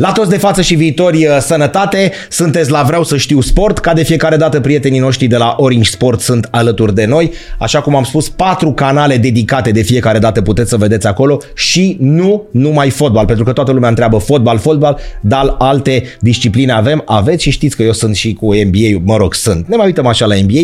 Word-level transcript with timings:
La 0.00 0.12
toți 0.12 0.30
de 0.30 0.36
față 0.36 0.62
și 0.62 0.74
viitori, 0.74 1.26
uh, 1.26 1.38
sănătate! 1.40 2.12
Sunteți 2.28 2.70
la 2.70 2.82
Vreau 2.82 3.04
să 3.04 3.16
știu 3.16 3.40
sport. 3.40 3.78
Ca 3.78 3.92
de 3.92 4.02
fiecare 4.02 4.36
dată, 4.36 4.60
prietenii 4.60 4.98
noștri 4.98 5.26
de 5.26 5.36
la 5.36 5.54
Orange 5.58 5.90
Sport 5.90 6.20
sunt 6.20 6.48
alături 6.50 6.94
de 6.94 7.04
noi. 7.04 7.32
Așa 7.58 7.80
cum 7.80 7.96
am 7.96 8.04
spus, 8.04 8.28
patru 8.28 8.72
canale 8.72 9.16
dedicate 9.16 9.70
de 9.70 9.82
fiecare 9.82 10.18
dată 10.18 10.42
puteți 10.42 10.70
să 10.70 10.76
vedeți 10.76 11.06
acolo 11.06 11.38
și 11.54 11.96
nu 12.00 12.44
numai 12.50 12.90
fotbal, 12.90 13.26
pentru 13.26 13.44
că 13.44 13.52
toată 13.52 13.72
lumea 13.72 13.88
întreabă 13.88 14.18
fotbal, 14.18 14.58
fotbal, 14.58 14.98
dar 15.20 15.54
alte 15.58 16.02
discipline 16.20 16.72
avem. 16.72 17.02
Aveți 17.06 17.42
și 17.42 17.50
știți 17.50 17.76
că 17.76 17.82
eu 17.82 17.92
sunt 17.92 18.16
și 18.16 18.32
cu 18.32 18.54
NBA, 18.54 19.00
mă 19.04 19.16
rog, 19.16 19.34
sunt. 19.34 19.68
Ne 19.68 19.76
mai 19.76 19.86
uităm 19.86 20.06
așa 20.06 20.26
la 20.26 20.34
NBA. 20.34 20.60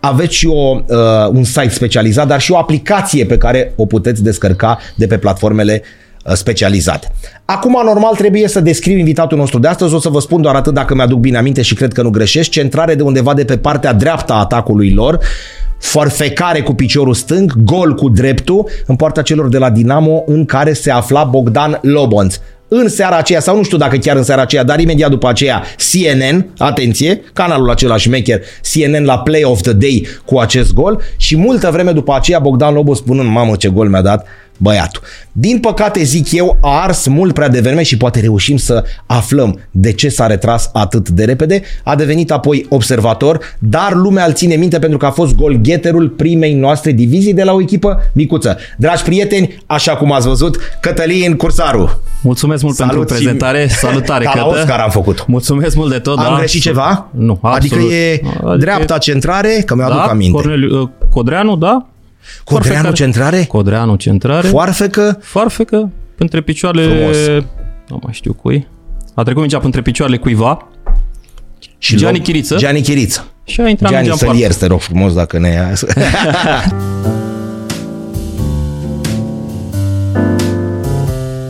Aveți 0.00 0.34
și 0.34 0.46
o, 0.46 0.80
uh, 0.86 0.96
un 1.32 1.44
site 1.44 1.68
specializat, 1.68 2.26
dar 2.26 2.40
și 2.40 2.52
o 2.52 2.56
aplicație 2.56 3.24
pe 3.24 3.36
care 3.36 3.72
o 3.76 3.86
puteți 3.86 4.22
descărca 4.22 4.78
de 4.94 5.06
pe 5.06 5.18
platformele 5.18 5.82
uh, 5.84 6.08
specializate. 6.24 7.12
Acum, 7.44 7.80
normal, 7.84 8.14
trebuie 8.14 8.48
să 8.48 8.60
descriu 8.60 8.98
invitatul 8.98 9.38
nostru 9.38 9.58
de 9.58 9.68
astăzi. 9.68 9.94
O 9.94 9.98
să 9.98 10.08
vă 10.08 10.20
spun 10.20 10.42
doar 10.42 10.54
atât 10.54 10.74
dacă 10.74 10.94
mi-aduc 10.94 11.18
bine 11.18 11.38
aminte 11.38 11.62
și 11.62 11.74
cred 11.74 11.92
că 11.92 12.02
nu 12.02 12.10
greșesc. 12.10 12.50
Centrare 12.50 12.94
de 12.94 13.02
undeva 13.02 13.34
de 13.34 13.44
pe 13.44 13.56
partea 13.56 13.92
dreaptă 13.92 14.32
a 14.32 14.38
atacului 14.38 14.92
lor, 14.92 15.18
forfecare 15.78 16.60
cu 16.60 16.74
piciorul 16.74 17.14
stâng, 17.14 17.52
gol 17.64 17.94
cu 17.94 18.08
dreptul 18.08 18.68
în 18.86 18.96
partea 18.96 19.22
celor 19.22 19.48
de 19.48 19.58
la 19.58 19.70
Dinamo 19.70 20.22
în 20.26 20.44
care 20.44 20.72
se 20.72 20.90
afla 20.90 21.24
Bogdan 21.24 21.78
Lobonț 21.82 22.36
în 22.72 22.88
seara 22.88 23.16
aceea, 23.16 23.40
sau 23.40 23.56
nu 23.56 23.62
știu 23.62 23.78
dacă 23.78 23.96
chiar 23.96 24.16
în 24.16 24.22
seara 24.22 24.42
aceea, 24.42 24.64
dar 24.64 24.80
imediat 24.80 25.10
după 25.10 25.28
aceea, 25.28 25.62
CNN, 25.92 26.46
atenție, 26.58 27.22
canalul 27.32 27.70
acela 27.70 27.96
șmecher, 27.96 28.40
CNN 28.72 29.04
la 29.04 29.18
Play 29.18 29.42
of 29.44 29.60
the 29.60 29.72
Day 29.72 30.06
cu 30.24 30.38
acest 30.38 30.72
gol 30.72 31.00
și 31.16 31.36
multă 31.36 31.70
vreme 31.70 31.92
după 31.92 32.14
aceea 32.14 32.38
Bogdan 32.38 32.74
Lobo 32.74 32.94
spunând, 32.94 33.28
mamă 33.28 33.56
ce 33.56 33.68
gol 33.68 33.88
mi-a 33.88 34.02
dat 34.02 34.26
băiatul. 34.62 35.02
Din 35.32 35.58
păcate, 35.58 36.02
zic 36.02 36.32
eu, 36.32 36.58
a 36.60 36.80
ars 36.82 37.06
mult 37.06 37.34
prea 37.34 37.48
devreme 37.48 37.82
și 37.82 37.96
poate 37.96 38.20
reușim 38.20 38.56
să 38.56 38.84
aflăm 39.06 39.58
de 39.70 39.92
ce 39.92 40.08
s-a 40.08 40.26
retras 40.26 40.70
atât 40.72 41.08
de 41.08 41.24
repede. 41.24 41.62
A 41.84 41.94
devenit 41.94 42.30
apoi 42.30 42.66
observator, 42.68 43.40
dar 43.58 43.92
lumea 43.94 44.24
îl 44.24 44.32
ține 44.32 44.54
minte 44.54 44.78
pentru 44.78 44.98
că 44.98 45.06
a 45.06 45.10
fost 45.10 45.34
golgheterul 45.34 46.08
primei 46.08 46.54
noastre 46.54 46.92
divizii 46.92 47.34
de 47.34 47.42
la 47.42 47.52
o 47.52 47.60
echipă 47.60 48.02
micuță. 48.12 48.56
Dragi 48.76 49.02
prieteni, 49.02 49.62
așa 49.66 49.96
cum 49.96 50.12
ați 50.12 50.26
văzut, 50.26 50.56
Cătălin 50.80 51.36
Cursaru. 51.36 52.00
Mulțumesc 52.22 52.62
mult 52.62 52.74
Salut 52.74 52.94
pentru 52.96 53.14
și- 53.14 53.20
prezentare. 53.22 53.66
Salutare, 53.80 54.24
Ca 54.24 54.32
la 54.34 54.42
Cătă. 54.42 54.54
Oscar 54.58 54.78
am 54.80 54.90
făcut. 54.90 55.24
Mulțumesc 55.26 55.76
mult 55.76 55.90
de 55.90 55.98
tot. 55.98 56.18
Am 56.18 56.24
da. 56.32 56.36
greșit 56.38 56.62
ceva? 56.62 57.08
Nu, 57.10 57.38
Adică 57.42 57.74
absolut. 57.74 57.92
e 57.92 58.20
dreapta 58.58 58.98
centrare, 58.98 59.62
că 59.66 59.74
mi-aduc 59.74 59.96
da, 59.96 60.02
aminte. 60.02 60.32
Corneliu, 60.32 60.80
uh, 60.82 60.88
Codreanu, 61.10 61.56
da? 61.56 61.86
Codreanu 62.44 62.82
Forfecare. 62.82 62.94
centrare? 63.12 63.44
Codreanu 63.44 63.96
centrare. 63.96 64.48
Foarfecă? 64.48 65.18
Foarfecă. 65.22 65.90
Între 66.18 66.40
picioarele... 66.40 66.94
Frumos. 66.96 67.16
Nu 67.88 67.98
mai 68.02 68.12
știu 68.12 68.32
cui. 68.32 68.66
A 69.14 69.22
trecut 69.22 69.40
mingea 69.40 69.60
între 69.62 69.82
picioarele 69.82 70.18
cuiva 70.18 70.68
Și 71.78 71.96
Gianni 71.96 72.18
Lob- 72.20 72.22
Chiriță. 72.22 72.56
Gianni 72.56 72.80
Chiriță. 72.82 73.26
și 73.44 73.60
a 73.60 73.68
intrat 73.68 73.90
Gianni, 73.90 74.08
mingea 74.08 74.12
în 74.12 74.18
să-l 74.18 74.26
poartă. 74.26 74.42
ierți, 74.42 74.58
te 74.58 74.66
rog 74.66 74.80
frumos, 74.80 75.12
dacă 75.14 75.38
ne 75.38 75.48
ia. 75.48 75.72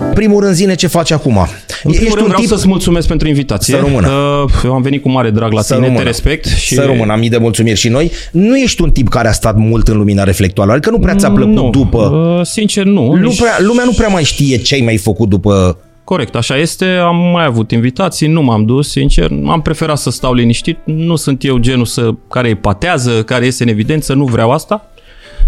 În 0.09 0.13
primul 0.15 0.43
rând, 0.43 0.55
zine 0.55 0.75
ce 0.75 0.87
faci 0.87 1.11
acum. 1.11 1.47
În 1.85 1.93
primul 1.93 2.15
rând 2.17 2.27
vreau 2.27 2.43
să-ți 2.43 2.69
mulțumesc 2.69 3.09
pentru 3.09 3.29
invitație. 3.29 3.75
Să 3.75 3.81
rămână. 3.85 4.09
Uh, 4.45 4.51
Eu 4.65 4.73
am 4.75 4.83
venit 4.83 5.03
cu 5.03 5.11
mare 5.11 5.31
drag 5.31 5.53
la 5.53 5.61
Să 5.63 5.75
tine, 5.75 5.85
rămână. 5.87 6.03
te 6.03 6.09
respect. 6.11 6.45
Și... 6.47 6.75
Să 6.75 6.85
rămână, 6.85 7.13
am 7.13 7.19
mii 7.19 7.29
de 7.29 7.37
mulțumiri 7.37 7.79
și 7.79 7.89
noi. 7.89 8.11
Nu 8.33 8.57
ești 8.59 8.83
un 8.83 8.91
tip 8.91 9.09
care 9.09 9.29
a 9.29 9.33
stat 9.33 9.57
mult 9.57 9.89
în 9.89 9.97
lumina 9.97 10.23
reflectoarelor, 10.25 10.77
adică 10.79 10.93
nu 10.93 11.03
prea 11.03 11.15
ți-a 11.15 11.31
plăcut 11.31 11.55
nu, 11.55 11.71
după... 11.71 11.99
uh, 12.39 12.47
Sincer, 12.47 12.85
nu. 12.85 13.15
Nu 13.15 13.29
Nici- 13.29 13.39
prea, 13.41 13.57
lumea 13.59 13.85
nu 13.85 13.93
prea 13.93 14.09
mai 14.09 14.25
știe 14.25 14.57
ce 14.57 14.75
ai 14.75 14.81
mai 14.81 14.97
făcut 14.97 15.29
după... 15.29 15.77
Corect, 16.05 16.35
așa 16.35 16.57
este. 16.57 16.85
Am 16.85 17.17
mai 17.33 17.45
avut 17.45 17.71
invitații, 17.71 18.27
nu 18.27 18.43
m-am 18.43 18.65
dus, 18.65 18.91
sincer. 18.91 19.31
Am 19.47 19.61
preferat 19.63 19.99
să 19.99 20.11
stau 20.11 20.33
liniștit. 20.35 20.79
Nu 20.85 21.17
sunt 21.17 21.45
eu 21.45 21.57
genul 21.59 21.85
să, 21.85 22.11
care 22.31 22.49
epatează, 22.49 23.23
care 23.23 23.45
iese 23.45 23.63
în 23.63 23.69
evidență, 23.69 24.13
nu 24.15 24.25
vreau 24.25 24.51
asta. 24.51 24.85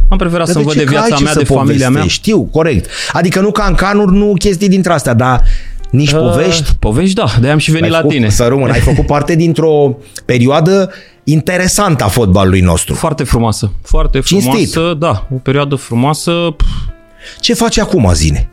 Am 0.08 0.18
preferat 0.18 0.46
să-mi 0.48 0.64
văd 0.64 0.72
ce 0.72 0.78
de 0.78 0.84
că 0.84 0.90
ai 0.90 0.96
viața 0.98 1.16
ce 1.16 1.22
mea, 1.22 1.32
să 1.32 1.38
de 1.38 1.44
familia 1.44 1.76
mea. 1.78 1.86
povestești, 1.88 2.18
Știu, 2.18 2.42
corect. 2.42 2.88
Adică 3.12 3.40
nu 3.40 3.50
ca 3.50 3.64
în 3.68 3.74
canuri, 3.74 4.16
nu 4.16 4.32
chestii 4.38 4.68
dintre 4.68 4.92
astea, 4.92 5.14
dar 5.14 5.42
nici 5.92 6.12
povești. 6.12 6.62
Uh, 6.62 6.76
povești, 6.78 7.14
da. 7.14 7.24
De 7.40 7.50
am 7.50 7.58
și 7.58 7.70
venit 7.70 7.84
Ai 7.84 7.90
la 7.90 7.96
făcut, 7.96 8.10
tine. 8.12 8.28
Să 8.28 8.46
rămân, 8.46 8.70
ai 8.70 8.80
făcut 8.80 9.06
parte 9.06 9.34
dintr-o 9.36 9.96
perioadă 10.24 10.90
interesantă 11.24 12.04
a 12.04 12.08
fotbalului 12.08 12.60
nostru. 12.60 12.94
Foarte 12.94 13.24
frumoasă. 13.24 13.72
Foarte 13.82 14.20
Cinstit. 14.20 14.70
frumoasă, 14.70 14.94
da. 14.94 15.26
O 15.34 15.36
perioadă 15.36 15.74
frumoasă. 15.74 16.30
Pf, 16.56 16.66
Ce 17.40 17.54
faci 17.54 17.78
acum, 17.78 18.10
zine? 18.12 18.50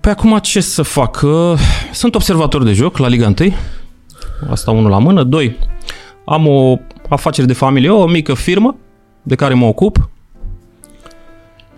Păi 0.00 0.12
acum 0.12 0.38
ce 0.38 0.60
să 0.60 0.82
fac? 0.82 1.20
Uh, 1.22 1.58
Sunt 1.92 2.14
observator 2.14 2.62
de 2.62 2.72
joc 2.72 2.96
la 2.98 3.08
Liga 3.08 3.32
1. 3.40 3.52
Asta 4.50 4.70
unul 4.70 4.90
la 4.90 4.98
mână. 4.98 5.22
Doi, 5.22 5.56
am 6.24 6.46
o 6.46 6.78
afacere 7.08 7.46
de 7.46 7.52
familie, 7.52 7.90
o 7.90 8.06
mică 8.06 8.34
firmă 8.34 8.76
de 9.22 9.34
care 9.34 9.54
mă 9.54 9.66
ocup. 9.66 10.10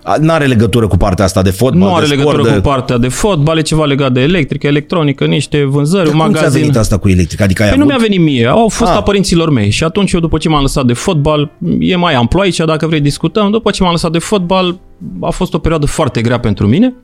A, 0.08 0.16
N-are 0.20 0.46
legătură 0.46 0.86
cu 0.86 0.96
partea 0.96 1.24
asta 1.24 1.42
de 1.42 1.50
fotbal, 1.50 1.88
Nu 1.88 1.94
are 1.94 2.06
de 2.06 2.10
legătură 2.14 2.36
sport, 2.36 2.48
cu 2.48 2.54
de... 2.54 2.68
partea 2.68 2.96
de 2.98 3.08
fotbal, 3.08 3.58
e 3.58 3.60
ceva 3.60 3.84
legat 3.84 4.12
de 4.12 4.20
electrică, 4.20 4.66
electronică, 4.66 5.24
niște 5.24 5.64
vânzări, 5.64 6.08
un 6.08 6.10
Cum 6.10 6.18
ți-a 6.20 6.26
magazin. 6.26 6.60
venit 6.60 6.76
asta 6.76 6.96
cu 6.98 7.08
electric? 7.08 7.40
Adică 7.40 7.62
ai 7.62 7.68
Păi 7.68 7.78
nu 7.78 7.84
avut... 7.84 7.96
mi-a 7.98 8.06
venit 8.08 8.20
mie, 8.24 8.46
au 8.46 8.68
fost 8.68 8.90
Ah. 8.90 8.96
a 8.96 9.02
părinților 9.02 9.50
mei 9.50 9.70
și 9.70 9.84
atunci 9.84 10.12
eu 10.12 10.20
după 10.20 10.38
ce 10.38 10.48
m-am 10.48 10.60
lăsat 10.60 10.84
de 10.86 10.92
fotbal, 10.92 11.50
e 11.78 11.96
mai 11.96 12.14
amplu 12.14 12.40
aici, 12.40 12.56
dacă 12.56 12.86
vrei 12.86 13.00
discutăm, 13.00 13.50
după 13.50 13.70
ce 13.70 13.82
m-am 13.82 13.92
lăsat 13.92 14.10
de 14.10 14.18
fotbal, 14.18 14.78
a 15.20 15.30
fost 15.30 15.54
o 15.54 15.58
perioadă 15.58 15.86
foarte 15.86 16.20
grea 16.20 16.38
pentru 16.40 16.66
mine, 16.66 16.94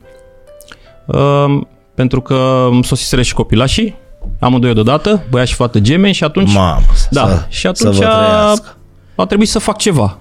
um, 1.05 1.67
pentru 1.95 2.21
că 2.21 2.67
îmi 2.71 2.83
sosiseră 2.83 3.21
și 3.21 3.33
copilașii, 3.33 3.95
amândoi 4.39 4.73
deodată, 4.73 5.23
băiat 5.29 5.47
și 5.47 5.53
fată 5.55 5.79
gemeni 5.79 6.13
și 6.13 6.23
atunci, 6.23 6.53
Mamă, 6.53 6.81
da, 7.09 7.27
să, 7.27 7.45
și 7.49 7.67
atunci 7.67 7.93
să 7.95 7.99
vă 8.01 8.05
a, 8.09 8.25
trăiască. 8.25 8.77
a 9.15 9.25
trebuit 9.25 9.49
să 9.49 9.59
fac 9.59 9.77
ceva. 9.77 10.17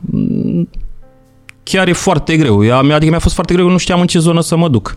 Mm, 1.64 1.78
Chiar 1.78 1.88
e 1.88 1.92
foarte 1.92 2.36
greu, 2.36 2.64
Ea- 2.64 2.94
adică 2.94 3.10
mi-a 3.10 3.18
fost 3.18 3.34
foarte 3.34 3.54
greu, 3.54 3.68
nu 3.68 3.76
știam 3.76 4.00
în 4.00 4.06
ce 4.06 4.18
zonă 4.18 4.40
să 4.40 4.56
mă 4.56 4.68
duc. 4.68 4.96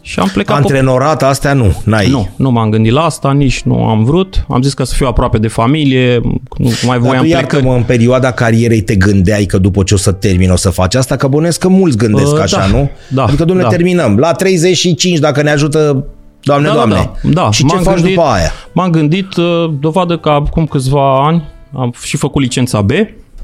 Și 0.00 0.18
am 0.20 0.28
plecat 0.32 0.56
pe 0.56 0.62
Antrenorat, 0.62 1.22
astea 1.22 1.52
nu, 1.52 1.80
n-ai. 1.84 2.08
nu, 2.10 2.28
nu 2.36 2.50
m-am 2.50 2.70
gândit 2.70 2.92
la 2.92 3.04
asta, 3.04 3.32
nici 3.32 3.62
nu 3.62 3.84
am 3.84 4.04
vrut. 4.04 4.44
Am 4.48 4.62
zis 4.62 4.74
că 4.74 4.84
să 4.84 4.94
fiu 4.94 5.06
aproape 5.06 5.38
de 5.38 5.48
familie, 5.48 6.20
nu 6.58 6.70
mai 6.86 6.98
Dar 6.98 6.98
voiam 6.98 7.22
tu 7.22 7.28
plecări. 7.28 7.30
iartă-mă, 7.30 7.74
în 7.74 7.82
perioada 7.82 8.30
carierei 8.30 8.80
te 8.80 8.94
gândeai 8.96 9.44
că 9.44 9.58
după 9.58 9.82
ce 9.82 9.94
o 9.94 9.96
să 9.96 10.12
termin 10.12 10.50
o 10.50 10.56
să 10.56 10.70
faci 10.70 10.94
asta? 10.94 11.16
Că 11.16 11.26
bănuiesc 11.26 11.58
că 11.58 11.68
mulți 11.68 11.96
gândesc 11.96 12.32
Uh, 12.32 12.40
așa, 12.40 12.58
da, 12.58 12.66
nu? 12.66 12.90
da, 13.08 13.24
Adică, 13.24 13.44
domnule, 13.44 13.68
da. 13.68 13.74
terminăm. 13.74 14.16
La 14.18 14.32
35, 14.32 15.18
dacă 15.18 15.42
ne 15.42 15.50
ajută, 15.50 16.04
Doamne, 16.42 16.66
Da, 16.68 16.72
da, 16.72 16.78
Doamne. 16.78 17.10
da, 17.22 17.30
da. 17.42 17.50
Și 17.50 17.64
ce 17.66 17.74
M-am 17.74 17.82
faci 17.82 17.94
gândit- 17.94 18.14
după 18.14 18.26
aia? 18.26 18.50
M-am 18.72 18.90
gândit, 18.90 19.36
uh, 19.36 19.72
dovadă 19.80 20.18
că 20.18 20.28
acum 20.28 20.66
câțiva 20.66 21.26
ani 21.26 21.42
am 21.76 21.94
și 22.02 22.16
făcut 22.16 22.42
licența 22.42 22.80
B, 22.80 22.90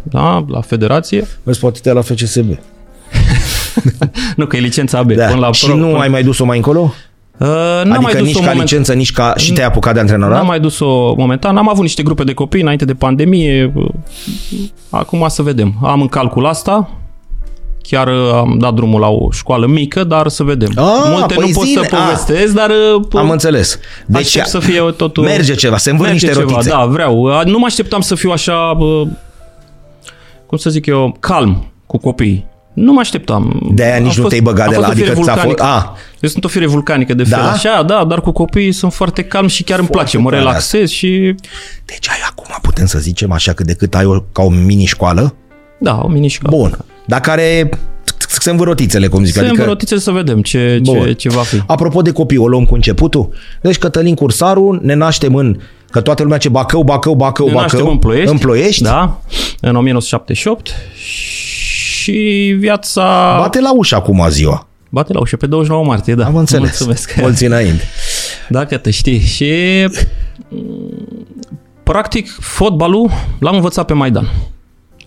da, 0.03 0.45
la 0.49 0.61
federație. 0.61 1.27
Vezi, 1.43 1.59
poate 1.59 1.81
te 1.83 1.93
la 1.93 2.01
FCSB. 2.01 2.59
Nu, 4.37 4.47
că 4.47 4.57
e 4.57 4.61
licența 4.61 5.03
B. 5.03 5.13
Da. 5.13 5.27
Până 5.27 5.41
la 5.41 5.53
și 5.53 5.65
pro, 5.65 5.77
nu 5.77 5.87
până... 5.87 5.99
ai 5.99 6.09
mai 6.09 6.23
dus-o 6.23 6.45
mai 6.45 6.57
încolo? 6.57 6.95
Uh, 7.39 7.47
n-am 7.47 7.91
Adică 7.93 8.01
mai 8.01 8.13
dus 8.13 8.27
nici 8.27 8.35
o 8.35 8.39
ca 8.39 8.45
moment... 8.45 8.61
licență, 8.61 8.93
nici 8.93 9.13
ca... 9.13 9.33
Și 9.37 9.53
te-ai 9.53 9.67
apucat 9.67 9.95
de 9.95 10.01
antrenorat? 10.01 10.37
N-am 10.37 10.47
mai 10.47 10.61
dus-o 10.61 11.15
momentan. 11.17 11.57
Am 11.57 11.69
avut 11.69 11.83
niște 11.83 12.03
grupe 12.03 12.25
de 12.25 12.35
copii 12.35 12.61
înainte 12.61 12.85
de 12.85 12.95
pandemie. 12.95 13.73
Acum 14.91 15.25
să 15.29 15.43
vedem. 15.43 15.75
Am 15.83 16.01
în 16.01 16.09
calcul 16.09 16.47
asta. 16.47 16.91
Chiar 17.83 18.07
uh, 18.07 18.33
am 18.33 18.59
dat 18.59 18.75
drumul 18.75 19.01
la 19.01 19.09
o 19.09 19.31
școală 19.31 19.67
mică, 19.67 20.05
dar 20.05 20.29
să 20.29 20.43
vedem. 20.43 20.71
Ah, 20.77 20.85
Multe 21.07 21.35
păi 21.35 21.47
nu 21.47 21.53
pot 21.53 21.65
zine, 21.67 21.83
să 21.83 21.95
ah. 21.95 22.03
povestesc, 22.03 22.55
dar 22.55 22.71
uh, 22.71 23.03
Am 23.15 23.31
înțeles. 23.31 23.79
Deci 24.07 24.21
Aștept 24.21 24.47
să 24.47 24.59
fie 24.59 24.81
totul... 24.97 25.25
merge 25.25 25.55
ceva, 25.55 25.77
se 25.77 25.91
învârt 25.91 26.11
merge 26.11 26.27
niște 26.27 26.41
ceva, 26.41 26.53
rotițe. 26.53 26.71
Da, 26.71 26.85
vreau. 26.85 27.43
Nu 27.45 27.59
mă 27.59 27.67
așteptam 27.67 28.01
să 28.01 28.15
fiu 28.15 28.31
așa, 28.31 28.75
bă, 28.79 29.07
cum 30.51 30.59
să 30.59 30.71
zic 30.71 30.87
eu, 30.87 31.17
calm 31.21 31.73
cu 31.87 31.99
copiii. 31.99 32.47
Nu 32.73 32.93
mă 32.93 33.01
așteptam. 33.01 33.71
De-aia 33.75 33.97
nici 33.97 34.01
Am 34.03 34.07
nu 34.07 34.13
fost- 34.23 34.29
te-ai 34.29 34.41
băgat 34.41 34.67
am 34.67 34.73
de 34.73 34.75
fost 34.77 34.87
la- 34.87 34.93
o 34.93 34.97
fire 34.97 35.11
adică 35.11 35.23
ți-a 35.25 35.35
fost- 35.35 35.45
vulcanică. 35.47 35.77
a. 35.89 35.97
Eu 36.21 36.29
sunt 36.29 36.45
o 36.45 36.49
fire 36.49 36.67
vulcanică 36.67 37.15
de 37.15 37.25
fel 37.25 37.39
Da? 37.39 37.51
așa, 37.51 37.83
da, 37.83 38.05
dar 38.05 38.21
cu 38.21 38.31
copiii 38.33 38.73
sunt 38.73 38.93
foarte 38.93 39.23
calm 39.25 39.47
și 39.47 39.63
chiar 39.63 39.79
îmi 39.79 39.89
Foarte 39.93 40.11
place. 40.11 40.25
Mă 40.25 40.31
tare 40.31 40.43
relaxez 40.43 40.89
și, 40.91 41.35
Deci 41.85 42.09
ai 42.09 42.17
acum, 42.31 42.55
putem 42.63 42.87
să 42.87 42.99
zicem 42.99 43.33
așa, 43.33 43.53
cât 43.53 43.67
de 43.67 43.75
cât 43.75 43.95
ai 43.95 44.05
o, 44.05 44.21
ca 44.21 44.43
o 44.43 44.49
mini-școală. 44.49 45.35
da, 45.79 46.01
o 46.03 46.09
minișcă. 46.09 46.47
Bun. 46.51 46.79
Dar 47.07 47.21
care 47.21 47.69
se 48.41 48.51
învârt 48.51 48.69
rotițele, 48.69 49.07
cum 49.07 49.25
zic. 49.25 49.35
Să 49.35 49.41
adică... 49.41 49.71
adică... 49.71 49.97
să 49.97 50.11
vedem 50.11 50.43
ce, 50.43 50.81
Bun. 50.83 51.03
ce, 51.03 51.13
ce 51.13 51.29
va 51.29 51.41
fi. 51.41 51.63
Apropo 51.67 52.03
de 52.03 52.13
copii, 52.13 52.37
o 52.37 52.49
luăm 52.49 52.65
cu 52.65 52.75
începutul. 52.75 53.29
Deci 53.63 53.79
Cătălin 53.79 54.15
Cursaru, 54.15 54.79
ne 54.83 54.95
naștem 54.95 55.35
în... 55.35 55.57
Că 55.91 56.01
toată 56.01 56.23
lumea 56.23 56.39
ce 56.39 56.49
Bacău, 56.49 56.83
Bacău, 56.83 57.15
Bacău, 57.15 57.47
Ne 57.47 57.53
Bacău. 57.53 57.69
naștem 57.69 57.89
în 57.89 57.99
Ploiești. 57.99 58.31
În 58.31 58.39
Ploiești. 58.39 58.83
Da, 58.83 59.21
în 59.61 59.77
1978 59.77 60.75
și 62.01 62.57
viața... 62.59 63.37
Bate 63.39 63.61
la 63.61 63.73
ușă 63.75 63.95
acum 63.95 64.27
ziua. 64.29 64.67
Bate 64.89 65.13
la 65.13 65.21
ușă 65.21 65.37
pe 65.37 65.47
29 65.47 65.85
martie, 65.85 66.15
da. 66.15 66.25
Am 66.25 66.37
înțeles. 66.37 66.69
Mulțumesc. 66.69 67.15
Mulți 67.21 67.45
înainte. 67.45 67.83
Dacă 68.49 68.77
te 68.77 68.91
știi. 68.91 69.21
Și 69.21 69.53
mm, 70.49 71.27
practic 71.83 72.31
fotbalul 72.41 73.11
l-am 73.39 73.55
învățat 73.55 73.87
pe 73.87 73.93
Maidan. 73.93 74.31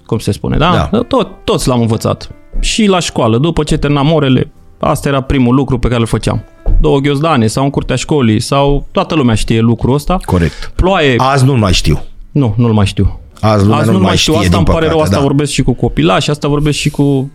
Cum 0.06 0.20
se 0.20 0.32
spune, 0.32 0.58
da? 0.58 0.90
Da. 0.92 1.00
Tot, 1.00 1.28
toți 1.44 1.68
l-am 1.68 1.82
învățat. 1.82 2.30
Și 2.60 2.86
la 2.86 3.00
școală, 3.00 3.38
după 3.38 3.64
ce 3.64 3.78
terminam 3.78 4.12
orele, 4.12 4.52
asta 4.80 5.10
era 5.10 5.22
primul 5.22 5.56
lucru 5.56 5.78
pe 5.80 5.88
care 5.88 6.00
îl 6.00 6.06
făceam. 6.06 6.44
două 6.82 7.00
ghiozdane 7.00 7.48
sau 7.48 7.64
în 7.64 7.70
curtea 7.70 7.96
școlii 7.96 8.40
sau 8.40 8.86
toată 8.92 9.16
lumea 9.16 9.36
știe 9.36 9.60
lucrul 9.60 9.94
ăsta. 9.94 10.18
Corect. 10.26 10.72
Ploaie, 10.76 11.16
Azi 11.18 11.46
nu 11.46 11.54
mai 11.58 11.74
știu. 11.74 12.02
nu, 12.32 12.54
nu-l 12.58 12.74
mai 12.74 12.86
știu. 12.86 13.20
Azi 13.42 13.64
lumea 13.64 13.78
Azi 13.78 13.88
nu 13.88 13.94
nu 13.94 14.00
mai 14.00 14.08
mai 14.08 14.18
știu, 14.18 14.34
știe, 14.34 14.46
asta 14.46 14.58
din 14.58 14.66
îmi 14.68 14.76
pare 14.76 14.88
rău, 14.88 14.98
păcate, 14.98 15.10
asta 15.10 15.22
da. 15.22 15.28
vorbesc 15.28 15.52
și 15.52 15.62
cu 15.64 15.74
copilași, 15.74 16.30
asta 16.30 16.48
vorbesc 16.48 16.78
și 16.78 16.90
cu 16.90 17.32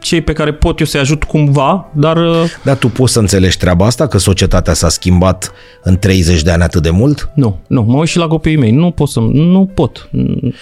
cei 0.00 0.20
pe 0.20 0.32
care 0.32 0.52
pot 0.52 0.78
eu 0.80 0.86
să-i 0.86 1.00
ajut 1.00 1.24
cumva, 1.24 1.88
dar 1.92 2.16
uh, 2.16 2.34
Dar 2.64 2.76
tu 2.76 2.88
poți 2.88 3.12
să 3.12 3.18
înțelegi 3.18 3.56
treaba 3.58 3.86
asta, 3.86 4.06
că 4.06 4.18
societatea 4.18 4.72
s-a 4.72 4.88
schimbat 4.88 5.52
în 5.82 5.98
30 5.98 6.42
de 6.42 6.50
ani 6.50 6.62
atât 6.62 6.82
de 6.82 6.90
mult? 6.90 7.30
nu, 7.34 7.58
nu, 7.66 7.82
mă 7.82 7.98
uit 7.98 8.08
și 8.08 8.18
la 8.18 8.26
copiii 8.26 8.56
mei, 8.56 8.70
nu 8.70 8.90
pot 8.90 9.08
să, 9.08 9.20
nu 9.32 9.70
pot, 9.74 10.08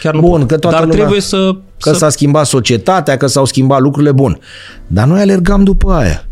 chiar 0.01 0.15
nu 0.15 0.21
Bun, 0.21 0.39
pot. 0.39 0.49
că 0.49 0.59
toată 0.59 0.77
dar 0.77 0.85
lumea- 0.85 0.99
trebuie 0.99 1.21
să, 1.21 1.51
Că 1.81 1.91
să 1.91 1.95
s-a 1.95 2.09
schimbat 2.09 2.47
societatea, 2.47 3.17
că 3.17 3.27
s-au 3.27 3.45
schimbat 3.45 3.81
lucrurile 3.81 4.13
bun. 4.13 4.39
Dar 4.87 5.07
noi 5.07 5.21
alergam 5.21 5.65
după 5.65 5.93
aia. 5.93 6.23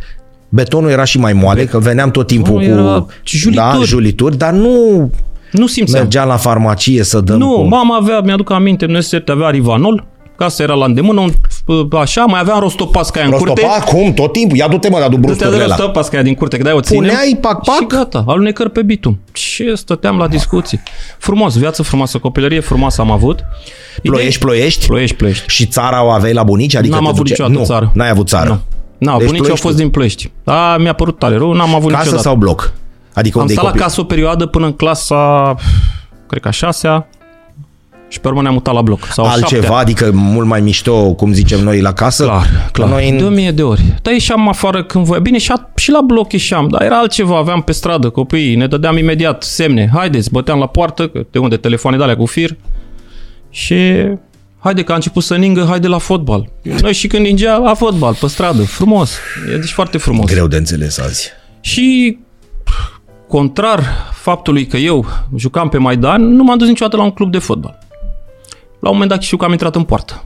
Betonul 0.48 0.90
era 0.90 1.04
și 1.04 1.18
mai 1.18 1.32
moale, 1.32 1.64
că 1.64 1.78
veneam 1.78 2.10
tot 2.10 2.26
timpul 2.26 2.52
Nu, 2.52 2.58
cu 2.58 2.62
era 2.64 3.06
julituri. 3.24 3.54
Da, 3.54 3.78
julituri, 3.84 4.36
dar 4.36 4.52
nu 4.52 5.10
nu 5.52 5.66
simțeam. 5.66 6.00
mergeam 6.02 6.28
la 6.28 6.36
farmacie 6.36 7.02
să 7.02 7.20
dăm 7.20 7.38
Nu, 7.38 7.54
cu... 7.54 7.62
mama 7.62 7.96
avea, 7.96 8.20
mi-aduc 8.20 8.50
aminte, 8.50 8.86
noi 8.86 9.02
se 9.02 9.22
avea 9.26 9.48
Rivanol, 9.50 10.06
casa 10.36 10.62
era 10.62 10.74
la 10.74 10.84
îndemână, 10.84 11.20
un, 11.20 11.32
așa, 11.98 12.24
mai 12.24 12.40
aveam 12.40 12.58
rostopasca 12.60 13.20
aia 13.20 13.28
în 13.28 13.34
curte. 13.36 13.60
Rostopa, 13.60 13.84
cum? 13.84 14.12
Tot 14.12 14.32
timpul? 14.32 14.56
Ia 14.56 14.68
du-te 14.68 14.88
mă, 14.88 14.98
dar 14.98 15.08
du 15.08 15.16
Dă-te 15.16 15.26
de 15.26 15.26
brusturile 15.32 15.64
ăla. 15.64 15.74
rostopasca 15.76 16.14
aia 16.14 16.22
din 16.24 16.34
curte, 16.34 16.56
că 16.56 16.62
dai 16.62 16.72
o 16.72 16.80
ținem. 16.80 17.02
Puneai 17.02 17.38
pac-pac? 17.40 17.74
Și 17.76 17.86
gata, 17.86 18.24
alunecări 18.26 18.70
pe 18.70 18.82
bitum. 18.82 19.18
Ce 19.32 19.74
stăteam 19.74 20.16
la 20.18 20.28
discuții. 20.28 20.80
Frumos, 21.18 21.58
viață 21.58 21.82
frumoasă, 21.82 22.18
copilărie 22.18 22.60
frumoasă 22.60 23.00
am 23.00 23.10
avut. 23.10 23.44
Ploiești, 24.02 24.40
ploiești? 24.40 24.86
Ploiești, 24.86 25.16
ploiești. 25.16 25.44
Și 25.46 25.66
țara 25.66 26.04
o 26.04 26.08
aveai 26.08 26.32
la 26.32 26.42
bunici? 26.42 26.74
Adică 26.76 26.94
N-am 26.94 27.04
te 27.04 27.08
avut 27.10 27.20
duce... 27.22 27.30
niciodată 27.42 27.58
nu, 27.58 27.64
țară. 27.64 27.90
n-ai 27.94 28.10
avut 28.10 28.28
țară. 28.28 28.48
Nu. 28.48 28.60
Na, 28.98 29.10
Deci 29.12 29.18
deci 29.18 29.26
bunicii 29.26 29.38
au 29.38 29.42
Ploiești 29.42 29.66
fost 29.66 29.76
din 29.76 29.88
Ploiești. 29.90 30.30
A, 30.44 30.76
mi-a 30.76 30.92
părut 30.92 31.18
tare 31.18 31.36
rău, 31.36 31.52
n-am 31.52 31.74
avut 31.74 31.90
Casă 31.90 32.02
niciodată. 32.02 32.22
sau 32.28 32.36
bloc? 32.36 32.72
Adică 33.14 33.36
Am 33.36 33.42
unde 33.42 33.52
stat 33.52 33.64
la 33.64 33.70
copil? 33.70 33.84
casă 33.86 34.00
o 34.00 34.04
perioadă 34.04 34.46
până 34.46 34.66
în 34.66 34.72
clasa, 34.72 35.54
cred 36.28 36.42
că 36.42 36.48
a 36.48 36.50
șasea, 36.50 37.08
și 38.08 38.20
pe 38.20 38.28
urmă 38.28 38.42
ne-am 38.42 38.54
mutat 38.54 38.74
la 38.74 38.82
bloc. 38.82 39.04
Sau 39.04 39.24
a 39.24 39.30
Altceva, 39.30 39.60
șaptea. 39.62 39.78
adică 39.80 40.10
mult 40.14 40.46
mai 40.46 40.60
mișto, 40.60 41.14
cum 41.14 41.32
zicem 41.32 41.60
noi, 41.60 41.80
la 41.80 41.92
casă? 41.92 42.24
Clar, 42.24 42.68
clar. 42.72 42.88
Noi 42.88 43.14
De 43.18 43.24
o 43.24 43.26
în... 43.26 43.34
mie 43.34 43.50
de 43.50 43.62
ori. 43.62 43.82
Dar 44.02 44.12
ieșeam 44.12 44.48
afară 44.48 44.84
când 44.84 45.04
voia. 45.04 45.20
Bine, 45.20 45.38
și, 45.38 45.52
a, 45.52 45.70
și 45.76 45.90
la 45.90 46.00
bloc 46.00 46.32
ieșeam, 46.32 46.68
dar 46.68 46.82
era 46.82 46.98
altceva. 46.98 47.36
Aveam 47.36 47.62
pe 47.62 47.72
stradă 47.72 48.08
copiii, 48.08 48.54
ne 48.54 48.66
dădeam 48.66 48.96
imediat 48.96 49.42
semne. 49.42 49.90
Haideți, 49.94 50.30
băteam 50.30 50.58
la 50.58 50.66
poartă, 50.66 51.08
că 51.08 51.26
de 51.30 51.38
unde 51.38 51.56
telefoane 51.56 51.96
de 51.96 52.02
alea 52.02 52.16
cu 52.16 52.26
fir. 52.26 52.56
Și 53.50 53.76
haide 54.58 54.82
că 54.82 54.92
a 54.92 54.94
început 54.94 55.22
să 55.22 55.34
ningă, 55.34 55.64
haide 55.68 55.86
la 55.86 55.98
fotbal. 55.98 56.48
Noi 56.80 56.92
și 56.92 57.06
când 57.06 57.24
ningea, 57.24 57.56
la 57.56 57.74
fotbal, 57.74 58.14
pe 58.20 58.26
stradă. 58.26 58.62
Frumos. 58.62 59.16
E 59.54 59.56
deci 59.56 59.72
foarte 59.72 59.98
frumos. 59.98 60.26
Greu 60.30 60.46
de 60.46 60.56
înțeles 60.56 60.98
azi. 60.98 61.30
Și 61.60 62.18
contrar 63.28 63.82
faptului 64.12 64.66
că 64.66 64.76
eu 64.76 65.06
jucam 65.36 65.68
pe 65.68 65.78
Maidan, 65.78 66.22
nu 66.28 66.42
m-am 66.42 66.58
dus 66.58 66.68
niciodată 66.68 66.96
la 66.96 67.02
un 67.02 67.10
club 67.10 67.30
de 67.32 67.38
fotbal. 67.38 67.78
La 68.86 68.92
un 68.92 68.98
moment 68.98 69.14
dat 69.14 69.22
știu 69.22 69.36
că 69.36 69.44
am 69.44 69.50
intrat 69.52 69.76
în 69.76 69.82
poartă. 69.82 70.22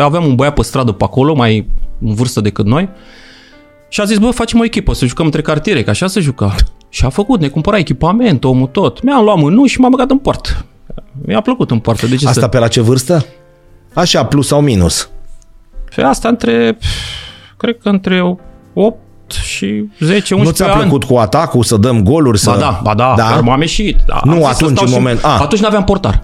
Aveam 0.00 0.24
un 0.24 0.34
băiat 0.34 0.54
pe 0.54 0.62
stradă 0.62 0.92
pe 0.92 1.04
acolo, 1.04 1.34
mai 1.34 1.66
în 2.00 2.14
vârstă 2.14 2.40
decât 2.40 2.66
noi, 2.66 2.88
și 3.88 4.00
a 4.00 4.04
zis, 4.04 4.18
bă, 4.18 4.30
facem 4.30 4.58
o 4.60 4.64
echipă, 4.64 4.92
să 4.94 5.06
jucăm 5.06 5.24
între 5.24 5.42
cartiere, 5.42 5.82
că 5.82 5.90
așa 5.90 6.06
se 6.06 6.20
juca. 6.20 6.54
Și 6.88 7.04
a 7.04 7.08
făcut, 7.08 7.40
ne 7.40 7.48
cumpăra 7.48 7.76
echipament, 7.78 8.44
omul 8.44 8.66
tot. 8.66 9.02
Mi-am 9.02 9.24
luat 9.24 9.36
mânuși 9.38 9.72
și 9.72 9.80
m-am 9.80 9.90
băgat 9.90 10.10
în 10.10 10.18
poartă. 10.18 10.64
Mi-a 11.26 11.40
plăcut 11.40 11.70
în 11.70 11.78
poartă. 11.78 12.06
De 12.06 12.16
ce 12.16 12.26
Asta 12.28 12.40
să... 12.40 12.46
pe 12.48 12.58
la 12.58 12.68
ce 12.68 12.80
vârstă? 12.80 13.26
Așa, 13.94 14.24
plus 14.24 14.46
sau 14.46 14.60
minus? 14.60 15.10
Și 15.90 16.00
asta 16.00 16.28
între, 16.28 16.78
cred 17.56 17.78
că 17.82 17.88
între 17.88 18.38
8 18.74 18.96
și 19.42 19.66
10, 19.98 20.34
11 20.34 20.34
Nu 20.44 20.50
ți-a 20.50 20.66
ani. 20.72 20.80
plăcut 20.80 21.04
cu 21.04 21.16
atacul, 21.16 21.62
să 21.62 21.76
dăm 21.76 22.02
goluri? 22.02 22.38
Să... 22.38 22.50
Ba 22.50 22.56
da, 22.58 22.80
ba 22.82 22.94
da, 22.94 23.14
da? 23.16 23.28
da? 23.34 23.40
m-am 23.40 23.60
ieșit. 23.60 23.96
Da, 24.06 24.20
Nu, 24.24 24.32
am 24.32 24.38
zis 24.38 24.46
să 24.46 24.52
atunci, 24.64 24.70
stau 24.76 24.84
în 24.86 24.92
și- 24.92 24.98
moment- 24.98 25.24
a. 25.24 25.38
Atunci 25.40 25.60
n-aveam 25.60 25.84
portar. 25.84 26.22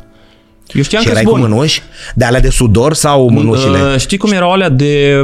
Eu 0.72 0.82
știam 0.82 1.00
Și 1.02 1.06
că 1.08 1.12
erai 1.12 1.22
sunt 1.24 1.34
cu 1.34 1.40
bun. 1.40 1.50
mânuși? 1.50 1.82
De 2.14 2.24
alea 2.24 2.40
de 2.40 2.48
sudor 2.48 2.94
sau 2.94 3.28
mânușile? 3.28 3.78
Uh, 3.82 3.98
știi 3.98 4.16
cum 4.18 4.32
erau 4.32 4.52
alea 4.52 4.68
de 4.68 5.22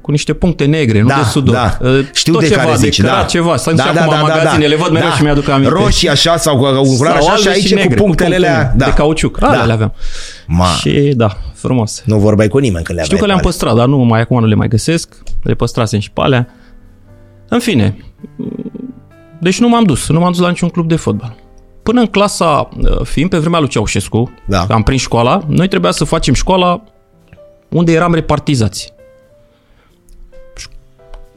cu 0.00 0.10
niște 0.10 0.32
puncte 0.32 0.64
negre, 0.64 1.00
nu 1.00 1.06
da, 1.08 1.14
de 1.14 1.22
sudor. 1.22 1.54
da. 1.54 1.78
Uh, 1.80 2.04
Știu 2.12 2.32
tot 2.32 2.42
de 2.42 2.48
ceva, 2.48 2.60
care 2.62 2.76
zici, 2.76 2.96
de 3.00 3.06
da. 3.06 3.12
cărat 3.12 3.28
ceva. 3.28 3.56
Stau 3.56 3.74
da, 3.74 3.82
și 3.84 3.92
da, 3.92 4.00
acum 4.00 4.12
da, 4.12 4.18
în 4.20 4.26
da, 4.26 4.34
magazine, 4.34 4.62
da. 4.62 4.68
le 4.68 4.76
văd 4.76 4.90
mereu 4.92 5.08
da. 5.08 5.14
și 5.14 5.22
mi-aduc 5.22 5.48
aminte. 5.48 5.74
Roșii 5.74 6.08
așa 6.08 6.36
sau 6.36 6.56
cu 6.56 6.64
un 6.64 6.96
culoare 6.96 7.18
Sau 7.20 7.28
așa 7.28 7.30
albe 7.30 7.42
și 7.42 7.48
aici 7.48 7.74
negre, 7.74 7.94
cu 7.96 8.02
punctele 8.02 8.34
alea. 8.34 8.72
Da. 8.76 8.84
De 8.84 8.92
cauciuc. 8.92 9.42
Alea 9.42 9.58
Da. 9.58 9.64
le 9.64 9.72
aveam. 9.72 9.92
Ma, 10.46 10.64
Și 10.66 11.12
da, 11.16 11.36
frumos. 11.54 12.02
nu 12.04 12.18
vorbeai 12.18 12.48
cu 12.48 12.58
nimeni 12.58 12.84
că 12.84 12.92
le 12.92 13.02
Știu 13.02 13.16
că 13.16 13.22
aveai 13.22 13.28
le-am 13.28 13.40
pe 13.40 13.44
păstrat, 13.46 13.74
dar 13.74 13.86
nu 13.86 13.98
mai 13.98 14.20
acum 14.20 14.40
nu 14.40 14.46
le 14.46 14.54
mai 14.54 14.68
găsesc. 14.68 15.14
Le 15.42 15.54
păstrasem 15.54 16.00
și 16.00 16.10
pe 16.10 16.20
alea. 16.20 16.48
În 17.48 17.58
fine. 17.58 17.96
Deci 19.40 19.60
nu 19.60 19.68
m-am 19.68 19.84
dus. 19.84 20.08
Nu 20.08 20.18
m-am 20.20 20.30
dus 20.32 20.40
la 20.40 20.48
niciun 20.48 20.68
club 20.68 20.88
de 20.88 20.96
fotbal. 20.96 21.34
Până 21.88 22.00
în 22.00 22.06
clasa, 22.06 22.68
uh, 22.80 23.00
fiind 23.02 23.30
pe 23.30 23.38
vremea 23.38 23.58
lui 23.58 23.68
Ceaușescu, 23.68 24.30
Da. 24.46 24.66
am 24.68 24.82
prins 24.82 25.00
școala, 25.00 25.40
noi 25.46 25.68
trebuia 25.68 25.90
să 25.90 26.04
facem 26.04 26.34
școala 26.34 26.82
unde 27.68 27.92
eram 27.92 28.14
repartizați. 28.14 28.92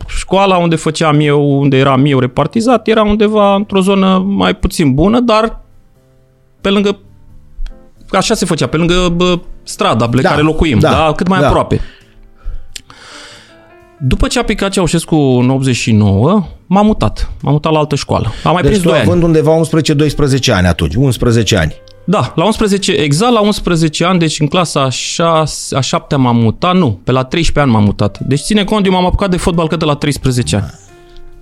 Școala 0.08 0.58
unde 0.58 0.76
făceam 0.76 1.20
eu, 1.20 1.60
unde 1.60 1.78
eram 1.78 2.06
eu 2.06 2.20
repartizat, 2.20 2.88
era 2.88 3.04
undeva 3.04 3.56
într-o 3.56 3.80
zonă 3.80 4.18
mai 4.18 4.56
puțin 4.56 4.94
bună, 4.94 5.20
dar 5.20 5.62
pe 6.62 6.70
lângă 6.70 6.98
așa 8.12 8.34
se 8.34 8.46
făcea, 8.46 8.68
pe 8.68 8.78
lângă 8.78 9.10
bă, 9.16 9.40
strada 9.64 10.10
pe 10.10 10.22
Da, 10.22 10.30
care 10.30 10.42
locuim, 10.42 10.80
da, 10.80 10.90
da, 10.90 11.14
cât 11.16 11.28
mai 11.28 11.40
da. 11.40 11.48
aproape. 11.48 11.80
După 14.04 14.28
ce 14.28 14.40
a 14.40 14.44
picat 14.44 14.72
Ceaușescu 14.72 15.16
în 15.16 15.50
89, 15.50 16.44
m-am 16.66 16.86
mutat. 16.86 17.32
M-am 17.42 17.54
mutat 17.54 17.72
la 17.72 17.80
altă 17.80 17.96
școală. 17.96 18.32
Am 18.44 18.54
mai 18.54 18.62
Deci 18.62 18.72
prins 18.72 18.84
tu 18.84 18.90
2 18.90 18.98
ani. 19.00 19.08
având 19.08 19.24
undeva 19.24 19.62
11-12 20.50 20.52
ani 20.54 20.68
atunci, 20.68 20.96
11 20.96 21.58
ani. 21.58 21.74
Da, 22.04 22.34
la 22.36 22.46
11, 22.46 22.92
exact 22.92 23.32
la 23.34 23.40
11 23.40 24.06
ani, 24.06 24.20
deci 24.20 24.40
în 24.40 24.48
clasa 24.48 24.82
a, 24.84 24.90
6, 24.90 25.76
a 25.76 25.80
7 25.80 26.16
m-am 26.16 26.36
mutat, 26.38 26.76
nu, 26.76 27.00
pe 27.04 27.12
la 27.12 27.24
13 27.24 27.60
ani 27.60 27.72
m-am 27.72 27.84
mutat. 27.84 28.20
Deci 28.20 28.40
ține 28.40 28.64
cont, 28.64 28.86
eu 28.86 28.92
m-am 28.92 29.06
apucat 29.06 29.30
de 29.30 29.38
fotbal 29.38 29.68
cât 29.68 29.80
de 29.80 29.86
la 29.86 29.96
13 29.96 30.56
ani. 30.56 30.74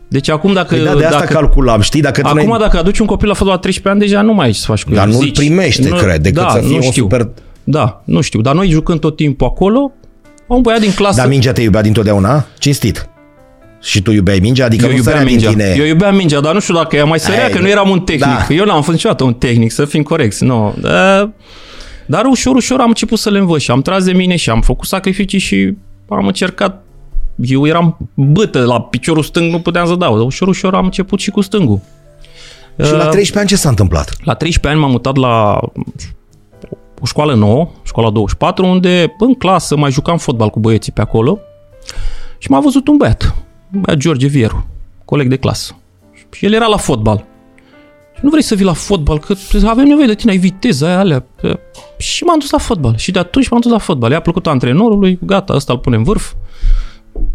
Deci 0.08 0.30
acum 0.30 0.54
dacă... 0.54 0.76
Păi 0.76 0.84
da, 0.84 0.96
de 0.96 1.06
asta 1.06 1.20
dacă, 1.20 1.34
calculam, 1.34 1.82
știi? 1.82 2.02
Dacă 2.02 2.22
tu 2.22 2.28
acum 2.28 2.48
n-ai- 2.50 2.60
dacă 2.60 2.78
aduci 2.78 3.00
un 3.00 3.06
copil 3.06 3.28
la 3.28 3.34
fotbal 3.34 3.54
la 3.54 3.60
13 3.62 3.94
ani, 4.04 4.12
deja 4.12 4.22
nu 4.22 4.34
mai 4.34 4.46
ai 4.46 4.52
ce 4.52 4.60
să 4.60 4.66
faci 4.66 4.84
cu 4.84 4.94
Dar 4.94 5.06
el. 5.08 5.12
nu-l 5.14 5.24
zici. 5.24 5.38
primește, 5.38 5.90
cred, 5.90 6.22
decât 6.22 6.42
da, 6.42 6.50
să 6.50 6.60
fie 6.60 6.70
nu 6.70 6.76
un 6.76 6.82
știu. 6.82 7.02
super- 7.04 7.30
Da, 7.64 8.02
nu 8.06 8.22
știu, 8.22 8.42
dar 8.42 8.54
noi 8.56 8.70
jucând 8.70 9.00
tot 9.00 9.16
timpul 9.16 9.48
acolo, 9.48 9.92
un 10.56 10.62
băiat 10.62 10.80
din 10.80 10.94
clasă... 10.94 11.18
Dar 11.18 11.28
mingea 11.28 11.52
te 11.52 11.62
iubea 11.62 11.82
dintotdeauna? 11.82 12.46
Cinstit. 12.58 13.10
Și 13.82 14.02
tu 14.02 14.12
iubeai 14.12 14.40
mingea? 14.40 14.66
Adică 14.66 14.84
eu 14.86 14.90
nu 14.92 14.96
iubeam 14.98 15.18
sărea 15.18 15.28
din 15.32 15.36
mingea. 15.36 15.50
tine... 15.66 15.76
Eu 15.84 15.86
iubeam 15.86 16.16
mingea, 16.16 16.40
dar 16.40 16.54
nu 16.54 16.60
știu 16.60 16.74
dacă 16.74 16.96
ea 16.96 17.06
mai 17.06 17.20
sărea, 17.20 17.46
Ei, 17.48 17.54
că 17.54 17.60
nu 17.60 17.68
eram 17.70 17.90
un 17.90 18.00
tehnic. 18.02 18.26
da. 18.48 18.54
Eu 18.54 18.66
n-am 18.66 18.82
fost 18.82 18.92
niciodată 18.92 19.24
un 19.24 19.34
tehnic, 19.34 19.72
să 19.72 19.86
fim 19.86 20.04
corecți. 20.04 20.44
Nu. 20.44 20.76
Da. 20.82 21.30
Dar 22.06 22.26
ușor, 22.26 22.56
ușor 22.56 22.80
am 22.80 22.88
început 22.88 23.20
să 23.20 23.30
le 23.30 23.38
învăț 23.40 23.62
și 23.62 23.72
am 23.72 23.82
tras 23.82 24.04
de 24.04 24.12
mine 24.12 24.36
și 24.36 24.50
am 24.50 24.62
făcut 24.62 24.88
sacrificii 24.88 25.40
și 25.40 25.74
am 26.10 26.28
încercat. 26.28 26.84
Eu 27.36 27.68
eram 27.68 28.10
bâtă 28.14 28.60
la 28.64 28.82
piciorul 28.82 29.24
stâng, 29.24 29.52
nu 29.52 29.60
puteam 29.60 29.88
să 29.88 29.96
dau. 29.96 30.16
Dar 30.18 30.26
ușor, 30.26 30.48
ușor 30.48 30.74
am 30.74 30.86
început 30.86 31.20
și 31.20 31.30
cu 31.30 31.42
stângul. 31.42 31.80
Și 32.84 32.92
la 32.92 32.98
Uh, 33.04 33.10
13 33.10 33.38
ani 33.40 33.48
ce 33.48 33.56
s-a 33.56 33.70
întâmplat? 33.70 34.16
la 34.24 34.34
13 34.34 34.68
ani 34.68 34.80
m-am 34.82 34.92
mutat 34.92 35.16
la 35.16 35.60
o 37.00 37.06
școală 37.06 37.34
nouă, 37.34 37.70
școala 37.84 38.10
24, 38.10 38.66
unde 38.66 39.16
în 39.20 39.34
clasă 39.34 39.78
mai 39.78 39.92
jucam 39.92 40.18
fotbal 40.18 40.50
cu 40.50 40.60
băieții 40.60 40.92
pe 40.92 41.02
acolo 41.02 41.40
și 42.38 42.52
m-a 42.52 42.60
văzut 42.60 42.88
un 42.88 42.98
băiat, 42.98 43.36
un 43.74 43.82
băiat 43.82 44.00
George 44.00 44.28
Vieru, 44.28 44.66
coleg 45.06 45.28
de 45.28 45.38
clasă. 45.38 45.76
Și 46.32 46.46
el 46.46 46.54
era 46.54 46.66
la 46.66 46.78
fotbal. 46.78 47.26
Și 48.16 48.20
nu 48.22 48.30
vrei 48.30 48.44
să 48.44 48.56
vii 48.56 48.66
la 48.66 48.74
fotbal, 48.74 49.20
că 49.20 49.36
avem 49.66 49.86
nevoie 49.86 50.08
de 50.08 50.16
tine, 50.16 50.32
ai 50.32 50.38
viteza 50.38 50.88
aia, 50.88 51.00
alea. 51.00 51.26
Și 51.98 52.24
m-am 52.24 52.40
dus 52.40 52.50
la 52.50 52.58
fotbal. 52.58 52.96
Și 52.98 53.12
de 53.12 53.20
atunci 53.20 53.50
m-am 53.50 53.60
dus 53.60 53.72
la 53.72 53.78
fotbal. 53.78 54.12
I-a 54.12 54.20
plăcut 54.20 54.48
antrenorului, 54.48 55.20
gata, 55.22 55.54
ăsta 55.54 55.74
îl 55.74 55.80
punem 55.80 56.00
în 56.00 56.06
vârf. 56.06 56.34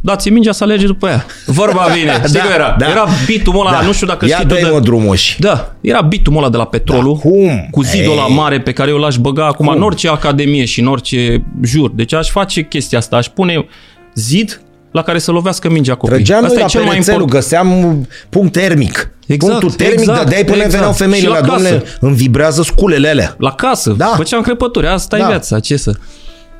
Dați 0.00 0.28
mingea 0.30 0.52
să 0.52 0.64
alerge 0.64 0.86
după 0.86 1.08
ea. 1.08 1.24
Vorba 1.46 1.86
vine. 1.98 2.12
Știi 2.26 2.32
Da, 2.38 2.40
cum 2.44 2.50
era? 2.54 2.76
da. 2.78 2.88
Era 2.90 3.06
bitul 3.26 3.66
ăla, 3.66 3.80
nu 3.80 3.92
știu 3.92 4.06
dacă 4.06 4.26
Ia 4.26 4.34
știi 4.34 4.48
tu 4.48 4.54
dă-i 4.54 4.62
de... 4.62 4.68
mă 4.72 4.80
drumuși. 4.80 5.40
Da, 5.40 5.72
era 5.80 6.00
bitul 6.00 6.36
ăla 6.36 6.48
de 6.48 6.56
la 6.56 6.64
petrolul. 6.64 7.14
Da, 7.22 7.28
cum? 7.30 7.68
Cu 7.70 7.82
zidul 7.82 8.12
ăla 8.12 8.26
Ei. 8.28 8.34
mare 8.34 8.60
pe 8.60 8.72
care 8.72 8.90
eu 8.90 8.96
l-aș 8.96 9.16
băga 9.16 9.46
acum 9.46 9.66
Cum? 9.66 9.74
în 9.76 9.82
orice 9.82 10.08
academie 10.08 10.64
și 10.64 10.80
în 10.80 10.86
orice 10.86 11.44
jur. 11.62 11.90
Deci 11.90 12.12
aș 12.14 12.30
face 12.30 12.62
chestia 12.62 12.98
asta. 12.98 13.16
Aș 13.16 13.26
pune 13.26 13.66
zid 14.14 14.60
la 14.92 15.02
care 15.02 15.18
să 15.18 15.30
lovească 15.30 15.70
mingea 15.70 15.94
copiii. 15.94 16.16
Trăgeam 16.24 16.40
noi 16.40 16.48
Asta 16.48 16.58
la 16.60 16.64
e 16.64 16.68
cel 16.68 16.80
mai 16.80 16.90
perețelul, 16.90 17.20
important. 17.20 17.42
găseam 17.42 18.06
punct 18.28 18.52
termic. 18.52 19.10
Exact, 19.26 19.50
Punctul 19.58 19.70
termic, 19.76 19.98
exact, 19.98 20.10
exact, 20.10 20.28
de-aia 20.28 20.44
până 20.44 20.56
exact. 20.56 20.74
veneau 20.74 20.92
femeile 20.92 21.26
Și 21.26 21.32
la 21.32 21.38
la 21.40 21.46
domnule, 21.46 21.68
casă. 21.78 21.96
îmi 22.00 22.14
vibrează 22.16 22.62
sculele 22.62 23.08
alea. 23.08 23.34
La 23.38 23.50
casă. 23.52 23.94
Da. 23.96 24.12
Făceam 24.16 24.40
crăpături. 24.42 24.86
Asta 24.86 25.16
Da. 25.16 25.24
e 25.24 25.26
viața. 25.28 25.60
Ce 25.60 25.76
să... 25.76 25.92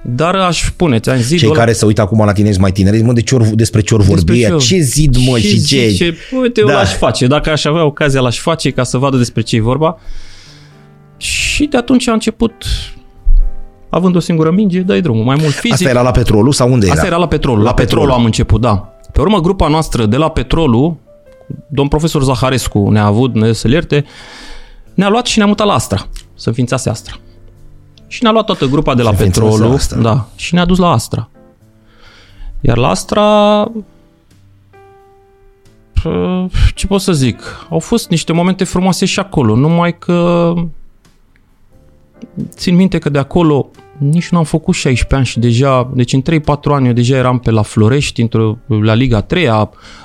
Dar 0.06 0.34
aș 0.34 0.70
pune, 0.76 0.98
ți-am 0.98 1.16
zis 1.16 1.40
Cei 1.40 1.50
care 1.50 1.72
se 1.72 1.84
uită 1.84 2.00
acum 2.00 2.24
la 2.24 2.32
tine 2.32 2.52
mai 2.58 2.72
tineri, 2.72 2.96
zic, 2.96 3.06
mă, 3.06 3.12
de 3.12 3.22
ce 3.22 3.34
ori, 3.34 3.48
despre 3.56 3.80
ce 3.80 3.94
ori 3.94 4.04
vorbi 4.04 4.40
ea? 4.42 4.56
Ce 4.56 4.78
zid, 4.78 5.16
mă, 5.16 5.38
și 5.38 5.64
ce... 5.64 5.88
zice? 5.88 6.16
Uite, 6.40 6.60
eu 6.60 6.66
Da. 6.66 6.72
l-aș 6.72 6.94
face. 6.94 7.26
Dacă 7.26 7.50
aș 7.50 7.64
avea 7.64 7.84
ocazia, 7.84 8.20
l-aș 8.20 8.38
face 8.38 8.70
ca 8.70 8.82
să 8.82 8.98
vadă 8.98 9.16
despre 9.16 9.42
ce 9.42 9.56
e 9.56 9.60
vorba. 9.60 9.98
Și 11.16 11.64
de 11.66 11.76
atunci 11.76 12.08
a 12.08 12.12
început, 12.12 12.52
având 13.88 14.16
o 14.16 14.20
singură 14.20 14.50
minge, 14.50 14.80
dai 14.80 15.00
drumul. 15.00 15.24
Mai 15.24 15.36
mult 15.40 15.52
fizic. 15.54 15.72
Asta 15.72 15.88
era 15.88 16.02
la 16.02 16.10
petrolul 16.10 16.52
sau 16.52 16.72
unde 16.72 16.86
era? 16.86 16.94
Asta 16.94 17.06
era 17.06 17.16
la 17.16 17.28
petrol. 17.28 17.56
La, 17.56 17.62
La 17.62 17.68
la 17.68 17.74
petrol 17.74 17.98
Petrolul. 17.98 18.18
am 18.20 18.24
început, 18.24 18.60
da. 18.60 18.92
Pe 19.12 19.20
urmă, 19.20 19.40
grupa 19.40 19.68
noastră 19.68 20.06
de 20.06 20.16
la 20.16 20.28
petrolul, 20.28 20.96
domn 21.68 21.88
profesor 21.88 22.22
Zaharescu 22.22 22.88
ne-a 22.90 23.04
avut, 23.04 23.34
ne 23.34 23.52
să 23.52 23.68
ierte, 23.68 24.04
ne-a 24.94 25.08
luat 25.08 25.26
și 25.26 25.38
ne-a 25.38 25.46
mutat 25.46 25.66
la 25.66 25.72
Astra, 25.72 26.06
să 26.34 26.48
înființase 26.48 26.88
Astra. 26.88 27.18
Și 28.14 28.22
ne-a 28.22 28.32
luat 28.32 28.44
toată 28.44 28.66
grupa 28.66 28.94
de 28.94 29.02
la 29.02 29.08
Și 29.08 29.14
înființase 29.14 29.48
Petrolul 29.50 29.74
Astra. 29.74 30.00
da, 30.00 30.26
și 30.36 30.54
ne-a 30.54 30.64
dus 30.64 30.78
la 30.78 30.90
Astra. 30.90 31.28
Iar 32.60 32.76
la 32.76 32.88
Astra, 32.88 33.22
pă, 36.02 36.46
ce 36.74 36.86
pot 36.86 37.00
să 37.00 37.12
zic, 37.12 37.66
au 37.70 37.78
fost 37.78 38.08
niște 38.08 38.32
momente 38.32 38.64
frumoase 38.64 39.04
și 39.04 39.18
acolo, 39.18 39.56
numai 39.56 39.98
că 39.98 40.52
țin 42.48 42.74
minte 42.74 42.98
că 42.98 43.08
de 43.08 43.18
acolo 43.18 43.70
nici 43.98 44.28
nu 44.28 44.38
am 44.38 44.44
făcut 44.44 44.74
16 44.74 45.14
ani 45.14 45.24
și 45.24 45.38
deja, 45.38 45.90
deci 45.94 46.12
în 46.12 46.22
3-4 46.22 46.44
ani 46.64 46.86
eu 46.86 46.92
deja 46.92 47.16
eram 47.16 47.38
pe 47.38 47.50
la 47.50 47.62
Florești, 47.62 48.20
într-o, 48.20 48.58
la 48.66 48.94
Liga 48.94 49.20
3 49.20 49.48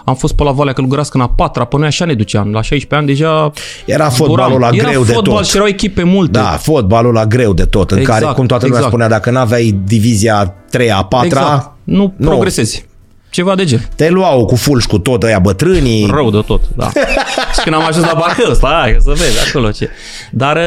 am 0.06 0.16
fost 0.18 0.36
pe 0.36 0.44
la 0.44 0.52
Valea 0.52 0.74
Călugărească 0.74 1.18
în 1.18 1.24
a 1.24 1.28
4 1.28 1.66
pe 1.66 1.78
noi 1.78 1.88
așa 1.88 2.06
ne 2.06 2.14
duceam. 2.14 2.52
La 2.52 2.62
16 2.62 2.96
ani 2.96 3.06
deja 3.08 3.52
Era 3.86 4.10
fotbalul 4.10 4.60
la 4.60 4.70
Era 4.72 4.90
greu 4.90 5.04
de 5.04 5.12
fotbal 5.12 5.36
tot. 5.36 5.46
și 5.46 5.56
erau 5.56 5.68
echipe 5.68 6.04
multe. 6.04 6.32
Da, 6.32 6.58
fotbalul 6.62 7.14
la 7.14 7.26
greu 7.26 7.54
de 7.54 7.64
tot, 7.64 7.92
în 7.92 7.98
Exact, 7.98 8.22
care, 8.22 8.34
cum 8.34 8.46
toată 8.46 8.66
lumea 8.66 8.80
exact. 8.80 8.96
spunea, 8.96 9.18
dacă 9.18 9.32
n-aveai 9.32 9.80
divizia 9.86 10.54
3 10.70 10.92
a 10.92 11.04
4 11.04 11.26
exact. 11.26 11.72
Nu, 11.84 12.14
nu. 12.18 12.28
progresezi. 12.28 12.88
Ceva 13.30 13.56
de 13.56 13.66
gen. 13.66 13.90
te 13.96 14.10
luau 14.10 14.46
cu 14.46 14.56
fulgi 14.56 14.88
cu 14.88 15.00
tot 15.00 15.24
ăia 15.24 15.40
bătrânii. 15.40 16.10
Rău 16.12 16.32
de 16.32 16.42
tot, 16.46 16.62
da. 16.76 16.90
și 17.56 17.64
când 17.64 17.76
am 17.76 17.86
ajuns 17.88 18.06
la 18.06 18.14
Bacău, 18.14 18.54
stai 18.54 18.98
să 19.00 19.10
vezi 19.10 19.50
acolo 19.50 19.72
ce. 19.72 19.90
Dar 20.32 20.58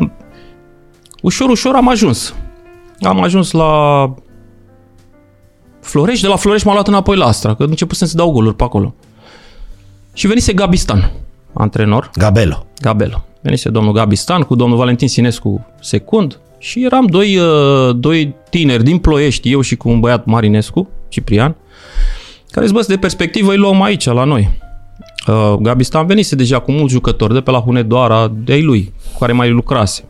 uh, 0.00 0.08
ușor, 1.22 1.48
ușor 1.48 1.74
am 1.74 1.88
ajuns. 1.88 2.34
Am 3.02 3.22
ajuns 3.22 3.50
la 3.50 4.14
Florești, 5.80 6.22
de 6.22 6.28
la 6.28 6.36
Florești 6.36 6.66
m-a 6.66 6.72
luat 6.72 6.88
înapoi 6.88 7.16
la 7.16 7.26
Astra, 7.26 7.54
că 7.54 7.62
începusem 7.62 8.06
să 8.06 8.16
dau 8.16 8.30
goluri 8.30 8.56
pe 8.56 8.62
acolo. 8.62 8.94
Și 10.12 10.26
venise 10.26 10.52
Gabistan, 10.52 11.12
antrenor, 11.52 12.10
Gabelo. 12.14 12.66
Gabel. 12.80 13.24
Venise 13.40 13.68
domnul 13.68 13.92
Gabistan 13.92 14.42
cu 14.42 14.54
domnul 14.54 14.78
Valentin 14.78 15.08
Sinescu 15.08 15.66
secund 15.80 16.38
și 16.58 16.84
eram 16.84 17.06
doi, 17.06 17.36
uh, 17.36 17.96
doi 17.96 18.34
tineri 18.50 18.82
din 18.82 18.98
Ploiești, 18.98 19.50
eu 19.50 19.60
și 19.60 19.76
cu 19.76 19.88
un 19.88 20.00
băiat 20.00 20.24
Marinescu, 20.24 20.88
Ciprian, 21.08 21.56
care 22.50 22.66
zis, 22.66 22.74
bă, 22.74 22.84
de 22.88 22.96
perspectivă 22.96 23.50
îi 23.50 23.56
luăm 23.56 23.82
aici, 23.82 24.04
la 24.04 24.24
noi. 24.24 24.50
Uh, 25.26 25.54
Gabistan 25.60 26.06
venise 26.06 26.36
deja 26.36 26.58
cu 26.58 26.72
mulți 26.72 26.92
jucători 26.92 27.34
de 27.34 27.40
pe 27.40 27.50
la 27.50 27.60
Hunedoara, 27.60 28.32
de 28.34 28.52
ai 28.52 28.62
lui, 28.62 28.92
cu 29.12 29.18
care 29.18 29.32
mai 29.32 29.50
lucrase. 29.50 30.04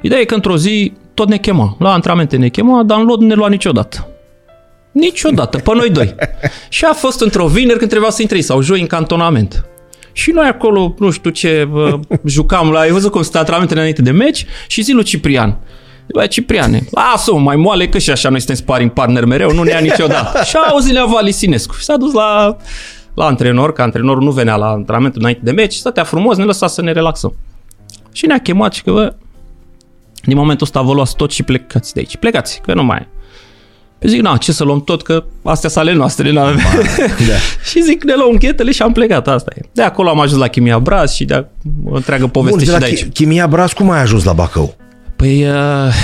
Ideea 0.00 0.20
e 0.20 0.24
că 0.24 0.34
într-o 0.34 0.56
zi 0.56 0.92
tot 1.18 1.28
ne 1.28 1.38
chema. 1.38 1.76
La 1.78 1.92
antrenamente 1.92 2.36
ne 2.36 2.48
chema, 2.48 2.82
dar 2.82 2.98
în 2.98 3.04
lot 3.04 3.20
nu 3.20 3.26
ne 3.26 3.34
lua 3.34 3.48
niciodată. 3.48 4.08
Niciodată, 4.92 5.58
pe 5.58 5.74
noi 5.74 5.90
doi. 5.90 6.14
Și 6.68 6.84
a 6.84 6.92
fost 6.92 7.20
într-o 7.20 7.46
vineri 7.46 7.78
când 7.78 7.90
trebuia 7.90 8.10
să 8.10 8.22
intre 8.22 8.40
sau 8.40 8.60
joi 8.60 8.80
în 8.80 8.86
cantonament. 8.86 9.66
Și 10.12 10.30
noi 10.30 10.46
acolo, 10.46 10.94
nu 10.98 11.10
știu 11.10 11.30
ce, 11.30 11.68
bă, 11.70 11.98
jucam 12.24 12.70
la, 12.70 12.78
ai 12.78 12.90
văzut 12.90 13.10
cum 13.10 13.22
sunt 13.22 13.34
antrenamentele 13.34 13.80
înainte 13.80 14.02
de 14.02 14.10
meci 14.10 14.46
și 14.66 14.82
zi 14.82 14.92
lui 14.92 15.02
Ciprian. 15.02 15.56
Bă, 16.12 16.26
Cipriane, 16.26 16.82
lasă-mă 16.90 17.38
mai 17.38 17.56
moale 17.56 17.88
că 17.88 17.98
și 17.98 18.10
așa 18.10 18.28
noi 18.28 18.38
suntem 18.38 18.56
sparring 18.56 18.90
partner 18.90 19.24
mereu, 19.24 19.52
nu 19.52 19.62
ne 19.62 19.70
ia 19.70 19.78
niciodată. 19.78 20.42
și 20.48 20.56
a 20.56 20.68
auzit 20.70 20.94
la 20.94 21.04
Vali 21.04 21.32
Sinescu 21.32 21.74
și 21.74 21.84
s-a 21.84 21.96
dus 21.96 22.12
la, 22.12 22.56
la 23.14 23.24
antrenor, 23.26 23.72
că 23.72 23.82
antrenorul 23.82 24.22
nu 24.22 24.30
venea 24.30 24.56
la 24.56 24.68
antrenamentul 24.68 25.20
înainte 25.20 25.42
de 25.44 25.50
meci, 25.50 25.74
stătea 25.74 26.04
frumos, 26.04 26.36
ne 26.36 26.44
lăsa 26.44 26.66
să 26.66 26.82
ne 26.82 26.92
relaxăm. 26.92 27.34
Și 28.12 28.26
ne-a 28.26 28.40
chemat 28.40 28.72
și 28.72 28.82
că, 28.82 28.92
bă, 28.92 29.14
din 30.24 30.36
momentul 30.36 30.66
ăsta 30.66 30.80
vă 30.80 30.92
luați 30.92 31.16
tot 31.16 31.30
și 31.30 31.42
plecați 31.42 31.94
de 31.94 32.00
aici. 32.00 32.16
Plecați, 32.16 32.60
că 32.64 32.74
nu 32.74 32.84
mai 32.84 32.98
e. 33.02 33.08
Păi 33.98 34.08
zic, 34.08 34.20
na, 34.20 34.36
ce 34.36 34.52
să 34.52 34.64
luăm 34.64 34.80
tot, 34.84 35.02
că 35.02 35.24
astea 35.44 35.68
sunt 35.70 35.84
ale 35.84 35.94
noastre. 35.96 36.32
Na. 36.32 36.52
Da. 36.52 37.36
și 37.70 37.82
zic, 37.82 38.04
ne 38.04 38.14
luăm 38.14 38.36
chetele 38.36 38.70
și 38.70 38.82
am 38.82 38.92
plecat, 38.92 39.28
asta 39.28 39.52
e. 39.56 39.60
De 39.72 39.82
acolo 39.82 40.08
am 40.08 40.20
ajuns 40.20 40.40
la 40.40 40.48
Chimia 40.48 40.78
Braz 40.78 41.12
și 41.12 41.24
de 41.24 41.46
o 41.84 41.94
întreagă 41.94 42.26
poveste 42.26 42.56
Bun, 42.56 42.58
de 42.58 42.64
și 42.64 42.70
la 42.70 42.78
de 42.78 42.84
aici. 42.84 43.04
Chi- 43.04 43.12
Chimia 43.12 43.46
Braz, 43.46 43.72
cum 43.72 43.90
ai 43.90 44.00
ajuns 44.00 44.24
la 44.24 44.32
Bacău? 44.32 44.74
Păi, 45.16 45.44
uh, 45.44 45.52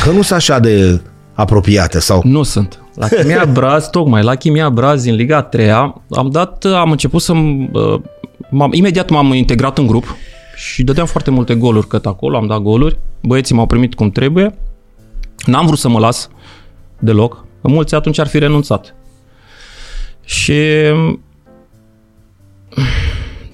Că 0.02 0.10
nu 0.10 0.22
sunt 0.22 0.38
așa 0.38 0.58
de 0.58 1.00
apropiate 1.34 1.98
sau... 1.98 2.22
nu 2.24 2.42
sunt. 2.42 2.78
La 2.94 3.08
Chimia 3.08 3.44
Braz, 3.52 3.88
tocmai, 3.90 4.22
la 4.22 4.34
Chimia 4.34 4.70
Braz, 4.70 5.02
din 5.02 5.14
Liga 5.14 5.42
3 5.42 5.70
am 5.70 6.28
dat, 6.30 6.64
am 6.64 6.90
început 6.90 7.22
să 7.22 7.32
uh, 7.32 8.00
m-am, 8.50 8.72
imediat 8.72 9.10
m-am 9.10 9.32
integrat 9.32 9.78
în 9.78 9.86
grup 9.86 10.16
și 10.54 10.82
dădeam 10.82 11.06
foarte 11.06 11.30
multe 11.30 11.54
goluri 11.54 11.86
cât 11.86 12.06
acolo, 12.06 12.36
am 12.36 12.46
dat 12.46 12.58
goluri, 12.58 12.98
băieții 13.22 13.54
m-au 13.54 13.66
primit 13.66 13.94
cum 13.94 14.10
trebuie, 14.10 14.54
n-am 15.46 15.66
vrut 15.66 15.78
să 15.78 15.88
mă 15.88 15.98
las 15.98 16.30
deloc, 16.98 17.44
că 17.62 17.68
mulți 17.68 17.94
atunci 17.94 18.18
ar 18.18 18.26
fi 18.26 18.38
renunțat. 18.38 18.94
Și 20.24 20.62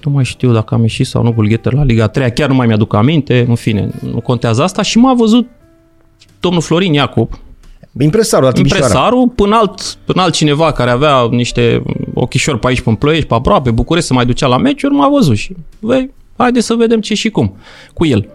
nu 0.03 0.11
mai 0.11 0.23
știu 0.23 0.51
dacă 0.51 0.73
am 0.73 0.81
ieșit 0.81 1.05
sau 1.05 1.23
nu 1.23 1.31
Bulgheter 1.31 1.73
la 1.73 1.83
Liga 1.83 2.07
3, 2.07 2.33
chiar 2.33 2.49
nu 2.49 2.55
mai 2.55 2.67
mi-aduc 2.67 2.93
aminte, 2.93 3.45
în 3.47 3.55
fine, 3.55 3.89
nu 3.99 4.21
contează 4.21 4.63
asta. 4.63 4.81
Și 4.81 4.97
m-a 4.97 5.13
văzut 5.13 5.47
domnul 6.39 6.61
Florin 6.61 6.93
Iacob, 6.93 7.29
Impresarul 7.99 8.45
la 8.45 8.51
Timișoara. 8.51 8.85
impresarul, 8.85 9.27
până, 9.27 9.55
alt, 9.55 9.97
până 10.05 10.21
altcineva 10.21 10.71
care 10.71 10.89
avea 10.89 11.27
niște 11.31 11.83
ochișori 12.13 12.59
pe 12.59 12.67
aici, 12.67 12.81
pe 12.81 12.95
Ploiești, 12.99 13.27
pe 13.27 13.33
aproape, 13.33 13.71
București, 13.71 14.07
să 14.07 14.13
mai 14.13 14.25
ducea 14.25 14.47
la 14.47 14.57
meciuri, 14.57 14.93
m-a 14.93 15.09
văzut 15.09 15.37
și, 15.37 15.55
vei, 15.79 16.13
haide 16.41 16.59
să 16.59 16.73
vedem 16.73 17.01
ce 17.01 17.13
și 17.13 17.29
cum 17.29 17.55
cu 17.93 18.05
el. 18.05 18.29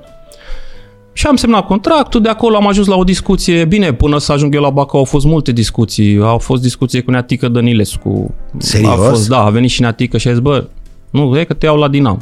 Și 1.12 1.26
am 1.26 1.36
semnat 1.36 1.66
contractul, 1.66 2.22
de 2.22 2.28
acolo 2.28 2.56
am 2.56 2.66
ajuns 2.66 2.86
la 2.86 2.96
o 2.96 3.04
discuție, 3.04 3.64
bine, 3.64 3.92
până 3.92 4.18
să 4.18 4.32
ajung 4.32 4.54
eu 4.54 4.60
la 4.60 4.70
Bacău 4.70 4.98
au 4.98 5.04
fost 5.04 5.24
multe 5.24 5.52
discuții, 5.52 6.20
au 6.22 6.38
fost 6.38 6.62
discuții 6.62 7.02
cu 7.02 7.10
Neatică 7.10 7.48
Dănilescu. 7.48 8.34
Serios? 8.58 8.92
A 8.92 8.96
fost, 8.96 9.28
da, 9.28 9.44
a 9.44 9.50
venit 9.50 9.70
și 9.70 9.80
Neatică 9.80 10.18
și 10.18 10.28
a 10.28 10.30
zis, 10.30 10.40
bă, 10.40 10.64
nu, 11.10 11.38
e 11.38 11.44
că 11.44 11.54
te 11.54 11.66
iau 11.66 11.76
la 11.76 11.88
Dinamo. 11.88 12.18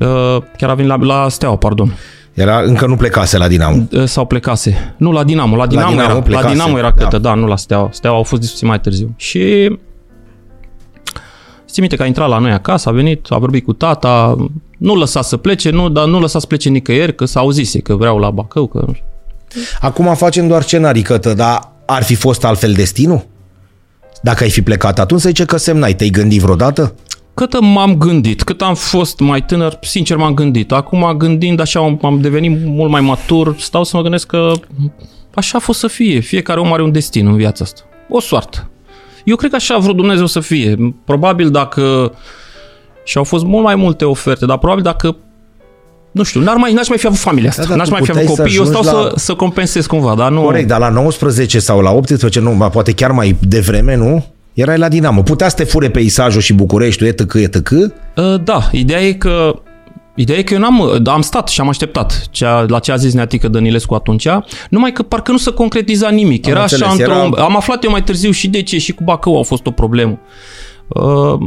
Uh, 0.00 0.42
chiar 0.56 0.70
a 0.70 0.74
venit 0.74 0.90
la, 0.90 0.96
la 0.96 1.28
Steaua, 1.28 1.56
pardon. 1.56 1.96
Era, 2.34 2.60
încă 2.60 2.86
nu 2.86 2.96
plecase 2.96 3.38
la 3.38 3.48
Dinamo. 3.48 3.82
Uh, 3.92 4.04
sau 4.04 4.26
plecase. 4.26 4.94
Nu, 4.96 5.12
la 5.12 5.24
Dinamo. 5.24 5.56
La 5.56 5.66
Dinamo, 5.66 5.90
Dinamo 5.90 6.10
era, 6.10 6.20
plecase, 6.22 6.46
la 6.46 6.52
Dinamo 6.52 6.78
era 6.78 6.92
da. 6.96 7.04
cătă, 7.04 7.18
da. 7.18 7.28
da, 7.28 7.34
nu 7.34 7.46
la 7.46 7.56
Steaua. 7.56 7.88
Steaua 7.92 8.16
au 8.16 8.22
fost 8.22 8.40
discuții 8.40 8.66
mai 8.66 8.80
târziu. 8.80 9.14
Și 9.16 9.70
Țin 11.72 11.80
minte 11.80 11.96
că 11.96 12.02
a 12.02 12.06
intrat 12.06 12.28
la 12.28 12.38
noi 12.38 12.50
acasă, 12.52 12.88
a 12.88 12.92
venit, 12.92 13.26
a 13.28 13.38
vorbit 13.38 13.64
cu 13.64 13.72
tata, 13.72 14.36
nu 14.78 14.94
lăsa 14.94 15.22
să 15.22 15.36
plece, 15.36 15.70
nu, 15.70 15.88
dar 15.88 16.06
nu 16.06 16.20
lăsa 16.20 16.38
să 16.38 16.46
plece 16.46 16.68
nicăieri, 16.68 17.14
că 17.14 17.24
s-a 17.24 17.40
auzise 17.40 17.80
că 17.80 17.94
vreau 17.94 18.18
la 18.18 18.30
Bacău, 18.30 18.66
că 18.66 18.82
nu 18.86 18.92
știu. 18.92 19.06
Acum 19.80 20.14
facem 20.14 20.48
doar 20.48 20.62
scenarii, 20.62 21.02
cătă, 21.02 21.34
dar 21.34 21.72
ar 21.86 22.02
fi 22.02 22.14
fost 22.14 22.44
altfel 22.44 22.72
destinul? 22.72 23.26
Dacă 24.22 24.42
ai 24.42 24.50
fi 24.50 24.62
plecat 24.62 24.98
atunci, 24.98 25.20
să 25.20 25.28
zice 25.28 25.44
că 25.44 25.56
semnai. 25.56 25.94
Te-ai 25.94 26.10
gândit 26.10 26.40
vreodată? 26.40 26.94
Cât 27.34 27.60
m-am 27.60 27.94
gândit, 27.96 28.42
cât 28.42 28.62
am 28.62 28.74
fost 28.74 29.18
mai 29.18 29.44
tânăr, 29.44 29.78
sincer 29.80 30.16
m-am 30.16 30.34
gândit. 30.34 30.72
Acum 30.72 31.14
gândind 31.16 31.60
așa, 31.60 31.80
am- 31.80 31.98
am 32.02 32.20
devenit 32.20 32.64
mult 32.64 32.90
mai 32.90 33.00
matur, 33.00 33.54
stau 33.58 33.84
să 33.84 33.96
mă 33.96 34.02
gândesc 34.02 34.26
că 34.26 34.52
așa 35.34 35.58
a 35.58 35.60
fost 35.60 35.78
să 35.78 35.86
fie. 35.86 36.20
Fiecare 36.20 36.60
om 36.60 36.72
are 36.72 36.82
un 36.82 36.92
destin 36.92 37.26
în 37.26 37.36
viața 37.36 37.64
asta. 37.64 37.80
O 38.08 38.20
soartă. 38.20 38.70
Eu 39.24 39.36
cred 39.36 39.50
că 39.50 39.56
așa 39.56 39.74
a 39.74 39.78
vrut 39.78 39.96
Dumnezeu 39.96 40.26
să 40.26 40.40
fie. 40.40 40.94
Probabil 41.04 41.50
dacă... 41.50 42.12
Și 43.04 43.16
au 43.16 43.24
fost 43.24 43.44
mult 43.44 43.64
mai 43.64 43.74
multe 43.74 44.04
oferte, 44.04 44.46
dar 44.46 44.58
probabil 44.58 44.82
dacă 44.82 45.16
nu 46.12 46.22
știu, 46.22 46.40
n-ar 46.40 46.56
mai, 46.56 46.72
n-aș 46.72 46.88
mai 46.88 46.98
fi 46.98 47.06
avut 47.06 47.18
familia 47.18 47.48
asta. 47.48 47.62
Da, 47.62 47.68
Da, 47.68 47.76
dar 47.76 47.86
n-aș 47.86 47.88
tu 47.88 47.92
mai 47.94 48.02
fi 48.04 48.10
avut 48.10 48.24
puteai 48.36 48.36
să 48.36 48.42
copii. 48.42 48.74
Eu 48.74 48.80
stau 48.80 48.80
ajungi 48.80 49.06
să, 49.08 49.12
la- 49.12 49.18
să 49.18 49.34
compensez 49.34 49.86
cumva, 49.86 50.14
dar 50.14 50.30
nu... 50.30 50.40
Corect, 50.42 50.68
dar 50.68 50.78
la 50.78 50.88
19 50.88 51.58
sau 51.58 51.80
la 51.80 51.90
18, 51.90 52.40
nu, 52.40 52.50
ba, 52.50 52.68
poate 52.68 52.92
chiar 52.92 53.10
mai 53.10 53.36
devreme, 53.40 53.94
nu? 53.96 54.24
Erai 54.52 54.78
la 54.78 54.88
Dinamo. 54.88 55.22
Putea 55.22 55.48
să 55.48 55.56
te 55.56 55.64
fure 55.64 55.90
peisajul 55.90 56.40
și 56.40 56.52
Bucureștiul, 56.52 57.08
etc., 57.08 57.34
etc., 57.34 57.70
Uh, 58.16 58.40
Da, 58.44 58.68
ideea 58.72 59.00
e 59.00 59.12
că 59.12 59.54
Ideea 60.14 60.38
e 60.38 60.42
că 60.42 60.54
eu 60.54 60.60
n-am, 60.60 60.98
da, 61.02 61.12
am 61.12 61.20
stat 61.20 61.48
și 61.48 61.60
am 61.60 61.68
așteptat 61.68 62.26
cea, 62.30 62.64
la 62.68 62.78
ce 62.78 62.92
a 62.92 62.96
zis 62.96 63.14
Neatică 63.14 63.48
Dănilescu 63.48 63.94
atunci, 63.94 64.28
numai 64.70 64.92
că 64.92 65.02
parcă 65.02 65.30
nu 65.30 65.36
se 65.38 65.52
concretiza 65.52 66.08
nimic. 66.08 66.46
Am 66.46 66.52
era 66.52 66.60
înțeles, 66.62 66.82
așa 66.88 66.92
într-o... 66.92 67.12
era- 67.12 67.44
Am 67.44 67.56
aflat 67.56 67.84
eu 67.84 67.90
mai 67.90 68.02
târziu 68.02 68.30
și 68.30 68.48
de 68.48 68.62
ce 68.62 68.78
și 68.78 68.92
cu 68.92 69.02
Bacău 69.04 69.38
a 69.38 69.42
fost 69.42 69.66
o 69.66 69.70
problemă. 69.70 70.18
Uh, 70.88 71.38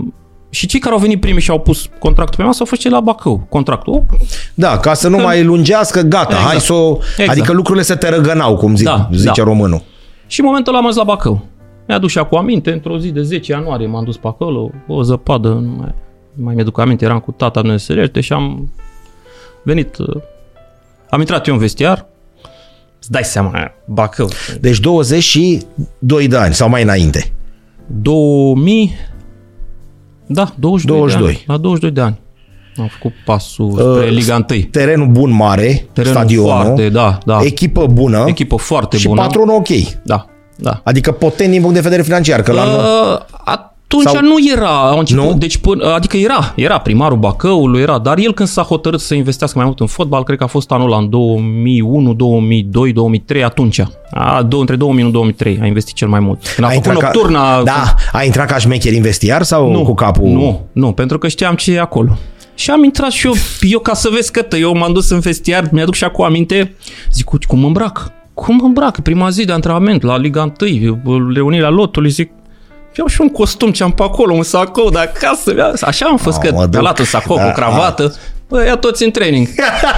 și 0.49 0.67
cei 0.67 0.79
care 0.79 0.93
au 0.93 0.99
venit 1.01 1.19
primi 1.19 1.41
și 1.41 1.49
au 1.51 1.59
pus 1.59 1.89
contractul 1.99 2.37
pe 2.37 2.43
masă 2.43 2.57
au 2.59 2.65
fost 2.65 2.81
cei 2.81 2.91
la 2.91 2.99
Bacău. 2.99 3.45
Contractul. 3.49 4.05
Da, 4.53 4.77
ca 4.77 4.93
să 4.93 5.07
nu 5.09 5.17
mai 5.17 5.43
lungească, 5.43 6.01
gata, 6.01 6.27
Exact. 6.35 6.47
hai 6.49 6.59
să 6.59 6.73
o... 6.73 6.97
Exact. 7.17 7.29
Adică 7.29 7.51
lucrurile 7.51 7.83
se 7.83 7.95
te 7.95 8.09
răgănau, 8.09 8.55
cum 8.57 8.75
zic, 8.75 8.85
Da, 8.85 9.09
zice 9.13 9.31
da. 9.41 9.43
românul. 9.43 9.81
Și 10.27 10.39
în 10.39 10.45
momentul 10.45 10.73
ăla 10.73 10.81
am 10.81 10.87
ajuns 10.89 11.05
la 11.05 11.11
Bacău. 11.13 11.45
Mi-a 11.87 11.97
dus 11.99 12.11
și 12.11 12.17
acum 12.17 12.37
aminte, 12.37 12.71
într-o 12.71 12.97
zi 12.97 13.09
de 13.11 13.21
10 13.21 13.51
ianuarie 13.51 13.87
m-am 13.87 14.03
dus 14.03 14.17
pe 14.17 14.27
acolo, 14.27 14.69
o 14.87 15.01
zăpadă, 15.01 15.47
nu 15.47 15.75
mai, 15.77 15.93
nu 16.04 16.04
mai 16.35 16.53
mi-aduc 16.55 16.79
aminte, 16.79 17.05
eram 17.05 17.19
cu 17.19 17.31
tata 17.31 17.61
în 17.63 17.77
sărește 17.77 18.21
și 18.21 18.33
am 18.33 18.71
venit, 19.63 19.97
uh, 19.97 20.21
am 21.09 21.19
intrat 21.19 21.47
eu 21.47 21.53
în 21.53 21.59
vestiar, 21.59 22.05
îți 22.99 23.11
dai 23.11 23.23
seama, 23.23 23.71
Bacău, 23.85 24.29
Deci 24.59 24.79
22 24.79 26.27
de 26.27 26.37
ani 26.37 26.53
sau 26.53 26.69
mai 26.69 26.81
înainte. 26.83 27.31
2000, 28.01 28.91
da, 30.25 30.53
22, 30.59 30.97
22. 30.97 31.27
De 31.31 31.37
ani, 31.37 31.43
la 31.47 31.57
22 31.57 31.91
de 31.91 32.01
ani. 32.01 32.19
Am 32.77 32.87
făcut 32.87 33.11
pasul 33.25 33.71
spre 33.71 34.05
Uh, 34.05 34.09
Liga 34.09 34.45
1. 34.49 34.61
Terenul 34.71 35.07
bun 35.07 35.31
mare, 35.31 35.87
Terenul 35.93 36.15
stadionul, 36.17 36.49
foarte, 36.49 36.89
da, 36.89 37.17
da. 37.25 37.39
echipă 37.43 37.87
bună 37.87 38.23
Echipă 38.27 38.55
foarte 38.55 38.97
și 38.97 39.07
bună. 39.07 39.21
patronul 39.21 39.55
ok. 39.55 39.67
Da, 40.03 40.25
da. 40.55 40.81
Adică 40.83 41.11
potent 41.11 41.51
din 41.51 41.59
punct 41.61 41.75
de 41.75 41.81
vedere 41.81 42.01
financiar, 42.01 42.41
că 42.41 42.51
la 42.51 42.63
Uh, 42.63 43.19
a, 43.43 43.74
Atunci 43.87 44.07
Sau- 44.07 44.21
nu 44.21 44.35
era, 44.53 44.89
au 44.89 44.97
început, 44.97 45.23
Nu? 45.23 45.33
deci 45.33 45.57
până, 45.57 45.93
adică 45.93 46.17
era, 46.17 46.53
era 46.55 46.77
primarul 46.77 47.17
Bacăului, 47.17 47.81
era, 47.81 47.97
dar 47.97 48.17
el 48.17 48.33
când 48.33 48.47
s-a 48.49 48.61
hotărât 48.61 48.99
să 48.99 49.13
investească 49.13 49.57
mai 49.57 49.65
mult 49.67 49.79
în 49.79 49.85
fotbal, 49.87 50.23
cred 50.23 50.37
că 50.37 50.43
a 50.43 50.47
fost 50.47 50.71
anul 50.71 50.87
ăla 50.87 50.97
în 50.97 51.09
2001, 51.09 52.13
2002, 52.13 52.93
2003, 52.93 53.43
atunci. 53.43 53.81
A, 54.11 54.43
două, 54.43 54.61
între 54.61 54.75
2001 54.75 55.11
2003 55.13 55.59
a 55.61 55.65
investit 55.65 55.95
cel 55.95 56.07
mai 56.07 56.19
mult. 56.19 56.47
Când 56.55 56.67
a, 56.67 56.69
făcut 56.69 56.85
intrat 56.85 57.01
nocturna... 57.13 57.57
Ca, 57.57 57.63
da, 57.63 57.93
a 58.11 58.23
intrat 58.23 58.47
ca 58.47 58.57
șmecher 58.57 58.93
în 58.93 59.01
vestiar 59.01 59.43
sau 59.43 59.71
nu, 59.71 59.83
cu 59.83 59.93
capul? 59.93 60.27
Nu, 60.29 60.65
nu, 60.71 60.91
pentru 60.91 61.17
că 61.17 61.27
știam 61.27 61.55
ce 61.55 61.71
e 61.73 61.79
acolo. 61.79 62.17
Și 62.55 62.71
am 62.71 62.83
intrat 62.83 63.11
și 63.11 63.25
eu, 63.27 63.33
eu 63.61 63.79
ca 63.79 63.93
să 63.93 64.09
vezi 64.13 64.31
că 64.31 64.45
eu 64.55 64.77
m-am 64.77 64.93
dus 64.93 65.09
în 65.09 65.19
vestiar, 65.19 65.69
mi-aduc 65.71 65.93
și 65.93 66.03
acum 66.03 66.25
aminte, 66.25 66.75
zic, 67.11 67.31
"Uite, 67.31 67.45
cum 67.45 67.59
mă 67.59 67.65
îmbrac? 67.67 68.11
Cum 68.33 68.55
mă 68.55 68.65
îmbrac? 68.65 68.99
Prima 68.99 69.29
zi 69.29 69.45
de 69.45 69.51
antrenament 69.51 70.01
la 70.01 70.17
Liga 70.17 70.53
1, 71.03 71.31
reunirea 71.33 71.69
lotului, 71.69 72.09
zic, 72.09 72.31
iau 72.97 73.07
și 73.07 73.21
un 73.21 73.29
costum 73.29 73.71
ce 73.71 73.83
am 73.83 73.91
pe 73.91 74.03
acolo, 74.03 74.33
un 74.33 74.43
sacou 74.43 74.89
de 74.89 74.99
acasă. 74.99 75.53
ia- 75.57 75.73
Așa 75.81 76.05
am 76.05 76.17
fost, 76.17 76.37
Oh, 76.37 76.43
că 76.43 76.53
mă 76.53 76.61
duc. 76.61 76.71
mi-a 76.71 76.81
luat 76.81 76.99
un 76.99 77.05
sacou 77.05 77.37
Da, 77.37 77.43
cu 77.45 77.51
cravată. 77.51 78.13
Bă, 78.49 78.65
ia 78.65 78.77
toți 78.77 79.03
în 79.03 79.11
training. 79.11 79.47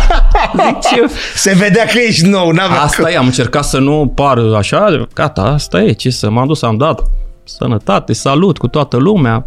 Zic, 0.66 0.80
ce... 0.80 1.06
Se 1.36 1.54
vedea 1.54 1.86
că 1.86 1.98
ești 2.08 2.26
nou, 2.28 2.52
n-avea 2.52 2.82
Asta 2.82 3.12
e, 3.12 3.18
am 3.18 3.26
încercat 3.26 3.64
să 3.66 3.78
nu 3.78 4.12
par 4.16 4.38
așa, 4.58 5.08
gata, 5.14 5.42
asta 5.42 5.82
e, 5.82 5.92
ce 5.92 6.10
să 6.10 6.30
m-am 6.30 6.48
dus, 6.48 6.62
am 6.62 6.78
dat 6.78 7.02
sănătate, 7.44 8.14
salut 8.14 8.58
cu 8.58 8.68
toată 8.68 8.98
lumea. 8.98 9.46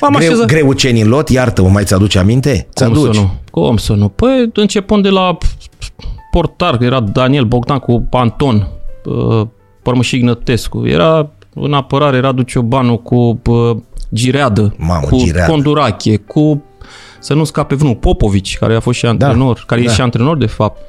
M-am 0.00 0.12
Greu, 0.14 0.28
așezat. 0.28 0.46
greuceni 0.46 1.00
în 1.00 1.08
lot, 1.08 1.28
iartă-mă, 1.28 1.68
mai 1.68 1.84
ți-aduce 1.84 2.18
aminte? 2.18 2.52
Cum 2.62 2.70
Ți-aduci? 2.74 3.14
să 3.14 3.20
nu? 3.20 3.30
Cum 3.50 3.76
să 3.76 3.92
nu? 3.92 4.08
Păi, 4.08 4.50
începând 4.54 5.02
de 5.02 5.08
la 5.08 5.38
portar, 6.30 6.76
că 6.76 6.84
era 6.84 7.00
Daniel 7.00 7.44
Bogdan 7.44 7.78
cu 7.78 8.08
Anton, 8.10 8.68
uh, 9.04 9.46
Părmășic 9.82 10.22
Nătescu, 10.22 10.86
era 10.86 11.28
în 11.54 11.72
apărare 11.72 12.20
Radu 12.20 12.42
Ciobanu 12.42 12.96
cu 12.98 13.40
uh, 13.46 13.76
Gireadă, 14.14 14.74
Mamă, 14.76 15.06
cu 15.06 15.16
Gireadă. 15.24 15.50
Condurache, 15.50 16.16
cu 16.16 16.62
să 17.20 17.34
nu 17.34 17.44
scape 17.44 17.74
vreunul, 17.74 17.96
Popovici, 17.96 18.58
care 18.58 18.74
a 18.74 18.80
fost 18.80 18.98
și 18.98 19.06
antrenor, 19.06 19.64
care 19.66 19.82
da. 19.82 19.90
e 19.90 19.94
și 19.94 20.00
antrenor 20.00 20.36
de 20.36 20.46
fapt. 20.46 20.80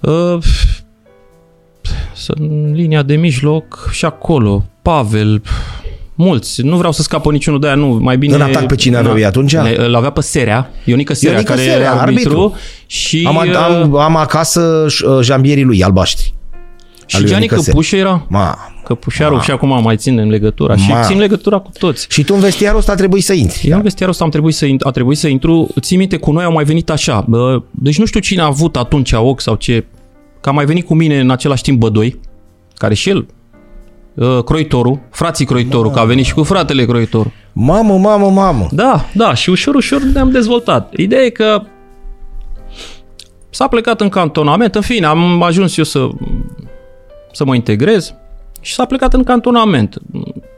Uh, 0.00 0.36
să- 2.14 2.34
în 2.38 2.72
linia 2.74 3.02
de 3.02 3.16
mijloc 3.16 3.88
și 3.92 4.04
acolo, 4.04 4.64
Pavel, 4.82 5.42
mulți, 6.14 6.62
nu 6.62 6.76
vreau 6.76 6.92
să 6.92 7.02
scapă 7.02 7.30
niciunul 7.32 7.60
de 7.60 7.66
aia, 7.66 7.74
nu, 7.76 7.86
mai 8.00 8.18
bine... 8.18 8.34
În 8.34 8.40
atac 8.40 8.66
pe 8.66 8.74
cine 8.74 8.96
aveau 8.96 9.16
ei 9.18 9.24
atunci? 9.24 9.56
Ne- 9.56 9.74
Îl 9.78 9.94
avea 9.94 10.10
pe 10.10 10.20
Serea, 10.20 10.70
Ionica 10.84 11.14
Serea, 11.14 11.32
Ionică 11.34 11.52
care 11.52 11.64
Serea, 11.64 11.86
era 11.86 12.00
arbitru, 12.00 12.30
arbitru. 12.40 12.54
și, 12.86 13.24
Am, 13.28 13.36
uh, 13.36 13.54
am, 13.56 13.96
am 13.96 14.16
acasă 14.16 14.86
uh, 15.08 15.18
jambierii 15.22 15.64
lui 15.64 15.82
albaștri. 15.84 16.34
Și 17.06 17.16
al 17.16 17.22
lui 17.22 17.30
Gianni 17.30 17.44
Ionica 17.46 17.56
Serea. 17.56 17.72
Căpuș 17.72 17.92
era, 17.92 18.26
Ma. 18.28 18.58
Căpușarul 18.84 19.36
Ma. 19.36 19.42
și 19.42 19.50
acum 19.50 19.82
mai 19.82 19.96
ținem 19.96 20.28
legătura 20.28 20.76
și 20.76 20.90
Ma. 20.90 21.02
țin 21.02 21.18
legătura 21.18 21.58
cu 21.58 21.70
toți. 21.78 22.06
Și 22.10 22.24
tu 22.24 22.34
în 22.34 22.40
vestiarul 22.40 22.78
ăsta 22.78 22.94
trebuie 22.94 23.22
să 23.22 23.32
intri. 23.32 23.68
Eu 23.68 23.76
în 23.76 23.82
vestiarul 23.82 24.12
ăsta 24.12 24.24
am 24.24 24.30
trebuit 24.30 24.54
să, 24.54 24.66
int- 24.66 24.82
a 24.82 24.90
trebuit 24.90 25.18
să 25.18 25.28
intru, 25.28 25.68
ții 25.80 25.96
minte, 25.96 26.16
cu 26.16 26.32
noi 26.32 26.44
au 26.44 26.52
mai 26.52 26.64
venit 26.64 26.90
așa, 26.90 27.24
bă, 27.28 27.62
deci 27.70 27.98
nu 27.98 28.04
știu 28.04 28.20
cine 28.20 28.40
a 28.40 28.44
avut 28.44 28.76
atunci 28.76 29.12
ochi 29.12 29.40
sau 29.40 29.54
ce, 29.54 29.84
că 30.40 30.48
a 30.48 30.52
mai 30.52 30.64
venit 30.64 30.86
cu 30.86 30.94
mine 30.94 31.20
în 31.20 31.30
același 31.30 31.62
timp 31.62 31.78
Bădoi, 31.78 32.20
care 32.74 32.94
și 32.94 33.08
el, 33.08 33.26
uh, 34.14 34.42
Croitoru, 34.44 35.00
frații 35.10 35.44
Croitoru, 35.44 35.90
că 35.90 35.98
a 35.98 36.04
venit 36.04 36.24
și 36.24 36.34
cu 36.34 36.42
fratele 36.42 36.84
Croitoru. 36.84 37.32
Mamă, 37.52 37.98
mamă, 37.98 38.30
mamă. 38.30 38.68
Da, 38.70 39.04
da, 39.14 39.34
și 39.34 39.50
ușor, 39.50 39.74
ușor 39.74 40.02
ne-am 40.02 40.30
dezvoltat. 40.30 40.92
Ideea 40.96 41.22
e 41.22 41.28
că 41.28 41.62
s-a 43.50 43.66
plecat 43.66 44.00
în 44.00 44.08
cantonament, 44.08 44.74
în 44.74 44.80
fine, 44.80 45.06
am 45.06 45.42
ajuns 45.42 45.76
eu 45.76 45.84
să, 45.84 46.08
să 47.36 47.44
mă 47.44 47.54
integrez 47.54 48.14
și 48.60 48.74
s-a 48.74 48.84
plecat 48.84 49.14
în 49.14 49.24
cantonament. 49.24 49.98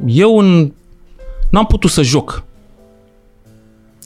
Eu 0.07 0.39
în, 0.39 0.73
n-am 1.51 1.67
putut 1.67 1.91
să 1.91 2.03
joc. 2.03 2.43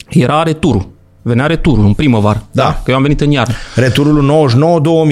Era 0.08 0.42
returul. 0.42 0.88
Venea 1.22 1.46
returul 1.46 1.84
în 1.84 1.94
primăvară. 1.94 2.46
Da. 2.50 2.80
Că 2.84 2.90
eu 2.90 2.96
am 2.96 3.02
venit 3.02 3.20
în 3.20 3.30
iarnă. 3.30 3.54
Returul 3.74 4.48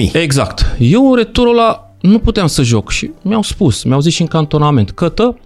99-2000. 0.09 0.11
Exact. 0.13 0.75
Eu 0.79 1.09
în 1.09 1.15
returul 1.15 1.57
ăla 1.57 1.93
nu 2.01 2.19
puteam 2.19 2.47
să 2.47 2.61
joc 2.61 2.89
și 2.89 3.11
mi-au 3.21 3.41
spus, 3.41 3.83
mi-au 3.83 3.99
zis 3.99 4.13
și 4.13 4.21
în 4.21 4.27
cantonament, 4.27 4.91
Cătă, 4.91 5.37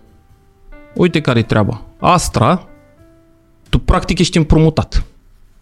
uite 0.93 1.21
care 1.21 1.39
e 1.39 1.43
treaba. 1.43 1.81
Astra, 1.99 2.67
tu 3.69 3.79
practic 3.79 4.19
ești 4.19 4.37
împrumutat 4.37 5.05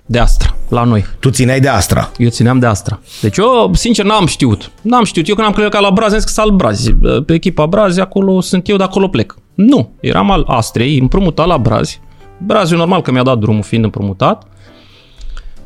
de 0.05 0.19
Astra 0.19 0.55
la 0.69 0.83
noi. 0.83 1.05
Tu 1.19 1.29
țineai 1.29 1.59
de 1.59 1.67
Astra. 1.67 2.11
Eu 2.17 2.29
țineam 2.29 2.59
de 2.59 2.65
Astra. 2.65 2.99
Deci 3.21 3.37
eu, 3.37 3.71
sincer, 3.73 4.05
n-am 4.05 4.25
știut. 4.25 4.71
N-am 4.81 5.03
știut. 5.03 5.27
Eu 5.27 5.35
când 5.35 5.47
am 5.47 5.53
plecat 5.53 5.81
la 5.81 5.91
Brazi, 5.91 6.13
am 6.13 6.19
zis 6.19 6.27
că 6.27 6.31
sunt 6.33 6.45
al 6.45 6.55
Brazi. 6.55 6.93
Pe 7.25 7.33
echipa 7.33 7.65
Brazi, 7.65 7.99
acolo 7.99 8.41
sunt 8.41 8.69
eu, 8.69 8.77
de 8.77 8.83
acolo 8.83 9.07
plec. 9.07 9.35
Nu. 9.53 9.91
Eram 9.99 10.31
al 10.31 10.43
Astrei, 10.47 10.99
împrumutat 10.99 11.47
la 11.47 11.57
Brazi. 11.57 12.01
Braziul 12.37 12.79
normal 12.79 13.01
că 13.01 13.11
mi-a 13.11 13.23
dat 13.23 13.37
drumul 13.37 13.63
fiind 13.63 13.83
împrumutat. 13.83 14.43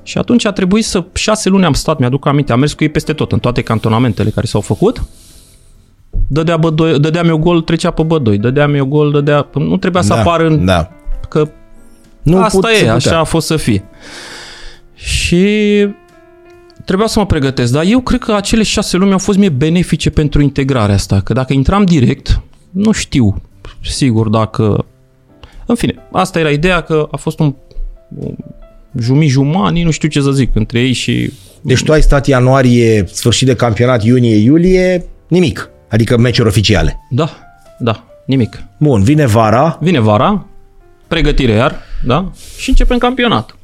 Și 0.04 0.18
atunci 0.18 0.46
a 0.46 0.52
trebuit 0.52 0.86
să... 0.86 1.04
Șase 1.14 1.50
luni 1.50 1.66
am 1.66 1.74
stat, 1.74 2.00
mi-aduc 2.00 2.26
aminte, 2.26 2.52
am 2.52 2.60
mers 2.60 2.74
cu 2.74 2.84
ei 2.84 2.90
peste 2.90 3.14
tot, 3.14 3.32
în 3.32 3.40
toate 3.40 3.62
cantonamentele 3.62 4.30
care 4.30 4.46
s-au 4.46 4.62
făcut. 4.62 5.04
Dădea, 6.28 6.58
bădoi, 6.58 7.00
dădeam 7.00 7.28
eu 7.28 7.38
gol, 7.38 7.62
trecea 7.62 7.92
pe 7.92 8.04
bădoi. 8.04 8.38
Dădeam 8.38 8.74
eu 8.74 8.86
gol, 8.86 9.12
dădea... 9.12 9.48
Nu 9.54 9.78
trebuia 9.78 10.02
să 10.02 10.14
da, 10.14 10.20
apar 10.20 10.42
în... 10.42 10.66
Da. 10.66 10.92
Că 11.30 11.50
Nu 12.28 12.42
Asta 12.44 12.58
put- 12.60 12.68
se 12.70 12.76
e, 12.76 12.78
putea. 12.80 12.94
așa 12.94 13.20
a 13.20 13.24
fost 13.24 13.48
să 13.48 13.56
fie. 13.56 13.84
Și 14.96 15.46
trebuia 16.86 17.08
să 17.08 17.20
mă 17.20 17.26
pregătesc, 17.26 17.72
dar 17.72 17.84
eu 17.88 18.00
cred 18.00 18.20
că 18.20 18.34
acele 18.34 18.64
șase 18.64 18.98
luni 18.98 19.12
au 19.12 19.18
fost 19.18 19.38
mie 19.38 19.50
benefice 19.50 20.10
pentru 20.10 20.42
integrarea 20.42 20.96
asta, 20.96 21.20
că 21.22 21.34
dacă 21.34 21.54
intram 21.54 21.86
direct, 21.86 22.42
nu 22.70 22.92
știu 22.92 23.42
sigur 23.84 24.30
dacă... 24.30 24.86
În 25.66 25.76
fine, 25.76 25.96
asta 26.12 26.40
era 26.40 26.50
ideea 26.50 26.82
că 26.82 27.08
a 27.12 27.18
fost 27.18 27.40
un, 27.40 27.56
un 28.18 28.36
jumii-jumani, 29.00 29.84
nu 29.84 29.92
știu 29.92 30.08
ce 30.10 30.22
să 30.22 30.32
zic, 30.32 30.56
între 30.56 30.80
ei 30.80 30.94
și... 30.94 31.32
Deci 31.62 31.84
tu 31.84 31.92
ai 31.92 32.02
stat 32.02 32.28
ianuarie, 32.28 33.06
sfârșit 33.12 33.48
de 33.48 33.56
campionat, 33.56 34.04
iunie, 34.04 34.36
iulie, 34.36 35.06
nimic. 35.28 35.70
Adică 35.90 36.18
meciuri 36.18 36.48
oficiale. 36.48 37.00
Da, 37.10 37.30
da, 37.80 38.04
nimic. 38.26 38.64
Bun, 38.78 39.04
vine 39.04 39.26
vara. 39.26 39.78
Vine 39.82 40.00
vara, 40.00 40.46
pregătire 41.08 41.52
iar, 41.52 41.76
da? 42.06 42.32
Și 42.58 42.70
începem 42.70 42.98
campionatul. 42.98 43.56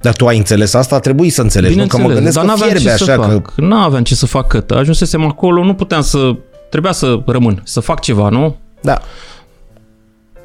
Dar 0.00 0.14
tu 0.14 0.26
ai 0.26 0.36
înțeles 0.36 0.74
asta? 0.74 0.98
Trebuie 0.98 1.30
să 1.30 1.42
înțelegi. 1.42 1.76
Nu? 1.76 1.86
Că 1.86 1.98
mă 1.98 2.08
gândesc 2.08 2.34
dar 2.34 2.44
că 2.44 2.50
n-aveam 2.50 2.70
fierbe 2.70 2.88
ce 2.88 3.04
să 3.04 3.10
așa 3.10 3.22
că... 3.22 3.28
fac. 3.28 3.52
N-aveam 3.56 4.02
ce 4.02 4.14
să 4.14 4.26
fac 4.26 4.46
cât. 4.46 4.70
Ajunsesem 4.70 5.24
acolo, 5.24 5.64
nu 5.64 5.74
puteam 5.74 6.00
să... 6.00 6.36
Trebuia 6.70 6.92
să 6.92 7.22
rămân, 7.26 7.60
să 7.64 7.80
fac 7.80 8.00
ceva, 8.00 8.28
nu? 8.28 8.56
Da. 8.82 9.00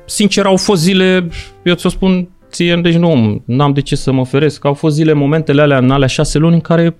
Sincer, 0.06 0.46
au 0.46 0.58
fost 0.58 0.82
zile, 0.82 1.30
eu 1.64 1.74
ți-o 1.74 1.90
spun 1.90 2.30
ție, 2.52 2.80
deci 2.84 2.96
nu, 2.96 3.42
n-am 3.46 3.74
de 3.74 3.82
ce 3.82 3.96
să 3.96 4.12
mă 4.12 4.26
feresc. 4.26 4.66
Au 4.66 4.74
fost 4.74 4.96
zile, 4.96 5.14
momentele 5.14 5.62
alea, 5.62 5.78
în 5.78 5.92
alea 5.92 6.08
șase 6.08 6.38
luni, 6.38 6.54
în 6.54 6.62
care 6.62 6.96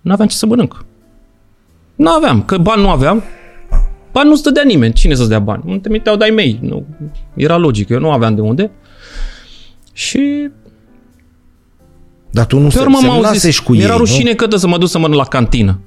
n-aveam 0.00 0.28
ce 0.28 0.36
să 0.36 0.46
mănânc. 0.46 0.84
N-aveam, 1.94 2.42
că 2.42 2.58
bani 2.58 2.82
nu 2.82 2.90
aveam. 2.90 3.22
Bani 4.18 4.30
nu-ți 4.30 4.42
dădea 4.42 4.62
nimeni. 4.62 4.92
Cine 4.92 5.14
să-ți 5.14 5.28
dea 5.28 5.38
bani? 5.38 5.62
Nu 5.66 5.76
trimiteau 5.78 6.16
de-ai 6.16 6.30
mei. 6.30 6.58
Nu. 6.62 6.86
Era 7.34 7.56
logic, 7.56 7.88
eu 7.88 7.98
nu 7.98 8.10
aveam 8.10 8.34
de 8.34 8.40
unde. 8.40 8.70
Și 9.92 10.48
Dar 12.30 12.46
tu 12.46 12.58
nu 12.58 12.64
Pe 12.64 12.70
se, 12.70 12.80
urmă 12.80 12.98
m-au 13.02 13.12
semnasești 13.12 13.46
zis, 13.46 13.58
cu 13.58 13.72
ei, 13.72 13.78
mi-era 13.78 13.92
nu? 13.92 13.98
rușine 13.98 14.34
că 14.34 14.56
să 14.56 14.66
mă 14.66 14.78
duc 14.78 14.88
să 14.88 14.98
mănânc 14.98 15.18
la 15.20 15.26
cantină. 15.26 15.80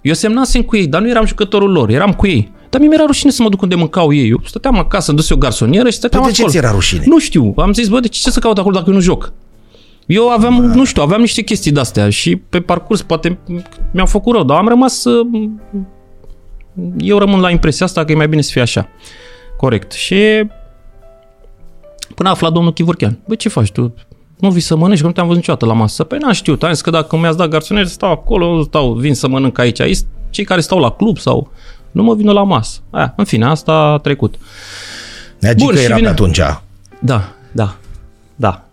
Eu 0.00 0.12
semnasem 0.14 0.62
cu 0.62 0.76
ei, 0.76 0.86
dar 0.86 1.00
nu 1.00 1.08
eram 1.08 1.26
jucătorul 1.26 1.70
lor, 1.70 1.88
eram 1.88 2.12
cu 2.12 2.26
ei. 2.26 2.52
Dar 2.70 2.80
mie 2.80 2.88
mi-era 2.88 3.04
rușine 3.06 3.30
să 3.30 3.42
mă 3.42 3.48
duc 3.48 3.62
unde 3.62 3.74
mâncau 3.74 4.12
ei. 4.12 4.28
Eu 4.28 4.40
stăteam 4.44 4.78
acasă, 4.78 5.10
îmi 5.10 5.18
dus 5.18 5.30
eu 5.30 5.36
garsonieră 5.36 5.90
și 5.90 5.96
stăteam 5.96 6.22
Păi 6.22 6.30
de 6.30 6.36
ce 6.36 6.42
acolo. 6.42 6.58
ți 6.58 6.64
era 6.64 6.74
rușine? 6.74 7.02
Nu 7.06 7.18
știu, 7.18 7.54
am 7.56 7.72
zis, 7.72 7.88
bă, 7.88 8.00
de 8.00 8.08
ce 8.08 8.30
să 8.30 8.40
caut 8.40 8.58
acolo 8.58 8.74
dacă 8.74 8.84
eu 8.88 8.94
nu 8.94 9.00
joc? 9.00 9.32
Eu 10.06 10.28
aveam, 10.28 10.54
nu 10.64 10.84
știu, 10.84 11.02
aveam 11.02 11.20
niște 11.20 11.42
chestii 11.42 11.72
de-astea 11.72 12.10
și 12.10 12.36
pe 12.36 12.60
parcurs 12.60 13.02
poate 13.02 13.38
mi-au 13.92 14.06
făcut 14.06 14.34
rău, 14.34 14.44
dar 14.44 14.56
am 14.58 14.68
rămas 14.68 15.00
să... 15.00 15.10
Eu 16.98 17.18
rămân 17.18 17.40
la 17.40 17.50
impresia 17.50 17.86
asta 17.86 18.04
că 18.04 18.12
e 18.12 18.14
mai 18.14 18.28
bine 18.28 18.42
să 18.42 18.50
fie 18.52 18.60
așa. 18.62 18.88
Corect. 19.56 19.92
Și 19.92 20.16
până 22.14 22.28
a 22.28 22.32
aflat 22.32 22.52
domnul 22.52 22.72
Chivurchean. 22.72 23.18
Bă, 23.26 23.34
ce 23.34 23.48
faci 23.48 23.70
tu? 23.70 23.94
Nu 24.38 24.50
vii 24.50 24.60
să 24.60 24.76
mănânci, 24.76 25.00
că 25.00 25.06
nu 25.06 25.12
te-am 25.12 25.26
văzut 25.26 25.40
niciodată 25.40 25.66
la 25.66 25.72
masă. 25.72 26.04
Păi 26.04 26.18
n-am 26.18 26.32
știut, 26.32 26.62
am 26.62 26.72
zis 26.72 26.80
că 26.82 26.90
dacă 26.90 27.16
mi-ați 27.16 27.36
dat 27.36 27.48
garsonier, 27.48 27.86
stau 27.86 28.10
acolo, 28.10 28.54
nu 28.56 28.62
stau, 28.62 28.92
vin 28.92 29.14
să 29.14 29.28
mănânc 29.28 29.58
aici. 29.58 29.80
Aici 29.80 29.98
cei 30.30 30.44
care 30.44 30.60
stau 30.60 30.78
la 30.78 30.90
club 30.90 31.18
sau 31.18 31.50
nu 31.90 32.02
mă 32.02 32.14
vină 32.14 32.32
la 32.32 32.42
masă. 32.42 32.80
Aia, 32.90 33.14
în 33.16 33.24
fine, 33.24 33.44
asta 33.46 33.72
a 33.72 33.98
trecut. 33.98 34.34
Neagică 35.40 35.64
Bun, 35.64 35.76
și 35.76 35.84
era 35.84 35.94
vine- 35.94 36.06
pe 36.06 36.12
atunci. 36.12 36.40
Da, 36.98 37.32
da, 37.52 37.76
da. 38.36 38.64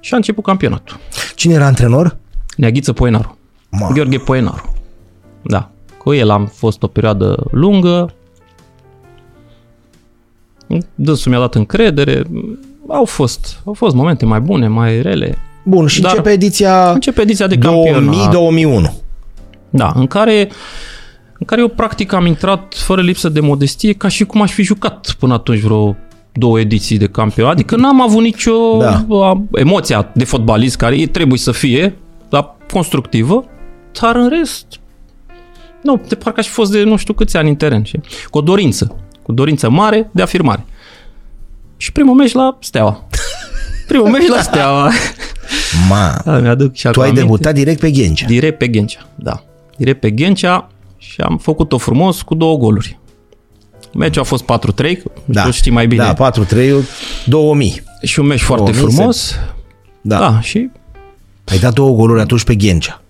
Și 0.00 0.12
a 0.12 0.16
început 0.16 0.44
campionatul. 0.44 0.96
Cine 1.34 1.54
era 1.54 1.66
antrenor? 1.66 2.16
Neaghiță 2.56 2.92
Poenaru. 2.92 3.38
Ma. 3.70 3.90
Gheorghe 3.92 4.18
Poenaru. 4.18 4.74
Da. 5.42 5.70
Cu 6.02 6.12
el 6.12 6.30
am 6.30 6.46
fost 6.46 6.82
o 6.82 6.86
perioadă 6.86 7.44
lungă. 7.50 8.14
Dânsul 10.94 11.30
mi-a 11.30 11.40
dat 11.40 11.54
încredere. 11.54 12.22
Au 12.88 13.04
fost, 13.04 13.60
au 13.64 13.72
fost 13.72 13.94
momente 13.94 14.24
mai 14.24 14.40
bune, 14.40 14.68
mai 14.68 15.02
rele. 15.02 15.38
Bun, 15.64 15.86
și 15.86 16.00
Dar- 16.00 16.10
începe 16.10 16.30
ediția 16.30 16.90
Începe 16.90 17.20
ediția 17.20 17.46
de 17.46 17.58
campionat. 17.58 18.30
2000-2001. 18.88 18.92
Da, 19.70 19.92
în 19.96 20.06
care 20.06 20.50
în 21.38 21.46
care 21.46 21.60
eu 21.60 21.68
practic 21.68 22.12
am 22.12 22.26
intrat 22.26 22.74
fără 22.76 23.00
lipsă 23.00 23.28
de 23.28 23.40
modestie 23.40 23.92
ca 23.92 24.08
și 24.08 24.24
cum 24.24 24.42
aș 24.42 24.52
fi 24.52 24.62
jucat 24.62 25.14
până 25.18 25.34
atunci 25.34 25.60
vreo 25.60 25.96
două 26.32 26.60
ediții 26.60 26.98
de 26.98 27.06
campion. 27.06 27.48
Adică 27.48 27.76
n-am 27.76 28.00
avut 28.02 28.22
nicio 28.22 28.76
Da. 28.78 29.04
da. 29.08 29.42
emoția 29.52 30.10
de 30.14 30.24
fotbalist 30.24 30.76
care 30.76 31.00
e- 31.00 31.06
trebuie 31.06 31.38
să 31.38 31.52
fie, 31.52 31.96
dar 32.28 32.56
constructivă, 32.72 33.44
dar 34.00 34.16
în 34.16 34.28
rest, 34.28 34.66
nu, 35.82 36.00
de 36.08 36.14
parcă 36.14 36.40
aș 36.40 36.46
fi 36.46 36.52
fost 36.52 36.70
de 36.70 36.82
nu 36.82 36.96
știu 36.96 37.14
câți 37.14 37.36
ani 37.36 37.48
în 37.48 37.54
teren. 37.56 37.82
Și, 37.84 38.00
cu 38.30 38.38
o 38.38 38.40
dorință, 38.40 38.86
cu 39.22 39.30
o 39.30 39.32
dorință 39.32 39.70
mare 39.70 40.10
de 40.12 40.22
afirmare. 40.22 40.64
Și 41.76 41.92
primul 41.92 42.14
meci 42.14 42.32
la 42.32 42.56
Steaua. 42.60 43.06
Primul 43.88 44.08
meci 44.08 44.26
la 44.26 44.40
Steaua. 44.40 44.90
Ma, 45.88 46.16
Da, 46.24 46.38
mi-aduc 46.38 46.74
și 46.74 46.82
tu 46.82 46.88
acum 46.88 47.02
ai 47.02 47.08
aminte. 47.08 47.24
debutat 47.24 47.54
direct 47.54 47.80
pe 47.80 47.90
Ghencea. 47.90 48.26
Direct 48.26 48.58
pe 48.58 48.68
Ghencea, 48.68 49.08
da. 49.14 49.44
Direct 49.76 50.00
pe 50.00 50.10
Ghencea 50.10 50.68
și 50.96 51.20
am 51.20 51.38
făcut-o 51.38 51.78
frumos 51.78 52.22
cu 52.22 52.34
două 52.34 52.56
goluri. 52.56 52.98
Meciul 53.94 54.22
a 54.22 54.24
fost 54.24 54.44
4-3, 54.44 54.46
da. 55.24 55.42
tu 55.42 55.50
știi 55.50 55.70
mai 55.70 55.86
bine. 55.86 56.14
Da, 56.18 56.32
4-3, 56.32 56.70
2000. 57.24 57.82
Și 58.02 58.18
un 58.20 58.26
meci 58.26 58.40
foarte 58.40 58.70
2000 58.70 58.94
frumos. 58.94 59.34
Da. 60.00 60.18
Da. 60.18 60.30
da, 60.30 60.40
și 60.40 60.70
Ai 61.44 61.58
dat 61.58 61.74
două 61.74 61.96
goluri 61.96 62.20
atunci 62.20 62.44
pe 62.44 62.54
Ghencea. 62.54 63.02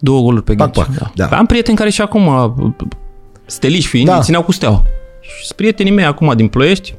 Două 0.00 0.20
goluri 0.20 0.42
pe 0.44 0.54
Pac, 0.54 0.72
Ghencea. 0.72 0.90
pac, 0.98 1.12
da. 1.14 1.26
da. 1.30 1.36
Am 1.36 1.46
prieteni 1.46 1.76
care 1.76 1.90
și 1.90 2.00
acum, 2.00 2.54
steliși 3.46 3.88
fiind, 3.88 4.08
Da. 4.08 4.14
da. 4.14 4.20
țineau 4.20 4.42
cu 4.42 4.52
steaua. 4.52 4.82
Și 5.20 5.44
sunt 5.44 5.56
prietenii 5.56 5.92
mei 5.92 6.04
acum 6.04 6.32
din 6.36 6.48
Ploiești 6.48 6.94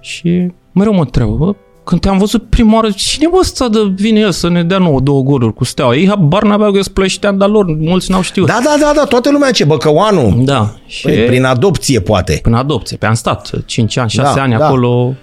și 0.00 0.50
mereu 0.72 0.92
mă 0.92 1.00
întreabă, 1.00 1.32
bă, 1.36 1.54
când 1.84 2.00
te-am 2.00 2.18
văzut 2.18 2.48
prima 2.48 2.74
oară, 2.74 2.90
cine 2.90 3.26
bă 3.30 3.36
ăsta 3.40 3.68
de 3.68 3.78
vine 3.94 4.20
el 4.20 4.30
să 4.30 4.48
ne 4.48 4.62
dea 4.64 4.78
nouă 4.78 5.00
două 5.00 5.22
goluri 5.22 5.54
cu 5.54 5.64
steaua? 5.64 5.94
Ei 5.96 6.08
habar 6.08 6.42
n-aveau 6.42 6.72
că 6.72 6.82
sunt 6.82 6.94
plăieștean, 6.94 7.38
dar 7.38 7.48
lor, 7.48 7.64
mulți 7.78 8.10
n-au 8.10 8.20
știut. 8.22 8.46
Da, 8.46 8.58
da, 8.64 8.74
da, 8.80 8.92
da, 8.94 9.04
toată 9.04 9.30
lumea 9.30 9.50
ce, 9.50 9.64
Băcăuanu. 9.64 10.42
Da. 10.44 10.74
Și 10.86 11.02
Păi, 11.02 11.24
prin 11.24 11.44
adopție, 11.44 12.00
poate. 12.00 12.38
până 12.42 12.56
adopție. 12.58 12.96
Pe 12.96 13.06
am 13.06 13.14
stat 13.14 13.50
5 13.66 13.96
ani, 13.96 14.10
6 14.10 14.32
Da, 14.36 14.42
ani 14.42 14.56
da. 14.56 14.64
acolo. 14.66 15.14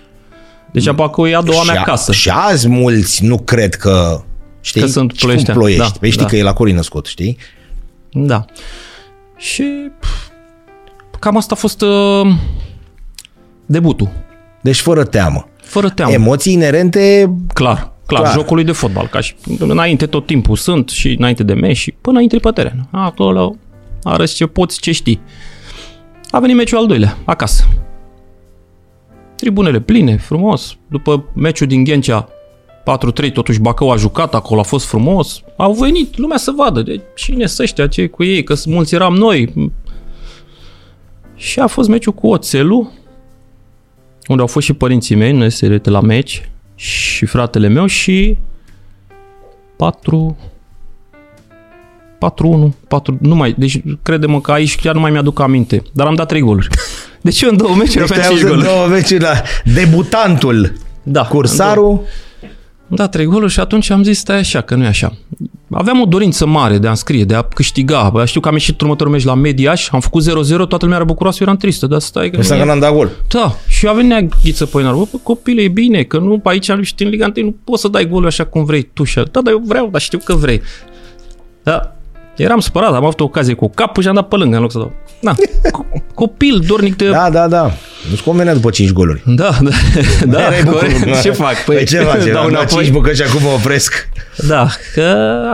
Deci 0.71 0.89
Bacău 0.89 1.27
e 1.27 1.35
a 1.35 1.41
doua 1.41 1.63
mea 1.63 1.73
și, 1.73 1.79
a- 1.79 1.83
casă. 1.83 2.11
și 2.11 2.29
azi 2.29 2.67
mulți 2.67 3.25
nu 3.25 3.37
cred 3.37 3.75
că... 3.75 4.21
Știi? 4.65 4.81
Că 4.81 4.87
sunt 4.87 5.11
Și 5.11 5.17
cum 5.17 5.25
ploieștean. 5.27 5.57
ploiești. 5.57 5.81
Da, 5.83 5.89
Păi 5.99 6.09
știi 6.09 6.23
da. 6.23 6.29
că 6.29 6.35
e 6.35 6.43
la 6.43 6.53
Corin 6.53 6.75
născut, 6.75 7.05
știi? 7.05 7.37
Da. 8.11 8.45
Și 9.37 9.63
pf, 9.99 10.09
cam 11.19 11.37
asta 11.37 11.53
a 11.53 11.57
fost 11.57 11.81
uh, 11.81 12.27
debutul. 13.65 14.09
Deci 14.61 14.79
fără 14.79 15.03
teamă. 15.03 15.47
Fără 15.63 15.89
teamă. 15.89 16.11
Emoții 16.11 16.53
inerente... 16.53 17.33
clar, 17.53 17.75
clar, 17.75 17.91
Clar. 18.05 18.21
clar, 18.21 18.33
jocului 18.33 18.63
de 18.63 18.71
fotbal. 18.71 19.07
Ca 19.07 19.19
și 19.19 19.35
înainte 19.59 20.05
tot 20.05 20.25
timpul 20.25 20.55
sunt 20.55 20.89
și 20.89 21.15
înainte 21.17 21.43
de 21.43 21.53
meci 21.53 21.77
și 21.77 21.91
până 22.01 22.21
intri 22.21 22.39
pe 22.39 22.49
teren. 22.49 22.87
Acolo 22.91 23.55
arăți 24.03 24.35
ce 24.35 24.45
poți, 24.45 24.79
ce 24.79 24.91
știi. 24.91 25.21
A 26.31 26.39
venit 26.39 26.55
meciul 26.55 26.77
al 26.77 26.87
doilea, 26.87 27.17
acasă. 27.25 27.63
Tribunele 29.35 29.79
pline, 29.79 30.17
frumos. 30.17 30.77
După 30.89 31.25
meciul 31.33 31.67
din 31.67 31.83
Ghencea, 31.83 32.29
4-3, 33.27 33.31
totuși 33.33 33.59
Bacău 33.59 33.91
a 33.91 33.95
jucat 33.95 34.33
acolo, 34.35 34.59
a 34.59 34.63
fost 34.63 34.85
frumos. 34.85 35.41
Au 35.55 35.73
venit 35.73 36.17
lumea 36.17 36.37
să 36.37 36.51
vadă 36.55 36.81
de 36.81 37.01
cine 37.15 37.45
sunt 37.45 37.59
ăștia, 37.59 37.87
ce 37.87 38.07
cu 38.07 38.23
ei, 38.23 38.43
că 38.43 38.55
mulți 38.65 38.95
eram 38.95 39.15
noi. 39.15 39.71
Și 41.35 41.59
a 41.59 41.67
fost 41.67 41.89
meciul 41.89 42.13
cu 42.13 42.27
Oțelul, 42.27 42.91
unde 44.27 44.41
au 44.41 44.47
fost 44.47 44.65
și 44.65 44.73
părinții 44.73 45.15
mei, 45.15 45.31
noi 45.31 45.49
se 45.49 45.77
de 45.77 45.89
la 45.89 46.01
meci, 46.01 46.49
și 46.75 47.25
fratele 47.25 47.67
meu 47.67 47.85
și 47.85 48.37
4 49.75 50.37
4-1, 52.31 52.71
4, 52.87 53.17
nu 53.21 53.35
mai, 53.35 53.55
deci 53.57 53.81
crede-mă 54.01 54.41
că 54.41 54.51
aici 54.51 54.75
chiar 54.75 54.93
nu 54.93 54.99
mai 54.99 55.11
mi-aduc 55.11 55.39
aminte, 55.39 55.81
dar 55.91 56.07
am 56.07 56.15
dat 56.15 56.27
3 56.27 56.41
goluri. 56.41 56.67
Deci 57.21 57.41
eu 57.41 57.49
în 57.49 57.57
două 57.57 57.75
meciuri 57.75 58.07
Deci 58.07 58.17
aveam 58.17 58.19
te-ai 58.19 58.29
5 58.29 58.43
auzit 58.43 58.47
goluri. 58.47 58.67
două 58.67 58.87
meciuri 58.87 59.21
la 59.21 59.41
debutantul, 59.63 60.73
Da, 61.03 61.23
cursarul. 61.23 61.89
Am 61.89 62.01
dat 62.87 63.11
3 63.11 63.25
goluri 63.25 63.51
și 63.51 63.59
atunci 63.59 63.89
am 63.89 64.03
zis, 64.03 64.17
stai 64.17 64.37
așa, 64.37 64.61
că 64.61 64.75
nu 64.75 64.83
e 64.83 64.87
așa. 64.87 65.13
Aveam 65.71 66.01
o 66.01 66.05
dorință 66.05 66.45
mare 66.45 66.77
de 66.77 66.87
a 66.87 66.89
înscrie, 66.89 67.23
de 67.23 67.35
a 67.35 67.41
câștiga. 67.41 68.09
Bă, 68.13 68.25
știu 68.25 68.39
că 68.39 68.47
am 68.47 68.53
ieșit 68.53 68.81
următorul 68.81 69.11
meci 69.13 69.23
la 69.23 69.33
Mediaș, 69.33 69.89
am 69.91 69.99
făcut 69.99 70.23
0-0, 70.23 70.25
toată 70.47 70.77
lumea 70.79 70.95
era 70.95 71.03
bucuroasă, 71.03 71.37
eu 71.41 71.47
eram 71.47 71.59
tristă, 71.59 71.87
dar 71.87 71.99
stai 71.99 72.29
că 72.29 72.39
Ăsta 72.39 72.53
nu 72.53 72.59
că 72.59 72.65
e. 72.65 72.69
n-am 72.69 72.79
dat 72.79 72.93
gol. 72.93 73.09
Da, 73.27 73.55
și 73.67 73.87
a 73.87 73.91
venit 73.91 74.33
Ghiță 74.43 74.65
Poinar, 74.65 74.93
bă, 74.93 75.05
bă, 75.11 75.17
copile, 75.23 75.61
e 75.61 75.67
bine, 75.67 76.03
că 76.03 76.17
nu, 76.17 76.39
pe 76.39 76.49
aici 76.49 76.71
știi, 76.81 77.05
în 77.05 77.11
Liga 77.11 77.31
1 77.35 77.45
nu 77.45 77.55
poți 77.63 77.81
să 77.81 77.87
dai 77.87 78.07
golul 78.07 78.27
așa 78.27 78.45
cum 78.45 78.65
vrei 78.65 78.89
tu 78.93 79.03
și 79.03 79.15
Da, 79.15 79.41
dar 79.41 79.53
eu 79.53 79.61
vreau, 79.65 79.89
dar 79.91 80.01
știu 80.01 80.19
că 80.23 80.33
vrei. 80.33 80.61
Da, 81.63 81.92
eram 82.37 82.59
supărat, 82.59 82.93
am 82.93 83.03
avut 83.05 83.19
o 83.19 83.23
ocazie 83.23 83.53
cu 83.53 83.69
capul 83.69 84.01
și 84.03 84.09
am 84.09 84.15
dat 84.15 84.27
pe 84.27 84.35
lângă 84.35 84.55
în 84.55 84.61
loc 84.61 84.71
să 84.71 84.77
dau. 84.77 84.93
Da, 85.19 85.33
co- 85.35 86.13
copil, 86.13 86.63
dornic 86.67 86.95
de... 86.95 87.09
Da, 87.09 87.29
da, 87.29 87.47
da. 87.47 87.71
Nu-ți 88.09 88.23
convenea 88.23 88.53
după 88.53 88.69
5 88.69 88.91
goluri. 88.91 89.21
Da, 89.25 89.49
da, 89.61 89.69
da, 90.25 90.39
Erai 90.41 90.63
corect. 90.63 90.99
bucur, 90.99 91.19
ce 91.21 91.31
fac? 91.31 91.63
Păi 91.65 91.85
ce 91.85 91.97
faci? 91.99 92.23
dau 92.33 92.43
Am 92.43 92.51
dat 92.51 92.59
înapoi. 92.61 92.81
5 92.83 92.89
bucăți 92.93 93.21
și 93.21 93.27
acum 93.29 93.41
mă 93.41 93.49
opresc. 93.49 94.09
Da, 94.47 94.67
că 94.93 95.01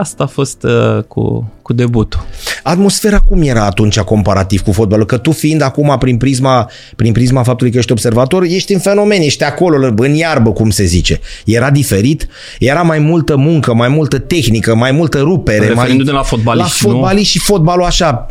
asta 0.00 0.24
a 0.24 0.26
fost 0.26 0.62
uh, 0.62 1.02
cu, 1.08 1.52
cu 1.62 1.72
debutul. 1.72 2.20
Atmosfera 2.62 3.18
cum 3.18 3.42
era 3.42 3.64
atunci 3.64 4.00
comparativ 4.00 4.60
cu 4.60 4.72
fotbalul? 4.72 5.06
Că 5.06 5.16
tu 5.16 5.30
fiind 5.32 5.62
acum 5.62 5.96
prin 5.98 6.16
prisma, 6.16 6.70
prin 6.96 7.12
prisma 7.12 7.42
faptului 7.42 7.72
că 7.72 7.78
ești 7.78 7.92
observator, 7.92 8.42
ești 8.42 8.72
în 8.72 8.78
fenomen, 8.78 9.20
ești 9.20 9.44
acolo, 9.44 9.92
în 9.96 10.14
iarbă, 10.14 10.52
cum 10.52 10.70
se 10.70 10.84
zice. 10.84 11.20
Era 11.44 11.70
diferit? 11.70 12.28
Era 12.58 12.82
mai 12.82 12.98
multă 12.98 13.36
muncă, 13.36 13.74
mai 13.74 13.88
multă 13.88 14.18
tehnică, 14.18 14.74
mai 14.74 14.92
multă 14.92 15.18
rupere? 15.18 15.58
Mai... 15.58 15.68
Referindu-ne 15.68 16.10
la 16.12 16.22
fotbaliști, 16.22 16.84
La 16.84 16.90
nu? 16.90 16.96
fotbaliști 16.96 17.32
și 17.32 17.38
fotbalul 17.38 17.84
așa. 17.84 18.26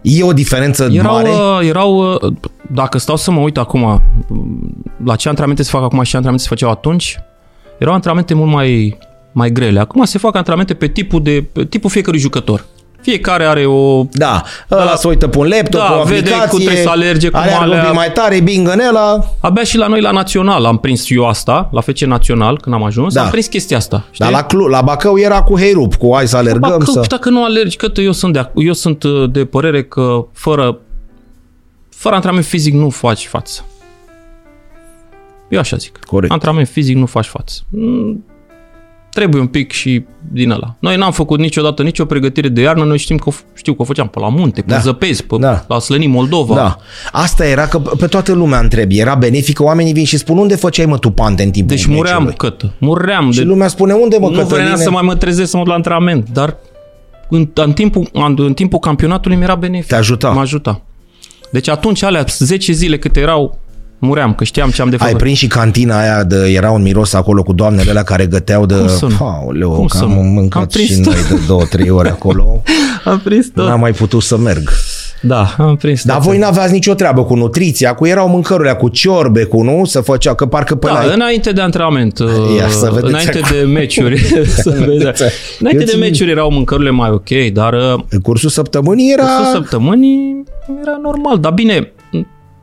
E 0.00 0.22
o 0.22 0.32
diferență 0.32 0.88
Erau, 0.92 1.12
mare? 1.14 1.28
uh, 1.28 1.68
erau, 1.68 2.12
uh, 2.12 2.32
dacă 2.72 2.98
stau 2.98 3.16
să 3.16 3.30
mă 3.30 3.40
uit 3.40 3.56
acum 3.58 3.82
uh, 3.82 3.96
la 5.04 5.16
ce 5.16 5.28
antrenamente 5.28 5.62
se 5.62 5.70
fac 5.70 5.82
acum 5.82 6.02
și 6.02 6.10
ce 6.10 6.16
antrenamente 6.16 6.42
se 6.48 6.48
făceau 6.48 6.70
atunci, 6.70 7.18
erau 7.78 7.94
antrenamente 7.94 8.34
mult 8.34 8.50
mai, 8.52 8.98
mai 9.36 9.50
grele. 9.50 9.80
Acum 9.80 10.04
se 10.04 10.18
fac 10.18 10.36
antrenamente 10.36 10.74
pe 10.74 10.86
tipul, 10.88 11.22
de, 11.22 11.44
pe 11.52 11.64
tipul 11.64 11.90
fiecărui 11.90 12.18
jucător. 12.20 12.64
Fiecare 13.00 13.44
are 13.44 13.66
o... 13.66 14.04
Da, 14.12 14.42
ăla 14.70 14.84
Da. 14.84 14.94
se 14.96 15.08
uită 15.08 15.28
pe 15.28 15.38
un 15.38 15.46
laptop, 15.48 15.80
Da, 15.80 15.86
pe 15.86 16.00
o 16.00 16.02
vede 16.02 16.18
aplicație, 16.18 16.48
cum 16.48 16.58
trebuie 16.58 16.82
să 16.82 16.88
alerge, 16.88 17.28
cum 17.28 17.40
aleargă 17.40 17.64
un 17.64 17.70
alea- 17.72 17.84
pic 17.84 17.94
mai 17.94 18.12
tare, 18.12 18.40
bingănela, 18.40 19.24
Abia 19.40 19.62
și 19.62 19.76
la 19.76 19.86
noi 19.86 20.00
la 20.00 20.10
Național 20.10 20.64
am 20.64 20.78
prins 20.78 21.10
eu 21.10 21.26
asta, 21.28 21.68
la 21.72 21.80
FC 21.80 21.98
Național, 22.00 22.58
când 22.60 22.74
am 22.74 22.82
ajuns, 22.84 23.14
Da. 23.14 23.22
am 23.22 23.30
prins 23.30 23.46
chestia 23.46 23.76
asta. 23.76 24.04
Știi? 24.10 24.24
dar 24.24 24.34
la, 24.34 24.42
Clu, 24.42 24.66
la 24.66 24.82
Bacău 24.82 25.18
era 25.18 25.42
cu 25.42 25.58
heirup, 25.58 25.94
cu 25.94 26.10
hai 26.14 26.28
să 26.28 26.36
alergăm, 26.36 26.70
Ba, 26.70 26.76
că, 26.76 26.84
să... 26.90 27.04
dacă 27.08 27.30
nu 27.30 27.44
alergi, 27.44 27.76
că 27.76 28.00
eu 28.00 28.12
sunt 28.12 28.32
de, 28.32 28.50
eu 28.54 28.72
sunt 28.72 29.02
uh, 29.02 29.30
de 29.30 29.44
părere 29.44 29.82
că 29.84 30.26
fără, 30.32 30.78
fără 31.88 32.14
antrenament 32.14 32.46
fizic 32.46 32.74
nu 32.74 32.90
faci 32.90 33.26
față. 33.26 33.64
Eu 35.48 35.58
așa 35.58 35.76
zic. 35.76 35.98
Corect. 36.04 36.32
Antrenament 36.32 36.68
fizic 36.68 36.96
nu 36.96 37.06
faci 37.06 37.26
față. 37.26 37.60
Mm, 39.16 39.22
Trebuie 39.22 39.40
un 39.40 39.46
pic 39.46 39.72
și 39.72 40.04
din 40.32 40.50
ăla. 40.50 40.74
Noi 40.78 40.96
n-am 40.96 41.12
făcut 41.12 41.38
niciodată 41.38 41.82
nicio 41.82 42.04
pregătire 42.04 42.48
de 42.48 42.60
iarnă, 42.60 42.84
noi 42.84 42.98
știm 42.98 43.16
că, 43.16 43.30
știu 43.54 43.74
că 43.74 43.82
o 43.82 43.84
făceam 43.84 44.08
pe 44.08 44.18
la 44.18 44.28
munte, 44.28 44.60
pe 44.60 44.72
Da. 44.72 44.78
zăpezi, 44.78 45.24
pe, 45.24 45.36
Da. 45.40 45.64
la 45.68 45.78
Slănii 45.78 46.06
Moldova. 46.08 46.54
Da. 46.54 46.76
Asta 47.12 47.46
era 47.46 47.66
că 47.66 47.78
pe 47.78 48.06
toată 48.06 48.32
lumea 48.32 48.58
întrebi. 48.58 48.98
Era 48.98 49.14
benefică, 49.14 49.62
oamenii 49.62 49.92
vin 49.92 50.04
și 50.04 50.16
spun 50.16 50.38
unde 50.38 50.54
făceai 50.56 50.86
mă 50.86 50.98
tu 50.98 51.10
pante 51.10 51.42
în 51.42 51.50
timpul 51.50 51.76
Deci 51.76 51.86
muream, 51.86 52.16
meciului?" 52.24 52.36
cătă. 52.36 52.72
Muream. 52.78 53.30
Și 53.30 53.38
de, 53.38 53.44
lumea 53.44 53.68
spune 53.68 53.92
unde 53.92 54.16
mă 54.18 54.26
nu 54.26 54.32
vreau 54.32 54.46
Cătăline? 54.48 54.76
să 54.76 54.90
mai 54.90 55.02
mă 55.04 55.14
trezesc 55.14 55.50
să 55.50 55.56
mă 55.56 55.62
duc 55.62 55.70
la 55.70 55.76
antrenament, 55.76 56.28
dar 56.32 56.56
în, 57.28 57.48
în, 57.54 57.72
timpul, 57.72 58.08
în, 58.12 58.34
în 58.38 58.52
timpul 58.54 58.78
campionatului 58.78 59.36
mi-era 59.36 59.54
benefic. 59.54 59.88
Te 59.88 59.94
ajuta. 59.94 60.28
Mă 60.30 60.40
ajuta. 60.40 60.80
Deci 61.50 61.68
atunci 61.68 62.02
alea 62.02 62.24
10 62.38 62.72
zile 62.72 62.98
câte 62.98 63.20
erau, 63.20 63.58
muream, 63.98 64.34
că 64.34 64.44
știam 64.44 64.70
ce 64.70 64.82
am 64.82 64.88
de 64.88 64.96
Ai 65.00 65.06
făcut. 65.06 65.22
prins 65.22 65.38
și 65.38 65.46
cantina 65.46 66.00
aia 66.00 66.24
de, 66.24 66.36
era 66.54 66.70
un 66.70 66.82
miros 66.82 67.12
acolo 67.12 67.42
cu 67.42 67.52
doamnele 67.52 67.90
alea 67.90 68.02
care 68.02 68.26
găteau 68.26 68.66
de... 68.66 68.74
Cum 68.74 68.88
să 68.88 69.06
nu? 69.18 69.26
Aoleu, 69.26 69.70
Cum 69.70 69.86
că 69.86 69.96
să 69.96 70.02
am 70.02 70.10
nu? 70.10 70.20
mâncat 70.20 70.62
Am 70.62 70.68
prins 70.68 70.88
și 70.88 71.00
tot. 71.00 71.12
noi 71.12 71.22
de 71.28 71.34
două, 71.46 71.62
trei 71.64 71.90
ore 71.90 72.08
acolo. 72.08 72.62
Am 73.04 73.20
prins 73.24 73.46
tot. 73.54 73.66
N-am 73.66 73.80
mai 73.80 73.92
putut 73.92 74.22
să 74.22 74.36
merg. 74.36 74.70
Da, 75.20 75.54
am 75.58 75.76
prins 75.76 76.04
Dar 76.04 76.16
tot. 76.16 76.24
voi 76.26 76.38
n-aveați 76.38 76.72
nicio 76.72 76.94
treabă 76.94 77.24
cu 77.24 77.34
nutriția, 77.34 77.94
cu 77.94 78.06
erau 78.06 78.28
mâncărurile 78.28 78.74
cu 78.74 78.88
ciorbe, 78.88 79.44
cu 79.44 79.62
nu? 79.62 79.84
Să 79.84 80.00
făcea, 80.00 80.34
că 80.34 80.46
parcă 80.46 80.74
pe 80.74 80.86
Da, 80.86 81.04
la... 81.04 81.12
înainte 81.12 81.52
de 81.52 81.60
antrenament, 81.60 82.18
Ia 82.58 82.68
să 82.68 82.86
uh, 82.86 82.92
vedeți 82.94 83.06
înainte 83.12 83.38
acum. 83.44 83.56
de 83.58 83.64
meciuri, 83.64 84.18
să 84.62 84.70
vedeți. 84.86 85.22
înainte 85.58 85.80
Eu 85.80 85.84
de 85.86 85.90
țin- 85.90 85.98
meciuri 85.98 86.30
erau 86.30 86.50
mâncărurile 86.50 86.90
mai 86.90 87.10
ok, 87.10 87.28
dar 87.52 87.72
uh, 87.72 87.94
În 88.08 88.20
cursul 88.20 88.50
săptămânii 88.50 89.12
era... 89.12 89.22
cursul 89.22 89.52
săptămânii 89.54 90.44
era 90.82 90.98
normal. 91.02 91.38
Dar 91.38 91.52
bine, 91.52 91.92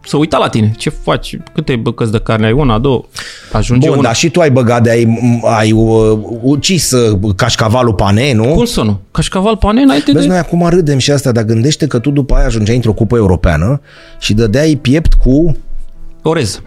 să 0.05 0.17
uita 0.17 0.37
la 0.37 0.49
tine. 0.49 0.73
Ce 0.77 0.89
faci? 0.89 1.37
Câte 1.53 1.75
bucăți 1.75 2.11
de 2.11 2.19
carne 2.19 2.45
ai? 2.45 2.51
Una, 2.51 2.79
două? 2.79 3.03
Ajunge 3.51 3.87
Bun, 3.87 3.97
una. 3.97 4.07
dar 4.07 4.15
și 4.15 4.29
tu 4.29 4.39
ai 4.39 4.51
băgat 4.51 4.83
de 4.83 4.89
ai, 4.89 5.19
ai 5.57 5.71
uh, 5.71 6.17
ucis 6.41 6.91
uh, 6.91 7.19
cașcavalul 7.35 7.93
pane, 7.93 8.33
nu? 8.33 8.43
Cum 8.53 8.65
să 8.65 8.81
nu? 8.81 8.99
Cașcaval 9.11 9.57
pane 9.57 9.81
înainte 9.81 10.11
Vezi, 10.11 10.25
de... 10.25 10.31
noi 10.31 10.39
acum 10.41 10.67
râdem 10.69 10.97
și 10.97 11.11
asta, 11.11 11.31
dar 11.31 11.43
gândește 11.43 11.87
că 11.87 11.99
tu 11.99 12.09
după 12.09 12.35
aia 12.35 12.45
ajungeai 12.45 12.75
într-o 12.75 12.93
cupă 12.93 13.15
europeană 13.17 13.81
și 14.19 14.33
dădeai 14.33 14.79
piept 14.81 15.13
cu... 15.13 15.57
orez. 16.21 16.61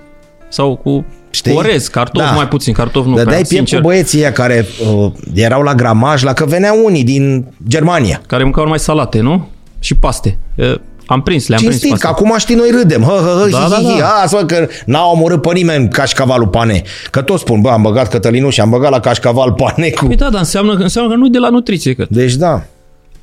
Sau 0.48 0.76
cu 0.76 1.04
Știi? 1.30 1.52
cu 1.52 1.58
orez, 1.58 1.86
cartof 1.88 2.24
Da. 2.24 2.30
mai 2.30 2.48
puțin, 2.48 2.72
cartof 2.72 3.04
nu 3.04 3.14
dădeai 3.14 3.24
prea, 3.24 3.36
piept 3.36 3.48
sincer. 3.54 3.80
cu 3.80 3.86
băieții 3.86 4.18
ăia 4.18 4.32
care 4.32 4.66
uh, 4.94 5.12
erau 5.34 5.62
la 5.62 5.74
gramaj, 5.74 6.22
la 6.22 6.32
că 6.32 6.44
veneau 6.44 6.84
unii 6.84 7.04
din 7.04 7.46
Germania. 7.68 8.20
Care 8.26 8.42
mâncau 8.42 8.68
mai 8.68 8.78
salate, 8.78 9.20
nu? 9.20 9.48
și 9.78 9.94
paste. 9.94 10.38
Uh, 10.54 10.74
am 11.06 11.22
prins, 11.22 11.48
le-am 11.48 11.60
Cinstit, 11.60 11.80
prins 11.82 12.00
că 12.00 12.06
paste. 12.06 12.22
acum 12.24 12.38
știi 12.38 12.54
noi 12.54 12.70
râdem. 12.70 13.02
Hă, 13.02 13.10
hă, 13.12 13.40
hă, 13.42 13.48
Da, 13.50 13.58
hi, 13.58 13.68
da, 13.70 13.76
hi, 13.76 13.92
hi. 13.92 13.98
da. 13.98 14.06
A, 14.22 14.26
să 14.26 14.36
văd 14.36 14.46
că 14.50 14.66
n-au 14.86 15.10
omorât 15.12 15.40
pe 15.42 15.52
nimeni 15.52 15.88
cașcavalul 15.88 16.46
pane. 16.48 16.82
Că 17.10 17.22
toți 17.22 17.40
spun, 17.40 17.60
bă, 17.60 17.68
am 17.70 17.82
băgat 17.82 18.08
Cătălinu 18.08 18.50
și 18.50 18.60
am 18.60 18.70
băgat 18.70 18.90
la 18.90 19.00
cașcaval 19.00 19.52
pane 19.52 19.88
cu... 19.90 20.06
Păi 20.06 20.16
da, 20.16 20.30
dar 20.30 20.40
înseamnă, 20.40 20.72
înseamnă 20.72 21.10
că 21.10 21.16
nu 21.16 21.26
e 21.26 21.30
de 21.30 21.38
la 21.38 21.48
nutriție, 21.48 21.94
că, 21.94 22.06
Deci 22.10 22.34
da. 22.34 22.62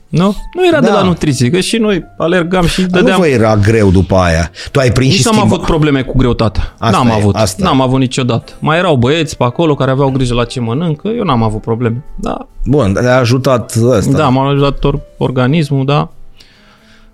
nu? 0.10 0.36
Nu 0.54 0.68
era 0.68 0.80
de 0.80 0.88
Da. 0.88 0.94
la 0.94 1.02
nutriție, 1.02 1.50
că 1.50 1.60
și 1.60 1.78
noi 1.78 2.04
alergam 2.18 2.66
și 2.66 2.82
Dar 2.82 2.90
nu 2.90 2.98
dădeam... 2.98 3.20
vă 3.20 3.28
era 3.28 3.56
greu 3.58 3.92
după 3.92 4.16
aia. 4.16 4.52
Tu 4.72 4.80
ai 4.80 4.92
prins 4.92 5.12
Nici 5.12 5.20
și 5.20 5.26
n-am 5.26 5.36
schimba... 5.36 5.54
avut 5.56 5.66
probleme 5.68 6.02
cu 6.02 6.18
greutatea. 6.18 6.74
Asta 6.80 6.98
n-am 6.98 7.08
e, 7.08 7.12
avut. 7.12 7.36
asta. 7.36 7.64
N-am 7.64 7.82
avut 7.82 8.00
niciodată. 8.00 8.52
Mai 8.60 8.78
erau 8.78 8.96
băieți 8.96 9.38
pe 9.38 9.44
acolo 9.44 9.76
care 9.76 9.92
aveau 9.92 10.10
grijă 10.10 10.34
la 10.34 10.44
ce 10.46 10.60
mănâncă. 10.60 11.08
Eu 11.18 11.24
n-am 11.24 11.44
avut 11.44 11.62
probleme. 11.62 12.04
Da, 12.16 12.38
Bun, 12.66 12.94
dar 12.94 13.06
a 13.06 13.18
ajutat 13.18 13.76
ăsta. 13.90 14.18
da 14.18 14.28
m-a 14.30 14.50
ajutat 14.50 14.84
or- 14.84 15.00
organismul, 15.18 15.86
da. 15.86 16.10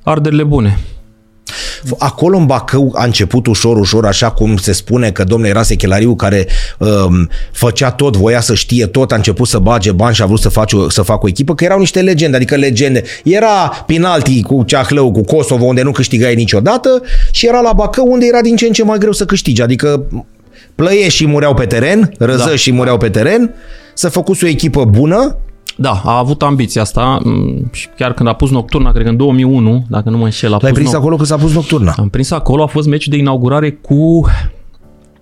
Arderile 0.09 0.43
bune. 0.43 0.79
Acolo 1.97 2.37
în 2.37 2.45
Bacău 2.45 2.93
a 2.95 3.03
început 3.05 3.47
ușor, 3.47 3.77
ușor, 3.77 4.05
așa 4.05 4.31
cum 4.31 4.57
se 4.57 4.71
spune 4.71 5.11
că 5.11 5.23
domnul 5.23 5.49
era 5.49 5.63
sechelariu 5.63 6.15
care 6.15 6.47
um, 6.77 7.29
făcea 7.51 7.91
tot, 7.91 8.15
voia 8.17 8.39
să 8.39 8.53
știe 8.53 8.85
tot, 8.85 9.11
a 9.11 9.15
început 9.15 9.47
să 9.47 9.57
bage 9.59 9.91
bani 9.91 10.15
și 10.15 10.21
a 10.21 10.25
vrut 10.25 10.39
să, 10.39 10.49
faci, 10.49 10.73
o- 10.73 10.89
să 10.89 11.01
facă 11.01 11.19
o 11.23 11.27
echipă, 11.27 11.55
că 11.55 11.63
erau 11.63 11.79
niște 11.79 12.01
legende, 12.01 12.35
adică 12.35 12.55
legende. 12.55 13.03
Era 13.23 13.83
penalti 13.87 14.41
cu 14.41 14.63
Ceahlău, 14.63 15.11
cu 15.11 15.23
Kosovo, 15.23 15.65
unde 15.65 15.81
nu 15.81 15.91
câștigai 15.91 16.35
niciodată 16.35 17.01
și 17.31 17.47
era 17.47 17.61
la 17.61 17.73
Bacău, 17.73 18.11
unde 18.11 18.25
era 18.25 18.41
din 18.41 18.55
ce 18.55 18.65
în 18.65 18.71
ce 18.73 18.83
mai 18.83 18.97
greu 18.97 19.11
să 19.11 19.25
câștigi. 19.25 19.61
Adică 19.61 20.05
plăieșii 20.75 21.27
mureau 21.27 21.53
pe 21.53 21.65
teren, 21.65 22.11
răzășii 22.17 22.71
da. 22.71 22.77
mureau 22.77 22.97
pe 22.97 23.09
teren, 23.09 23.53
să 23.93 24.09
făcuți 24.09 24.43
o 24.43 24.47
echipă 24.47 24.85
bună, 24.85 25.37
Da, 25.81 26.01
a 26.05 26.17
avut 26.17 26.41
ambiția 26.41 26.81
asta 26.81 27.19
m, 27.23 27.69
și 27.71 27.87
chiar 27.97 28.13
când 28.13 28.29
a 28.29 28.33
pus 28.33 28.49
nocturna, 28.51 28.91
cred 28.91 29.03
că 29.03 29.09
în 29.09 29.17
2001, 29.17 29.85
dacă 29.89 30.09
nu 30.09 30.17
mă 30.17 30.23
înșel, 30.23 30.53
a 30.53 30.57
tu 30.57 30.65
ai 30.65 30.71
pus 30.71 30.79
prins 30.79 30.93
noc- 30.93 30.99
acolo 31.01 31.15
că 31.15 31.23
s-a 31.23 31.35
pus 31.35 31.53
nocturna. 31.53 31.93
Am 31.97 32.09
prins 32.09 32.31
acolo, 32.31 32.63
a 32.63 32.67
fost 32.67 32.87
meciul 32.87 33.11
de 33.11 33.17
inaugurare 33.17 33.71
cu 33.71 34.25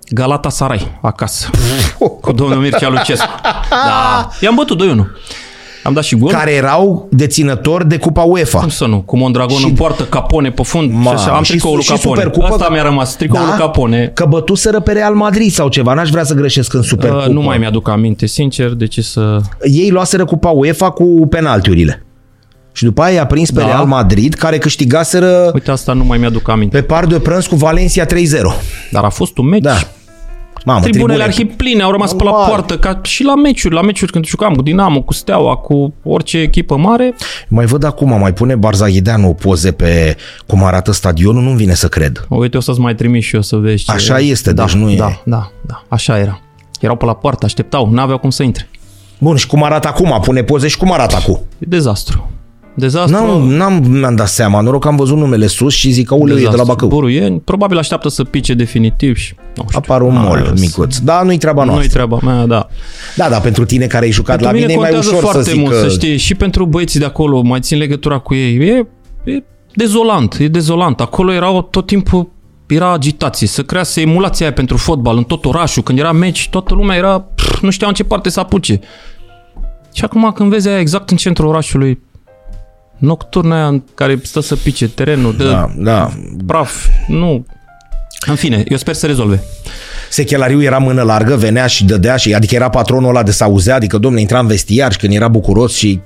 Galata 0.09 0.49
Sarai, 0.49 0.97
acasă, 1.01 1.49
cu 2.21 2.31
domnul 2.31 2.57
Mircea 2.59 2.89
Lucescu. 2.89 3.27
Da, 3.69 4.29
i-am 4.41 4.55
bătut 4.55 4.83
2-1. 4.83 4.85
Am 5.83 5.93
dat 5.93 6.03
și 6.03 6.15
gol. 6.15 6.31
Care 6.31 6.51
erau 6.51 7.07
deținători 7.11 7.87
de 7.87 7.97
Cupa 7.97 8.21
UEFA. 8.21 8.59
Cum 8.59 8.69
să 8.69 8.85
nu? 8.85 9.01
Cu 9.01 9.17
Mondragon 9.17 9.57
Și- 9.57 9.65
în 9.65 9.73
poartă, 9.73 10.03
Capone 10.03 10.51
pe 10.51 10.63
fund 10.63 10.91
Ma, 10.93 11.01
și 11.01 11.07
așa. 11.13 11.31
Am 11.31 11.43
și- 11.43 11.51
tricoul 11.51 11.73
lui 11.75 11.83
și 11.83 11.89
Capone. 11.91 12.15
Supercupă 12.15 12.45
Asta 12.53 12.65
că- 12.65 12.71
mi-a 12.73 12.81
rămas, 12.83 13.15
tricoul 13.15 13.45
lui 13.45 13.57
Capone. 13.57 14.11
Că 14.13 14.25
bătuseră 14.25 14.79
pe 14.79 14.91
Real 14.91 15.13
Madrid 15.13 15.51
sau 15.51 15.67
ceva, 15.67 15.93
n-aș 15.93 16.09
vrea 16.09 16.23
să 16.23 16.33
greșesc 16.33 16.73
în 16.73 16.81
Supercupă. 16.81 17.23
Uh, 17.27 17.33
nu 17.33 17.41
mai 17.41 17.57
mi-aduc 17.57 17.89
aminte, 17.89 18.25
sincer, 18.25 18.69
de 18.73 18.87
ce 18.87 19.01
să... 19.01 19.39
Ei 19.61 19.89
luaseră 19.89 20.25
Cupa 20.25 20.49
UEFA 20.49 20.89
cu 20.89 21.27
penaltiurile. 21.29 22.01
Și 22.71 22.83
după 22.83 23.01
aia 23.01 23.13
i-a 23.13 23.25
prins 23.25 23.51
pe 23.51 23.59
Da. 23.59 23.65
Real 23.65 23.85
Madrid, 23.85 24.33
care 24.33 24.57
câștigaseră 24.57 25.49
Uite, 25.53 25.71
asta 25.71 25.93
nu 25.93 26.03
mai 26.03 26.17
mi-aduc 26.17 26.49
aminte. 26.49 26.77
pe 26.77 26.83
par 26.83 27.05
de 27.05 27.19
prânz 27.19 27.45
cu 27.45 27.55
Valencia 27.55 28.05
3-0. 28.05 28.07
Dar 28.91 29.03
a 29.03 29.09
fost 29.09 29.37
un 29.37 29.47
meci. 29.47 29.61
Da. 29.61 29.73
Mamă, 30.65 30.79
Tribunele 30.79 31.23
tribune. 31.23 31.43
arhipline 31.45 31.81
au 31.83 31.91
rămas 31.91 32.13
pe 32.13 32.23
la 32.23 32.29
Normal. 32.29 32.47
poartă, 32.49 32.77
ca 32.77 32.99
și 33.03 33.23
la 33.23 33.35
meciuri, 33.35 33.73
la 33.73 33.81
meciuri 33.81 34.11
când 34.11 34.25
jucam 34.25 34.53
cu 34.55 34.61
Dinamo, 34.61 35.01
cu 35.01 35.13
Steaua, 35.13 35.55
cu 35.55 35.93
orice 36.03 36.37
echipă 36.37 36.77
mare. 36.77 37.15
Mai 37.47 37.65
văd 37.65 37.83
acum, 37.83 38.19
mai 38.19 38.33
pune 38.33 38.55
Barzaghideanu 38.55 39.33
poze 39.33 39.71
pe 39.71 40.17
cum 40.47 40.63
arată 40.63 40.91
stadionul, 40.91 41.43
nu-mi 41.43 41.55
vine 41.57 41.73
să 41.73 41.87
cred. 41.87 42.25
Uite, 42.29 42.57
o 42.57 42.59
să-ți 42.59 42.79
mai 42.79 42.95
trimit 42.95 43.23
și 43.23 43.35
eu 43.35 43.41
să 43.41 43.55
vezi 43.55 43.83
ce... 43.83 43.91
Așa 43.91 44.19
este, 44.19 44.53
da, 44.53 44.63
deci 44.65 44.73
nu 44.73 44.91
e- 44.91 44.95
Da, 44.95 45.21
da, 45.25 45.51
da, 45.65 45.83
așa 45.87 46.19
era. 46.19 46.41
Erau 46.79 46.95
pe 46.95 47.05
la 47.05 47.13
poartă, 47.13 47.45
așteptau, 47.45 47.89
n-aveau 47.91 48.17
cum 48.17 48.29
să 48.29 48.43
intre. 48.43 48.69
Bun, 49.19 49.35
și 49.35 49.47
cum 49.47 49.63
arată 49.63 49.87
acum? 49.87 50.19
Pune 50.21 50.43
poze 50.43 50.67
și 50.67 50.77
cum 50.77 50.91
arată 50.91 51.15
acum? 51.15 51.39
E 51.59 51.65
dezastru. 51.67 52.29
Dezastru. 52.79 53.25
N-am, 53.25 53.41
n-am 53.51 53.83
mi-am 53.89 54.15
dat 54.15 54.27
seama, 54.27 54.61
noroc 54.61 54.81
că 54.81 54.87
am 54.87 54.95
văzut 54.95 55.17
numele 55.17 55.47
sus 55.47 55.73
și 55.73 55.91
zic, 55.91 56.11
auleu, 56.11 56.35
e 56.35 56.39
de 56.39 56.45
la 56.45 56.49
dezastru. 56.51 56.73
Bacău. 56.73 56.87
Buruieni, 56.87 57.39
probabil 57.39 57.77
așteaptă 57.77 58.09
să 58.09 58.23
pice 58.23 58.53
definitiv 58.53 59.15
și... 59.15 59.33
Nu 59.55 59.63
știu. 59.67 59.79
Apar 59.83 60.01
un 60.01 60.13
N-am 60.13 60.23
mol 60.23 60.37
ales. 60.37 60.61
micuț. 60.61 60.97
Da, 60.97 61.21
nu-i 61.23 61.37
treaba 61.37 61.63
Nu-i 61.63 61.73
noastră. 61.73 61.93
treaba 61.93 62.19
mea, 62.23 62.45
da. 62.45 62.67
Da, 63.15 63.29
dar 63.29 63.41
pentru 63.41 63.65
tine 63.65 63.85
care 63.85 64.05
ai 64.05 64.11
jucat 64.11 64.37
Pentru 64.37 64.45
la 64.47 64.53
mine, 64.53 64.65
mine 64.65 64.77
e 64.77 64.81
mai 64.81 64.91
contează 64.91 65.15
ușor 65.15 65.25
să 65.25 65.31
foarte 65.31 65.51
zic 65.51 65.59
mult, 65.59 65.71
că... 65.73 65.79
să 65.79 65.89
știi, 65.89 66.17
și 66.17 66.35
pentru 66.35 66.65
băieții 66.65 66.99
de 66.99 67.05
acolo, 67.05 67.41
mai 67.41 67.59
țin 67.59 67.77
legătura 67.77 68.17
cu 68.17 68.33
ei. 68.33 68.55
E, 68.55 68.87
e 69.31 69.43
dezolant, 69.73 70.37
e 70.39 70.47
dezolant. 70.47 70.99
Acolo 71.01 71.33
erau 71.33 71.61
tot 71.61 71.85
timpul 71.85 72.29
era 72.67 72.91
agitație, 72.91 73.47
să 73.47 73.63
crease 73.63 74.01
emulația 74.01 74.45
aia 74.45 74.55
pentru 74.55 74.77
fotbal 74.77 75.17
în 75.17 75.23
tot 75.23 75.45
orașul. 75.45 75.83
Când 75.83 75.99
era 75.99 76.11
meci, 76.11 76.47
toată 76.51 76.73
lumea 76.73 76.97
era, 76.97 77.19
pf, 77.19 77.59
nu 77.61 77.69
știa 77.69 77.87
în 77.87 77.93
ce 77.93 78.03
parte 78.03 78.29
să 78.29 78.39
apuce. 78.39 78.79
Și 79.93 80.03
acum 80.03 80.31
când 80.31 80.49
vezi 80.49 80.67
aia 80.67 80.79
exact 80.79 81.09
în 81.09 81.17
centrul 81.17 81.47
orașului, 81.47 81.99
nocturna 82.97 83.55
aia 83.55 83.67
în 83.67 83.81
care 83.95 84.19
stă 84.23 84.39
să 84.39 84.55
pice 84.55 84.89
terenul, 84.89 85.35
de 85.37 85.43
Da, 85.43 85.69
da. 85.77 86.09
praf, 86.45 86.85
nu. 87.07 87.45
În 88.27 88.35
fine, 88.35 88.63
eu 88.69 88.77
sper 88.77 88.93
să 88.93 89.05
rezolve. 89.05 89.43
Sechelariu 90.09 90.61
era 90.61 90.77
mână 90.77 91.01
largă, 91.01 91.35
venea 91.35 91.67
și 91.67 91.85
dădea 91.85 92.15
și 92.15 92.33
adică 92.33 92.55
era 92.55 92.69
patronul 92.69 93.09
ăla 93.09 93.23
de 93.23 93.31
s-auzea, 93.31 93.75
adică 93.75 93.97
domne 93.97 94.21
intra 94.21 94.39
în 94.39 94.47
vestiar 94.47 94.91
și 94.91 94.97
când 94.97 95.13
era 95.13 95.27
bucuros 95.27 95.73
și 95.75 95.99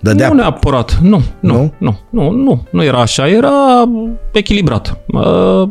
dădea. 0.00 0.28
Nu 0.28 0.34
neapărat, 0.34 0.98
nu, 1.02 1.22
nu, 1.40 1.52
Nu? 1.52 1.72
nu, 1.78 1.98
nu, 2.10 2.30
nu, 2.30 2.30
nu, 2.42 2.66
nu 2.70 2.84
era 2.84 3.00
așa, 3.00 3.28
era 3.28 3.84
echilibrat. 4.32 4.98
Uh, 5.06 5.68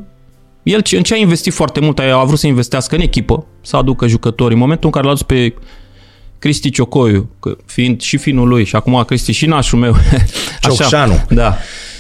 el 0.63 0.81
ce- 0.81 0.97
în 0.97 1.03
ce 1.03 1.13
a 1.13 1.17
investit 1.17 1.53
foarte 1.53 1.79
mult, 1.79 1.99
a 1.99 2.03
a 2.19 2.23
vrut 2.23 2.39
să 2.39 2.47
investească 2.47 2.95
în 2.95 3.01
echipă, 3.01 3.45
să 3.61 3.75
aducă 3.77 4.07
jucători. 4.07 4.53
În 4.53 4.59
momentul 4.59 4.85
în 4.85 4.91
care 4.91 5.05
l-a 5.05 5.11
dus 5.11 5.23
pe 5.23 5.53
Cristi 6.43 6.69
Ciocoiu, 6.69 7.29
că 7.39 7.55
fiind 7.65 8.01
și 8.01 8.17
finul 8.17 8.47
lui 8.47 8.63
și 8.63 8.75
acum 8.75 9.03
Cristi 9.03 9.31
și 9.31 9.45
nașul 9.45 9.79
meu. 9.79 9.95
Ciocșanu. 10.61 11.25
Da. 11.29 11.55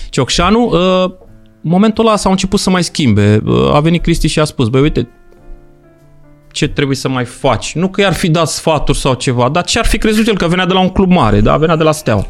Ciocșanu, 0.09 0.63
uh, 0.63 1.03
în 1.63 1.69
momentul 1.69 2.07
ăla 2.07 2.15
s-au 2.15 2.31
început 2.31 2.59
să 2.59 2.69
mai 2.69 2.83
schimbe. 2.83 3.41
Uh, 3.45 3.71
A 3.73 3.79
venit 3.79 4.01
Cristi 4.01 4.27
și 4.27 4.39
a 4.39 4.43
spus, 4.43 4.67
băi, 4.67 4.81
uite, 4.81 5.09
ce 6.51 6.67
trebuie 6.67 6.95
să 6.95 7.09
mai 7.09 7.25
faci. 7.25 7.75
Nu 7.75 7.87
că 7.87 8.01
i-ar 8.01 8.13
fi 8.13 8.29
dat 8.29 8.47
sfaturi 8.47 8.97
sau 8.97 9.13
ceva, 9.13 9.49
dar 9.49 9.63
ce 9.63 9.79
ar 9.79 9.85
fi 9.85 9.97
crezut 9.97 10.27
el 10.27 10.37
că 10.37 10.47
venea 10.47 10.65
de 10.65 10.73
la 10.73 10.79
un 10.79 10.89
club 10.89 11.11
mare, 11.11 11.41
da? 11.41 11.57
venea 11.57 11.75
de 11.75 11.83
la 11.83 11.91
Steaua. 11.91 12.27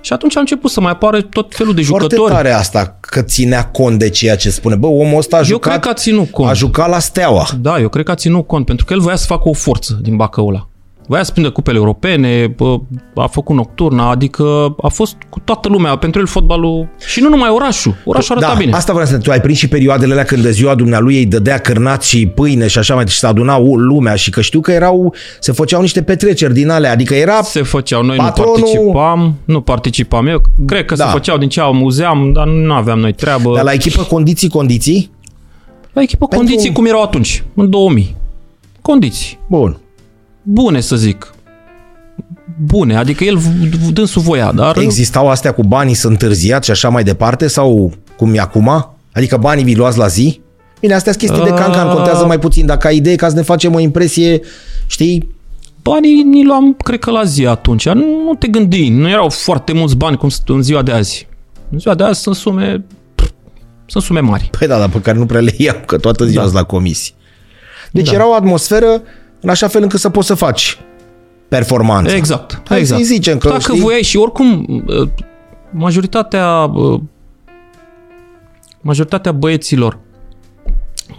Și 0.00 0.12
atunci 0.12 0.36
a 0.36 0.40
început 0.40 0.70
să 0.70 0.80
mai 0.80 0.90
apară 0.90 1.20
tot 1.20 1.54
felul 1.54 1.74
de 1.74 1.82
Foarte 1.82 2.06
jucători. 2.14 2.34
tare 2.34 2.50
asta, 2.52 2.98
că 3.00 3.22
ținea 3.22 3.64
cont 3.66 3.98
de 3.98 4.08
ceea 4.10 4.36
ce 4.36 4.50
spune. 4.50 4.74
Bă, 4.74 4.86
omul 4.86 5.18
ăsta 5.18 5.36
a 5.36 5.38
Eu 5.38 5.44
jucat, 5.44 5.70
cred 5.70 5.82
că 5.82 5.88
a 5.88 5.94
ținut 5.94 6.30
cont. 6.30 6.48
a 6.50 6.52
jucat 6.52 6.88
la 6.88 6.98
Steaua. 6.98 7.46
Da, 7.60 7.80
eu 7.80 7.88
cred 7.88 8.04
că 8.04 8.10
a 8.10 8.14
ținut 8.14 8.46
cont, 8.46 8.66
pentru 8.66 8.84
că 8.84 8.92
el 8.92 9.00
voia 9.00 9.16
să 9.16 9.26
facă 9.26 9.48
o 9.48 9.52
forță 9.52 9.98
din 10.02 10.16
Bacăul 10.16 10.48
ăla. 10.48 10.68
Voia 11.06 11.22
să 11.22 11.32
prindă 11.32 11.50
cupele 11.50 11.76
europene, 11.78 12.46
bă, 12.56 12.76
a 13.14 13.26
făcut 13.26 13.56
nocturna, 13.56 14.10
adică 14.10 14.74
a 14.82 14.88
fost 14.88 15.16
cu 15.28 15.40
toată 15.40 15.68
lumea, 15.68 15.96
pentru 15.96 16.20
el 16.20 16.26
fotbalul 16.26 16.88
și 17.06 17.20
nu 17.20 17.28
numai 17.28 17.48
orașul. 17.50 17.94
Orașul 18.04 18.36
arăta 18.36 18.52
da, 18.52 18.58
bine. 18.58 18.72
asta 18.72 18.92
vreau 18.92 19.06
să 19.08 19.18
tu 19.18 19.30
ai 19.30 19.40
prins 19.40 19.58
și 19.58 19.68
perioadele 19.68 20.12
alea 20.12 20.24
când 20.24 20.42
de 20.42 20.50
ziua 20.50 20.74
dumnealui 20.74 21.14
ei 21.14 21.26
dădea 21.26 21.58
cârnați 21.58 22.08
și 22.08 22.26
pâine 22.26 22.66
și 22.66 22.78
așa 22.78 22.94
mai 22.94 23.06
și 23.08 23.18
se 23.18 23.26
aduna 23.26 23.58
lumea 23.58 24.14
și 24.14 24.30
că 24.30 24.40
știu 24.40 24.60
că 24.60 24.72
erau, 24.72 25.14
se 25.40 25.52
făceau 25.52 25.80
niște 25.80 26.02
petreceri 26.02 26.52
din 26.54 26.68
alea, 26.70 26.90
adică 26.92 27.14
era 27.14 27.42
Se 27.42 27.62
făceau, 27.62 28.02
noi 28.02 28.16
Patronul- 28.16 28.54
nu 28.58 28.62
participam, 28.62 29.34
nu 29.44 29.60
participam 29.60 30.26
eu, 30.26 30.40
cred 30.66 30.84
că 30.84 30.94
Da. 30.94 31.04
se 31.04 31.10
făceau 31.10 31.38
din 31.38 31.48
ce 31.48 31.60
auzeam, 31.60 32.32
dar 32.32 32.46
nu 32.46 32.72
aveam 32.72 32.98
noi 32.98 33.12
treabă. 33.12 33.54
dar 33.54 33.64
la 33.64 33.72
echipă 33.72 34.02
condiții, 34.02 34.48
condiții. 34.48 35.10
la 35.92 36.02
echipă 36.02 36.26
pentru- 36.26 36.46
condiții 36.46 36.72
cum 36.72 36.86
erau 36.86 37.02
atunci, 37.02 37.44
în 37.54 37.70
2000. 37.70 38.16
Condiții. 38.82 39.38
Bun. 39.48 39.78
Bune, 40.44 40.80
să 40.80 40.96
zic. 40.96 41.34
Bune, 42.64 42.96
adică 42.96 43.24
el 43.24 43.36
v- 43.36 43.88
dânsul 43.92 44.22
voia, 44.22 44.52
dar... 44.52 44.76
Existau 44.76 45.28
astea 45.28 45.52
cu 45.52 45.62
banii 45.62 45.94
să 45.94 46.08
întârziați 46.08 46.64
și 46.64 46.70
așa 46.70 46.88
mai 46.88 47.04
departe 47.04 47.46
sau 47.46 47.92
cum 48.16 48.34
e 48.34 48.38
acum? 48.40 48.94
Adică 49.12 49.36
banii 49.36 49.64
vi 49.64 49.74
luați 49.74 49.98
la 49.98 50.06
zi? 50.06 50.40
Bine, 50.80 50.94
astea 50.94 51.12
sunt 51.12 51.24
chestii 51.24 51.44
de 51.50 51.54
cancan, 51.60 51.94
contează 51.94 52.26
mai 52.26 52.38
puțin. 52.38 52.66
Dacă 52.66 52.86
ai 52.86 52.96
idee 52.96 53.16
ca 53.16 53.28
să 53.28 53.34
ne 53.34 53.42
facem 53.42 53.74
o 53.74 53.78
impresie, 53.78 54.40
știi, 54.86 55.32
Banii 55.82 56.22
ni 56.22 56.44
luam, 56.44 56.74
cred 56.74 56.98
că 56.98 57.10
la 57.10 57.24
zi 57.24 57.46
atunci. 57.46 57.88
Nu, 57.88 58.22
nu 58.24 58.34
te 58.38 58.46
gândi, 58.46 58.88
nu 58.88 59.08
erau 59.08 59.28
foarte 59.28 59.72
mulți 59.72 59.96
bani 59.96 60.16
cum 60.16 60.28
sunt 60.28 60.48
în 60.48 60.62
ziua 60.62 60.82
de 60.82 60.90
azi. 60.92 61.26
În 61.70 61.78
ziua 61.78 61.94
de 61.94 62.02
azi 62.04 62.20
sunt 62.20 62.34
sume, 62.36 62.84
sunt 63.86 64.02
sume 64.02 64.20
mari. 64.20 64.50
Păi 64.58 64.66
da, 64.68 64.78
dar 64.78 64.88
pe 64.88 65.00
care 65.00 65.18
nu 65.18 65.26
prea 65.26 65.40
le 65.40 65.54
iau, 65.56 65.76
că 65.86 65.98
toată 65.98 66.24
ziua 66.24 66.44
Da. 66.44 66.50
da. 66.50 66.58
la 66.58 66.64
comisii. 66.64 67.14
Deci 67.92 68.04
Da. 68.04 68.10
da. 68.10 68.16
era 68.16 68.28
o 68.28 68.34
atmosferă 68.34 69.02
în 69.44 69.50
așa 69.50 69.68
fel 69.68 69.82
încât 69.82 70.00
să 70.00 70.10
poți 70.10 70.26
să 70.26 70.34
faci 70.34 70.78
performanță. 71.48 72.14
Exact. 72.14 72.62
Hai 72.68 72.78
exact. 72.78 73.00
să-i 73.00 73.14
zicem 73.14 73.38
că, 73.38 73.48
Dacă 73.48 73.60
știi? 73.60 73.80
voiai 73.80 74.02
și 74.02 74.16
oricum 74.16 74.66
uh, 74.86 75.08
majoritatea 75.70 76.70
uh, 76.74 77.00
majoritatea 78.80 79.32
băieților 79.32 79.98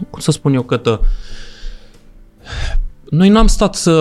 cum 0.09 0.19
să 0.19 0.31
spun 0.31 0.53
eu 0.53 0.61
că 0.61 0.99
noi 3.09 3.29
n-am 3.29 3.47
stat 3.47 3.75
să... 3.75 3.91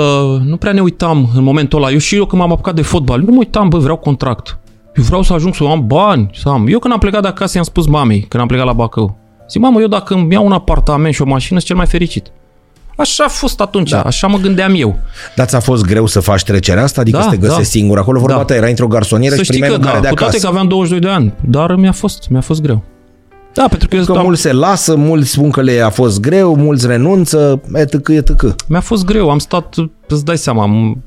Nu 0.45 0.57
prea 0.57 0.73
ne 0.73 0.81
uitam 0.81 1.31
în 1.35 1.43
momentul 1.43 1.79
ăla. 1.79 1.91
Eu 1.91 1.99
și 1.99 2.17
eu 2.17 2.27
când 2.27 2.43
m-am 2.43 2.53
apucat 2.53 2.75
de 2.75 2.83
fotbal, 2.83 3.21
nu 3.21 3.33
mă 3.33 3.39
uitam, 3.39 3.69
bă, 3.69 3.79
vreau 3.79 3.97
contract. 3.97 4.59
Eu 4.97 5.05
vreau 5.05 5.23
să 5.23 5.33
ajung 5.33 5.55
să 5.55 5.65
am 5.65 5.87
bani, 5.87 6.31
să 6.35 6.49
am. 6.49 6.67
Eu 6.69 6.79
când 6.79 6.93
am 6.93 6.99
plecat 6.99 7.23
de 7.23 7.29
acasă 7.29 7.53
i-am 7.57 7.65
spus 7.65 7.87
mamei, 7.87 8.21
când 8.21 8.43
am 8.43 8.49
plecat 8.49 8.67
la 8.67 8.73
Bacău. 8.73 9.17
Zic, 9.49 9.61
mamă, 9.61 9.81
eu 9.81 9.87
dacă 9.87 10.15
îmi 10.15 10.33
iau 10.33 10.45
un 10.47 10.53
apartament 10.53 11.15
și 11.15 11.23
o 11.23 11.25
mașină, 11.25 11.59
sunt 11.59 11.65
cel 11.65 11.77
mai 11.77 11.87
fericit. 11.87 12.33
Așa 12.97 13.25
a 13.25 13.29
fost 13.29 13.61
atunci, 13.61 13.91
da. 13.91 14.01
așa 14.01 14.27
mă 14.27 14.39
gândeam 14.39 14.73
eu. 14.77 14.99
Dar 15.37 15.47
ți-a 15.47 15.61
fost 15.61 15.85
greu 15.85 16.07
să 16.07 16.21
faci 16.21 16.43
trecerea 16.43 16.83
asta? 16.83 17.01
Adică 17.01 17.17
Da, 17.17 17.23
să 17.23 17.31
te 17.31 17.37
găsești 17.37 17.59
da. 17.63 17.69
singur 17.69 17.99
acolo? 17.99 18.21
Vorba 18.21 18.37
Da. 18.37 18.45
ta 18.45 18.55
era 18.55 18.67
într-o 18.67 18.87
garsonieră 18.87 19.35
Să 19.35 19.43
și 19.43 19.45
știi 19.47 19.59
primeai 19.61 19.77
că, 19.79 19.83
mâncare 19.83 20.03
da, 20.03 20.09
de 20.09 20.15
cu 20.15 20.21
toate 20.21 20.37
acasă. 20.37 20.47
că 20.47 20.53
aveam 20.53 20.69
22 20.69 21.01
de 21.11 21.17
ani, 21.17 21.35
dar 21.51 21.75
mi-a 21.75 21.93
fost, 21.93 22.27
mi-a 22.31 22.41
fost 22.41 22.61
greu. 22.63 22.83
Da, 23.55 23.67
pentru 23.69 23.89
că, 23.89 23.97
Că 23.97 24.05
eu, 24.09 24.17
am, 24.19 24.25
mulți 24.25 24.41
se 24.41 24.53
lasă, 24.53 24.97
mulți 24.97 25.31
spun 25.31 25.51
că 25.51 25.61
le 25.63 25.81
a 25.81 25.91
fost 25.91 26.21
greu, 26.21 26.57
mulți 26.57 26.87
renunță, 26.87 27.61
etc, 27.75 28.09
etc. 28.09 28.55
mi-a 28.69 28.81
fost 28.81 29.05
greu, 29.05 29.31
am 29.31 29.39
stat, 29.39 29.75
îți 30.09 30.25
dai 30.25 30.39
seama, 30.39 30.67
m- 30.69 30.99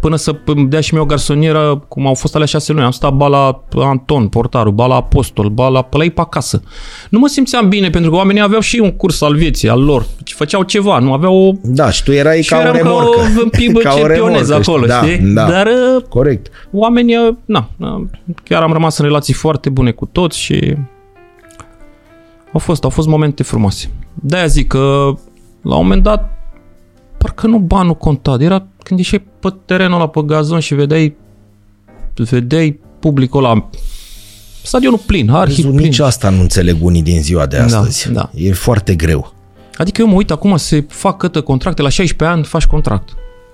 până 0.00 0.16
să 0.16 0.36
îmi 0.44 0.68
dea 0.68 0.80
și 0.80 0.94
mie 0.94 1.02
o 1.02 1.06
garsonieră, 1.06 1.84
cum 1.88 2.06
au 2.06 2.14
fost 2.14 2.34
alea 2.34 2.46
șase 2.46 2.72
luni, 2.72 2.84
am 2.84 2.90
stat 2.90 3.12
ba 3.12 3.26
la 3.26 3.62
Anton, 3.76 4.28
portarul, 4.28 4.72
ba 4.72 4.86
la 4.86 4.94
Apostol, 4.94 5.48
ba 5.48 5.68
la, 5.68 5.82
pe 5.82 5.96
la 5.96 6.02
ei 6.02 6.10
pe 6.10 6.20
acasă. 6.20 6.62
Nu 7.10 7.18
mă 7.18 7.26
simțeam 7.26 7.68
bine, 7.68 7.90
pentru 7.90 8.10
că 8.10 8.16
oamenii 8.16 8.42
aveau 8.42 8.60
și 8.60 8.78
un 8.78 8.90
curs 8.90 9.20
al 9.20 9.34
vieții, 9.34 9.68
al 9.68 9.84
lor, 9.84 10.06
făceau 10.24 10.62
ceva, 10.62 10.98
nu 10.98 11.12
aveau 11.12 11.36
o... 11.36 11.52
Da, 11.62 11.90
și 11.90 12.02
tu 12.02 12.12
erai 12.12 12.42
și 12.42 12.50
ca 12.50 12.56
o 12.56 12.60
eram 12.60 12.74
remorcă. 12.74 13.20
ca 13.20 13.40
o 13.44 13.48
pibă 13.48 13.78
Ca 13.86 13.92
o 13.94 13.96
ce 13.96 14.12
pionez 14.12 14.48
remorcă, 14.48 14.70
acolo, 14.70 14.86
da, 14.86 15.02
știi? 15.02 15.18
Da, 15.18 15.48
Dar 15.48 15.66
uh, 15.66 16.02
corect. 16.08 16.50
oamenii, 16.72 17.16
uh, 17.16 17.34
na, 17.44 17.70
na, 17.76 18.06
chiar 18.42 18.62
am 18.62 18.72
rămas 18.72 18.98
în 18.98 19.04
relații 19.04 19.34
foarte 19.34 19.68
bune 19.68 19.90
cu 19.90 20.06
toți 20.06 20.38
și 20.38 20.76
au 22.52 22.58
fost, 22.58 22.84
au 22.84 22.90
fost 22.90 23.08
momente 23.08 23.42
frumoase. 23.42 23.90
De-aia 24.14 24.46
zic 24.46 24.66
că 24.66 25.12
la 25.62 25.76
un 25.76 25.82
moment 25.82 26.02
dat 26.02 26.30
parcă 27.18 27.46
nu 27.46 27.58
banul 27.58 27.94
conta, 27.94 28.36
era 28.40 28.66
când 28.86 28.98
ieșeai 28.98 29.24
pe 29.40 29.48
terenul 29.64 29.94
ăla 29.94 30.08
pe 30.08 30.20
gazon 30.24 30.60
și 30.60 30.74
vedeai 30.74 31.16
vedeai 32.14 32.80
publicul 33.00 33.44
ăla 33.44 33.68
stadionul 34.62 35.00
plin, 35.06 35.30
arhi 35.30 35.54
Vezi, 35.54 35.62
plin. 35.66 35.74
nici 35.76 35.98
asta 35.98 36.28
nu 36.30 36.40
înțeleg 36.40 36.76
unii 36.80 37.02
din 37.02 37.22
ziua 37.22 37.46
de 37.46 37.56
astăzi. 37.56 38.12
da. 38.12 38.30
E 38.34 38.52
foarte 38.52 38.94
greu. 38.94 39.32
Adică 39.76 40.00
eu 40.00 40.06
mă 40.06 40.14
uit 40.14 40.30
acum, 40.30 40.56
se 40.56 40.84
fac 40.88 41.16
câte 41.16 41.40
contracte, 41.40 41.82
la 41.82 41.88
16 41.88 42.36
ani 42.36 42.44
faci 42.46 42.66
contract. 42.66 43.08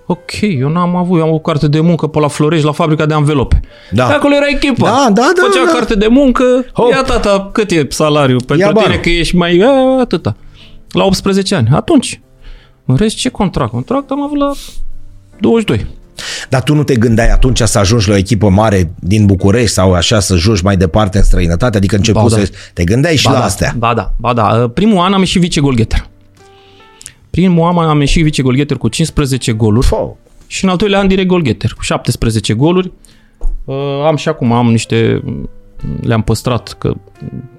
Ok, 0.06 0.40
eu 0.40 0.68
n-am 0.68 0.96
avut, 0.96 1.18
eu 1.18 1.24
am 1.24 1.32
o 1.32 1.38
carte 1.38 1.68
de 1.68 1.80
muncă 1.80 2.06
pe 2.06 2.18
la 2.20 2.28
Florești, 2.28 2.64
la 2.64 2.72
fabrica 2.72 3.06
de 3.06 3.14
anvelope. 3.14 3.60
Da. 3.90 4.04
Pe 4.06 4.12
acolo 4.12 4.34
era 4.34 4.46
echipa. 4.48 4.86
Da, 4.86 5.06
da, 5.12 5.32
da, 5.36 5.42
Făcea 5.50 5.64
da. 5.64 5.72
carte 5.72 5.94
de 5.94 6.06
muncă, 6.06 6.44
Hop. 6.72 6.90
ia 6.90 7.02
tata, 7.02 7.48
cât 7.52 7.70
e 7.70 7.86
salariul 7.90 8.42
pentru 8.46 8.66
Ia 8.66 8.72
tine 8.72 8.80
banul. 8.84 9.00
că 9.00 9.08
ești 9.08 9.36
mai... 9.36 9.58
A, 9.64 10.00
atâta. 10.00 10.36
La 10.90 11.04
18 11.04 11.54
ani. 11.54 11.68
Atunci. 11.72 12.20
În 12.84 12.96
rest, 12.96 13.16
ce 13.16 13.28
contract? 13.28 13.70
Contract 13.70 14.10
am 14.10 14.22
avut 14.22 14.38
la 14.38 14.52
22. 15.42 15.86
Dar 16.48 16.62
tu 16.62 16.74
nu 16.74 16.82
te 16.82 16.96
gândeai 16.96 17.30
atunci 17.30 17.60
să 17.60 17.78
ajungi 17.78 18.08
la 18.08 18.14
o 18.14 18.16
echipă 18.16 18.48
mare 18.48 18.92
din 18.98 19.26
București 19.26 19.72
sau 19.72 19.94
așa 19.94 20.20
să 20.20 20.36
joci 20.36 20.60
mai 20.60 20.76
departe 20.76 21.18
în 21.18 21.24
străinătate? 21.24 21.76
Adică 21.76 21.96
început 21.96 22.22
Ba, 22.22 22.28
da. 22.28 22.36
să... 22.36 22.50
Te 22.72 22.84
gândeai 22.84 23.16
și 23.16 23.26
ba 23.26 23.32
la 23.32 23.38
da, 23.38 23.44
astea. 23.44 23.74
Ba 23.78 23.94
da, 23.94 24.14
ba 24.16 24.32
da. 24.32 24.70
Primul 24.74 24.98
an 24.98 25.12
am 25.12 25.18
ieșit 25.18 25.40
vice-golgheter. 25.40 26.08
Primul 27.30 27.78
an 27.78 27.88
am 27.88 28.00
ieșit 28.00 28.22
vice-golgheter 28.22 28.76
cu 28.76 28.88
15 28.88 29.52
goluri. 29.52 29.86
Fo. 29.86 30.16
Și 30.46 30.64
în 30.64 30.70
al 30.70 30.76
doilea 30.76 30.98
an 30.98 31.08
direct 31.08 31.28
golgheter, 31.28 31.72
cu 31.76 31.82
17 31.82 32.52
goluri. 32.52 32.92
Uh, 33.64 33.76
am 34.06 34.16
și 34.16 34.28
acum, 34.28 34.52
am 34.52 34.70
niște, 34.70 35.22
le-am 36.00 36.22
păstrat, 36.22 36.76
că 36.78 36.94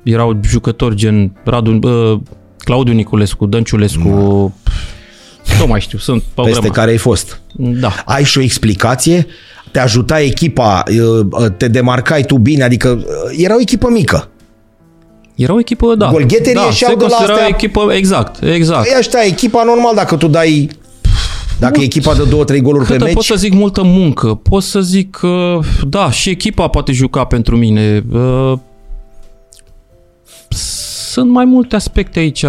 erau 0.03 0.39
jucători 0.43 0.95
gen 0.95 1.31
Radu, 1.43 1.79
uh, 1.87 2.19
Claudiu 2.57 2.93
Niculescu, 2.93 3.45
Dănciulescu, 3.45 4.53
nu 5.59 5.67
mai 5.67 5.81
știu, 5.81 5.97
sunt 5.97 6.21
pe 6.21 6.41
o 6.41 6.43
Peste 6.43 6.59
grămadă. 6.59 6.79
care 6.79 6.91
ai 6.91 6.97
fost. 6.97 7.41
Da. 7.55 7.93
Ai 8.05 8.23
și 8.23 8.37
o 8.37 8.41
explicație? 8.41 9.27
Te 9.71 9.79
ajuta 9.79 10.19
echipa, 10.21 10.83
uh, 11.31 11.45
te 11.57 11.67
demarcai 11.67 12.23
tu 12.23 12.37
bine, 12.37 12.63
adică 12.63 12.89
uh, 12.89 13.35
era 13.37 13.55
o 13.55 13.59
echipă 13.59 13.89
mică. 13.89 14.27
Era 15.35 15.53
o 15.53 15.59
echipă, 15.59 15.95
da. 15.95 16.09
Golgheterii 16.09 16.53
da, 16.53 16.61
ieșeau 16.61 16.91
se 16.91 16.97
de 16.97 17.03
la 17.03 17.09
considera 17.09 17.33
astea- 17.33 17.45
o 17.45 17.55
echipă, 17.55 17.93
exact, 17.93 18.43
exact. 18.43 18.87
Păi 18.87 18.95
ăștia, 18.97 19.19
echipa 19.25 19.63
normal, 19.63 19.95
dacă 19.95 20.15
tu 20.15 20.27
dai 20.27 20.69
dacă 21.59 21.79
e 21.79 21.83
echipa 21.83 22.13
de 22.13 22.23
două, 22.23 22.43
trei 22.43 22.61
goluri 22.61 22.85
pe 22.85 22.91
Câtă 22.91 23.03
meci, 23.03 23.13
pot 23.13 23.23
să 23.23 23.35
zic 23.35 23.53
multă 23.53 23.83
muncă, 23.83 24.27
pot 24.27 24.63
să 24.63 24.81
zic, 24.81 25.19
uh, 25.23 25.59
da, 25.87 26.11
și 26.11 26.29
echipa 26.29 26.67
poate 26.67 26.91
juca 26.91 27.23
pentru 27.23 27.57
mine. 27.57 28.03
Uh, 28.13 28.53
Sunt 31.11 31.29
mai 31.29 31.45
multe 31.45 31.75
aspecte 31.75 32.19
aici. 32.19 32.45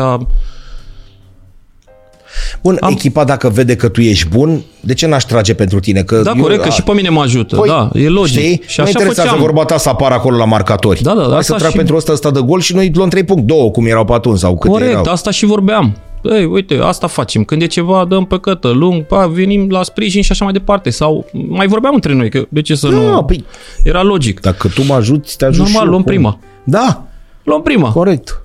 Bun, 2.64 2.77
Am- 2.81 2.90
echipa 2.92 3.24
dacă 3.24 3.48
vede 3.48 3.77
că 3.77 3.88
tu 3.88 4.00
ești 4.00 4.29
bun, 4.29 4.62
de 4.81 4.94
ce 4.94 5.07
n-aș 5.07 5.22
trage 5.24 5.55
pentru 5.55 5.81
tine? 5.81 6.03
Că 6.03 6.20
Da, 6.22 6.33
eu- 6.37 6.42
corect, 6.42 6.61
că 6.62 6.68
a- 6.68 6.70
și 6.70 6.83
pe 6.83 6.92
mine 6.92 7.09
mă 7.09 7.20
ajută. 7.20 7.57
Păi, 7.57 7.68
da, 7.68 7.90
e 7.94 8.09
logic. 8.09 8.38
Știi? 8.38 8.62
Și 8.66 8.74
nu 8.81 8.85
așa 8.85 8.90
interesează 8.98 9.29
făceam. 9.29 9.38
vorba 9.44 9.64
ta 9.64 9.77
să 9.77 9.88
apară 9.88 10.14
acolo 10.14 10.37
la 10.37 10.44
marcatori. 10.44 11.03
Da, 11.03 11.14
da, 11.14 11.20
da, 11.22 11.29
Hai 11.29 11.38
asta 11.38 11.53
să 11.53 11.59
trag 11.59 11.70
și- 11.70 11.77
pentru 11.77 11.96
ăsta, 11.96 12.12
ăsta 12.12 12.31
de 12.31 12.40
gol 12.40 12.61
și 12.61 12.74
noi 12.74 12.90
luăm 12.94 13.09
3 13.09 13.24
puncte, 13.24 13.44
2 13.55 13.70
cum 13.70 13.87
erau 13.87 14.05
pe 14.05 14.12
atunci 14.12 14.38
sau 14.38 14.57
câte 14.59 14.72
Corect, 14.72 14.90
erau. 14.90 15.05
asta 15.12 15.31
și 15.31 15.44
vorbeam. 15.44 15.96
Ei, 16.22 16.44
uite, 16.44 16.79
asta 16.83 17.07
facem. 17.07 17.44
Când 17.44 17.62
e 17.62 17.66
ceva, 17.66 18.05
dăm 18.09 18.24
pe 18.24 18.38
cătă, 18.40 18.68
lung, 18.68 19.03
pa, 19.07 19.27
venim 19.27 19.70
la 19.70 19.83
sprijin 19.83 20.22
și 20.22 20.33
așa 20.33 20.44
mai 20.44 20.53
departe. 20.53 20.90
Sau 20.90 21.27
mai 21.48 21.66
vorbeam 21.66 21.94
între 21.94 22.12
noi, 22.14 22.31
că 22.31 22.44
de 22.48 22.62
ce 22.62 22.74
să 22.74 22.88
Da, 22.88 22.94
nu... 22.96 23.22
păi, 23.22 23.44
Era 23.83 24.03
logic. 24.03 24.40
dacă 24.40 24.68
tu 24.68 24.83
mă 24.87 24.94
ajuți, 24.94 25.37
te 25.37 25.44
ajut 25.44 25.59
Normal, 25.64 25.74
și 25.81 25.85
eu. 25.85 25.90
luăm 25.90 26.03
Cum? 26.03 26.12
prima. 26.12 26.38
Da, 26.64 27.03
Luăm 27.42 27.62
prima. 27.62 27.90
corect. 27.92 28.42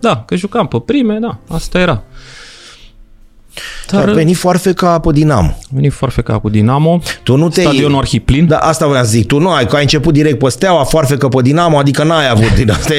Da, 0.00 0.22
că 0.26 0.36
jucam 0.36 0.66
pe 0.66 0.82
prime, 0.84 1.18
da, 1.20 1.38
asta 1.48 1.78
era. 1.78 2.02
Dar 3.90 4.00
Dar 4.00 4.08
a 4.08 4.12
venit 4.12 4.36
foarfeca 4.36 4.98
pe 4.98 5.12
Dinamo. 5.12 5.48
a 5.48 5.56
venit 5.70 5.92
Farfeca 5.92 6.38
cu 6.38 6.48
Dinamo, 6.48 7.00
Tu 7.22 7.36
nu 7.36 7.48
te 7.48 7.60
stadionul 7.60 7.98
arhiplin. 7.98 8.46
Da, 8.46 8.56
asta 8.56 8.86
vreau 8.86 9.04
să 9.04 9.10
zic. 9.10 9.26
Tu 9.26 9.38
nu 9.38 9.50
ai, 9.50 9.66
că 9.66 9.76
ai 9.76 9.82
început 9.82 10.12
direct 10.12 10.38
pe 10.38 10.48
Steaua, 10.48 10.84
foarfecă 10.84 11.28
pe 11.28 11.42
Dinamo, 11.42 11.78
adică 11.78 12.02
n-ai 12.04 12.28
avut 12.30 12.54
din 12.54 12.70
asta. 12.70 12.94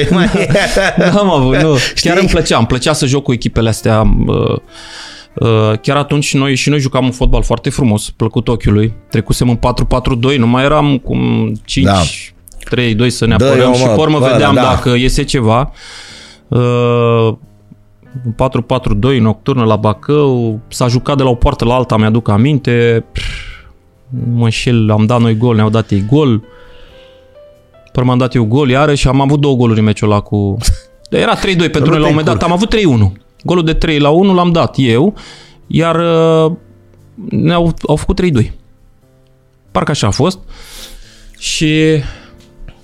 N-am 1.14 1.30
avut, 1.30 1.56
nu. 1.56 1.76
Știi? 1.94 2.10
Chiar 2.10 2.18
îmi 2.18 2.28
plăcea, 2.28 2.56
îmi 2.56 2.66
plăcea 2.66 2.92
să 2.92 3.06
joc 3.06 3.22
cu 3.22 3.32
echipele 3.32 3.68
astea. 3.68 4.02
uh, 4.26 4.56
uh, 5.34 5.78
Chiar 5.82 5.96
atunci 5.96 6.34
noi 6.34 6.54
și 6.54 6.68
noi 6.68 6.78
jucam 6.80 7.04
un 7.04 7.10
fotbal 7.10 7.42
foarte 7.42 7.70
frumos, 7.70 8.10
plăcut 8.10 8.48
ochiului. 8.48 8.94
Trecusem 9.10 9.48
în 9.48 9.58
4-4-2, 10.34 10.36
nu 10.38 10.46
mai 10.46 10.64
eram 10.64 10.98
cum 10.98 11.52
5 11.64 11.86
Da. 11.86 12.00
3-2 13.06 13.06
să 13.08 13.26
ne 13.26 13.36
Dă-i, 13.36 13.48
apărăm 13.48 13.68
mă, 13.68 13.74
și 13.76 13.82
pe 13.82 13.90
urmă 14.00 14.18
bă, 14.18 14.28
vedeam 14.32 14.54
da. 14.54 14.60
dacă 14.62 14.94
iese 14.96 15.22
ceva. 15.24 15.72
Uh, 16.48 16.58
în 16.58 17.36
4-4-2 19.14 19.18
nocturnă 19.18 19.64
la 19.64 19.76
Bacău, 19.76 20.60
s-a 20.68 20.88
jucat 20.88 21.16
de 21.16 21.22
la 21.22 21.28
o 21.28 21.34
poartă 21.34 21.64
la 21.64 21.74
alta, 21.74 21.96
mi-aduc 21.96 22.28
aminte. 22.28 23.04
Pff, 23.12 23.50
nu 24.08 24.36
Mă 24.36 24.44
înșel, 24.44 24.90
am 24.90 25.06
dat 25.06 25.20
noi 25.20 25.36
gol, 25.36 25.54
ne-au 25.54 25.70
dat 25.70 25.90
ei 25.90 26.04
gol. 26.10 26.42
Până 27.92 28.06
m-am 28.06 28.18
dat 28.18 28.34
eu 28.34 28.44
gol 28.44 28.68
iarăși, 28.68 29.08
am 29.08 29.20
avut 29.20 29.40
două 29.40 29.56
goluri 29.56 29.78
în 29.78 29.84
meciul 29.84 30.10
ăla 30.10 30.20
cu... 30.20 30.56
Dar 31.10 31.20
era 31.26 31.38
3-2 31.38 31.40
pentru 31.56 31.90
noi 31.90 31.98
la 31.98 32.06
un 32.06 32.08
moment 32.08 32.26
dat, 32.26 32.42
am 32.42 32.52
avut 32.52 32.74
3-1. 32.74 32.78
Golul 33.42 33.64
de 33.64 33.74
3 33.74 33.98
la 33.98 34.08
1 34.08 34.34
l-am 34.34 34.52
dat 34.52 34.74
eu, 34.78 35.14
iar 35.66 35.96
uh, 35.96 36.52
ne-au 37.30 37.74
au 37.86 37.96
făcut 37.96 38.20
3-2. 38.44 38.50
Parcă 39.70 39.90
așa 39.90 40.06
a 40.06 40.10
fost. 40.10 40.38
Și 41.38 41.90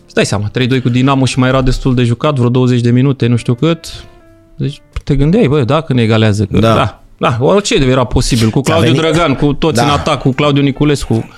îți 0.04 0.14
dai 0.14 0.26
seama, 0.26 0.50
3-2 0.78 0.82
cu 0.82 0.88
Dinamo 0.88 1.24
și 1.24 1.38
mai 1.38 1.48
era 1.48 1.62
destul 1.62 1.94
de 1.94 2.02
jucat, 2.02 2.36
vreo 2.36 2.48
20 2.48 2.80
de 2.80 2.90
minute, 2.90 3.26
nu 3.26 3.36
știu 3.36 3.54
cât. 3.54 4.04
Deci 4.56 4.80
te 5.06 5.14
gândeai, 5.16 5.46
bă, 5.46 5.62
dacă 5.62 5.92
ne 5.92 6.02
egalează. 6.02 6.44
Că, 6.52 6.58
Da. 6.58 6.74
da. 6.74 7.00
Da, 7.18 7.36
orice 7.40 7.74
era 7.74 8.04
posibil. 8.04 8.50
Cu 8.50 8.60
Claudiu 8.60 8.86
venit- 8.92 9.00
Drăgan, 9.00 9.34
cu 9.34 9.52
toți 9.52 9.76
Da. 9.76 9.82
în 9.82 9.88
atac, 9.88 10.20
cu 10.20 10.30
Claudiu 10.32 10.62
Niculescu. 10.62 11.28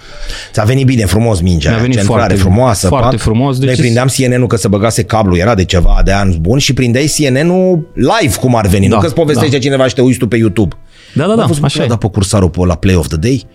Ți-a 0.53 0.63
venit 0.65 0.87
bine, 0.87 1.05
frumos 1.05 1.41
mingea. 1.41 1.71
Mi-a 1.71 1.79
venit 1.79 1.97
centrare 1.97 2.21
foarte- 2.21 2.41
frumoasă. 2.41 2.87
foarte 2.89 3.17
pac. 3.17 3.25
frumos, 3.25 3.59
deci- 3.59 3.67
Noi 3.69 3.77
prindeam 3.77 4.07
CNN-ul 4.09 4.47
că 4.47 4.57
se 4.57 4.69
băgase 4.69 5.03
cablu, 5.05 5.37
era 5.37 5.55
de 5.55 5.65
ceva 5.65 6.01
de 6.05 6.13
ani 6.13 6.39
bun 6.41 6.59
și 6.59 6.73
prindeai 6.75 7.07
CNN-ul 7.17 7.87
live 7.95 8.35
cum 8.41 8.57
ar 8.57 8.67
veni. 8.67 8.89
Da, 8.89 8.95
nu 8.95 9.01
că-ți 9.01 9.15
povestește 9.15 9.57
da. 9.57 9.63
cineva 9.63 9.87
și 9.87 9.95
te 9.95 10.01
uiți 10.01 10.19
tu 10.19 10.27
pe 10.29 10.37
YouTube. 10.37 10.77
Da, 11.15 11.25
da, 11.25 11.31
Am 11.31 11.37
da, 11.39 11.45
văzut 11.45 11.65
așa 11.65 11.83
e. 11.83 11.87
da 11.87 11.97
pe 11.97 12.09
cursarul 12.09 12.49
pe 12.51 12.67
la 12.67 12.75
Play 12.75 12.95
of 12.95 13.07
the 13.09 13.17
Day 13.17 13.47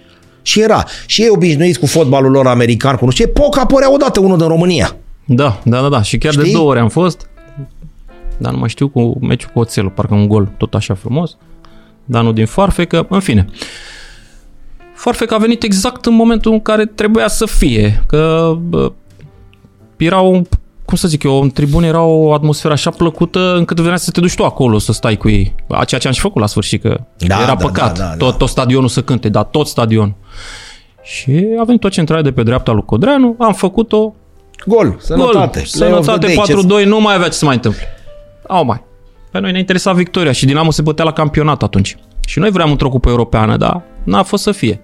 și 0.41 0.61
era. 0.61 0.83
Și 1.05 1.21
ei 1.21 1.29
obișnuiți 1.31 1.79
cu 1.79 1.85
fotbalul 1.85 2.31
lor 2.31 2.47
american, 2.47 2.95
cu 2.95 3.05
nu 3.05 3.11
știu 3.11 3.25
ce, 3.25 3.31
poc 3.31 3.57
apărea 3.59 3.93
odată 3.93 4.19
unul 4.19 4.37
din 4.37 4.47
România. 4.47 4.95
Da, 5.25 5.59
da, 5.63 5.81
da, 5.81 5.87
da. 5.89 6.01
Și 6.01 6.17
chiar 6.17 6.31
Știi? 6.31 6.45
de 6.45 6.51
două 6.51 6.69
ori 6.69 6.79
am 6.79 6.89
fost. 6.89 7.27
Dar 8.43 8.51
nu 8.51 8.59
mai 8.59 8.69
știu 8.69 8.87
cu 8.87 9.17
meciul 9.21 9.49
cu 9.53 9.59
Oțelul, 9.59 9.89
parcă 9.89 10.13
un 10.13 10.27
gol 10.27 10.51
tot 10.57 10.73
așa 10.73 10.93
frumos. 10.93 11.37
Dar 12.05 12.23
nu 12.23 12.31
din 12.31 12.45
Farfecă, 12.45 13.05
în 13.09 13.19
fine. 13.19 13.47
Farfecă 14.93 15.33
a 15.33 15.37
venit 15.37 15.63
exact 15.63 16.05
în 16.05 16.13
momentul 16.13 16.51
în 16.51 16.59
care 16.59 16.85
trebuia 16.85 17.27
să 17.27 17.45
fie, 17.45 18.03
că 18.07 18.53
bă, 18.59 18.91
era 19.97 20.21
o, 20.21 20.31
cum 20.85 20.97
să 20.97 21.07
zic 21.07 21.23
eu, 21.23 21.41
în 21.41 21.49
tribune 21.49 21.87
era 21.87 22.01
o 22.01 22.33
atmosferă 22.33 22.73
așa 22.73 22.89
plăcută 22.89 23.55
încât 23.55 23.79
venea 23.79 23.97
să 23.97 24.11
te 24.11 24.19
duci 24.19 24.35
tu 24.35 24.45
acolo 24.45 24.77
să 24.77 24.91
stai 24.91 25.17
cu 25.17 25.29
ei. 25.29 25.55
A 25.69 25.83
Ceea 25.85 25.99
ce 25.99 26.07
am 26.07 26.13
și 26.13 26.19
făcut 26.19 26.41
la 26.41 26.47
sfârșit, 26.47 26.81
că 26.81 26.99
Da, 27.17 27.35
era 27.35 27.45
da, 27.45 27.55
păcat 27.55 27.97
da, 27.97 28.03
da, 28.03 28.09
da. 28.09 28.15
tot, 28.15 28.37
tot 28.37 28.49
stadionul 28.49 28.87
să 28.87 29.01
cânte, 29.01 29.29
dar 29.29 29.43
tot 29.43 29.67
stadionul. 29.67 30.13
Și 31.03 31.45
a 31.59 31.63
venit 31.63 31.83
o 31.83 31.89
centrare 31.89 32.21
de 32.21 32.31
pe 32.31 32.43
dreapta 32.43 32.71
lui 32.71 32.83
Codreanu, 32.85 33.35
am 33.39 33.53
făcut-o, 33.53 34.13
Gol, 34.65 34.95
sănătate. 34.99 35.59
Gol, 35.59 35.67
Play 35.77 35.91
of 35.91 35.95
the 35.97 36.03
sănătate 36.03 36.33
day, 36.67 36.83
4-2, 36.83 36.85
nu 36.85 36.99
mai 37.01 37.15
avea 37.15 37.27
ce 37.27 37.33
să 37.33 37.45
mai 37.45 37.55
întâmple. 37.55 37.81
Au 38.47 38.65
mai. 38.65 38.83
Pe 39.31 39.39
noi 39.39 39.51
ne 39.51 39.59
interesa 39.59 39.93
victoria 39.93 40.31
și 40.31 40.45
Dinamo 40.45 40.71
se 40.71 40.81
bătea 40.81 41.05
la 41.05 41.13
campionat 41.13 41.63
atunci. 41.63 41.97
Și 42.25 42.39
noi 42.39 42.49
vreau 42.49 42.69
într-o 42.69 42.89
cupă 42.89 43.09
europeană, 43.09 43.57
dar 43.57 43.81
n-a 44.03 44.23
fost 44.23 44.43
să 44.43 44.51
fie. 44.51 44.81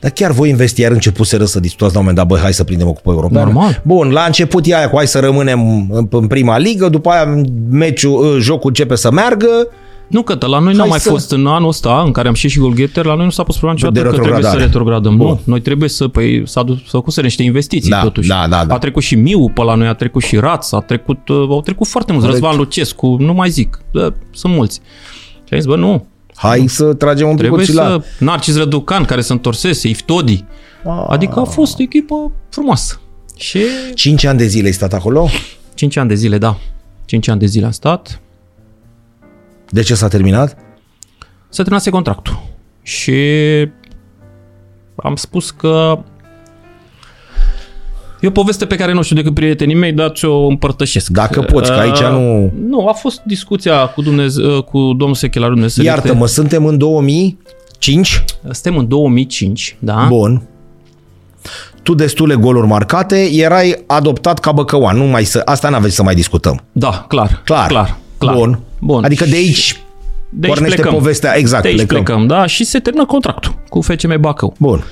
Dar 0.00 0.10
chiar 0.10 0.30
voi 0.30 0.50
în 0.50 0.56
vestiar 0.56 0.90
începuseră 0.90 1.44
să 1.44 1.60
discutați 1.60 1.92
la 1.92 1.98
un 1.98 2.04
moment 2.04 2.28
dat, 2.28 2.36
băi, 2.36 2.42
hai 2.42 2.52
să 2.52 2.64
prindem 2.64 2.88
o 2.88 2.92
cupă 2.92 3.10
europeană. 3.10 3.44
Normal. 3.44 3.82
Bun, 3.84 4.10
la 4.10 4.24
început 4.24 4.66
e 4.66 4.76
aia 4.76 4.90
cu 4.90 4.96
hai 4.96 5.06
să 5.06 5.20
rămânem 5.20 5.88
în, 5.90 6.06
în 6.10 6.26
prima 6.26 6.58
ligă, 6.58 6.88
după 6.88 7.10
aia 7.10 7.44
meciul, 7.70 8.34
ă, 8.34 8.38
jocul 8.38 8.68
începe 8.68 8.94
să 8.94 9.10
meargă 9.10 9.68
Nu, 10.08 10.22
că 10.22 10.36
la 10.46 10.58
noi 10.58 10.72
n-a 10.72 10.78
Hai 10.80 10.88
mai 10.88 10.98
să- 11.00 11.08
fost 11.08 11.30
în 11.30 11.46
anul 11.46 11.68
ăsta 11.68 12.02
în 12.04 12.12
care 12.12 12.28
am 12.28 12.34
și 12.34 12.48
și 12.48 12.58
golgheter, 12.58 13.04
la 13.04 13.14
noi 13.14 13.24
nu 13.24 13.30
s-a 13.30 13.42
pus 13.42 13.56
problema 13.56 13.74
niciodată 13.80 14.08
De 14.08 14.16
că 14.16 14.22
trebuie 14.22 14.42
să 14.42 14.56
retrogradare. 14.56 14.64
retrogradăm. 14.64 15.16
Bun. 15.16 15.26
Nu, 15.26 15.40
noi 15.44 15.60
trebuie 15.60 15.88
să, 15.88 16.08
păi, 16.08 16.42
s-a 16.46 16.62
dus, 16.62 16.76
s-au 16.76 17.00
făcut 17.00 17.22
niște 17.22 17.42
investiții 17.42 17.90
Da, 17.90 18.02
totuși. 18.02 18.28
da, 18.28 18.46
da, 18.48 18.64
da. 18.64 18.74
A 18.74 18.78
trecut 18.78 19.02
și 19.02 19.14
Miu 19.14 19.48
pe 19.48 19.62
la 19.62 19.74
noi, 19.74 19.86
a 19.86 19.92
trecut 19.94 20.22
și 20.22 20.36
Raț, 20.36 20.72
a 20.72 20.80
trecut, 20.80 21.28
uh, 21.28 21.36
au 21.48 21.60
trecut 21.60 21.86
foarte 21.86 22.12
mulți, 22.12 22.26
Corect. 22.26 22.44
Răzvan 22.44 22.62
Lucescu, 22.64 23.16
nu 23.20 23.32
mai 23.32 23.50
zic, 23.50 23.78
da, 23.92 24.12
sunt 24.30 24.54
mulți. 24.54 24.80
Și 25.44 25.52
am 25.54 25.58
zis, 25.58 25.66
bă, 25.68 25.76
nu, 25.76 26.06
Hai 26.34 26.64
să 26.68 26.94
tragem 26.94 27.28
un 27.28 27.36
pic 27.36 27.40
trebuie 27.46 27.66
la... 27.72 27.84
să... 27.84 28.02
Narcis 28.24 28.56
Răducan, 28.56 29.04
care 29.04 29.20
se 29.20 29.32
întorsese, 29.32 29.88
Iftodi. 29.88 30.44
Adică 31.08 31.40
a 31.40 31.44
fost 31.44 31.78
o 31.78 31.82
echipă 31.82 32.32
frumoasă. 32.50 33.00
Și 33.36 33.58
5 33.94 34.24
ani 34.24 34.38
de 34.38 34.46
zile 34.46 34.66
ai 34.66 34.72
stat 34.72 34.92
acolo? 34.92 35.28
5 35.74 35.96
ani 35.96 36.08
de 36.08 36.14
zile, 36.14 36.38
da. 36.38 36.56
5 37.04 37.28
ani 37.28 37.38
de 37.40 37.46
zile 37.46 37.64
am 37.64 37.70
stat. 37.70 38.20
De 39.72 39.82
ce 39.82 39.94
s-a 39.94 40.08
terminat? 40.08 40.56
Se 41.48 41.62
terminase 41.62 41.90
contractul. 41.90 42.42
Și 42.82 43.14
am 44.96 45.14
spus 45.16 45.50
că 45.50 45.98
E 48.20 48.26
o 48.26 48.30
poveste 48.30 48.66
pe 48.66 48.76
care 48.76 48.92
nu 48.92 49.02
știu 49.02 49.16
decât 49.16 49.34
prietenii 49.34 49.74
mei, 49.74 49.92
dar 49.92 50.10
ți-o 50.10 50.46
împărtășesc. 50.46 51.10
Dacă 51.10 51.40
poți, 51.42 51.70
că 51.72 51.78
aici 51.78 51.98
Uh, 52.00 52.08
nu- 52.10 52.52
Nu, 52.68 52.86
a 52.88 52.92
fost 52.92 53.20
discuția 53.24 53.86
cu, 53.86 54.02
Dumnezeu, 54.02 54.62
cu 54.62 54.78
domnul 54.78 55.14
Sechelariu 55.14 55.54
Dumnezeu. 55.54 55.84
Iartă-mă, 55.84 56.26
suntem 56.26 56.66
în 56.66 56.78
2005? 56.78 58.24
Suntem 58.50 58.76
în 58.76 58.88
2005, 58.88 59.76
da? 59.78 60.04
Bun. 60.08 60.42
Tu 61.82 61.94
destule 61.94 62.34
goluri 62.34 62.66
marcate, 62.66 63.28
erai 63.32 63.82
adoptat 63.86 64.38
ca 64.38 64.52
băcăuan. 64.52 64.96
Nu 64.96 65.04
mai 65.04 65.24
să, 65.24 65.42
asta 65.44 65.68
n-aveți 65.68 65.94
să 65.94 66.02
mai 66.02 66.14
discutăm. 66.14 66.62
Da, 66.72 67.04
clar. 67.08 67.40
Clar. 67.44 67.66
Clar. 67.66 67.96
Clar. 68.22 68.34
Bun. 68.36 68.60
Bun. 68.80 69.04
Adică 69.04 69.24
de 69.24 69.34
aici 69.36 69.82
de 70.34 70.46
aici 70.46 70.54
pornește 70.54 70.80
plecăm. 70.80 70.98
povestea. 70.98 71.36
Exact, 71.36 71.62
De 71.62 71.68
aici 71.68 71.76
plecăm. 71.76 72.02
plecăm. 72.04 72.26
da? 72.26 72.46
Și 72.46 72.64
se 72.64 72.78
termină 72.78 73.06
contractul 73.06 73.54
cu 73.68 73.80
FCM 73.80 74.20
Bacău. 74.20 74.54
Bun. 74.58 74.84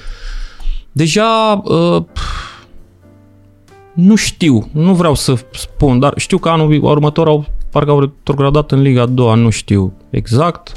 Deja 0.93 1.61
uh, 1.65 2.03
nu 3.93 4.15
știu, 4.15 4.69
nu 4.73 4.95
vreau 4.95 5.15
să 5.15 5.35
spun, 5.55 5.99
dar 5.99 6.13
știu 6.17 6.39
că 6.39 6.49
anul 6.49 6.79
următor 6.83 7.27
au, 7.29 7.47
parcă 7.71 7.91
au 7.91 8.01
retrogradat 8.01 8.71
în 8.73 8.81
Liga 8.81 9.03
a 9.03 9.07
doua, 9.07 9.35
nu 9.35 9.51
știu 9.51 9.93
exact. 10.11 10.73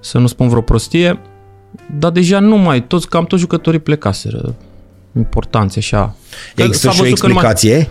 Să 0.00 0.18
nu 0.18 0.26
spun 0.26 0.48
vreo 0.48 0.60
prostie. 0.60 1.20
Dar 1.98 2.10
deja 2.10 2.38
nu 2.38 2.56
mai, 2.56 2.86
toți, 2.86 3.08
cam 3.08 3.24
toți 3.24 3.40
jucătorii 3.40 3.78
plecaseră. 3.80 4.54
Importanți 5.16 5.78
așa. 5.78 6.14
Că 6.54 6.62
Există 6.62 6.86
s-a 6.86 6.92
și 6.92 7.00
o 7.00 7.02
văzut 7.02 7.18
că 7.18 7.26
nu 7.26 7.32
mai- 7.32 7.42
explicație? 7.50 7.90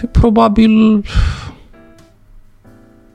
Păi, 0.00 0.08
probabil... 0.12 0.70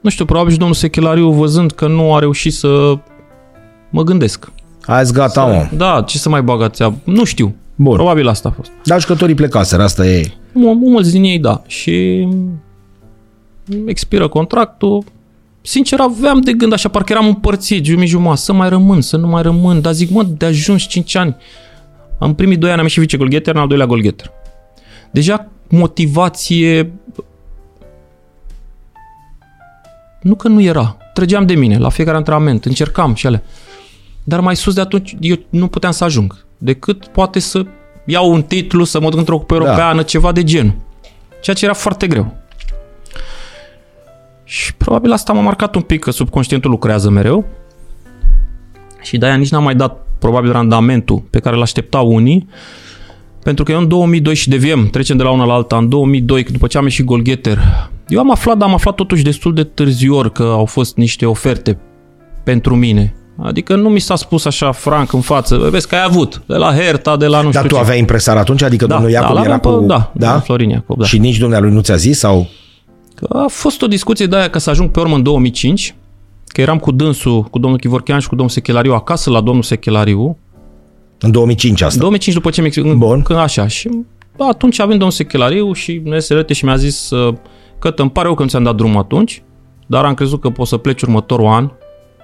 Nu 0.01 0.09
știu, 0.09 0.25
probabil 0.25 0.51
și 0.51 0.57
domnul 0.57 0.75
Sechelariu 0.75 1.29
văzând 1.31 1.71
că 1.71 1.87
nu 1.87 2.13
a 2.15 2.19
reușit 2.19 2.53
să 2.53 2.97
mă 3.89 4.03
gândesc. 4.03 4.51
Azi 4.85 5.13
gata, 5.13 5.45
mă. 5.45 5.67
Da, 5.77 6.03
ce 6.07 6.17
să 6.17 6.29
mai 6.29 6.41
bagați? 6.41 6.83
Nu 7.03 7.23
știu. 7.23 7.55
Bun. 7.75 7.93
Probabil 7.95 8.27
asta 8.27 8.49
a 8.49 8.51
fost. 8.51 8.71
Dar 8.85 9.01
jucătorii 9.01 9.35
plecaseră, 9.35 9.83
asta 9.83 10.05
e... 10.07 10.31
Mul- 10.51 10.75
Mulți 10.75 11.11
din 11.11 11.23
ei, 11.23 11.39
da. 11.39 11.61
Și 11.67 12.27
expiră 13.85 14.27
contractul. 14.27 15.03
Sincer, 15.61 15.99
aveam 15.99 16.41
de 16.41 16.53
gând 16.53 16.73
așa, 16.73 16.89
parcă 16.89 17.11
eram 17.13 17.25
împărțit, 17.27 17.83
jumătate 17.85 18.07
jumătate, 18.07 18.39
să 18.41 18.53
mai 18.53 18.69
rămân, 18.69 19.01
să 19.01 19.17
nu 19.17 19.27
mai 19.27 19.41
rămân. 19.41 19.81
Dar 19.81 19.93
zic, 19.93 20.09
mă, 20.09 20.23
de 20.23 20.45
ajuns 20.45 20.83
5 20.83 21.15
ani. 21.15 21.35
Am 22.19 22.35
primit 22.35 22.59
2 22.59 22.69
ani, 22.69 22.77
am 22.79 22.85
ieșit 22.85 23.01
vice-golgheter, 23.01 23.55
în 23.55 23.61
al 23.61 23.67
doilea 23.67 23.85
golgheter. 23.85 24.31
Deja 25.11 25.47
motivație... 25.75 26.93
Nu 30.21 30.35
că 30.35 30.47
nu 30.47 30.61
era. 30.61 30.97
Trăgeam 31.13 31.45
de 31.45 31.53
mine 31.53 31.77
la 31.77 31.89
fiecare 31.89 32.17
antrenament, 32.17 32.65
încercam 32.65 33.13
și 33.13 33.27
alea. 33.27 33.43
Dar 34.23 34.39
mai 34.39 34.55
sus 34.55 34.73
de 34.73 34.81
atunci 34.81 35.15
eu 35.19 35.35
nu 35.49 35.67
puteam 35.67 35.91
să 35.91 36.03
ajung. 36.03 36.45
Decât 36.57 37.07
poate 37.07 37.39
să 37.39 37.65
iau 38.05 38.31
un 38.31 38.43
titlu, 38.43 38.83
să 38.83 38.99
mă 38.99 39.09
duc 39.09 39.19
într-o 39.19 39.37
cupă 39.37 39.53
europeană, 39.53 40.03
ceva 40.03 40.31
de 40.31 40.43
genul. 40.43 40.75
Ceea 41.41 41.55
ce 41.55 41.65
era 41.65 41.73
foarte 41.73 42.07
greu. 42.07 42.35
Și 44.43 44.75
probabil 44.75 45.11
asta 45.11 45.33
m-a 45.33 45.41
marcat 45.41 45.75
un 45.75 45.81
pic, 45.81 45.99
că 45.99 46.11
subconștientul 46.11 46.69
lucrează 46.69 47.09
mereu. 47.09 47.45
Și 49.01 49.17
de-aia 49.17 49.35
nici 49.35 49.51
n-am 49.51 49.63
mai 49.63 49.75
dat 49.75 50.05
probabil 50.19 50.51
randamentul 50.51 51.19
pe 51.29 51.39
care 51.39 51.55
l-așteptau 51.55 52.13
unii. 52.13 52.47
Pentru 53.43 53.63
că 53.63 53.71
eu 53.71 53.79
în 53.79 53.87
2002 53.87 54.35
și 54.35 54.49
deviem, 54.49 54.87
trecem 54.87 55.17
de 55.17 55.23
la 55.23 55.31
una 55.31 55.45
la 55.45 55.53
alta, 55.53 55.77
în 55.77 55.89
2002, 55.89 56.43
după 56.43 56.67
ce 56.67 56.77
am 56.77 56.83
ieșit 56.83 57.05
golgheter, 57.05 57.59
eu 58.07 58.19
am 58.19 58.31
aflat, 58.31 58.57
dar 58.57 58.67
am 58.67 58.73
aflat 58.73 58.95
totuși 58.95 59.23
destul 59.23 59.53
de 59.53 59.63
târziu 59.63 60.15
ori 60.15 60.31
că 60.31 60.43
au 60.43 60.65
fost 60.65 60.95
niște 60.97 61.25
oferte 61.25 61.79
pentru 62.43 62.75
mine. 62.75 63.15
Adică 63.43 63.75
nu 63.75 63.89
mi 63.89 63.99
s-a 63.99 64.15
spus 64.15 64.45
așa 64.45 64.71
franc 64.71 65.13
în 65.13 65.21
față, 65.21 65.57
"Bă, 65.57 65.69
vezi 65.69 65.87
că 65.87 65.95
ai 65.95 66.03
avut, 66.07 66.41
de 66.47 66.55
la 66.55 66.73
Herta, 66.73 67.17
de 67.17 67.27
la 67.27 67.37
nu 67.41 67.49
Dar 67.49 67.53
știu 67.53 67.67
tu 67.67 67.73
ce. 67.75 67.79
aveai 67.81 67.99
impresar 67.99 68.37
atunci? 68.37 68.61
Adică 68.61 68.85
da, 68.85 68.93
domnul 68.93 69.11
Iacob 69.11 69.35
da, 69.35 69.41
era 69.41 69.49
l-aveam 69.49 69.75
cu... 69.75 69.81
pe, 69.81 69.85
da, 69.87 70.11
da, 70.15 70.39
Florin 70.39 70.69
Iacob, 70.69 70.97
da. 70.97 71.05
Și 71.05 71.17
nici 71.17 71.37
dumnealui 71.37 71.71
nu 71.71 71.81
ți-a 71.81 71.95
zis? 71.95 72.17
Sau... 72.19 72.47
Că 73.15 73.27
a 73.37 73.45
fost 73.49 73.81
o 73.81 73.87
discuție 73.87 74.25
de 74.25 74.35
aia 74.35 74.49
că 74.49 74.59
să 74.59 74.69
ajung 74.69 74.89
pe 74.91 74.99
urmă 74.99 75.15
în 75.15 75.23
2005, 75.23 75.95
că 76.47 76.61
eram 76.61 76.77
cu 76.77 76.91
dânsul, 76.91 77.41
cu 77.41 77.59
domnul 77.59 77.79
Chivorchean 77.79 78.19
și 78.19 78.27
cu 78.27 78.35
domnul 78.35 78.53
Sechelariu 78.53 78.93
acasă 78.93 79.29
la 79.29 79.41
domnul 79.41 79.63
Sechelariu. 79.63 80.37
În 81.23 81.31
2005 81.31 81.81
asta. 81.81 81.93
În 81.93 81.99
2005 81.99 82.35
după 82.35 82.49
ce 82.49 82.61
mi 82.61 82.95
Bun. 82.95 83.21
Când 83.21 83.39
așa. 83.39 83.67
Și 83.67 83.89
da, 84.37 84.45
atunci 84.45 84.79
avem 84.79 84.91
domnul 84.91 85.11
Sechelariu 85.11 85.73
și 85.73 86.01
ne 86.03 86.19
se 86.19 86.45
și 86.51 86.65
mi-a 86.65 86.75
zis 86.75 87.09
uh, 87.09 87.33
că 87.79 87.93
îmi 87.95 88.09
pare 88.09 88.25
rău 88.25 88.35
că 88.35 88.43
nu 88.43 88.49
ți-am 88.49 88.63
dat 88.63 88.75
drumul 88.75 88.99
atunci, 88.99 89.43
dar 89.85 90.05
am 90.05 90.13
crezut 90.13 90.41
că 90.41 90.49
poți 90.49 90.69
să 90.69 90.77
pleci 90.77 91.01
următorul 91.01 91.47
an. 91.47 91.71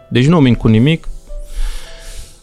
Deci 0.09 0.27
nu 0.27 0.39
mint 0.39 0.57
cu 0.57 0.67
nimic. 0.67 1.07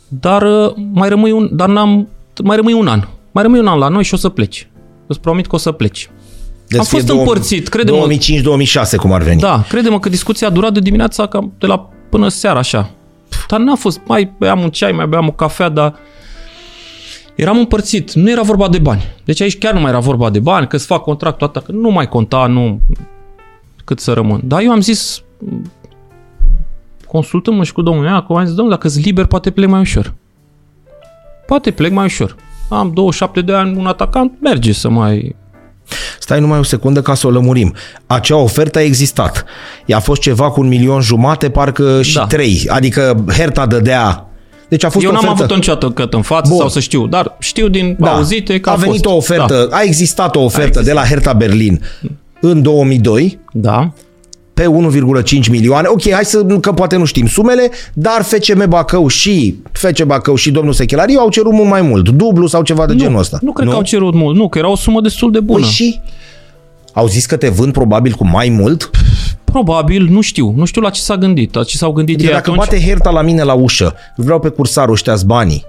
Dar 0.09 0.43
uh, 0.43 0.73
mai 0.93 1.09
rămâi 1.09 1.31
un, 1.31 1.49
dar 1.53 1.69
n-am, 1.69 2.09
mai 2.45 2.57
rămâi 2.57 2.73
un 2.73 2.87
an. 2.87 3.03
Mai 3.33 3.43
rămâi 3.43 3.61
un 3.61 3.67
an 3.67 3.79
la 3.79 3.89
noi 3.89 4.05
și 4.05 4.15
o 4.15 4.17
să 4.17 4.29
pleci. 4.29 4.69
Îți 5.07 5.21
promit 5.21 5.47
că 5.47 5.55
o 5.55 5.59
să 5.59 5.73
pleci. 5.73 6.11
Deci 6.69 6.79
am 6.79 6.85
fie 6.85 6.99
fost 6.99 7.11
două- 7.11 7.19
împărțit, 7.19 7.69
crede-mă. 7.69 8.07
2005-2006 8.09 8.97
cum 8.97 9.13
ar 9.13 9.23
veni. 9.23 9.41
Da, 9.41 9.65
crede-mă 9.69 9.99
că 9.99 10.09
discuția 10.09 10.47
a 10.47 10.51
durat 10.51 10.73
de 10.73 10.81
dimineața 10.81 11.27
cam 11.27 11.53
de 11.59 11.67
la 11.67 11.89
până 12.11 12.29
seara 12.29 12.59
așa. 12.59 12.91
Dar 13.49 13.61
n-a 13.61 13.75
fost, 13.75 14.01
mai 14.07 14.33
beam 14.39 14.61
un 14.61 14.71
ceai, 14.71 14.93
mai 14.93 15.07
beam 15.07 15.27
o 15.27 15.33
cafea, 15.33 15.69
dar 15.69 15.95
eram 17.37 17.59
împărțit. 17.59 18.13
Nu 18.13 18.31
era 18.31 18.43
vorba 18.43 18.69
de 18.69 18.79
bani. 18.79 19.03
Deci 19.25 19.41
aici 19.41 19.59
chiar 19.59 19.73
nu 19.73 19.81
mai 19.81 19.91
era 19.91 19.99
vorba 19.99 20.31
de 20.31 20.39
bani, 20.39 20.67
că 20.67 20.77
îți 20.77 20.87
fac 20.87 21.03
contractul 21.03 21.47
atât, 21.47 21.65
că 21.65 21.73
nu 21.73 21.91
mai 21.91 22.09
conta, 22.09 22.47
nu 22.47 22.81
cât 23.85 24.01
să 24.01 24.13
rămân. 24.13 24.41
Dar 24.45 24.61
eu 24.63 24.71
am 24.71 24.81
zis, 24.81 25.23
consultăm 27.07 27.63
și 27.63 27.73
cu 27.73 27.83
domnul 27.83 28.05
Iacob, 28.05 28.37
am 28.37 28.45
zis, 28.45 28.55
domnule, 28.55 28.77
dacă 28.77 28.89
sunt 28.89 29.05
liber, 29.05 29.27
poate 29.27 29.51
plec 29.51 29.69
mai 29.69 29.81
ușor. 29.81 30.15
Poate 31.47 31.71
plec 31.71 31.93
mai 31.93 32.05
ușor. 32.05 32.37
Am 32.69 32.91
27 32.95 33.41
de 33.41 33.53
ani, 33.53 33.77
un 33.77 33.87
atacant, 33.87 34.33
merge 34.41 34.73
să 34.73 34.89
mai 34.89 35.37
Stai 36.21 36.41
numai 36.41 36.59
o 36.59 36.63
secundă 36.63 37.03
ca 37.03 37.15
să 37.15 37.27
o 37.27 37.31
lămurim. 37.31 37.75
Acea 38.07 38.37
ofertă 38.37 38.79
a 38.79 38.83
existat. 38.83 39.45
Ea 39.87 39.97
a 39.97 40.01
fost 40.01 40.21
ceva 40.21 40.51
cu 40.51 40.61
un 40.61 40.69
milion 40.69 41.01
jumate, 41.01 41.51
parcă 41.51 42.03
și 42.03 42.15
Da. 42.15 42.27
trei. 42.27 42.67
Adică 42.69 43.25
Herta 43.33 43.67
dădea... 43.67 44.26
Deci 44.69 44.85
a 44.85 44.89
fost 44.89 45.05
Eu 45.05 45.11
o 45.11 45.15
n-am 45.15 45.23
ofertă... 45.25 45.43
avut-o 45.43 45.57
niciodată 45.57 45.91
căt 45.91 46.15
în 46.15 46.23
față 46.23 46.49
Bun. 46.49 46.59
sau 46.59 46.69
să 46.69 46.81
știu, 46.81 47.07
dar 47.07 47.37
știu 47.39 47.69
din 47.69 47.97
da. 47.99 48.15
auzite 48.17 48.61
că 48.61 48.69
a, 48.69 48.73
a 48.73 48.77
venit 48.77 48.93
fost. 48.93 49.05
o 49.05 49.17
ofertă, 49.17 49.69
a 49.71 49.83
existat 49.83 50.37
o 50.37 50.41
ofertă 50.41 50.79
A 50.79 50.83
de 50.83 50.93
la 50.93 51.03
Hertha 51.05 51.33
Berlin 51.33 51.81
în 52.41 52.63
2002 52.63 53.39
Da. 53.53 53.71
da. 53.71 53.93
pe 54.55 54.65
1,5 55.43 55.51
milioane. 55.51 55.87
Ok, 55.91 56.11
hai 56.11 56.25
să, 56.25 56.45
că 56.45 56.73
poate 56.73 56.97
nu 56.97 57.05
știm 57.05 57.27
sumele, 57.27 57.71
dar 57.95 58.23
FCM 58.23 58.69
Bacău 58.69 59.07
și 59.09 59.55
FC 59.73 60.03
Bacău 60.03 60.35
și 60.35 60.51
domnul 60.51 60.73
Sechelariu 60.73 61.19
au 61.19 61.29
cerut 61.29 61.53
mult 61.53 61.69
mai 61.69 61.83
mult, 61.83 62.09
dublu 62.09 62.47
sau 62.47 62.63
ceva 62.63 62.87
de 62.87 62.93
Nu, 62.93 62.99
genul 62.99 63.19
ăsta. 63.19 63.39
nu 63.43 63.53
cred 63.53 63.69
că 63.69 63.75
au 63.75 63.83
cerut 63.83 64.15
mult, 64.15 64.37
nu, 64.37 64.49
că 64.49 64.59
era 64.59 64.71
o 64.71 64.77
sumă 64.77 65.01
destul 65.01 65.31
de 65.33 65.41
bună. 65.41 65.61
Păi 65.61 65.69
și 65.71 66.01
au 66.93 67.07
zis 67.07 67.27
că 67.27 67.37
te 67.37 67.49
vând 67.49 67.73
probabil 67.73 68.13
cu 68.13 68.27
mai 68.27 68.49
mult? 68.49 68.91
Probabil, 69.63 70.07
nu 70.11 70.21
știu, 70.21 70.53
nu 70.57 70.65
știu 70.65 70.81
la 70.81 70.91
ce 70.91 71.01
s-a 71.01 71.17
gândit, 71.17 71.55
la 71.55 71.65
ce 71.65 71.77
s-au 71.77 71.93
gândit 71.93 72.15
Adică 72.15 72.29
ei 72.31 72.37
dacă 72.37 72.51
atunci. 72.51 72.67
bate 72.69 72.85
Herta 72.87 73.11
la 73.11 73.23
mine 73.23 73.43
la 73.43 73.53
ușă, 73.53 73.95
vreau 74.17 74.39
pe 74.41 74.49
cursarul 74.49 74.93
ăștia 74.93 75.17
banii, 75.27 75.65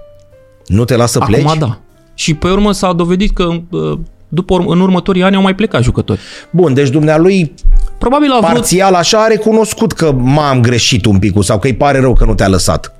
nu 0.66 0.84
te 0.84 0.96
lasă 0.96 1.18
pleci? 1.18 1.44
Acum 1.44 1.58
da. 1.58 1.78
Și 2.14 2.34
pe 2.34 2.48
urmă 2.48 2.72
s-a 2.72 2.92
dovedit 2.92 3.32
că 3.34 3.44
uh, 3.70 3.98
după, 4.28 4.54
urm- 4.62 4.66
în 4.66 4.80
următorii 4.80 5.22
ani 5.22 5.36
au 5.36 5.42
mai 5.42 5.54
plecat 5.54 5.82
jucători. 5.82 6.20
Bun, 6.50 6.74
deci 6.74 6.88
dumnealui 6.88 7.54
Probabil 7.98 8.30
a 8.30 8.38
vrut... 8.40 8.52
parțial 8.52 8.94
așa 8.94 9.22
a 9.22 9.26
recunoscut 9.26 9.92
că 9.92 10.12
m-am 10.12 10.60
greșit 10.60 11.04
un 11.04 11.18
pic 11.18 11.42
sau 11.42 11.58
că 11.58 11.66
îi 11.66 11.74
pare 11.74 12.00
rău 12.00 12.12
că 12.12 12.24
nu 12.24 12.34
te-a 12.34 12.48
lăsat. 12.48 12.92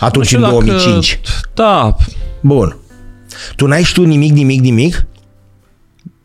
Atunci 0.00 0.26
știu 0.26 0.38
în 0.38 0.44
dacă- 0.44 0.64
2005. 0.64 1.20
Da, 1.54 1.96
Bun. 2.40 2.76
Tu 3.56 3.66
n-ai 3.66 3.82
știut 3.82 4.06
nimic, 4.06 4.32
nimic, 4.32 4.60
nimic? 4.60 5.06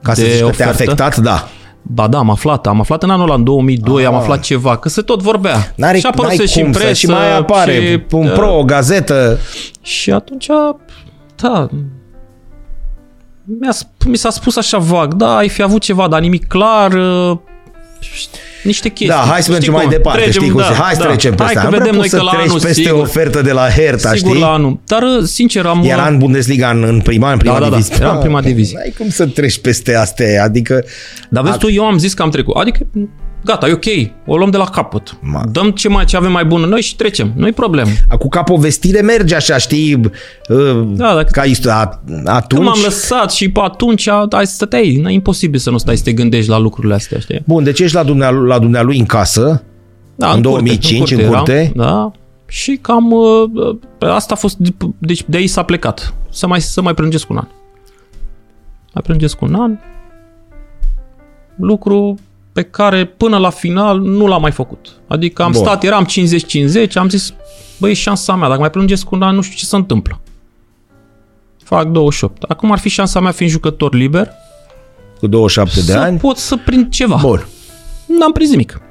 Ca 0.01 0.13
să 0.13 0.21
De 0.21 0.27
zici 0.29 0.39
că 0.39 0.49
te-a 0.49 0.69
ofertă? 0.69 0.91
afectat? 0.91 1.17
Da. 1.17 1.47
Ba 1.93 2.07
da, 2.07 2.17
am 2.17 2.29
aflat. 2.29 2.67
Am 2.67 2.79
aflat 2.79 3.03
în 3.03 3.09
anul 3.09 3.25
ăla, 3.25 3.33
în 3.33 3.43
2002, 3.43 4.05
am 4.05 4.13
Ah. 4.13 4.19
aflat 4.19 4.39
ceva, 4.39 4.77
că 4.77 4.89
se 4.89 5.01
tot 5.01 5.21
vorbea. 5.21 5.73
N-are, 5.75 5.97
și 5.97 6.05
a 6.05 6.09
apărut 6.09 6.31
n-ai 6.37 6.47
și 6.47 6.57
în 6.59 6.63
cum 6.63 6.73
să, 6.73 6.79
presă. 6.79 6.93
și 6.93 7.05
mai 7.07 7.37
apare 7.37 7.73
și, 7.73 8.15
un 8.15 8.25
uh, 8.25 8.33
pro, 8.33 8.57
o 8.57 8.63
gazetă. 8.63 9.37
Și 9.81 10.11
atunci, 10.11 10.47
da, 11.41 11.67
mi-a, 13.59 13.71
sp- 13.73 14.05
mi 14.07 14.15
s-a 14.17 14.29
spus 14.29 14.55
așa 14.55 14.77
vag, 14.77 15.13
da, 15.13 15.35
ai 15.35 15.49
fi 15.49 15.61
avut 15.61 15.81
ceva, 15.81 16.07
dar 16.07 16.19
nimic 16.21 16.47
clar. 16.47 16.91
uh, 16.93 17.37
niște 18.63 18.89
chestii. 18.89 19.07
Da, 19.07 19.23
hai 19.31 19.35
să 19.35 19.41
Știi 19.41 19.51
mergem 19.53 19.73
mai 19.73 19.81
cum? 19.83 19.91
departe, 19.91 20.21
Trecem, 20.21 20.41
știi 20.41 20.53
cum 20.53 20.61
da, 20.61 20.67
se- 20.67 20.73
hai 20.73 20.93
să 20.93 20.99
da. 21.01 21.07
trecem 21.07 21.35
peste 21.35 21.43
Hai 21.43 21.53
că 21.53 21.59
asta. 21.59 21.69
Nu 21.71 21.77
vedem 21.77 21.91
prea 21.91 21.99
noi 21.99 22.09
poți 22.09 22.11
că 22.11 22.17
să 22.17 22.23
la 22.23 22.31
treci 22.31 22.47
anul, 22.49 22.59
peste 22.61 22.81
sigur, 22.81 23.01
ofertă 23.01 23.41
de 23.41 23.51
la 23.51 23.69
Hertha, 23.69 24.13
sigur 24.13 24.29
știi? 24.29 24.41
la 24.41 24.51
anul. 24.53 24.79
Dar, 24.85 25.03
sincer, 25.23 25.65
am... 25.65 25.83
Era 25.83 26.07
în 26.07 26.17
Bundesliga 26.17 26.69
în, 26.69 26.83
în 26.83 27.01
prima, 27.01 27.31
în 27.31 27.37
prima 27.37 27.53
da, 27.59 27.59
da, 27.59 27.69
divizie. 27.69 27.95
era 27.99 28.11
în 28.11 28.19
prima 28.19 28.41
divizie. 28.41 28.77
N-ai 28.77 28.93
cum 28.97 29.09
să 29.09 29.25
treci 29.25 29.59
peste 29.59 29.95
astea, 29.95 30.43
adică... 30.43 30.83
Dar 31.29 31.43
vezi 31.43 31.57
tu, 31.57 31.69
eu 31.69 31.85
am 31.85 31.97
zis 31.97 32.13
că 32.13 32.21
am 32.21 32.29
trecut. 32.29 32.55
Adică, 32.55 32.87
gata, 33.43 33.67
e 33.67 33.71
ok, 33.71 33.85
o 34.25 34.37
luăm 34.37 34.49
de 34.49 34.57
la 34.57 34.63
capăt. 34.65 35.17
Ma- 35.19 35.51
Dăm 35.51 35.71
ce 35.71 35.89
mai 35.89 36.05
ce 36.05 36.15
avem 36.17 36.31
mai 36.31 36.45
bun 36.45 36.63
în 36.63 36.69
noi 36.69 36.81
și 36.81 36.95
trecem. 36.95 37.31
Nu-i 37.35 37.51
problemă. 37.51 37.89
Cu 38.19 38.27
ca 38.29 38.43
povestire 38.43 39.01
merge 39.01 39.35
așa, 39.35 39.57
știi? 39.57 39.95
uh, 40.49 40.81
Da, 40.87 41.13
dacă- 41.15 41.29
Ca 41.31 41.43
isto- 41.45 41.69
a- 41.69 42.01
atunci... 42.25 42.47
Când 42.47 42.63
m-am 42.63 42.79
lăsat 42.83 43.31
și 43.31 43.49
pe 43.51 43.59
atunci, 43.63 44.07
ai 44.29 44.45
stăteai, 44.47 45.01
e 45.05 45.09
imposibil 45.11 45.59
să 45.59 45.69
nu 45.69 45.77
stai 45.77 45.97
să 45.97 46.03
te 46.03 46.13
gândești 46.13 46.49
la 46.49 46.57
lucrurile 46.57 46.93
astea, 46.93 47.19
știi? 47.19 47.41
Bun, 47.47 47.63
deci 47.63 47.79
ești 47.79 47.95
la 47.95 48.03
dumnealui, 48.03 48.47
la 48.47 48.59
dumnealui 48.59 48.99
în 48.99 49.05
casă, 49.05 49.63
Da, 50.15 50.31
În 50.31 50.41
2005, 50.41 51.11
în 51.11 51.27
curte? 51.27 51.53
Eram, 51.53 51.71
da, 51.75 52.11
și 52.47 52.77
cam 52.81 53.11
uh, 53.11 53.43
uh, 53.99 54.09
asta 54.09 54.33
a 54.33 54.37
fost, 54.37 54.57
deci 54.97 55.23
de 55.27 55.37
aici 55.37 55.49
s-a 55.49 55.63
plecat. 55.63 56.13
Să 56.29 56.47
mai, 56.47 56.61
să 56.61 56.81
mai 56.81 56.93
prelungesc 56.93 57.29
un 57.29 57.37
an. 57.37 57.47
Mai 58.93 59.03
prelungesc 59.03 59.41
un 59.41 59.55
an. 59.55 59.77
Lucru 61.55 62.17
pe 62.53 62.61
care 62.61 63.05
până 63.05 63.37
la 63.37 63.49
final 63.49 63.99
nu 63.99 64.27
l-am 64.27 64.41
mai 64.41 64.51
făcut. 64.51 64.87
Adică 65.07 65.43
am 65.43 65.51
Bun. 65.51 65.61
stat, 65.63 65.83
eram 65.83 66.05
50-50, 66.89 66.93
am 66.93 67.09
zis, 67.09 67.33
băi, 67.77 67.91
e 67.91 67.93
șansa 67.93 68.35
mea, 68.35 68.47
dacă 68.47 68.59
mai 68.59 68.69
prelungesc 68.69 69.11
un 69.11 69.21
an, 69.21 69.35
nu 69.35 69.41
știu 69.41 69.57
ce 69.57 69.65
se 69.65 69.75
întâmplă. 69.75 70.19
Fac 71.63 71.87
28. 71.87 72.43
Acum 72.43 72.71
ar 72.71 72.79
fi 72.79 72.89
șansa 72.89 73.19
mea 73.19 73.31
fiind 73.31 73.51
jucător 73.51 73.93
liber 73.93 74.31
cu 75.19 75.27
27 75.27 75.85
de 75.85 75.91
să 75.91 75.97
ani. 75.97 76.17
pot 76.17 76.37
să 76.37 76.57
prind 76.65 76.89
ceva. 76.89 77.15
Bun. 77.21 77.47
N-am 78.05 78.31
prins 78.31 78.49
nimic. 78.49 78.81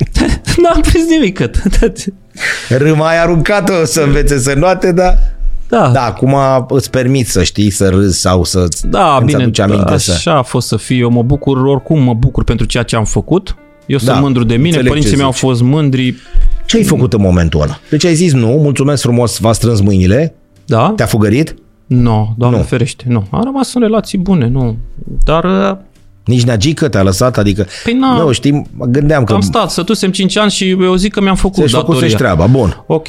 N-am 0.62 0.80
prins 0.80 1.08
nimic. 1.08 1.40
atât. 1.40 2.04
Râma 2.68 3.08
ai 3.08 3.20
aruncat-o 3.20 3.84
să 3.84 4.00
învețe 4.02 4.38
să 4.38 4.54
noate, 4.54 4.92
dar... 4.92 5.18
Da, 5.74 5.88
Da, 5.88 6.04
acum 6.04 6.36
îți 6.68 6.90
permit 6.90 7.28
să 7.28 7.42
știi, 7.42 7.70
să 7.70 7.88
râzi 7.88 8.20
sau 8.20 8.44
să 8.44 8.68
Da, 8.82 9.16
îți 9.16 9.24
bine, 9.26 9.42
aduci 9.42 9.58
aminte 9.58 9.96
să... 9.96 10.12
așa 10.12 10.36
a 10.36 10.42
fost 10.42 10.66
să 10.66 10.76
fie. 10.76 10.96
Eu 10.96 11.10
mă 11.10 11.22
bucur, 11.22 11.56
oricum 11.56 12.02
mă 12.02 12.14
bucur 12.14 12.44
pentru 12.44 12.66
ceea 12.66 12.82
ce 12.82 12.96
am 12.96 13.04
făcut. 13.04 13.56
Eu 13.86 13.98
Da, 13.98 14.04
sunt 14.12 14.22
mândru 14.22 14.44
de 14.44 14.54
mine, 14.54 14.66
înțeleg 14.66 14.86
părinții 14.88 15.10
ce 15.10 15.16
mei 15.16 15.24
au 15.24 15.30
zici. 15.32 15.40
fost 15.40 15.62
mândri. 15.62 16.14
Ce 16.66 16.76
ai 16.76 16.82
făcut 16.82 17.12
în 17.12 17.20
momentul 17.20 17.60
ăla? 17.60 17.78
Deci 17.90 18.04
ai 18.04 18.14
zis 18.14 18.32
nu, 18.32 18.46
mulțumesc 18.48 19.02
frumos, 19.02 19.38
v-a 19.38 19.52
strâns 19.52 19.80
mâinile, 19.80 20.34
Da? 20.66 20.92
te-a 20.96 21.06
fugărit, 21.06 21.54
Nu, 21.86 22.00
no, 22.00 22.28
doamne 22.36 22.56
Nu. 22.56 22.62
nu. 22.62 22.68
ferește, 22.68 23.04
nu. 23.08 23.24
Am 23.30 23.42
rămas 23.44 23.74
în 23.74 23.80
relații 23.80 24.18
bune, 24.18 24.48
nu. 24.48 24.76
Dar 25.24 25.44
uh, 25.44 25.76
nici 26.24 26.42
neagică 26.44 26.88
te-a 26.88 27.02
lăsat, 27.02 27.38
adică... 27.38 27.66
Păi 27.84 27.92
n-am- 27.92 28.18
Nu, 28.26 28.32
știi, 28.32 28.66
mă 28.76 28.84
gândeam 28.86 29.24
că 29.24 29.32
am 29.32 29.40
stat, 29.40 29.70
sătusem 29.70 30.10
5 30.10 30.36
ani 30.36 30.50
și 30.50 30.68
eu 30.68 30.94
zic 30.94 31.12
că 31.12 31.20
mi-am 31.20 31.34
făcut 31.36 31.54
ți-ai 31.54 31.68
făcut 31.68 31.86
datoria. 31.88 32.08
să 32.08 32.16
treaba, 32.16 32.46
bun. 32.46 32.84
Ok. 32.86 33.06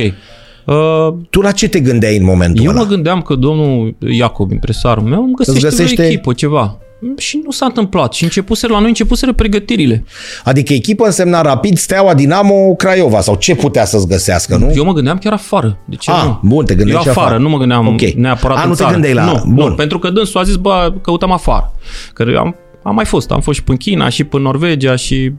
Uh, 0.66 1.14
Tu 1.30 1.42
la 1.42 1.52
ce 1.52 1.68
te 1.68 1.80
gândeai 1.80 2.18
în 2.18 2.24
momentul 2.24 2.64
eu 2.64 2.70
ăla? 2.72 2.80
mă 2.82 2.86
gândeam 2.88 3.22
că 3.22 3.36
domnul 3.36 3.96
Iacob, 4.00 4.52
impresarul 4.52 5.04
meu, 5.04 5.24
îmi 5.24 5.34
găsește, 5.34 5.60
găsește- 5.62 5.82
găsește... 5.84 6.02
o 6.02 6.06
echipă, 6.06 6.34
ceva. 6.34 6.78
Și 7.18 7.42
nu 7.44 7.52
s-a 7.52 7.66
întâmplat. 7.66 8.14
Și 8.14 8.24
începuseră 8.24 8.74
la 8.74 8.80
noi, 8.80 8.88
începuseră 8.88 9.34
pregătirile. 9.34 10.04
Adică 10.44 10.74
echipă 10.74 11.06
însemna 11.06 11.42
Rapid, 11.42 11.78
Steaua, 11.78 12.14
Dinamo, 12.14 12.74
Craiova 12.76 13.22
sau 13.22 13.36
ce 13.36 13.56
putea 13.56 13.86
să-ți 13.86 14.08
găsească, 14.08 14.58
nu? 14.58 14.72
Eu 14.76 14.86
mă 14.86 14.94
gândeam 14.94 15.18
chiar 15.18 15.34
afară. 15.34 15.78
De 15.86 15.96
ce 15.96 16.12
Ah, 16.12 16.24
nu? 16.26 16.40
bun, 16.44 16.66
te 16.66 16.76
gândeai 16.76 16.96
Eu 16.98 17.02
și 17.04 17.10
afară, 17.10 17.26
afară. 17.28 17.42
nu 17.42 17.50
mă 17.50 17.58
gândeam 17.58 17.88
Ok. 17.88 18.02
neapărat 18.02 18.58
A, 18.58 18.62
în 18.62 18.68
nu 18.68 18.74
te 18.74 18.80
țară. 18.82 18.92
gândeai 18.94 19.14
la- 19.14 19.26
Nu, 19.26 19.44
bun. 19.54 19.70
nu, 19.70 19.76
pentru 19.76 20.00
că 20.00 20.10
dânsul 20.10 20.40
a 20.40 20.44
zis, 20.44 20.56
bă, 20.56 20.94
căutăm 21.02 21.32
afară. 21.32 21.74
Că 22.14 22.26
am, 22.38 22.56
am 22.84 22.96
mai 22.96 23.06
fost, 23.06 23.32
am 23.32 23.42
fost 23.42 23.58
și 23.58 23.64
până 23.64 23.78
în 23.82 23.92
China 23.92 24.10
și 24.10 24.24
până 24.24 24.44
în 24.44 24.50
Norvegia 24.52 24.96
și 24.96 25.32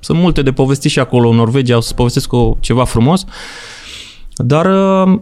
sunt 0.00 0.18
multe 0.18 0.42
de 0.42 0.52
povesti 0.52 0.88
și 0.88 0.98
acolo 0.98 1.28
în 1.28 1.36
Norvegia, 1.36 1.76
o 1.76 1.80
să 1.80 1.94
povestesc 1.94 2.26
cu 2.28 2.56
ceva 2.60 2.84
frumos. 2.84 3.24
Dar 4.36 4.66
uh, 4.66 5.20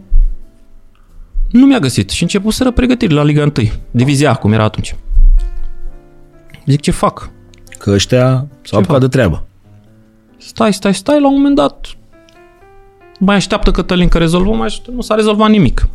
nu 1.51 1.65
mi-a 1.65 1.79
găsit 1.79 2.09
și 2.09 2.21
începuseră 2.21 2.71
pregătiri 2.71 3.13
la 3.13 3.23
Liga 3.23 3.41
1, 3.41 3.51
Divizia 3.91 4.31
A, 4.31 4.35
cum 4.35 4.53
era 4.53 4.63
atunci. 4.63 4.95
Zic, 6.65 6.81
ce 6.81 6.91
fac? 6.91 7.29
Că 7.77 7.91
ăștia 7.91 8.47
s-au 8.61 8.79
apucat 8.79 8.99
de 8.99 9.07
treabă. 9.07 9.45
Stai, 10.37 10.73
stai, 10.73 10.93
stai, 10.93 11.21
la 11.21 11.27
un 11.27 11.33
moment 11.35 11.55
dat 11.55 11.87
mai 13.19 13.35
așteaptă 13.35 13.71
Cătălin 13.71 14.07
că 14.07 14.17
rezolvăm, 14.17 14.57
mai 14.57 14.65
așteaptă, 14.65 14.91
nu 14.91 15.01
s-a 15.01 15.15
rezolvat 15.15 15.49
nimic. 15.49 15.87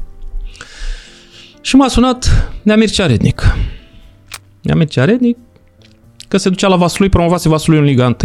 Și 1.60 1.76
m-a 1.76 1.88
sunat 1.88 2.50
Nea 2.62 2.76
Mircea 2.76 3.06
Rednic. 3.06 3.56
Nea 4.62 4.74
Mircea 4.74 5.04
Rednic 5.04 5.36
că 6.28 6.36
se 6.36 6.48
ducea 6.48 6.68
la 6.68 6.76
Vaslui, 6.76 7.08
promovase 7.08 7.48
Vaslui 7.48 7.78
în 7.78 7.84
Liga 7.84 8.06
1. 8.06 8.16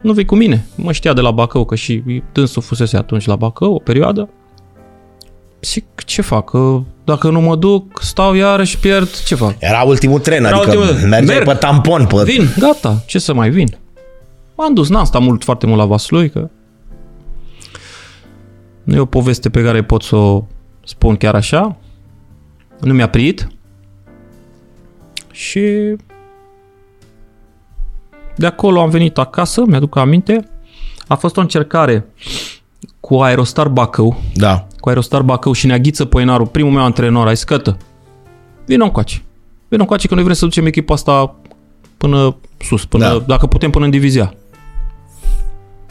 Nu 0.00 0.12
vei 0.12 0.24
cu 0.24 0.34
mine. 0.36 0.66
Mă 0.74 0.92
știa 0.92 1.12
de 1.12 1.20
la 1.20 1.30
Bacău, 1.30 1.64
că 1.64 1.74
și 1.74 2.02
dânsul 2.32 2.62
fusese 2.62 2.96
atunci 2.96 3.26
la 3.26 3.36
Bacău, 3.36 3.74
o 3.74 3.78
perioadă. 3.78 4.28
Zic, 5.60 5.84
ce 6.04 6.22
fac? 6.22 6.50
Că 6.50 6.80
dacă 7.04 7.30
nu 7.30 7.40
mă 7.40 7.56
duc, 7.56 8.02
stau 8.02 8.34
iarăși, 8.34 8.78
pierd, 8.78 9.22
ce 9.24 9.34
fac? 9.34 9.54
Era 9.58 9.82
ultimul 9.82 10.18
tren, 10.20 10.44
Era 10.44 10.56
adică 10.56 10.76
ultimul- 10.78 11.08
mergeai 11.08 11.36
Merg. 11.38 11.48
pe 11.48 11.54
tampon, 11.54 12.06
pe... 12.06 12.22
Vin, 12.24 12.44
gata, 12.58 13.02
ce 13.06 13.18
să 13.18 13.34
mai 13.34 13.50
vin? 13.50 13.68
M-am 14.56 14.74
dus, 14.74 14.88
n-am 14.88 15.04
stat 15.04 15.22
mult, 15.22 15.44
foarte 15.44 15.66
mult 15.66 15.78
la 15.78 15.84
Vaslui, 15.84 16.30
că 16.30 16.48
nu 18.84 18.94
e 18.94 18.98
o 18.98 19.04
poveste 19.04 19.50
pe 19.50 19.62
care 19.62 19.82
pot 19.82 20.02
să 20.02 20.16
o 20.16 20.44
spun 20.84 21.16
chiar 21.16 21.34
așa. 21.34 21.76
Nu 22.80 22.92
mi-a 22.94 23.08
prit. 23.08 23.48
Și 25.30 25.96
de 28.38 28.46
acolo 28.46 28.80
am 28.80 28.90
venit 28.90 29.18
acasă, 29.18 29.62
mi-aduc 29.66 29.96
aminte. 29.96 30.48
A 31.06 31.14
fost 31.14 31.36
o 31.36 31.40
încercare 31.40 32.06
cu 33.00 33.16
Aerostar 33.16 33.68
Bacău, 33.68 34.20
Da. 34.34 34.66
cu 34.80 34.88
Aerostar 34.88 35.22
Bacău 35.22 35.52
și 35.52 35.66
Neaghiță 35.66 36.04
Poenaru, 36.04 36.44
primul 36.44 36.72
meu 36.72 36.82
antrenor, 36.84 37.26
ai 37.26 37.36
scătă. 37.36 37.76
Vino 38.66 38.84
încoace. 38.84 39.22
Vino 39.68 39.82
încoace 39.82 40.08
că 40.08 40.14
noi 40.14 40.22
vrem 40.22 40.34
să 40.34 40.44
ducem 40.44 40.66
echipa 40.66 40.94
asta 40.94 41.34
până 41.96 42.36
sus, 42.58 42.84
până, 42.84 43.04
Da. 43.04 43.12
da. 43.12 43.18
dacă 43.26 43.46
putem 43.46 43.70
până 43.70 43.84
în 43.84 43.90
divizia. 43.90 44.34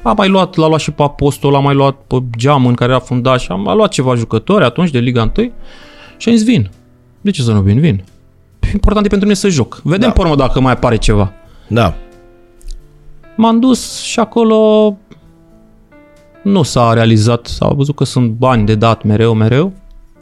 Am 0.04 0.14
mai 0.18 0.28
luat, 0.28 0.56
l-a 0.56 0.68
luat 0.68 0.80
și 0.80 0.92
pe 0.92 1.04
Apostol, 1.04 1.56
am 1.56 1.64
mai 1.64 1.74
luat 1.76 1.96
pe 2.08 2.16
Geamăn 2.38 2.74
care 2.74 2.92
era 2.92 3.00
fundaș, 3.00 3.48
am 3.48 3.62
mai 3.62 3.76
luat 3.76 3.90
ceva 3.92 4.16
jucători 4.16 4.64
atunci 4.64 4.90
de 4.92 5.00
Liga 5.00 5.32
1 5.38 5.52
și 6.18 6.30
am 6.30 6.36
zis 6.36 6.44
vin. 6.46 6.70
De 7.22 7.32
ce 7.32 7.42
să 7.42 7.52
nu 7.52 7.62
vin? 7.62 7.80
Vin. 7.80 8.04
Important 8.74 9.06
e 9.06 9.10
pentru 9.10 9.28
mine 9.28 9.40
să 9.40 9.50
joc. 9.50 9.80
Vedem 9.84 10.00
Da. 10.00 10.06
da. 10.08 10.12
pe 10.14 10.20
urmă 10.22 10.36
dacă 10.36 10.60
mai 10.60 10.72
apare 10.72 10.96
ceva. 10.98 11.32
Da. 11.68 11.94
M-am 13.38 13.60
dus 13.60 14.02
și 14.02 14.20
acolo 14.20 14.96
nu 16.44 16.64
s-a 16.64 16.94
realizat, 16.94 17.46
s-a 17.46 17.68
văzut 17.68 17.96
că 17.96 18.04
sunt 18.04 18.30
bani 18.32 18.66
de 18.66 18.76
dat 18.76 19.04
mereu, 19.04 19.34
mereu 19.34 19.74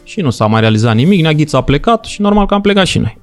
și 0.04 0.22
nu 0.22 0.30
s-a 0.30 0.46
mai 0.46 0.60
realizat 0.62 0.96
nimic. 0.96 1.22
Neaghița 1.22 1.58
a 1.58 1.62
plecat 1.62 2.06
și 2.06 2.22
normal 2.22 2.46
că 2.46 2.54
am 2.54 2.62
plecat 2.62 2.86
și 2.86 2.98
noi. 2.98 3.18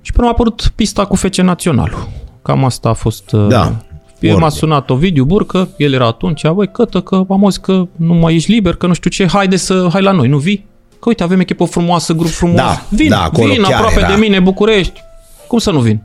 Și 0.00 0.12
până 0.12 0.26
a 0.26 0.30
apărut 0.30 0.72
pista 0.74 1.04
cu 1.04 1.16
FC 1.16 1.36
Naționalul. 1.36 2.08
Cam 2.42 2.64
asta 2.64 2.88
a 2.88 2.92
fost... 2.92 3.32
uh, 3.32 3.46
Da. 3.48 3.76
El 4.20 4.28
m-a 4.30 4.34
Ordine. 4.34 4.50
sunat 4.60 4.90
Ovidiu 4.90 5.24
Burcă, 5.24 5.68
el 5.76 5.92
era 5.92 6.06
atunci, 6.06 6.46
băi, 6.48 6.70
cătă, 6.70 7.00
că 7.00 7.14
am 7.14 7.42
auzit 7.42 7.62
că 7.62 7.86
nu 7.96 8.14
mai 8.14 8.34
ești 8.34 8.50
liber, 8.50 8.74
că 8.74 8.86
nu 8.86 8.92
știu 8.92 9.10
ce, 9.10 9.26
haide 9.26 9.56
să, 9.56 9.88
hai 9.92 10.02
la 10.02 10.10
noi, 10.12 10.28
nu 10.28 10.38
vii? 10.38 10.66
Că 10.90 11.08
uite, 11.08 11.22
avem 11.22 11.40
echipă 11.40 11.64
frumoasă, 11.64 12.12
grup 12.12 12.30
frumos. 12.30 12.56
Da, 12.56 12.82
vin, 12.88 13.08
da, 13.08 13.22
acolo 13.22 13.52
vin 13.52 13.62
chiar 13.62 13.72
aproape 13.72 13.98
era. 13.98 14.08
de 14.08 14.14
mine, 14.20 14.40
București. 14.40 15.00
Cum 15.46 15.58
să 15.58 15.70
nu 15.70 15.80
vin? 15.80 16.02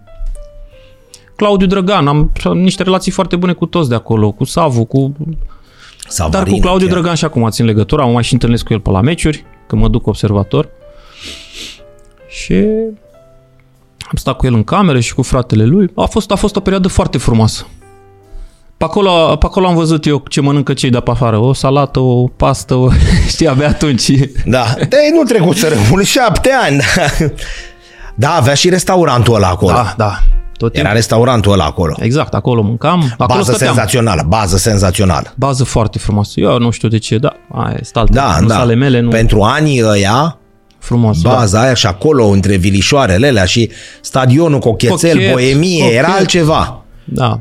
Claudiu 1.36 1.68
Drăgan, 1.68 2.08
am, 2.08 2.32
am 2.44 2.58
niște 2.58 2.84
relații 2.84 3.12
foarte 3.12 3.36
bune 3.36 3.54
cu 3.54 3.66
toți 3.66 3.90
de 3.90 3.96
acolo, 3.96 4.32
cu 4.32 4.44
Savu, 4.44 4.86
cu... 4.86 5.14
Savarin, 6.08 6.44
Dar 6.44 6.54
cu 6.54 6.60
Claudiu 6.60 6.88
chiar. 6.88 6.96
Drăgan 6.96 7.16
și 7.16 7.26
acum 7.26 7.50
țin 7.50 7.66
legătura, 7.66 8.06
mă 8.06 8.12
mai 8.12 8.24
și 8.24 8.34
întâlnesc 8.34 8.66
cu 8.66 8.74
el 8.74 8.80
pe 8.80 8.90
la 8.90 9.02
meciuri, 9.02 9.46
când 9.68 9.82
mă 9.82 9.88
duc 9.88 10.08
observator. 10.08 10.70
Și 12.28 12.54
am 14.00 14.16
stat 14.16 14.38
cu 14.38 14.46
el 14.46 14.54
în 14.54 14.64
cameră 14.64 15.00
și 15.00 15.14
cu 15.14 15.22
fratele 15.22 15.66
lui. 15.66 15.92
A 15.96 16.06
fost, 16.06 16.32
a 16.32 16.36
fost 16.36 16.56
o 16.56 16.60
perioadă 16.60 16.88
foarte 16.88 17.18
frumoasă. 17.18 17.68
Pe 18.78 18.84
acolo, 18.84 19.36
pe 19.40 19.46
acolo 19.46 19.68
am 19.68 19.76
văzut 19.76 20.06
eu 20.06 20.24
ce 20.30 20.42
mănâncă 20.42 20.74
cei 20.74 20.90
de 20.90 21.00
pe 21.00 21.12
afară. 21.12 21.38
O 21.38 21.54
salată, 21.54 22.00
o 22.00 22.28
pastă, 22.28 22.74
o... 22.74 22.90
știi, 23.28 23.48
abia 23.48 23.68
atunci. 23.68 24.12
Da, 24.46 24.66
de 24.90 24.98
nu 25.14 25.24
trecut 25.24 25.56
să 25.56 25.68
rămân 25.68 26.04
șapte 26.04 26.52
ani. 26.52 26.82
Da. 26.96 27.26
da, 28.28 28.36
avea 28.36 28.54
și 28.54 28.70
restaurantul 28.70 29.36
ăla 29.36 29.48
acolo. 29.48 29.72
Da, 29.72 29.94
da. 29.98 30.20
Tot 30.58 30.70
Era 30.70 30.80
timpul. 30.80 30.96
restaurantul 30.96 31.52
ăla 31.52 31.64
acolo. 31.66 31.96
Exact, 32.00 32.34
acolo 32.34 32.62
mâncam. 32.62 33.04
Acolo 33.18 33.28
bază 33.40 33.52
stăteam. 33.52 33.74
senzațională, 33.74 34.24
bază 34.28 34.58
senzațională. 34.58 35.34
Bază 35.38 35.64
foarte 35.64 35.98
frumoasă. 36.00 36.40
Eu 36.40 36.58
nu 36.60 36.70
știu 36.70 36.88
de 36.88 36.98
ce, 36.98 37.18
da. 37.18 37.34
Aia 37.52 37.78
este 37.80 38.00
altă. 38.00 38.12
Da, 38.14 38.38
nu 38.42 38.48
da. 38.48 38.60
ale 38.60 38.74
mele, 38.76 39.00
nu 39.00 39.10
Pentru 39.10 39.42
anii 39.42 39.84
ăia, 39.84 40.38
frumos. 40.80 41.22
da. 41.22 41.30
baza 41.30 41.62
aia 41.62 41.74
și 41.74 41.88
acolo, 41.88 42.26
între 42.26 42.56
vilișoarele 42.56 43.28
alea 43.28 43.46
și 43.46 43.72
stadionul 44.02 44.60
Cochețel, 44.60 45.12
Cochet, 45.16 45.32
Boemie, 45.32 45.80
Cochet. 45.84 45.98
era 45.98 46.08
altceva. 46.08 46.84
Da. 47.04 47.40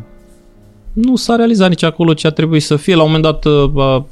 Nu 0.93 1.17
s-a 1.17 1.37
realizat 1.37 1.69
nici 1.69 1.83
acolo 1.85 2.15
ce 2.15 2.27
a 2.27 2.31
trebuit 2.31 2.62
să 2.62 2.77
fie. 2.77 2.95
La 2.95 3.03
un 3.03 3.11
moment 3.12 3.25
dat, 3.25 3.45
uh, 3.45 4.03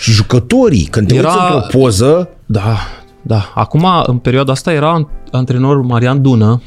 Și 0.00 0.10
jucătorii, 0.10 0.84
când 0.84 1.08
te 1.08 1.14
Era- 1.14 1.28
uiți 1.28 1.40
într-o 1.54 1.78
poză, 1.78 2.28
da, 2.46 2.76
da. 3.22 3.52
Acum, 3.54 3.86
în 4.06 4.16
perioada 4.18 4.52
asta, 4.52 4.72
era 4.72 5.08
antrenor 5.30 5.82
Marian 5.82 6.22
Dună, 6.22 6.62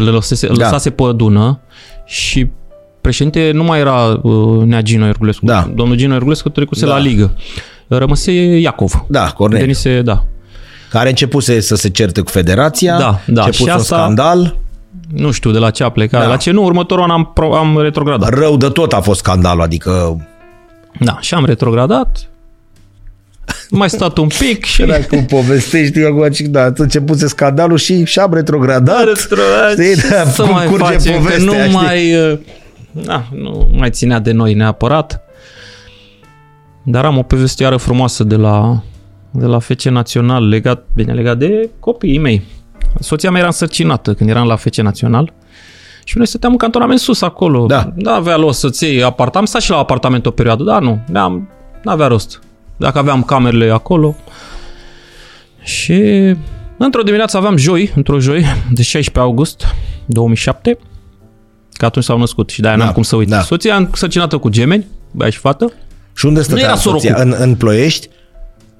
îl 0.00 0.04
lăsase, 0.12 0.48
îl 0.48 0.56
Da. 0.56 0.64
lăsase 0.64 0.90
pe 0.90 1.12
dună 1.16 1.58
și 2.04 2.46
președinte 3.00 3.50
nu 3.54 3.64
mai 3.64 3.78
era 3.78 4.20
uh, 4.22 4.62
Nea 4.64 4.80
Gino 4.82 5.06
Ergulescu. 5.06 5.46
Da. 5.46 5.70
Domnul 5.74 5.96
Gino 5.96 6.14
Ergulescu 6.14 6.48
trecuse 6.48 6.86
Da. 6.86 6.92
la 6.92 6.98
ligă. 6.98 7.34
Rămăse 7.88 8.32
Iacov. 8.32 9.04
Da, 9.08 9.26
Corneliu. 9.30 9.64
Venise, 9.64 10.02
da. 10.02 10.24
Care 10.90 11.08
începuse 11.08 11.60
să 11.60 11.74
se 11.76 11.88
certe 11.90 12.20
cu 12.20 12.30
federația, 12.30 12.98
Da, 12.98 13.20
da. 13.26 13.40
începuse 13.44 13.52
Și 13.62 13.62
un 13.62 13.70
asta- 13.70 13.96
scandal, 13.96 14.56
Nu 15.14 15.30
știu 15.30 15.50
de 15.50 15.58
la 15.58 15.70
ce 15.70 15.84
a 15.84 15.88
plecat, 15.88 16.20
Da. 16.22 16.28
la 16.28 16.36
ce 16.36 16.50
nu, 16.50 16.64
următorul 16.64 17.04
an 17.04 17.10
am, 17.10 17.30
pro- 17.34 17.54
am 17.54 17.78
retrogradat. 17.80 18.28
rău 18.38 18.56
de 18.56 18.68
tot 18.68 18.92
a 18.92 19.00
fost 19.00 19.18
scandalul, 19.18 19.62
adică 19.62 20.20
Da, 21.00 21.16
și 21.20 21.34
am 21.34 21.44
retrogradat. 21.44 22.28
Mai 23.70 23.90
stat 23.90 24.16
un 24.16 24.28
pic 24.38 24.64
și... 24.64 24.84
Dacă 24.84 25.24
povestești, 25.28 26.00
eu 26.00 26.22
acum, 26.22 26.50
da, 26.50 26.60
atunci 26.62 26.78
începuse 26.94 27.26
scandalul 27.26 27.76
și 27.76 28.04
și-am 28.04 28.34
retrogradat. 28.34 29.06
Știi, 29.72 29.94
da, 30.10 30.24
să 30.24 30.42
cum 30.42 30.52
mai 30.52 30.66
curge 30.66 30.84
facem, 30.84 31.12
că 31.12 31.18
povestea, 31.18 31.44
nu 31.44 31.52
știi? 31.52 31.72
mai, 31.72 32.14
uh, 32.14 32.38
da, 32.90 33.28
nu 33.32 33.70
mai 33.76 33.90
ținea 33.90 34.18
de 34.18 34.32
noi 34.32 34.54
neapărat. 34.54 35.20
Dar 36.82 37.04
am 37.04 37.18
o 37.18 37.22
povestioară 37.22 37.76
frumoasă 37.76 38.24
de 38.24 38.36
la, 38.36 38.82
de 39.30 39.46
la 39.46 39.58
FC 39.58 39.82
Național, 39.82 40.48
legat, 40.48 40.86
bine, 40.94 41.12
legat 41.12 41.38
de 41.38 41.70
copiii 41.80 42.18
mei. 42.18 42.42
Soția 43.00 43.30
mea 43.30 43.38
era 43.38 43.48
însărcinată 43.48 44.14
când 44.14 44.30
eram 44.30 44.46
la 44.46 44.56
FC 44.56 44.76
Național 44.76 45.32
și 46.04 46.16
noi 46.16 46.26
stăteam 46.26 46.52
în 46.52 46.58
cantonament 46.58 46.98
sus 46.98 47.22
acolo. 47.22 47.66
Da. 47.66 47.92
Nu 47.94 48.10
avea 48.10 48.36
rost 48.36 48.58
să-ți 48.58 48.84
iei 48.84 49.02
apartament. 49.02 49.36
Am 49.36 49.44
stat 49.44 49.60
și 49.60 49.70
la 49.70 49.76
apartament 49.76 50.26
o 50.26 50.30
perioadă, 50.30 50.62
dar 50.62 50.82
nu, 50.82 51.04
n-am, 51.06 51.48
n-avea 51.82 52.06
rost. 52.06 52.40
Dacă 52.76 52.98
aveam 52.98 53.22
camerele 53.22 53.70
acolo. 53.70 54.16
Și 55.62 56.02
într-o 56.76 57.02
dimineață 57.02 57.36
aveam 57.36 57.56
joi, 57.56 57.92
într-o 57.94 58.20
joi, 58.20 58.44
de 58.72 58.82
16 58.82 59.18
august 59.18 59.64
2007, 60.06 60.78
că 61.72 61.84
atunci 61.84 62.04
s-au 62.04 62.18
născut 62.18 62.50
și 62.50 62.60
de-aia 62.60 62.76
Da, 62.76 62.84
n-am 62.84 62.92
cum 62.92 63.02
să 63.02 63.16
uit. 63.16 63.28
da. 63.28 63.40
Soția 63.40 63.76
însărcinată 63.76 64.38
cu 64.38 64.48
gemeni, 64.48 64.86
băiat 65.10 65.32
și 65.32 65.38
fată. 65.38 65.72
Și 66.14 66.26
unde 66.26 66.42
stătea 66.42 66.64
era 66.64 66.74
soția? 66.76 67.14
sorocul. 67.14 67.32
În, 67.32 67.48
în 67.48 67.54
Ploiești? 67.54 68.08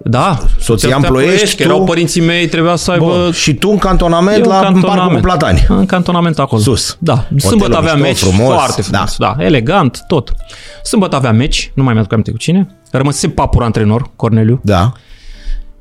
Da, 0.09 0.39
Soția 0.61 0.89
în 0.89 1.03
stătea 1.03 1.19
Ploiești, 1.21 1.57
că 1.57 1.63
tu- 1.63 1.69
erau 1.69 1.85
părinții 1.85 2.21
mei, 2.21 2.49
trebuia 2.49 2.77
să 2.77 2.91
aibă 2.91 3.05
Bun. 3.05 3.31
Și 3.33 3.55
tu 3.55 3.69
în 3.71 3.79
cantonament 3.79 4.45
Eu 4.45 4.51
la 4.51 4.57
în 4.57 4.63
Parcul 4.63 4.81
cantonament. 4.83 5.23
Platani. 5.23 5.67
În 5.69 5.87
cantonament 5.87 6.39
acolo. 6.39 6.61
Sus. 6.61 6.97
Da. 7.01 7.15
Hotelul 7.15 7.41
Sâmbătă 7.41 7.77
avea 7.77 7.95
mișto, 7.95 8.07
meci, 8.09 8.19
frumos. 8.35 8.55
foarte 8.55 8.83
frumos. 8.83 9.17
Da. 9.19 9.35
da. 9.39 9.45
elegant, 9.45 10.05
tot. 10.07 10.33
Sâmbătă 10.85 11.17
avea 11.17 11.33
meci, 11.33 11.71
nu 11.75 11.83
mai 11.83 11.93
mi-aduc 11.93 12.13
aminte 12.13 12.31
cu 12.31 12.37
cine. 12.37 12.67
Rămăsese 12.91 13.29
papur 13.29 13.63
antrenor, 13.63 14.11
Corneliu. 14.17 14.61
Da. 14.63 14.93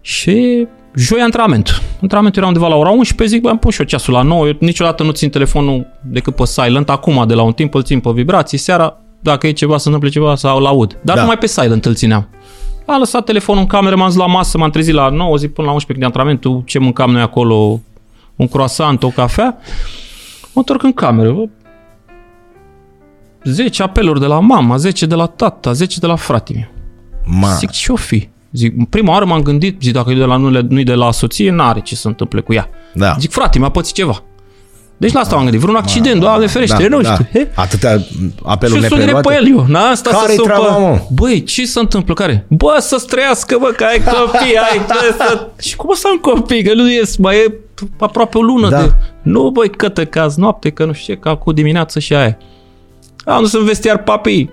Și 0.02 0.68
joi 0.96 1.20
antrenament. 1.22 1.82
Antrenamentul 2.02 2.42
era 2.42 2.48
undeva 2.52 2.68
la 2.68 2.76
ora 2.76 2.90
11, 2.90 3.36
zic, 3.36 3.42
bă, 3.46 3.50
am 3.50 3.58
pus 3.58 3.74
și 3.74 3.80
eu 3.80 3.86
ceasul 3.86 4.14
la 4.14 4.22
9, 4.22 4.48
eu 4.48 4.54
niciodată 4.60 5.04
nu 5.04 5.12
țin 5.12 5.30
telefonul 5.30 5.86
decât 6.04 6.36
pe 6.36 6.46
silent, 6.46 6.90
acum 6.90 7.24
de 7.28 7.34
la 7.34 7.42
un 7.42 7.52
timp 7.52 7.74
îl 7.74 7.84
țin 7.84 8.00
pe 8.00 8.10
vibrații, 8.14 8.58
seara, 8.58 8.98
dacă 9.22 9.48
e 9.48 9.52
ceva, 9.52 9.78
să 9.78 9.86
întâmple 9.86 10.10
ceva, 10.10 10.36
să 10.36 10.48
îl 10.58 10.66
aud. 10.66 10.98
Dar 11.02 11.16
Da. 11.16 11.22
numai 11.22 11.38
pe 11.38 11.48
silent 11.48 11.86
îl 11.86 11.96
țineam. 11.96 12.30
Am 12.86 13.00
lăsat 13.00 13.26
telefonul 13.26 13.62
în 13.62 13.68
cameră, 13.68 13.96
m-am 13.96 14.08
dus 14.08 14.18
la 14.18 14.26
masă, 14.26 14.58
m-am 14.58 14.70
trezit 14.70 14.94
la 14.94 15.10
9, 15.10 15.38
zic 15.38 15.54
până 15.54 15.68
la 15.68 15.74
11 15.74 16.00
de 16.00 16.06
antrenamentul, 16.06 16.62
ce 16.66 16.80
mâncam 16.80 17.12
noi 17.12 17.22
acolo, 17.22 17.82
un 18.36 18.48
croissant, 18.48 19.04
o 19.04 19.10
cafea. 19.10 19.58
Mă 20.42 20.52
întorc 20.54 20.84
în 20.84 20.94
cameră, 20.94 21.32
bă. 21.32 21.48
10 23.44 23.84
apeluri 23.84 24.20
de 24.20 24.26
la 24.26 24.40
mama, 24.40 24.78
10 24.78 25.06
de 25.06 25.16
la 25.16 25.26
tata, 25.26 25.72
10 25.72 26.00
de 26.00 26.06
la 26.06 26.16
fratele 26.16 26.60
meu. 26.60 27.40
Ma. 27.40 27.48
Zic, 27.48 27.70
ce-o 27.70 27.96
fi? 27.96 28.30
Zic, 28.52 28.90
prima 28.90 29.12
oară 29.12 29.26
m-am 29.26 29.42
gândit, 29.42 29.82
zic, 29.82 29.94
dacă 29.94 30.12
e 30.12 30.16
de 30.16 30.24
la, 30.24 30.36
nu, 30.36 30.50
nu 30.70 30.84
de 30.84 30.94
la 30.94 31.12
soție, 31.12 31.52
n-are 31.52 31.80
ce 31.80 31.96
să 31.96 32.08
întâmple 32.08 32.42
cu 32.42 32.54
ea. 32.54 32.70
Da. 32.94 33.16
Zic, 33.20 33.32
frate, 33.32 33.60
mi-a 33.60 33.70
pățit 33.70 33.96
ceva. 33.96 34.24
Deci 34.98 35.14
la 35.14 35.20
asta 35.20 35.36
m-am 35.36 35.44
gândit, 35.44 35.62
vreun 35.62 35.76
accident, 35.78 36.20
doamne 36.20 36.48
ferește, 36.48 36.88
nu 36.88 37.04
știu. 37.04 37.28
He? 37.34 37.48
Atâtea 37.56 38.00
apeluri 38.44 38.82
Și 38.82 38.88
sun 38.88 38.98
direct 38.98 39.16
nepreluate. 39.16 39.44
pe 39.44 39.52
el 39.52 39.58
eu. 39.58 39.66
N-am 39.68 39.94
stat 39.94 40.14
Care-i 40.14 40.30
să 40.30 40.34
sun 40.36 40.44
treaba, 40.44 40.66
pe... 40.66 40.82
mă? 40.82 41.00
Băi, 41.14 41.44
ce 41.44 41.66
se 41.66 41.80
întâmplă? 41.80 42.14
Care? 42.14 42.46
Bă, 42.50 42.78
să-ți 42.80 43.08
trăiască, 43.08 43.58
bă, 43.60 43.68
că 43.68 43.84
ai 43.84 43.98
copii, 44.14 44.58
ai 44.58 44.82
bă, 44.88 45.16
să... 45.18 45.48
Și 45.62 45.76
cum 45.76 45.90
o 45.90 45.94
să 45.94 46.08
am 46.12 46.18
copii? 46.18 46.64
Că 46.64 46.74
nu 46.74 46.90
ies, 46.90 47.16
mai 47.18 47.36
e 47.38 47.54
aproape 48.00 48.38
o 48.38 48.42
lună 48.42 48.70
Da. 48.70 48.82
de... 48.82 48.92
Nu, 49.22 49.50
băi, 49.50 49.70
că 49.70 49.90
te 49.90 50.06
caz 50.06 50.36
noapte, 50.36 50.70
că 50.70 50.86
nu 50.86 50.94
știu 50.94 51.14
ce, 51.14 51.20
că 51.20 51.30
acum 51.30 51.54
dimineață 51.54 52.00
și 52.00 52.14
aia. 52.14 52.38
Am 53.26 53.40
dus 53.42 53.54
în 53.54 53.64
vestiar 53.66 53.98
papii. 54.04 54.50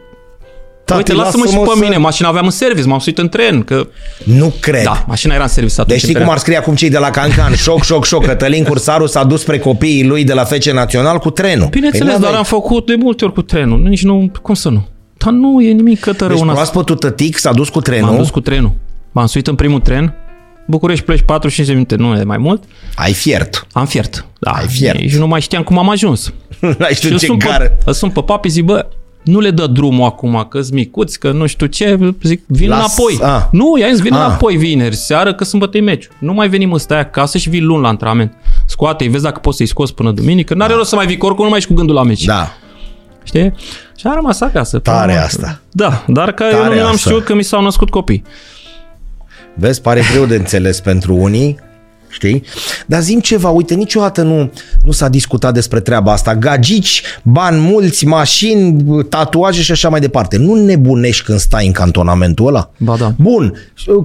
Tati, 0.85 0.99
Uite, 1.11 1.12
lasă-mă 1.22 1.45
și 1.47 1.57
pe 1.57 1.64
să- 1.74 1.78
mine. 1.80 1.97
Mașina 1.97 2.28
aveam 2.28 2.45
în 2.45 2.51
service, 2.51 2.87
m-am 2.87 2.99
suit 2.99 3.18
în 3.18 3.28
tren, 3.28 3.62
că... 3.62 3.87
Nu 4.24 4.53
cred. 4.61 4.83
Da, 4.85 5.05
mașina 5.07 5.35
era 5.35 5.43
în 5.43 5.49
service 5.49 5.74
atunci. 5.80 5.89
Deci 5.89 5.99
știi 5.99 6.14
în 6.14 6.20
cum 6.20 6.28
perioadă. 6.28 6.33
ar 6.33 6.39
scrie 6.39 6.57
acum 6.57 6.74
cei 6.74 6.91
de 6.91 6.99
la 6.99 7.11
Cancan? 7.11 7.55
Șoc, 7.55 7.83
șoc, 7.85 8.05
șoc. 8.05 8.24
Cătălin 8.24 8.64
Cursaru 8.64 9.07
s-a 9.07 9.24
dus 9.24 9.41
spre 9.41 9.59
copiii 9.59 10.05
lui 10.05 10.24
de 10.24 10.33
la 10.33 10.45
FC 10.45 10.64
Național 10.64 11.18
cu 11.18 11.30
trenul. 11.30 11.68
Bineînțeles, 11.68 12.07
Păi 12.12 12.20
dar 12.20 12.20
n-aveai- 12.22 12.39
am 12.39 12.45
făcut 12.61 12.87
de 12.87 12.95
multe 12.99 13.24
ori 13.24 13.33
cu 13.35 13.43
trenul. 13.43 13.80
Nici 13.83 14.03
nu... 14.03 14.30
Cum 14.43 14.55
să 14.55 14.68
nu? 14.68 14.87
Dar 15.16 15.33
nu 15.33 15.61
e 15.61 15.72
nimic 15.72 16.01
cătărău 16.01 16.28
Deci 16.35 16.43
în 16.43 16.49
asta. 16.49 16.61
proaspătul 16.61 16.97
tătic 16.97 17.39
s-a 17.39 17.53
dus 17.53 17.68
cu 17.68 17.80
trenul. 17.80 18.09
M-am 18.09 18.16
dus 18.18 18.30
cu 18.30 18.41
trenul. 18.41 18.72
M-am 19.12 19.26
suit 19.26 19.47
în 19.47 19.55
primul 19.55 19.80
tren. 19.80 20.14
București 20.66 21.05
pleci 21.05 21.20
45 21.26 21.66
de 21.66 21.72
minute, 21.72 21.97
nu 21.97 22.20
e 22.20 22.22
mai 22.24 22.39
mult. 22.39 22.62
Ai 22.95 23.12
fiert. 23.12 23.66
Am 23.72 23.87
fiert. 23.87 24.26
Da, 24.41 24.51
Ai 24.51 24.66
fiert. 24.66 24.99
Și 25.09 25.18
nu 25.18 25.26
mai 25.26 25.41
știam 25.41 25.62
cum 25.62 25.78
am 25.78 25.91
ajuns. 25.91 26.33
N-ai 26.78 26.95
știu 26.95 27.11
îl 27.12 27.18
ce 27.18 27.26
sun 27.26 27.39
gară. 27.39 27.64
pe, 27.64 27.72
îl 27.85 27.93
sun 27.93 28.11
pe 28.11 28.20
papi, 28.20 28.49
zic, 28.49 28.64
bă, 28.64 28.87
nu 29.24 29.38
le 29.40 29.50
dă 29.50 29.66
drumul 29.66 30.04
acum, 30.04 30.46
că 30.48 30.60
sunt 30.60 30.72
micuți, 30.74 31.18
că 31.18 31.30
nu 31.32 31.46
știu 31.46 31.66
ce, 31.66 32.14
zic, 32.22 32.42
vin 32.46 32.68
Las- 32.68 32.78
înapoi. 32.78 33.18
a. 33.22 33.48
Nu, 33.52 33.78
i-am 33.78 33.90
zis, 33.90 34.00
vin 34.00 34.12
A. 34.12 34.24
înapoi 34.24 34.56
vineri, 34.56 34.96
seară, 34.96 35.34
că 35.34 35.44
sâmbătă 35.44 35.76
e 35.76 35.80
meciu. 35.80 36.08
Nu 36.18 36.32
mai 36.32 36.48
venim 36.48 36.72
ăsta 36.72 36.96
acasă 36.96 37.38
și 37.38 37.48
vii 37.50 37.60
luni 37.60 37.82
la 37.82 37.88
antrenament. 37.88 38.32
Scoate-i, 38.66 39.08
vezi 39.08 39.22
dacă 39.22 39.38
poți 39.40 39.56
să-i 39.56 39.66
scoți 39.66 39.94
până 39.94 40.10
duminică. 40.10 40.54
N-are 40.54 40.74
rost 40.74 40.88
să 40.88 40.94
mai 40.94 41.06
vii, 41.06 41.16
că 41.16 41.26
oricum 41.26 41.44
nu 41.44 41.50
mai 41.50 41.58
ești 41.58 41.70
cu 41.70 41.76
gândul 41.76 41.94
la 41.94 42.02
meci. 42.02 42.24
Da. 42.24 42.52
Știi? 43.24 43.52
Și 43.96 44.06
am 44.06 44.14
rămas 44.14 44.40
acasă. 44.40 44.78
Tare 44.78 45.12
Până- 45.12 45.24
asta. 45.24 45.60
Da, 45.70 46.04
dar 46.06 46.32
că 46.32 46.44
eu 46.52 46.58
Tare 46.60 46.74
nu 46.74 46.80
am 46.80 46.86
asta. 46.92 46.96
știut 47.10 47.24
că 47.24 47.34
mi 47.34 47.42
s-au 47.42 47.62
născut 47.62 47.90
copii. 47.90 48.22
Vezi, 49.54 49.80
pare 49.80 50.02
greu 50.12 50.24
de 50.26 50.34
înțeles 50.34 50.80
pentru 50.80 51.14
unii, 51.16 51.58
știi? 52.12 52.42
Dar 52.86 53.00
zim 53.00 53.20
ceva, 53.20 53.48
uite, 53.48 53.74
niciodată 53.74 54.22
nu, 54.22 54.52
nu 54.84 54.92
s-a 54.92 55.08
discutat 55.08 55.54
despre 55.54 55.80
treaba 55.80 56.12
asta. 56.12 56.34
Gagici, 56.34 57.02
bani 57.22 57.60
mulți, 57.60 58.06
mașini, 58.06 58.84
tatuaje 59.04 59.62
și 59.62 59.72
așa 59.72 59.88
mai 59.88 60.00
departe. 60.00 60.36
Nu 60.36 60.54
nebunești 60.54 61.24
când 61.24 61.38
stai 61.38 61.66
în 61.66 61.72
cantonamentul 61.72 62.46
ăla? 62.46 62.70
Ba 62.78 62.96
da. 62.96 63.12
Bun, 63.18 63.54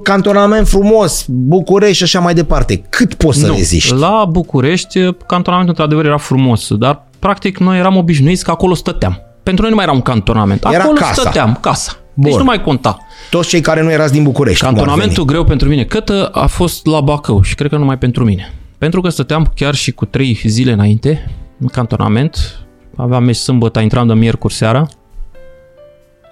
cantonament 0.02 0.68
frumos, 0.68 1.24
București 1.28 1.96
și 1.96 2.02
așa 2.02 2.20
mai 2.20 2.34
departe. 2.34 2.76
Cât 2.88 3.14
poți 3.14 3.38
să 3.38 3.46
Nu. 3.46 3.54
reziști? 3.54 3.94
La 3.94 4.24
București, 4.30 4.98
cantonamentul 5.26 5.74
într-adevăr 5.78 6.04
era 6.04 6.16
frumos, 6.18 6.68
dar 6.78 7.06
practic 7.18 7.58
noi 7.58 7.78
eram 7.78 7.96
obișnuiți 7.96 8.44
că 8.44 8.50
acolo 8.50 8.74
stăteam. 8.74 9.20
Pentru 9.42 9.62
noi 9.62 9.70
nu 9.70 9.76
mai 9.76 9.86
era 9.86 9.94
un 9.94 10.02
cantonament. 10.02 10.64
Era 10.72 10.82
Acolo 10.82 10.98
casa. 10.98 11.12
stăteam, 11.20 11.58
casa. 11.60 11.92
Deci 12.20 12.30
Bun. 12.30 12.38
nu 12.40 12.44
mai 12.44 12.62
conta. 12.62 12.98
Toți 13.30 13.48
cei 13.48 13.60
care 13.60 13.82
nu 13.82 13.90
erați 13.90 14.12
din 14.12 14.22
București. 14.22 14.58
cum 14.60 14.68
ar 14.68 14.74
Cantonamentul 14.74 15.14
veni? 15.24 15.26
greu 15.28 15.44
pentru 15.44 15.68
mine. 15.68 15.84
Cătă 15.84 16.26
a 16.32 16.46
fost 16.46 16.86
la 16.86 17.00
Bacău 17.00 17.42
și 17.42 17.54
cred 17.54 17.70
că 17.70 17.76
numai 17.76 17.98
pentru 17.98 18.24
mine. 18.24 18.52
Pentru 18.78 19.00
că 19.00 19.08
stăteam 19.08 19.52
chiar 19.54 19.74
și 19.74 19.92
cu 19.92 20.04
trei 20.04 20.40
zile 20.44 20.72
înainte 20.72 21.30
în 21.60 21.66
cantonament. 21.66 22.36
Aveam 22.96 23.24
meci 23.24 23.36
sâmbătă, 23.36 23.80
intram 23.80 24.06
de 24.06 24.14
miercuri 24.14 24.54
seara. 24.54 24.88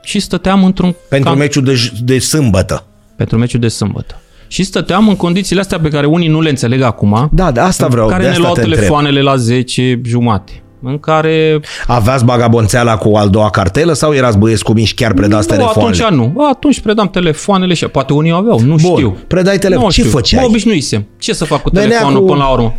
Și 0.03 0.21
stăteam 0.21 0.65
într-un 0.65 0.95
Pentru 1.09 1.35
can- 1.35 1.39
meciul 1.39 1.63
de, 1.63 1.73
j- 1.73 1.99
de 2.05 2.19
sâmbătă. 2.19 2.85
pentru 3.17 3.39
meciul 3.39 3.61
de 3.61 3.69
sâmbătă. 3.69 4.21
Și 4.49 4.63
stăteam 4.63 5.09
în 5.09 5.17
condițiile 5.17 5.61
astea 5.61 5.81
pe 5.81 5.89
care 5.89 6.07
unii 6.07 6.29
nu 6.29 6.41
le 6.41 6.49
înțeleg 6.49 6.83
acum. 6.83 7.29
Da, 7.33 7.51
de 7.51 7.61
asta 7.61 7.87
vreau, 7.87 8.07
care 8.09 8.19
de 8.23 8.25
ne 8.25 8.31
asta 8.31 8.43
luau 8.43 8.55
te 8.55 8.61
întreb. 8.61 8.79
telefoanele 8.79 9.21
la 9.21 9.37
10 9.37 10.01
jumate. 10.05 10.63
În 10.89 10.99
care... 10.99 11.61
Aveați 11.87 12.25
bagabonțeala 12.25 12.97
cu 12.97 13.17
al 13.17 13.29
doua 13.29 13.51
cartelă 13.51 13.93
sau 13.93 14.15
erați 14.15 14.39
băieți 14.39 14.65
cu 14.65 14.73
mici 14.73 14.95
chiar 14.95 15.13
predați 15.13 15.49
nu, 15.51 15.57
telefoanele? 15.57 16.03
atunci 16.05 16.19
nu. 16.35 16.45
Atunci 16.51 16.81
predam 16.81 17.09
telefoanele 17.09 17.75
și 17.75 17.87
poate 17.87 18.13
unii 18.13 18.33
aveau, 18.33 18.61
nu 18.61 18.67
Bun, 18.83 18.95
știu. 18.95 19.17
predai 19.27 19.59
telefon. 19.59 19.85
Nu 19.85 19.91
Ce 19.91 20.01
știu. 20.01 20.13
făceai? 20.13 20.41
Mă 20.43 20.47
obișnuisem. 20.49 21.07
Ce 21.19 21.33
să 21.35 21.45
fac 21.45 21.63
cu 21.63 21.71
Venea 21.73 21.89
telefonul 21.89 22.21
cu- 22.21 22.27
până 22.27 22.39
la 22.43 22.49
urmă? 22.51 22.75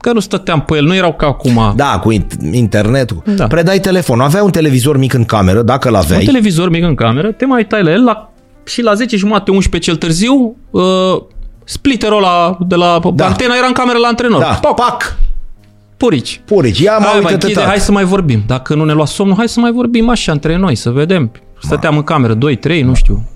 Că 0.00 0.12
nu 0.12 0.20
stăteam 0.20 0.60
pe 0.60 0.76
el, 0.76 0.84
nu 0.84 0.94
erau 0.94 1.12
ca 1.12 1.26
acum. 1.26 1.72
Da, 1.76 1.98
cu 2.02 2.12
in- 2.12 2.26
internetul. 2.52 3.22
Da. 3.36 3.46
Predai 3.46 3.78
telefon. 3.80 4.20
Aveai 4.20 4.42
un 4.44 4.50
televizor 4.50 4.96
mic 4.98 5.12
în 5.12 5.24
cameră, 5.24 5.62
dacă 5.62 5.88
îl 5.88 5.94
Un 5.94 6.00
aveai. 6.00 6.24
televizor 6.24 6.68
mic 6.70 6.84
în 6.84 6.94
cameră, 6.94 7.32
te 7.32 7.46
mai 7.46 7.64
tai 7.66 7.82
la 7.82 7.90
el 7.90 8.04
la, 8.04 8.32
și 8.64 8.82
la 8.82 8.94
10 8.94 9.16
jumate, 9.16 9.50
11 9.50 9.90
cel 9.90 9.98
târziu, 10.00 10.56
uh, 10.70 10.82
splitterul 11.64 12.16
ăla 12.16 12.56
de 12.60 12.74
la 12.74 13.00
Da. 13.14 13.26
antena 13.26 13.54
era 13.56 13.66
în 13.66 13.72
cameră 13.72 13.98
la 13.98 14.06
antrenor. 14.08 14.40
Da, 14.40 14.46
Poc, 14.62 14.74
pac, 14.74 15.16
purici. 15.96 16.40
purici. 16.46 16.78
Ia 16.78 16.98
mă, 16.98 17.04
Hai, 17.04 17.10
mai 17.12 17.16
uite-te, 17.16 17.34
închide, 17.34 17.54
tată. 17.54 17.66
hai 17.66 17.78
să 17.80 17.92
mai 17.92 18.04
vorbim. 18.04 18.42
Dacă 18.46 18.74
nu 18.74 18.84
ne 18.84 18.92
lua 18.92 19.04
somnul, 19.06 19.36
hai 19.36 19.48
să 19.48 19.60
mai 19.60 19.72
vorbim 19.72 20.08
așa 20.08 20.32
între 20.32 20.56
noi, 20.56 20.74
să 20.74 20.90
vedem. 20.90 21.32
Stăteam 21.62 21.96
în 21.96 22.02
cameră 22.02 22.34
2, 22.34 22.56
3, 22.56 22.82
nu 22.82 22.94
știu. 22.94 23.28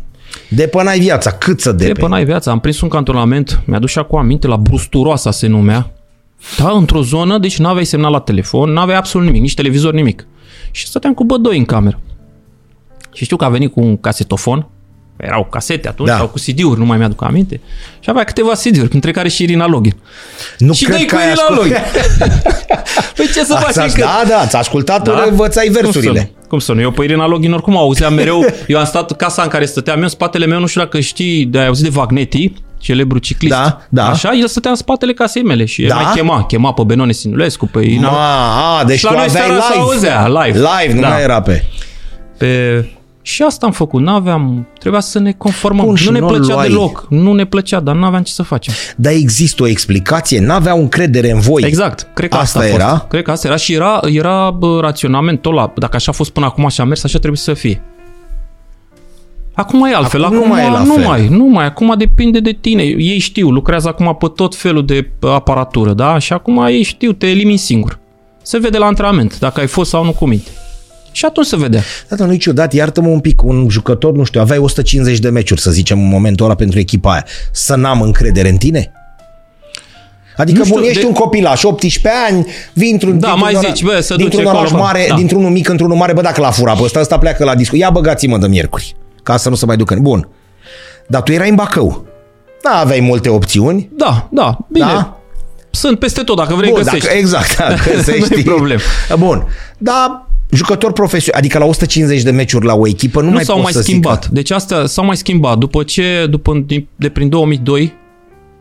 Depănai 0.51 0.99
viața, 0.99 1.31
cât 1.31 1.61
să 1.61 1.73
De 1.73 1.87
depe. 1.87 2.01
până 2.01 2.15
ai 2.15 2.25
viața. 2.25 2.51
Am 2.51 2.61
prins 2.61 2.81
un 2.81 2.89
cantonament, 2.89 3.63
mi-a 3.67 3.79
dus 3.79 3.91
și 3.91 3.99
acum 3.99 4.19
aminte, 4.19 4.47
la 4.47 4.57
Brusturoasa 4.57 5.31
se 5.31 5.47
numea. 5.47 5.91
Da, 6.59 6.71
într-o 6.71 7.03
zonă, 7.03 7.39
deci 7.39 7.59
n-aveai 7.59 7.85
semnal 7.85 8.13
la 8.13 8.21
telefon, 8.21 8.71
n-aveai 8.73 8.99
absolut 8.99 9.27
nimic, 9.27 9.43
nici 9.43 9.55
televizor, 9.55 9.93
nimic. 9.93 10.27
Și 10.71 10.87
stăteam 10.87 11.15
cu 11.15 11.25
bădoi 11.25 11.59
în 11.59 11.65
cameră. 11.65 12.01
Și 13.13 13.25
știu 13.25 13.37
că 13.37 13.45
a 13.45 13.49
venit 13.49 13.73
cu 13.73 13.81
un 13.81 13.97
casetofon 13.97 14.69
erau 15.21 15.45
casete 15.51 15.89
atunci, 15.89 16.09
Da. 16.09 16.17
sau 16.17 16.29
cu 16.29 16.39
CD-uri, 16.39 16.79
nu 16.79 16.85
mai 16.85 16.97
mi-aduc 16.99 17.23
aminte. 17.25 17.61
Și 18.01 18.11
avea 18.11 18.25
câteva 18.25 18.53
CD-uri, 18.53 18.89
între 18.95 19.11
care 19.11 19.29
și 19.29 19.43
Irina 19.43 19.67
Login. 19.67 19.95
Nu 20.59 20.73
și 20.73 20.85
cred 20.85 20.97
dai 20.97 21.05
că 21.05 21.15
cu 21.15 21.21
ai 21.21 21.27
Irina 21.29 21.43
ascult- 21.43 21.59
Login. 21.59 21.77
păi 23.17 23.27
ce 23.35 23.45
să 23.45 23.59
faci? 23.61 23.77
Ați- 23.77 23.95
că... 23.95 24.01
Da, 24.01 24.23
da, 24.29 24.39
ați 24.39 24.57
ascultat, 24.57 25.03
Da? 25.03 25.25
învățai 25.29 25.65
Cum 25.67 25.75
să 25.75 25.81
versurile. 25.83 26.31
nu? 26.35 26.47
Cum 26.49 26.59
să 26.59 26.73
nu? 26.73 26.81
Eu 26.81 26.91
pe 26.91 27.05
Irina 27.05 27.27
Login 27.27 27.53
oricum 27.53 27.77
auzeam 27.77 28.15
mereu. 28.15 28.45
Eu 28.67 28.79
am 28.79 28.85
stat 28.85 29.17
casa 29.17 29.43
în 29.43 29.49
care 29.49 29.65
stăteam 29.65 29.97
eu, 29.97 30.03
în 30.03 30.09
spatele 30.09 30.47
meu, 30.47 30.59
nu 30.61 30.67
știu 30.67 30.81
dacă 30.81 31.01
știi, 31.01 31.45
de 31.45 31.59
ai 31.59 31.67
auzit 31.67 31.85
de 31.85 31.91
Vagnetti, 31.91 32.53
celebru 32.79 33.19
ciclist. 33.19 33.55
Da, 33.55 33.81
da. 33.89 34.09
Așa, 34.09 34.33
el 34.41 34.47
stătea 34.49 34.71
în 34.71 34.77
spatele 34.77 35.13
casei 35.13 35.43
mele 35.43 35.65
și 35.65 35.83
el 35.83 35.89
Da? 35.89 35.95
mai 35.95 36.13
chema, 36.15 36.45
chema 36.45 36.73
pe 36.73 36.83
Benone 36.87 37.13
Sinulescu, 37.13 37.67
pe 37.67 37.81
Ina, 37.87 38.11
Ma, 38.11 38.79
a, 38.79 38.85
deci 38.85 38.99
Și 38.99 39.05
la 39.05 39.11
tu 39.11 39.17
noi 39.17 39.25
aveai 39.29 39.45
seara 39.47 39.61
se 39.63 39.73
live. 39.73 39.83
auzea, 39.93 40.29
live. 40.45 40.59
Live, 40.59 40.95
nu 40.95 41.01
Da. 41.01 41.09
mai 41.09 41.23
era 41.23 41.41
pe... 41.43 41.65
pe... 42.39 42.85
Și 43.29 43.43
asta 43.43 43.67
am 43.67 43.73
făcut, 43.73 44.03
n-aveam, 44.03 44.67
trebuia 44.79 45.01
să 45.01 45.19
ne 45.19 45.33
conformăm. 45.33 45.85
Bun, 45.85 45.95
și 45.95 46.07
nu 46.07 46.13
ne 46.13 46.19
nu-l 46.19 46.29
plăcea 46.29 46.55
luai. 46.55 46.69
deloc, 46.69 47.07
nu 47.11 47.33
ne 47.33 47.45
plăcea, 47.45 47.81
dar 47.81 47.95
n-aveam 47.95 48.23
ce 48.23 48.33
să 48.33 48.43
facem. 48.43 48.75
Dar 48.97 49.13
există 49.13 49.63
o 49.63 49.67
explicație? 49.67 50.41
N-aveau 50.41 50.79
încredere 50.81 51.31
în 51.31 51.41
voi. 51.41 51.63
Exact, 51.67 52.09
cred 52.15 52.31
că 52.31 52.37
Asta 52.37 52.59
asta, 52.59 52.71
a 52.73 52.75
era? 52.75 52.89
fost. 52.89 53.03
Cred 53.09 53.23
că 53.23 53.31
asta 53.31 53.47
era 53.47 53.57
și 53.57 53.73
era, 53.75 54.01
era 54.05 54.51
bă, 54.51 54.81
raționamentul 54.81 55.53
ăla. 55.53 55.73
Dacă 55.77 55.97
așa 55.97 56.11
a 56.11 56.15
fost 56.15 56.31
până 56.31 56.47
acum 56.47 56.69
și 56.69 56.81
a 56.81 56.85
mers, 56.85 57.05
așa 57.05 57.19
trebuie 57.19 57.39
să 57.39 57.55
fie. 57.55 57.83
Acum 59.53 59.85
e 59.85 59.95
altfel. 59.95 60.25
Acum 60.25 60.37
Acum, 60.37 60.49
nu 60.49 60.55
mai 60.55 60.67
e 60.67 60.71
la 60.71 60.83
nu 60.83 60.95
fel. 60.95 61.05
mai, 61.05 61.29
nu 61.29 61.45
mai. 61.45 61.65
Acum 61.65 61.95
depinde 61.99 62.41
de 62.41 62.57
tine. 62.61 62.83
Ei 62.83 63.19
știu, 63.19 63.51
lucrează 63.51 63.89
acum 63.89 64.17
pe 64.19 64.27
tot 64.35 64.55
felul 64.57 64.85
de 64.87 65.11
aparatură, 65.21 65.93
da? 65.93 66.19
Și 66.19 66.33
acum 66.33 66.65
ei 66.67 66.83
știu, 66.83 67.13
te 67.13 67.27
elimini 67.27 67.59
singur. 67.59 67.99
Se 68.43 68.59
vede 68.59 68.79
la 68.79 68.87
antrenament, 68.87 69.39
dacă 69.39 69.61
ai 69.61 69.67
fost 69.67 69.91
sau 69.91 70.05
nu 70.05 70.13
cu 70.13 70.27
minte. 70.27 70.51
Și 71.19 71.25
atunci 71.25 71.47
se 71.47 71.57
vedea. 71.57 71.83
Da, 72.09 72.17
dar 72.17 72.27
nu-i 72.27 72.39
ciudat, 72.39 72.73
iartă-mă 72.73 73.09
un 73.09 73.21
pic, 73.21 73.43
un 73.43 73.67
jucător, 73.71 74.13
nu 74.13 74.25
știu, 74.25 74.41
aveai 74.41 74.59
150 74.59 75.19
de 75.19 75.29
meciuri, 75.29 75.61
să 75.61 75.71
zicem, 75.71 75.99
în 76.01 76.09
momentul 76.09 76.45
ăla 76.45 76.55
pentru 76.55 76.79
echipa 76.79 77.13
aia, 77.13 77.25
să 77.53 77.75
n-am 77.75 78.03
încredere 78.03 78.49
în 78.49 78.57
tine? 78.57 78.93
Adică, 80.37 80.59
Nu 80.59 80.65
știu, 80.65 80.77
bun, 80.77 80.85
ești 80.89 81.01
de- 81.01 81.07
un 81.07 81.13
copilaș, 81.13 81.63
18 81.63 82.11
ani, 82.29 82.47
vii 82.73 82.91
într-un, 82.93 83.19
Da, 83.19 83.27
dintr-un 83.27 83.41
mai 83.41 83.55
oraș- 83.55 83.67
zici, 83.75 83.85
bă, 83.85 84.01
să 84.01 84.15
dintr-un 84.17 84.43
duce 84.43 84.53
oraș 84.57 84.69
acolo, 84.69 84.83
mare, 84.83 85.07
da. 85.09 85.15
dintr-unul 85.15 85.51
mic 85.51 85.69
într-unul 85.69 85.97
mare, 85.97 86.13
bă, 86.13 86.21
dacă 86.21 86.41
l-a 86.41 86.51
furat 86.51 86.77
pe 86.77 86.83
ăsta, 86.83 87.01
ăsta 87.01 87.19
pleacă 87.19 87.45
la 87.45 87.55
disco. 87.55 87.77
Ia 87.77 87.91
băgați-mă 87.91 88.39
de 88.39 88.47
miercuri, 88.47 88.97
ca 89.23 89.37
să 89.37 89.49
nu 89.49 89.55
se 89.55 89.67
mai 89.67 89.77
ducă. 89.77 89.97
Bun. 90.01 90.29
Dar 91.07 91.23
tu 91.23 91.33
erai 91.33 91.49
în 91.49 91.55
Bacău. 91.55 92.07
Da, 92.63 92.71
aveai 92.79 93.01
multe 93.01 93.29
opțiuni. 93.29 93.89
Da, 93.97 94.29
da, 94.31 94.57
bine. 94.71 94.85
Da? 94.87 95.19
Sunt 95.71 95.99
peste 95.99 96.23
tot, 96.23 96.37
dacă 96.37 96.55
vrei 96.55 96.71
Bun, 96.71 96.83
găsești. 96.83 97.07
dacă, 97.07 97.19
exact, 97.19 97.57
da, 97.57 97.75
găsești. 97.95 98.33
Nu-i 98.35 98.43
problem. 98.43 98.79
Bun. 99.19 99.47
Dar 99.79 100.27
jucător 100.51 100.93
profesional, 100.93 101.41
adică 101.41 101.59
la 101.59 101.65
150 101.65 102.23
de 102.23 102.31
meciuri 102.31 102.65
la 102.67 102.75
o 102.75 102.87
echipă, 102.87 103.21
nu, 103.21 103.27
nu 103.27 103.33
mai 103.33 103.45
s-au 103.45 103.55
poți 103.55 103.65
mai 103.65 103.73
să 103.73 103.83
schimbat. 103.83 104.23
Zică. 104.23 104.35
Deci 104.35 104.51
astea 104.51 104.87
s-au 104.87 105.05
mai 105.05 105.17
schimbat. 105.17 105.59
După 105.59 105.83
ce, 105.83 106.27
după, 106.31 106.63
din- 106.67 106.89
de 106.97 107.09
prin 107.09 107.29
2002, 107.29 107.93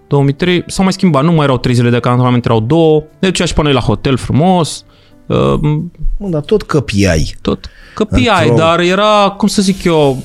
2003, 0.07 0.63
s-au 0.67 0.83
mai 0.83 0.93
schimbat. 0.93 1.23
Nu 1.23 1.31
mai 1.31 1.43
erau 1.43 1.57
trei 1.57 1.73
zile 1.75 1.89
de 1.89 1.99
cantonament, 1.99 2.45
erau 2.45 2.59
două. 2.59 3.03
Ne 3.19 3.27
ducea 3.27 3.45
și 3.45 3.53
pe 3.53 3.61
noi 3.61 3.73
la 3.73 3.79
hotel 3.79 4.17
frumos. 4.17 4.83
Uh, 5.25 5.53
Bun, 6.17 6.29
dar 6.31 6.41
tot 6.41 6.61
căpiai. 6.63 7.35
tot 7.41 7.69
căpiai, 7.93 8.47
Într-o- 8.49 8.55
dar 8.65 8.79
era, 8.79 9.33
cum 9.38 9.47
să 9.47 9.61
zic 9.61 9.83
eu, 9.83 10.23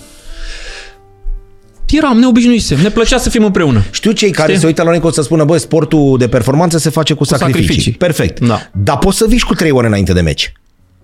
eram, 1.91 2.19
ne 2.19 2.27
obișnuisem, 2.27 2.81
ne 2.81 2.89
plăcea 2.91 3.19
să 3.19 3.31
fim 3.31 3.45
împreună. 3.45 3.83
Știu 3.91 4.13
cei 4.13 4.31
care 4.31 4.49
Știi? 4.49 4.61
se 4.61 4.67
uită 4.67 4.83
la 4.83 4.91
noi 4.91 5.01
că 5.01 5.07
o 5.07 5.11
să 5.11 5.23
spună, 5.23 5.45
băi, 5.45 5.59
sportul 5.61 6.19
de 6.19 6.29
performanță 6.29 6.79
se 6.79 6.91
face 6.91 7.15
cu, 7.15 7.25
sacrificii. 7.25 7.61
sacrificii. 7.63 7.93
Perfect. 7.93 8.41
Da. 8.41 8.59
Dar 8.73 8.99
poți 8.99 9.17
să 9.17 9.27
vii 9.29 9.39
și 9.39 9.45
cu 9.47 9.55
trei 9.55 9.71
ore 9.71 9.87
înainte 9.87 10.13
de 10.13 10.21
meci. 10.21 10.53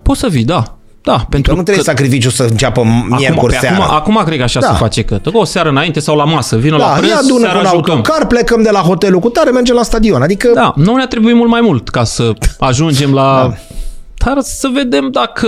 Poți 0.09 0.19
să 0.21 0.27
vii, 0.27 0.43
da. 0.43 0.63
Da, 1.01 1.15
Că 1.17 1.25
pentru 1.29 1.55
nu 1.55 1.63
trebuie 1.63 1.83
sacrificiu 1.83 2.29
să 2.29 2.43
înceapă 2.43 2.83
miercuri 3.09 3.53
pe 3.53 3.59
seara. 3.61 3.75
acum, 3.83 3.95
acum 3.95 4.21
cred 4.25 4.37
că 4.37 4.43
așa 4.43 4.59
Da. 4.59 4.67
se 4.67 4.73
face 4.73 5.01
că 5.01 5.19
o 5.33 5.43
seară 5.43 5.69
înainte 5.69 5.99
sau 5.99 6.15
la 6.15 6.23
masă, 6.23 6.57
vină 6.57 6.77
la 6.77 6.85
da, 6.85 6.91
prânz, 6.91 7.09
ia 7.09 7.17
adună 7.17 7.39
seara 7.39 7.59
cu 7.59 7.65
un 7.65 7.71
jucăm. 7.75 7.95
autocar, 7.95 8.27
plecăm 8.27 8.61
de 8.61 8.69
la 8.69 8.79
hotelul 8.79 9.19
cu 9.19 9.29
tare, 9.29 9.49
mergem 9.49 9.75
la 9.75 9.83
stadion. 9.83 10.21
Adică, 10.21 10.51
Da, 10.53 10.73
nu 10.75 10.95
ne-a 10.95 11.07
trebuit 11.07 11.35
mult 11.35 11.49
mai 11.49 11.61
mult 11.61 11.89
ca 11.89 12.03
să 12.03 12.33
ajungem 12.59 13.13
la... 13.13 13.47
Da. 13.49 13.55
Dar 14.25 14.37
să 14.41 14.69
vedem 14.73 15.09
dacă 15.11 15.47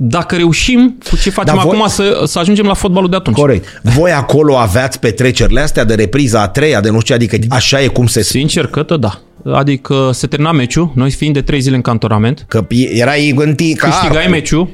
dacă 0.00 0.36
reușim 0.36 0.98
cu 1.10 1.16
ce 1.16 1.30
facem 1.30 1.54
Dar 1.54 1.64
voi- 1.64 1.76
acum 1.76 1.88
să, 1.88 2.22
să 2.26 2.38
ajungem 2.38 2.66
la 2.66 2.74
fotbalul 2.74 3.10
de 3.10 3.16
atunci. 3.16 3.36
corect. 3.36 3.80
Voi 3.82 4.10
acolo 4.12 4.56
aveați 4.56 4.98
petrecerile 5.00 5.60
astea 5.60 5.84
de 5.84 5.94
repriza 5.94 6.40
a 6.42 6.48
treia, 6.48 6.80
de 6.80 6.90
nu 6.90 7.00
știu, 7.00 7.14
adică 7.14 7.36
așa 7.48 7.80
e 7.80 7.86
cum 7.86 8.06
se... 8.06 8.22
Sincer 8.22 8.66
că 8.66 8.82
tă, 8.82 8.96
da. 8.96 9.20
Adică 9.52 10.10
se 10.12 10.26
termina 10.26 10.52
meciul, 10.52 10.92
noi 10.94 11.10
fiind 11.10 11.34
de 11.34 11.42
trei 11.42 11.60
zile 11.60 11.76
în 11.76 11.82
cantonament, 11.82 12.44
Că 12.48 12.66
erai 12.92 13.30
în 13.36 13.54
ti- 13.54 13.74
ca 13.74 13.88
câștigai 13.88 14.16
arcul. 14.16 14.30
meciul, 14.30 14.68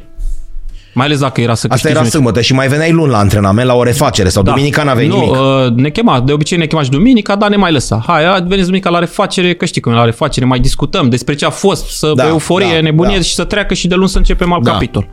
mai 0.95 1.07
ales 1.07 1.19
dacă 1.19 1.41
era 1.41 1.55
să 1.55 1.59
Asta 1.61 1.69
câștigi 1.69 1.93
era 1.93 2.01
meciul. 2.01 2.15
sâmbătă 2.15 2.41
și 2.41 2.53
mai 2.55 2.69
veneai 2.69 2.91
luni 2.93 3.11
la 3.11 3.19
antrenament, 3.19 3.67
la 3.69 3.75
o 3.75 3.83
refacere 3.83 4.29
sau 4.29 4.43
duminica 4.43 4.83
n-aveai 4.83 5.07
nu, 5.07 5.15
nimic. 5.19 5.31
Uh, 5.31 5.71
ne 5.75 5.91
chema, 5.91 6.21
de 6.21 6.33
obicei 6.33 6.59
ne 6.59 6.67
chema 6.67 6.83
și 6.83 6.91
duminica, 6.91 7.37
dar 7.37 7.51
ne 7.51 7.57
mai 7.57 7.73
lăsa. 7.73 8.03
Hai, 8.07 8.25
hai, 8.25 8.41
veniți 8.47 8.65
duminica 8.67 8.91
la 8.91 8.99
refacere, 8.99 9.55
că 9.55 9.65
știi 9.65 9.81
cum 9.81 9.93
e 9.93 9.95
la 9.95 10.05
refacere, 10.05 10.47
mai 10.47 10.59
discutăm 10.59 11.09
despre 11.09 11.35
ce 11.35 11.45
a 11.45 11.51
fost, 11.51 11.87
să 11.87 12.07
Da, 12.07 12.23
da, 12.23 12.29
euforie, 12.29 12.69
da, 12.69 12.75
da, 12.75 12.81
nebunie 12.81 13.17
da. 13.17 13.23
și 13.23 13.35
să 13.35 13.45
treacă 13.45 13.75
și 13.75 13.87
de 13.89 13.95
luni 13.95 14.09
să 14.09 14.19
începem 14.19 14.53
alt 14.53 14.63
Da. 14.63 14.69
da. 14.71 14.77
capitol. 14.77 15.09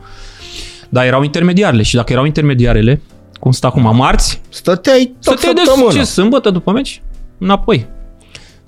Dar 0.88 1.04
erau 1.04 1.22
intermediarele 1.22 1.82
și 1.82 1.94
dacă 1.94 2.12
erau 2.12 2.24
intermediarele, 2.24 3.00
cum 3.40 3.50
stă 3.50 3.66
acum, 3.66 3.96
marți, 3.96 4.40
Stăteai 4.48 5.12
să 5.18 5.30
tot 5.30 5.40
te 5.40 5.46
duci 5.52 5.64
săptămâna. 5.64 5.92
ce, 5.92 6.04
sâmbătă 6.04 6.50
după 6.50 6.72
meci, 6.72 7.02
înapoi. 7.38 7.86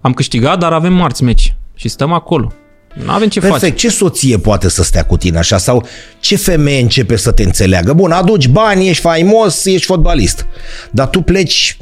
Am 0.01 0.13
câștigat, 0.13 0.59
dar 0.59 0.73
avem 0.73 0.93
marți 0.93 1.23
meci 1.25 1.55
și 1.75 1.89
stăm 1.89 2.13
acolo. 2.13 2.53
Nu 2.95 3.11
avem 3.11 3.29
ce 3.29 3.41
face. 3.41 3.53
Perfect. 3.53 3.79
Ce 3.79 3.89
soție 3.89 4.39
poate 4.39 4.69
să 4.69 4.83
stea 4.83 5.05
cu 5.05 5.17
tine 5.17 5.39
așa? 5.39 5.59
Sau 5.59 5.87
ce 6.21 6.37
femeie 6.37 6.81
începe 6.81 7.17
să 7.17 7.33
te 7.33 7.43
înțeleagă? 7.43 7.93
Bun, 7.93 8.11
aduci 8.11 8.49
bani, 8.49 8.89
ești 8.89 9.03
faimos, 9.03 9.65
ești 9.65 9.87
fotbalist. 9.87 10.47
Dar 10.91 11.09
tu 11.09 11.21
pleci, 11.21 11.77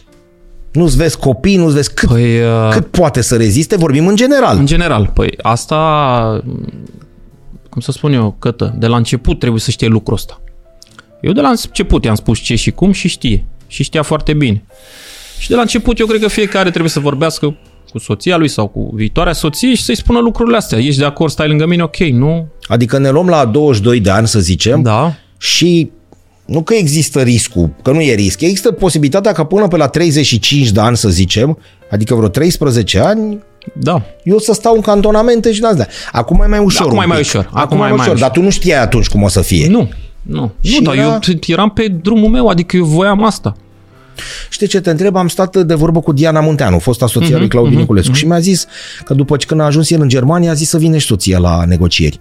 nu-ți 0.72 0.96
vezi 0.96 1.18
copii, 1.18 1.56
nu-ți 1.56 1.74
vezi 1.74 1.94
cât, 1.94 2.08
Păi, 2.08 2.40
uh, 2.40 2.68
cât 2.70 2.86
poate 2.86 3.20
să 3.20 3.36
reziste, 3.36 3.76
vorbim 3.76 4.06
în 4.06 4.16
general. 4.16 4.56
În 4.56 4.66
general, 4.66 5.10
păi 5.14 5.34
asta, 5.42 6.42
cum 7.68 7.80
să 7.80 7.92
spun 7.92 8.12
eu, 8.12 8.36
cătă, 8.38 8.74
de 8.78 8.86
la 8.86 8.96
început 8.96 9.38
trebuie 9.38 9.60
să 9.60 9.70
știe 9.70 9.86
lucrul 9.88 10.14
ăsta. 10.14 10.40
Eu 11.20 11.32
de 11.32 11.40
la 11.40 11.48
început 11.48 12.04
i-am 12.04 12.14
spus 12.14 12.38
ce 12.38 12.54
și 12.54 12.70
cum 12.70 12.92
și 12.92 13.08
știe. 13.08 13.44
Și 13.66 13.82
știa 13.82 14.02
foarte 14.02 14.32
bine. 14.32 14.64
Și 15.38 15.48
de 15.48 15.54
la 15.54 15.60
început 15.60 15.98
eu 15.98 16.06
cred 16.06 16.20
că 16.20 16.28
fiecare 16.28 16.68
trebuie 16.68 16.90
să 16.90 17.00
vorbească 17.00 17.56
cu 17.92 17.98
soția 17.98 18.36
lui 18.36 18.48
sau 18.48 18.66
cu 18.66 18.90
viitoarea 18.94 19.32
soție 19.32 19.74
și 19.74 19.82
să-i 19.82 19.96
spună 19.96 20.18
lucrurile 20.18 20.56
astea. 20.56 20.78
Ești 20.78 20.98
de 20.98 21.04
acord, 21.04 21.30
stai 21.30 21.48
lângă 21.48 21.66
mine, 21.66 21.82
ok, 21.82 21.96
nu? 21.96 22.46
Adică 22.66 22.98
ne 22.98 23.10
luăm 23.10 23.28
la 23.28 23.44
22 23.44 24.00
de 24.00 24.10
ani, 24.10 24.28
să 24.28 24.40
zicem, 24.40 24.82
Da. 24.82 25.14
și 25.38 25.90
nu 26.46 26.62
că 26.62 26.74
există 26.74 27.20
riscul, 27.20 27.70
că 27.82 27.90
nu 27.90 28.00
e 28.00 28.14
risc, 28.14 28.40
există 28.40 28.72
posibilitatea 28.72 29.32
ca 29.32 29.44
până 29.44 29.68
pe 29.68 29.76
la 29.76 29.86
35 29.86 30.70
de 30.70 30.80
ani, 30.80 30.96
să 30.96 31.08
zicem, 31.08 31.58
adică 31.90 32.14
vreo 32.14 32.28
13 32.28 32.98
ani, 32.98 33.38
Da. 33.74 34.02
eu 34.24 34.38
să 34.38 34.52
stau 34.52 34.74
în 34.74 34.80
cantonamente 34.80 35.52
și 35.52 35.58
din 35.58 35.68
astea. 35.68 35.88
Acum 36.12 36.40
e 36.44 36.46
mai 36.46 36.58
ușor. 36.58 36.86
Acum 36.86 36.96
un 36.98 37.02
e 37.02 37.06
mai 37.06 37.16
pic. 37.16 37.26
ușor. 37.26 37.48
Acum, 37.52 37.76
e 37.76 37.80
mai 37.80 37.90
ușor, 37.92 38.18
dar 38.18 38.30
tu 38.30 38.42
nu 38.42 38.50
știai 38.50 38.82
atunci 38.82 39.08
cum 39.08 39.22
o 39.22 39.28
să 39.28 39.40
fie. 39.40 39.68
Nu. 39.68 39.88
Nu. 40.22 40.52
Și 40.60 40.76
nu, 40.78 40.84
dar 40.84 40.94
era- 40.94 41.04
eu 41.12 41.18
t- 41.18 41.46
eram 41.46 41.70
pe 41.70 41.86
drumul 42.02 42.28
meu, 42.30 42.48
adică 42.48 42.76
eu 42.76 42.84
voiam 42.84 43.24
asta. 43.24 43.56
Știi 44.50 44.66
ce 44.66 44.80
te 44.80 44.90
întreb? 44.90 45.16
Am 45.16 45.28
stat 45.28 45.56
de 45.56 45.74
vorbă 45.74 46.00
cu 46.00 46.12
Diana 46.12 46.40
Munteanu, 46.40 46.78
fosta 46.78 47.06
soția 47.06 47.28
Mhm, 47.28 47.38
lui 47.38 47.48
Claudiu 47.48 47.78
Niculescu 47.78 48.12
și 48.12 48.26
mi-a 48.26 48.38
zis 48.38 48.66
că 49.04 49.14
după 49.14 49.36
ce 49.36 49.46
când 49.46 49.60
a 49.60 49.64
ajuns 49.64 49.90
el 49.90 50.00
în 50.00 50.08
Germania, 50.08 50.50
a 50.50 50.54
zis 50.54 50.68
să 50.68 50.78
vină 50.78 50.96
și 50.96 51.06
soția 51.06 51.38
la 51.38 51.64
negocieri. 51.66 52.18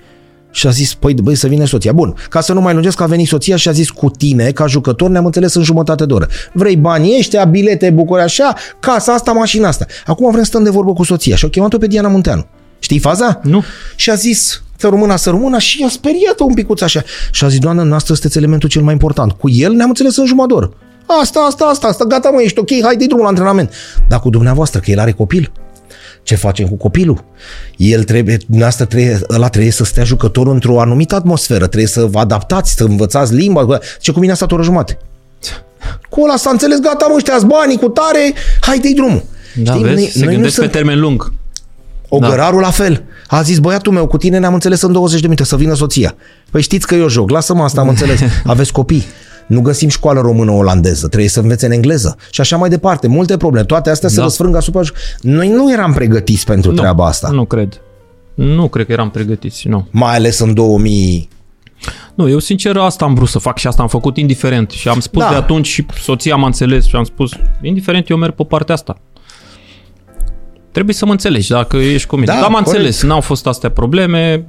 Și 0.53 0.67
a 0.67 0.69
zis, 0.69 0.93
păi, 0.93 1.13
băi, 1.13 1.35
să 1.35 1.47
vină 1.47 1.65
soția. 1.65 1.91
Bun, 1.91 2.15
ca 2.29 2.41
să 2.41 2.53
nu 2.53 2.61
mai 2.61 2.73
lungesc, 2.73 3.01
a 3.01 3.05
venit 3.05 3.27
soția 3.27 3.55
și 3.55 3.67
a 3.67 3.71
zis 3.71 3.89
cu 3.89 4.09
tine, 4.09 4.51
ca 4.51 4.67
jucător, 4.67 5.09
ne-am 5.09 5.25
înțeles 5.25 5.53
în 5.53 5.63
jumătate 5.63 6.05
de 6.05 6.13
oră. 6.13 6.27
Vrei 6.53 6.75
banii 6.75 7.17
ăștia, 7.17 7.45
bilete, 7.45 7.89
bucuri 7.89 8.21
așa, 8.21 8.53
casa 8.79 9.13
asta, 9.13 9.31
mașina 9.31 9.67
asta. 9.67 9.85
Acum 10.05 10.31
vrem 10.31 10.43
să 10.43 10.49
stăm 10.49 10.63
de 10.63 10.69
vorbă 10.69 10.93
cu 10.93 11.03
soția 11.03 11.35
și 11.35 11.43
au 11.43 11.49
chemat-o 11.49 11.77
pe 11.77 11.87
Diana 11.87 12.07
Munteanu. 12.07 12.45
Știi 12.79 12.99
faza? 12.99 13.39
Nu. 13.43 13.63
Și 13.95 14.09
a 14.09 14.13
zis, 14.13 14.63
să 14.77 14.87
rămână, 14.87 15.15
să 15.15 15.29
rămână 15.29 15.57
și 15.59 15.83
a 15.85 15.89
speriat-o 15.89 16.43
un 16.43 16.53
picuț 16.53 16.81
așa. 16.81 17.03
Și 17.31 17.43
a 17.43 17.47
zis, 17.47 17.59
doamnă, 17.59 17.83
noastră 17.83 18.13
sunteți 18.13 18.37
elementul 18.37 18.69
cel 18.69 18.81
mai 18.81 18.93
important. 18.93 19.31
Cu 19.31 19.49
el 19.49 19.71
ne-am 19.73 19.89
înțeles 19.89 20.17
în 20.17 20.25
jumătate 20.25 20.53
de 20.53 20.59
oră. 20.59 20.73
Asta, 21.21 21.39
asta, 21.39 21.65
asta, 21.65 21.87
asta, 21.87 22.05
gata 22.05 22.29
mă, 22.29 22.41
ești 22.41 22.59
ok, 22.59 22.69
hai 22.83 22.95
de 22.95 23.05
drumul 23.05 23.23
la 23.23 23.29
antrenament. 23.29 23.73
Dar 24.07 24.19
cu 24.19 24.29
dumneavoastră, 24.29 24.79
că 24.79 24.91
el 24.91 24.99
are 24.99 25.11
copil. 25.11 25.51
Ce 26.23 26.35
facem 26.35 26.67
cu 26.67 26.75
copilul? 26.75 27.23
El 27.77 28.03
trebuie, 28.03 28.37
dumneavoastră 28.37 28.85
trebuie, 28.85 29.19
ăla 29.29 29.47
trebuie 29.49 29.71
să 29.71 29.83
stea 29.83 30.03
jucătorul 30.03 30.53
într-o 30.53 30.79
anumită 30.81 31.15
atmosferă, 31.15 31.65
trebuie 31.67 31.87
să 31.87 32.05
vă 32.05 32.19
adaptați, 32.19 32.73
să 32.73 32.83
învățați 32.83 33.33
limba. 33.33 33.63
bă. 33.63 33.81
Ce 33.99 34.11
cu 34.11 34.19
mine 34.19 34.31
a 34.31 34.35
stat 34.35 34.51
o 34.51 34.55
oră 34.55 34.63
jumate. 34.63 34.97
Cu 36.09 36.21
ăla 36.23 36.35
s-a 36.37 36.49
înțeles, 36.49 36.79
gata 36.79 37.05
mă, 37.09 37.13
ăștia 37.15 37.37
banii 37.45 37.77
cu 37.77 37.87
tare, 37.89 38.33
hai 38.61 38.79
de 38.79 38.91
drumul. 38.95 39.23
Da, 39.55 39.71
Știi, 39.71 39.83
vezi? 39.83 39.95
noi- 39.95 40.09
Se 40.09 40.17
noi 40.19 40.27
nu 40.27 40.33
gândesc 40.33 40.55
pe 40.55 40.61
sunt- 40.61 40.71
termen 40.73 40.99
lung. 40.99 41.33
Ogărarul 42.09 42.61
la 42.61 42.69
fel. 42.71 43.03
A 43.27 43.41
zis, 43.41 43.57
băiatul 43.59 43.91
meu, 43.93 44.07
cu 44.07 44.17
tine 44.17 44.37
ne-am 44.37 44.53
înțeles 44.53 44.81
în 44.81 44.91
20 44.91 45.19
de 45.21 45.27
minute, 45.27 45.43
să 45.43 45.55
vină 45.55 45.73
soția. 45.73 46.15
Păi 46.51 46.61
știți 46.61 46.87
că 46.87 46.95
eu 46.95 47.07
joc, 47.07 47.29
lasă-mă 47.29 47.63
asta, 47.63 47.81
am 47.81 47.87
înțeles. 47.87 48.19
Aveți 48.45 48.71
copii. 48.71 49.03
Nu 49.51 49.61
găsim 49.61 49.89
școală 49.89 50.19
română-olandeză, 50.19 51.07
trebuie 51.07 51.29
să 51.29 51.39
învețe 51.39 51.65
în 51.65 51.71
engleză. 51.71 52.17
Și 52.29 52.41
așa 52.41 52.57
mai 52.57 52.69
departe, 52.69 53.07
multe 53.07 53.37
probleme. 53.37 53.65
Toate 53.65 53.89
astea 53.89 54.09
se 54.09 54.15
Da. 54.15 54.21
răsfrâng 54.23 54.55
asupra... 54.55 54.81
Noi 55.21 55.49
nu 55.49 55.71
eram 55.73 55.93
pregătiți 55.93 56.45
pentru 56.45 56.71
treaba 56.71 57.05
asta. 57.05 57.29
Nu 57.29 57.45
cred. 57.45 57.81
Nu 58.33 58.67
cred 58.67 58.85
că 58.85 58.91
eram 58.91 59.09
pregătiți, 59.09 59.67
nu. 59.67 59.87
Mai 59.91 60.15
ales 60.15 60.39
în 60.39 60.53
2000... 60.53 61.29
Nu, 62.15 62.29
eu 62.29 62.39
sincer 62.39 62.77
asta 62.77 63.05
am 63.05 63.13
vrut 63.13 63.27
să 63.27 63.39
fac 63.39 63.57
și 63.57 63.67
asta 63.67 63.81
am 63.81 63.87
făcut 63.87 64.17
indiferent. 64.17 64.69
Și 64.69 64.87
am 64.87 64.99
spus 64.99 65.21
Da. 65.23 65.29
de 65.29 65.35
atunci 65.35 65.67
și 65.67 65.85
soția 66.01 66.35
m-a 66.35 66.45
înțeles 66.45 66.85
și 66.85 66.95
am 66.95 67.03
spus, 67.03 67.31
indiferent, 67.61 68.09
eu 68.09 68.17
merg 68.17 68.33
pe 68.33 68.43
partea 68.43 68.73
asta. 68.75 68.97
Trebuie 70.71 70.95
să 70.95 71.05
mă 71.05 71.11
înțelegi 71.11 71.49
dacă 71.49 71.77
ești 71.77 72.07
cu 72.07 72.15
mine. 72.15 72.25
Da, 72.33 72.39
Dar 72.39 72.49
m-am 72.49 72.63
corect. 72.63 72.67
înțeles, 72.85 73.03
n-au 73.03 73.21
fost 73.21 73.47
astea 73.47 73.71
probleme, 73.71 74.45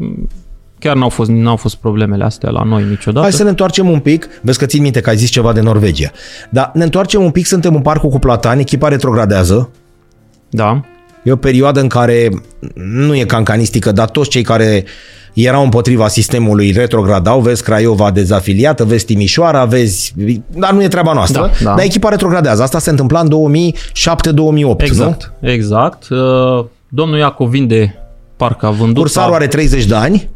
chiar 0.82 0.96
n-au 0.96 1.08
fost, 1.08 1.30
n-au 1.30 1.56
fost 1.56 1.74
problemele 1.74 2.24
astea 2.24 2.50
la 2.50 2.62
noi 2.62 2.84
niciodată. 2.88 3.20
Hai 3.20 3.32
să 3.32 3.42
ne 3.42 3.48
întoarcem 3.48 3.90
un 3.90 3.98
pic, 3.98 4.28
vezi 4.40 4.58
că 4.58 4.66
țin 4.66 4.82
minte 4.82 5.00
că 5.00 5.10
ai 5.10 5.16
zis 5.16 5.30
ceva 5.30 5.52
de 5.52 5.60
Norvegia. 5.60 6.10
Dar 6.50 6.70
ne 6.74 6.82
întoarcem 6.82 7.22
un 7.22 7.30
pic, 7.30 7.46
suntem 7.46 7.74
în 7.74 7.82
parcul 7.82 8.10
cu 8.10 8.18
Platani, 8.18 8.60
echipa 8.60 8.88
retrogradează. 8.88 9.70
Da, 10.50 10.80
E 11.22 11.32
o 11.32 11.36
perioadă 11.36 11.80
în 11.80 11.88
care 11.88 12.28
nu 12.74 13.14
e 13.14 13.24
cancanistică, 13.24 13.92
dar 13.92 14.08
toți 14.08 14.28
cei 14.28 14.42
care 14.42 14.84
erau 15.34 15.62
împotriva 15.62 16.08
sistemului 16.08 16.70
retrogradau, 16.70 17.40
vezi 17.40 17.62
Craiova 17.62 18.10
dezafiliată, 18.10 18.84
vezi 18.84 19.04
Timișoara, 19.04 19.64
vezi... 19.64 20.14
Dar 20.46 20.72
nu 20.72 20.82
e 20.82 20.88
treaba 20.88 21.12
noastră. 21.12 21.40
Da, 21.40 21.64
da. 21.64 21.74
Dar 21.74 21.84
echipa 21.84 22.08
retrogradează. 22.08 22.62
Asta 22.62 22.78
se 22.78 22.90
întâmpla 22.90 23.20
în 23.20 23.28
2007-2008, 23.28 23.72
exact, 24.76 25.32
nu? 25.40 25.50
exact. 25.50 26.08
Uh, 26.08 26.64
Domnul 26.88 27.18
Iacov 27.18 27.48
vinde 27.48 27.94
parcă 28.36 28.66
a 28.66 28.70
vândut... 28.70 28.96
Cursarul 28.96 29.34
are 29.34 29.46
30 29.46 29.84
de 29.84 29.94
ani, 29.94 30.30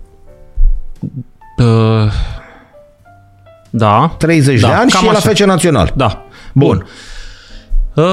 Uh, 1.58 2.12
da, 3.70 4.14
30 4.18 4.60
Da, 4.60 4.66
de 4.68 4.72
ani 4.74 4.90
cam 4.90 5.00
și 5.00 5.06
e 5.08 5.10
la 5.10 5.18
așa. 5.18 5.28
FC 5.30 5.38
Național. 5.38 5.92
da. 5.96 6.26
Bun. 6.54 6.86
Uh, 7.94 8.04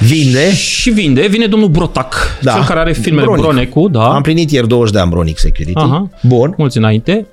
Vinde. 0.00 0.54
și 0.54 0.90
vinde, 0.90 1.26
vine 1.26 1.46
domnul 1.46 1.68
Brotac, 1.68 2.14
Da. 2.42 2.52
cel 2.52 2.64
care 2.64 2.80
are 2.80 2.92
filmele 2.92 3.24
Bronic. 3.26 3.42
Bronecu, 3.44 3.88
da. 3.88 4.14
Am 4.14 4.22
plinit 4.22 4.50
ieri 4.50 4.68
20 4.68 4.92
de 4.92 4.98
ani 5.00 5.10
Bronic 5.10 5.38
Security. 5.38 5.78
Aha. 5.78 6.08
Bun. 6.22 6.54
mulți 6.56 6.76
înainte, 6.76 7.26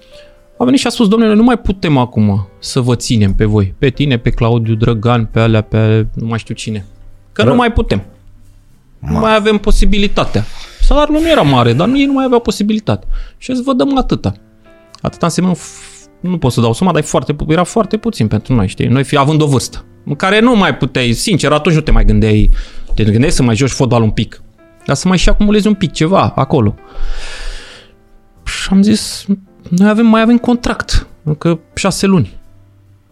a 0.57 0.64
venit 0.64 0.80
și 0.80 0.88
a 0.88 0.89
spus, 0.89 1.07
domnule, 1.07 1.34
nu 1.34 1.43
mai 1.43 1.57
putem 1.57 1.97
acum 1.97 2.47
să 2.60 2.80
vă 2.80 2.95
ținem 2.95 3.34
pe 3.34 3.45
voi, 3.45 3.74
pe 3.78 3.89
tine, 3.89 4.18
pe 4.18 4.30
Claudiu 4.30 4.76
Drăgan, 4.76 5.26
pe 5.26 5.39
alea, 5.39 5.62
pe 5.62 6.05
nu 6.14 6.28
mai 6.28 6.39
știu 6.39 6.55
cine. 6.55 6.86
Că 7.32 7.43
nu 7.43 7.51
Ră- 7.53 7.55
mai 7.55 7.72
putem. 7.72 8.03
Nu 8.99 9.20
mai 9.20 9.36
avem 9.36 9.57
posibilitatea. 9.57 10.43
Salariul 10.82 11.22
nu 11.22 11.30
era 11.30 11.41
mare, 11.41 11.74
dar 11.74 11.89
ei 11.95 12.05
nu 12.05 12.14
mai 12.14 12.26
aveau 12.26 12.39
posibilitate. 12.39 13.05
Și 13.38 13.55
să 13.55 13.62
vă 13.66 13.74
dăm 13.74 13.97
atâta. 13.97 14.34
Atâta 15.02 15.26
înseamnă, 15.26 15.54
f- 15.56 16.08
nu 16.20 16.38
pot 16.38 16.52
să 16.52 16.62
dau 16.62 16.74
suma, 16.74 16.91
dar 16.91 17.02
e 17.02 17.06
foarte, 17.06 17.34
pu- 17.34 17.45
era 17.52 17.64
foarte 17.64 17.97
puțin 17.97 18.28
pentru 18.28 18.54
noi, 18.54 18.68
știi? 18.68 18.88
Noi 18.88 19.04
fi 19.04 19.18
având 19.18 19.41
o 19.41 19.47
vârstă 19.47 19.86
în 20.06 20.16
care 20.16 20.39
nu 20.39 20.56
mai 20.56 20.78
puteai, 20.78 21.12
sincer, 21.12 21.52
atunci 21.52 21.76
nu 21.76 21.82
te 21.82 21.91
mai 21.91 22.06
gândeai, 22.06 22.50
te 22.95 23.04
gândeai 23.04 23.32
să 23.32 23.43
mai 23.43 23.56
joci 23.56 23.70
fotbal 23.70 24.02
un 24.02 24.12
pic. 24.12 24.41
Dar 24.86 24.95
să 24.95 25.08
mai 25.08 25.18
și 25.18 25.30
acumulezi 25.30 25.68
un 25.68 25.74
pic 25.74 25.91
ceva 25.91 26.34
acolo. 26.36 26.76
Și 28.43 28.68
am 28.72 28.82
zis, 28.82 29.26
noi 29.70 29.89
avem, 29.89 30.06
mai 30.06 30.22
avem 30.22 30.38
contract, 30.38 31.08
încă 31.24 31.60
șase 31.76 32.06
luni. 32.06 32.38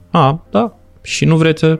A, 0.09 0.43
da, 0.51 0.75
și 1.01 1.25
nu 1.25 1.37
vreți 1.37 1.59
să... 1.59 1.79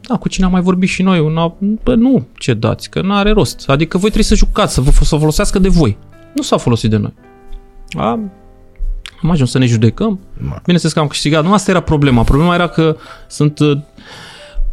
Da, 0.00 0.16
cu 0.16 0.28
cine 0.28 0.46
am 0.46 0.52
mai 0.52 0.60
vorbit 0.60 0.88
și 0.88 1.02
noi? 1.02 1.20
Una, 1.20 1.54
bă, 1.82 1.94
nu, 1.94 2.26
ce 2.38 2.54
dați, 2.54 2.90
că 2.90 3.00
nu 3.00 3.14
are 3.14 3.30
rost. 3.30 3.64
Adică 3.68 3.98
voi 3.98 4.10
trebuie 4.10 4.24
să 4.24 4.34
jucați, 4.34 4.74
să 4.74 4.80
vă 4.80 4.90
să 4.90 5.16
folosească 5.16 5.58
de 5.58 5.68
voi. 5.68 5.96
Nu 6.34 6.42
s-a 6.42 6.56
folosit 6.56 6.90
de 6.90 6.96
noi. 6.96 7.14
A, 7.96 8.18
am 9.22 9.30
ajuns 9.30 9.50
să 9.50 9.58
ne 9.58 9.66
judecăm. 9.66 10.20
Bineînțeles 10.38 10.92
că 10.92 10.98
am 10.98 11.06
câștigat. 11.06 11.44
Nu 11.44 11.52
asta 11.52 11.70
era 11.70 11.80
problema. 11.80 12.22
Problema 12.22 12.54
era 12.54 12.68
că 12.68 12.96
sunt 13.28 13.58
uh, 13.58 13.78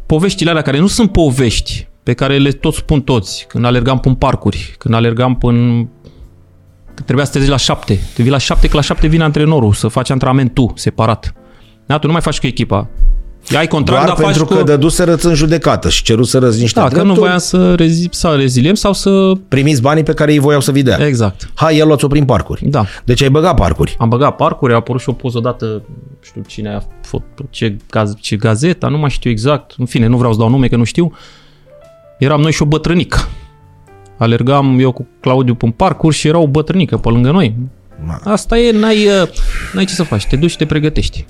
poveștile 0.05 0.49
alea 0.49 0.61
care 0.61 0.79
nu 0.79 0.87
sunt 0.87 1.11
povești 1.11 1.87
pe 2.03 2.13
care 2.13 2.37
le 2.37 2.51
tot 2.51 2.73
spun 2.73 3.01
toți. 3.01 3.45
Când 3.47 3.65
alergam 3.65 3.99
până 3.99 4.15
parcuri, 4.15 4.75
când 4.77 4.93
alergam 4.93 5.35
până 5.35 5.87
că 6.93 7.01
trebuia 7.01 7.25
să 7.25 7.31
te 7.31 7.37
trezi 7.37 7.51
la 7.51 7.57
șapte. 7.57 7.99
Te 8.13 8.21
vii 8.21 8.31
la 8.31 8.37
șapte, 8.37 8.67
că 8.67 8.75
la 8.75 8.81
șapte 8.81 9.07
vine 9.07 9.23
antrenorul 9.23 9.73
să 9.73 9.87
faci 9.87 10.09
antrenament 10.09 10.53
tu, 10.53 10.73
separat. 10.75 11.33
Da, 11.85 11.97
tu 11.97 12.05
nu 12.05 12.11
mai 12.11 12.21
faci 12.21 12.39
cu 12.39 12.47
echipa. 12.47 12.89
Ai 13.57 13.67
contract, 13.67 14.05
Doar 14.05 14.15
dar 14.15 14.25
faci 14.25 14.35
pentru 14.35 14.45
cu... 14.45 14.53
că 14.53 14.63
dăduseră 14.63 15.17
în 15.21 15.33
judecată 15.33 15.89
și 15.89 16.03
ceruseră 16.03 16.49
niște 16.49 16.79
da, 16.79 16.87
că 16.87 16.93
drepturi, 16.93 17.15
nu 17.15 17.21
voiam 17.21 17.37
să, 17.37 17.75
rezi, 17.75 18.07
să 18.11 18.35
reziliem 18.37 18.73
sau 18.73 18.93
să... 18.93 19.31
primiți 19.47 19.81
banii 19.81 20.03
pe 20.03 20.13
care 20.13 20.31
ei 20.31 20.39
voiau 20.39 20.61
să 20.61 20.71
vi 20.71 20.83
dea. 20.83 21.05
Exact. 21.05 21.51
Hai, 21.53 21.77
ia 21.77 21.85
luați-o 21.85 22.07
prin 22.07 22.25
parcuri. 22.25 22.65
Da. 22.69 22.85
Deci 23.03 23.21
ai 23.21 23.29
băgat 23.29 23.55
parcuri. 23.55 23.95
Am 23.99 24.09
băgat 24.09 24.35
parcuri, 24.35 24.73
a 24.73 24.75
apărut 24.75 25.01
și 25.01 25.09
o 25.09 25.13
poză 25.13 25.39
dată, 25.39 25.65
nu 25.65 26.17
știu 26.21 26.41
cine 26.47 26.75
a 26.75 26.81
fost, 27.01 27.23
ce, 27.49 27.75
gaz, 27.89 28.15
ce 28.19 28.35
gazeta, 28.35 28.87
nu 28.87 28.97
mai 28.97 29.09
știu 29.09 29.29
exact, 29.29 29.73
în 29.77 29.85
fine, 29.85 30.07
nu 30.07 30.17
vreau 30.17 30.31
să 30.31 30.39
dau 30.39 30.49
nume, 30.49 30.67
că 30.67 30.75
nu 30.75 30.83
știu. 30.83 31.13
Eram 32.19 32.41
noi 32.41 32.51
și 32.51 32.61
o 32.61 32.65
bătrânică. 32.65 33.17
Alergam 34.17 34.79
eu 34.79 34.91
cu 34.91 35.07
Claudiu 35.19 35.57
în 35.61 35.71
parcuri 35.71 36.15
și 36.15 36.27
era 36.27 36.37
o 36.37 36.47
bătrânică 36.47 36.97
pe 36.97 37.09
lângă 37.09 37.31
noi. 37.31 37.55
Ma. 38.05 38.19
Asta 38.23 38.57
e, 38.57 38.71
n-ai, 38.71 39.05
uh, 39.05 39.27
n-ai 39.73 39.85
ce 39.85 39.93
să 39.93 40.03
faci, 40.03 40.25
te 40.25 40.35
duci 40.35 40.49
și 40.49 40.57
te 40.57 40.65
pregătești. 40.65 41.25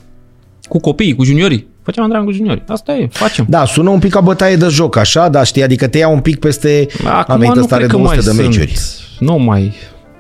Cu 0.64 0.80
copiii, 0.80 1.16
cu 1.16 1.24
juniorii. 1.24 1.68
Făceam 1.84 2.04
antrenament 2.04 2.32
cu 2.32 2.38
juniorii. 2.38 2.64
Asta 2.68 2.94
e, 2.96 3.08
facem. 3.12 3.46
Da, 3.50 3.66
sună 3.66 3.90
un 3.90 4.00
pic 4.00 4.12
ca 4.12 4.22
bătaie 4.22 4.56
de 4.56 4.68
joc, 4.68 4.96
așa, 4.96 5.30
dar 5.30 5.46
știi, 5.46 5.64
adică 5.64 5.88
te 5.88 5.98
ia 5.98 6.08
un 6.08 6.20
pic 6.20 6.40
peste... 6.40 6.88
Acum 7.06 7.34
a 7.34 7.38
venit 7.38 7.56
nu 7.56 7.62
ăsta 7.62 7.76
are 7.76 7.86
cred 7.86 7.96
că 7.96 8.04
200 8.06 8.26
mai 8.30 8.36
de 8.36 8.42
meciuri. 8.44 8.76
sunt. 8.76 9.30
Nu 9.30 9.38
mai, 9.38 9.74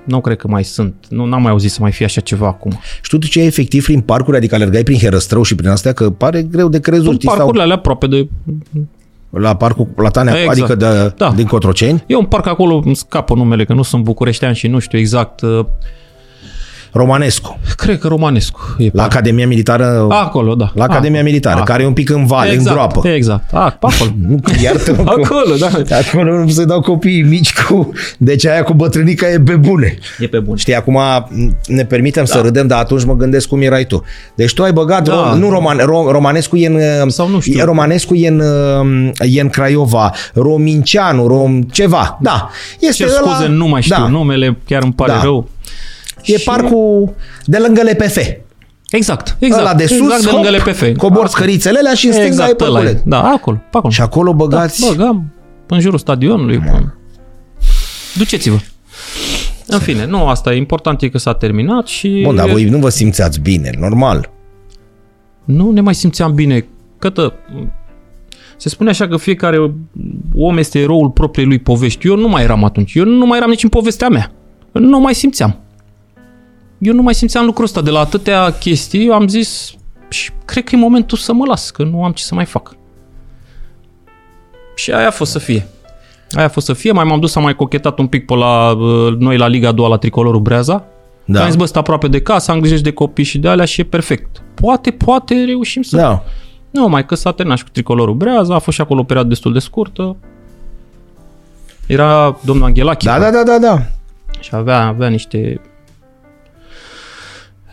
nu 0.03 0.21
cred 0.21 0.37
că 0.37 0.47
mai 0.47 0.63
sunt. 0.63 0.93
Nu, 1.09 1.25
n-am 1.25 1.41
mai 1.41 1.51
auzit 1.51 1.71
să 1.71 1.77
mai 1.81 1.91
fie 1.91 2.05
așa 2.05 2.21
ceva 2.21 2.47
acum. 2.47 2.79
Și 3.01 3.09
tu 3.09 3.17
ce 3.27 3.39
ai 3.39 3.45
efectiv 3.45 3.83
prin 3.85 4.01
parcuri, 4.01 4.37
adică 4.37 4.55
alergai 4.55 4.83
prin 4.83 4.97
Herăstrău 4.97 5.43
și 5.43 5.55
prin 5.55 5.69
astea, 5.69 5.93
că 5.93 6.09
pare 6.09 6.41
greu 6.41 6.69
de 6.69 6.79
crezut, 6.79 7.05
Sunt 7.05 7.15
știi, 7.15 7.27
sau 7.27 7.37
parcurile 7.37 7.63
alea 7.63 7.75
aproape 7.75 8.07
de 8.07 8.27
la 9.29 9.55
parcul 9.55 9.85
Platanea, 9.85 10.33
Exact. 10.33 10.51
adică 10.51 10.75
de, 10.75 11.13
Da. 11.17 11.31
din 11.35 11.45
Cotroceni, 11.45 12.03
E 12.07 12.15
un 12.15 12.25
parc 12.25 12.47
acolo, 12.47 12.81
îmi 12.85 12.95
scapă 12.95 13.33
numele, 13.35 13.65
că 13.65 13.73
nu 13.73 13.81
sunt 13.81 14.03
bucureștean 14.03 14.53
și 14.53 14.67
nu 14.67 14.79
știu 14.79 14.97
exact. 14.97 15.41
Uh, 16.93 17.01
Romanescu, 17.01 17.59
Cred 17.77 17.99
că 17.99 18.07
Romanescu 18.07 18.75
e 18.77 18.83
la 18.83 18.89
parc. 19.01 19.13
Academia 19.13 19.47
Militară, 19.47 20.07
Acolo, 20.09 20.55
da. 20.55 20.71
la 20.75 20.83
Academia 20.83 21.19
Ah, 21.19 21.25
Militară, 21.25 21.59
ah. 21.59 21.63
care 21.65 21.83
e 21.83 21.85
un 21.85 21.93
pic 21.93 22.09
în 22.09 22.25
vale, 22.25 22.51
exact, 22.51 22.67
în 22.67 22.73
groapă. 22.73 23.07
Exact. 23.09 23.53
Ah, 23.53 23.71
pe 23.79 23.85
acolo. 23.93 24.11
Nu, 24.27 24.39
iartă 24.63 24.91
acolo, 25.05 25.55
da. 25.59 25.69
Acolo 25.97 26.37
nu 26.43 26.47
se 26.49 26.65
dau 26.65 26.81
copiii 26.81 27.21
mici 27.21 27.53
cu... 27.53 27.91
Deci 28.17 28.45
aia 28.45 28.63
cu 28.63 28.73
bătrânica 28.73 29.29
e 29.29 29.39
pe 29.39 29.55
bune. 29.55 29.97
E 30.19 30.27
pe 30.27 30.39
bun. 30.39 30.55
Știi, 30.55 30.75
acum 30.75 30.99
ne 31.67 31.85
permitem 31.85 32.25
să 32.25 32.39
râdem, 32.43 32.67
dar 32.67 32.79
atunci 32.79 33.03
mă 33.03 33.15
gândesc 33.15 33.47
cum 33.47 33.61
erai 33.61 33.83
tu. 33.85 34.03
Deci 34.35 34.53
tu 34.53 34.63
ai 34.63 34.71
băgat, 34.73 35.03
Da. 35.03 35.13
rom, 35.29 35.39
nu 35.39 35.49
Roman, 35.49 35.77
ro, 35.77 36.11
Romanescu 36.11 36.55
e 36.55 36.67
în... 36.67 37.09
Sau 37.09 37.29
nu 37.29 37.39
știu. 37.39 37.59
e- 37.59 37.63
Romanescu 37.63 38.15
e 38.15 38.27
în, 38.27 38.41
e 39.19 39.41
în 39.41 39.49
Craiova, 39.49 40.11
Rominceanu, 40.33 41.27
Rom, 41.27 41.61
ceva. 41.61 42.17
Da. 42.21 42.49
Este 42.79 43.03
Ce 43.03 43.09
ăla- 43.09 43.13
scuze, 43.31 43.47
nu 43.47 43.67
mai 43.67 43.81
știu 43.81 43.95
da. 43.99 44.07
numele, 44.07 44.57
chiar 44.65 44.83
îmi 44.83 44.93
pare 44.93 45.11
Da. 45.11 45.21
rău. 45.21 45.49
E 46.23 46.37
Și- 46.37 46.43
parcul 46.45 47.13
de 47.45 47.57
lângă 47.57 47.81
LPF. 47.91 48.17
Exact, 48.91 49.35
exact. 49.39 49.61
Ăla 49.61 49.73
de 49.73 49.85
sus, 49.85 49.97
exact 49.99 50.23
de 50.23 50.29
lângă 50.31 50.49
hop, 50.57 50.67
LPF. 50.67 50.97
cobori 50.97 51.29
scărițele 51.29 51.77
alea 51.79 51.93
și 51.93 52.05
în 52.05 52.11
stânga 52.11 52.27
exact, 52.27 52.61
e 52.61 52.63
ăla 52.63 52.79
e. 52.79 52.83
parculeț. 52.83 53.01
Da, 53.05 53.23
acolo, 53.23 53.57
pe 53.57 53.77
acolo. 53.77 53.93
Și 53.93 54.01
acolo 54.01 54.33
băgați... 54.33 54.81
Da, 54.81 54.87
băgam 54.87 55.33
în 55.67 55.79
jurul 55.79 55.99
stadionului. 55.99 56.57
Da. 56.57 56.93
Duceți-vă. 58.17 58.57
În 59.67 59.79
fine, 59.79 60.05
nu, 60.05 60.27
asta 60.27 60.53
e 60.53 60.57
important 60.57 61.01
e 61.01 61.09
că 61.09 61.17
s-a 61.17 61.33
terminat 61.33 61.87
și 61.87 62.21
Bun, 62.23 62.35
dar 62.35 62.49
voi 62.49 62.63
nu 62.63 62.77
vă 62.77 62.89
simțeați 62.89 63.39
bine, 63.39 63.71
normal. 63.79 64.29
nu 65.43 65.71
ne 65.71 65.81
mai 65.81 65.95
simțeam 65.95 66.33
bine. 66.33 66.65
Cătă, 66.99 67.33
se 68.57 68.69
spune 68.69 68.89
așa 68.89 69.07
că 69.07 69.17
fiecare 69.17 69.71
om 70.35 70.57
este 70.57 70.79
eroul 70.79 71.09
propriei 71.09 71.47
lui 71.47 71.59
povești. 71.59 72.07
Eu 72.07 72.15
nu 72.15 72.27
mai 72.27 72.43
eram 72.43 72.63
atunci. 72.63 72.93
Eu 72.95 73.05
nu 73.05 73.25
mai 73.25 73.37
eram 73.37 73.49
nici 73.49 73.63
în 73.63 73.69
povestea 73.69 74.09
mea. 74.09 74.31
Eu 74.73 74.81
nu 74.81 74.99
mai 74.99 75.13
simțeam. 75.15 75.59
Eu 76.83 76.93
nu 76.93 77.01
mai 77.01 77.13
simțeam 77.13 77.45
lucrul 77.45 77.65
ăsta. 77.65 77.81
De 77.81 77.89
la 77.89 77.99
atâtea 77.99 78.51
chestii 78.51 79.09
am 79.11 79.27
zis 79.27 79.73
și 80.09 80.31
cred 80.45 80.63
că 80.63 80.75
e 80.75 80.79
momentul 80.79 81.17
să 81.17 81.33
mă 81.33 81.45
las, 81.45 81.69
că 81.69 81.83
nu 81.83 82.03
am 82.03 82.11
ce 82.11 82.23
să 82.23 82.35
mai 82.35 82.45
fac. 82.45 82.75
Și 84.75 84.91
aia 84.91 85.07
a 85.07 85.11
fost 85.11 85.31
să 85.31 85.39
fie. 85.39 85.67
Aia 86.31 86.45
a 86.45 86.49
fost 86.49 86.65
să 86.65 86.73
fie. 86.73 86.91
Mai 86.91 87.03
m-am 87.03 87.19
dus, 87.19 87.35
am 87.35 87.43
mai 87.43 87.55
cochetat 87.55 87.99
un 87.99 88.07
pic 88.07 88.25
pe 88.25 88.35
la 88.35 88.71
uh, 88.71 89.15
noi 89.17 89.37
la 89.37 89.47
Liga 89.47 89.71
2 89.71 89.89
la 89.89 89.97
Tricolorul 89.97 90.39
Breaza. 90.41 90.73
Da. 90.73 91.33
Da. 91.33 91.39
Am 91.41 91.45
zis, 91.47 91.55
bă, 91.55 91.65
stă 91.65 91.79
aproape 91.79 92.07
de 92.07 92.21
casă, 92.21 92.51
am 92.51 92.59
grijă 92.59 92.81
de 92.81 92.91
copii 92.91 93.23
și 93.23 93.37
de 93.39 93.47
alea 93.47 93.65
și 93.65 93.81
e 93.81 93.83
perfect. 93.83 94.43
Poate, 94.53 94.91
poate 94.91 95.43
reușim 95.43 95.81
să... 95.81 95.95
Da. 95.97 96.23
Nu, 96.69 96.87
mai 96.87 97.05
că 97.05 97.15
s-a 97.15 97.31
terminat 97.31 97.57
și 97.57 97.63
cu 97.63 97.69
tricolorul 97.69 98.15
Breaza, 98.15 98.55
a 98.55 98.59
fost 98.59 98.75
și 98.75 98.81
acolo 98.81 98.99
o 98.99 99.03
perioadă 99.03 99.29
destul 99.29 99.53
de 99.53 99.59
scurtă. 99.59 100.15
Era 101.87 102.37
domnul 102.41 102.65
Anghelache 102.65 103.05
Da, 103.07 103.19
da, 103.19 103.29
da, 103.29 103.43
da, 103.43 103.57
da. 103.59 103.81
și 104.39 104.49
avea, 104.53 104.85
avea 104.85 105.07
niște 105.07 105.61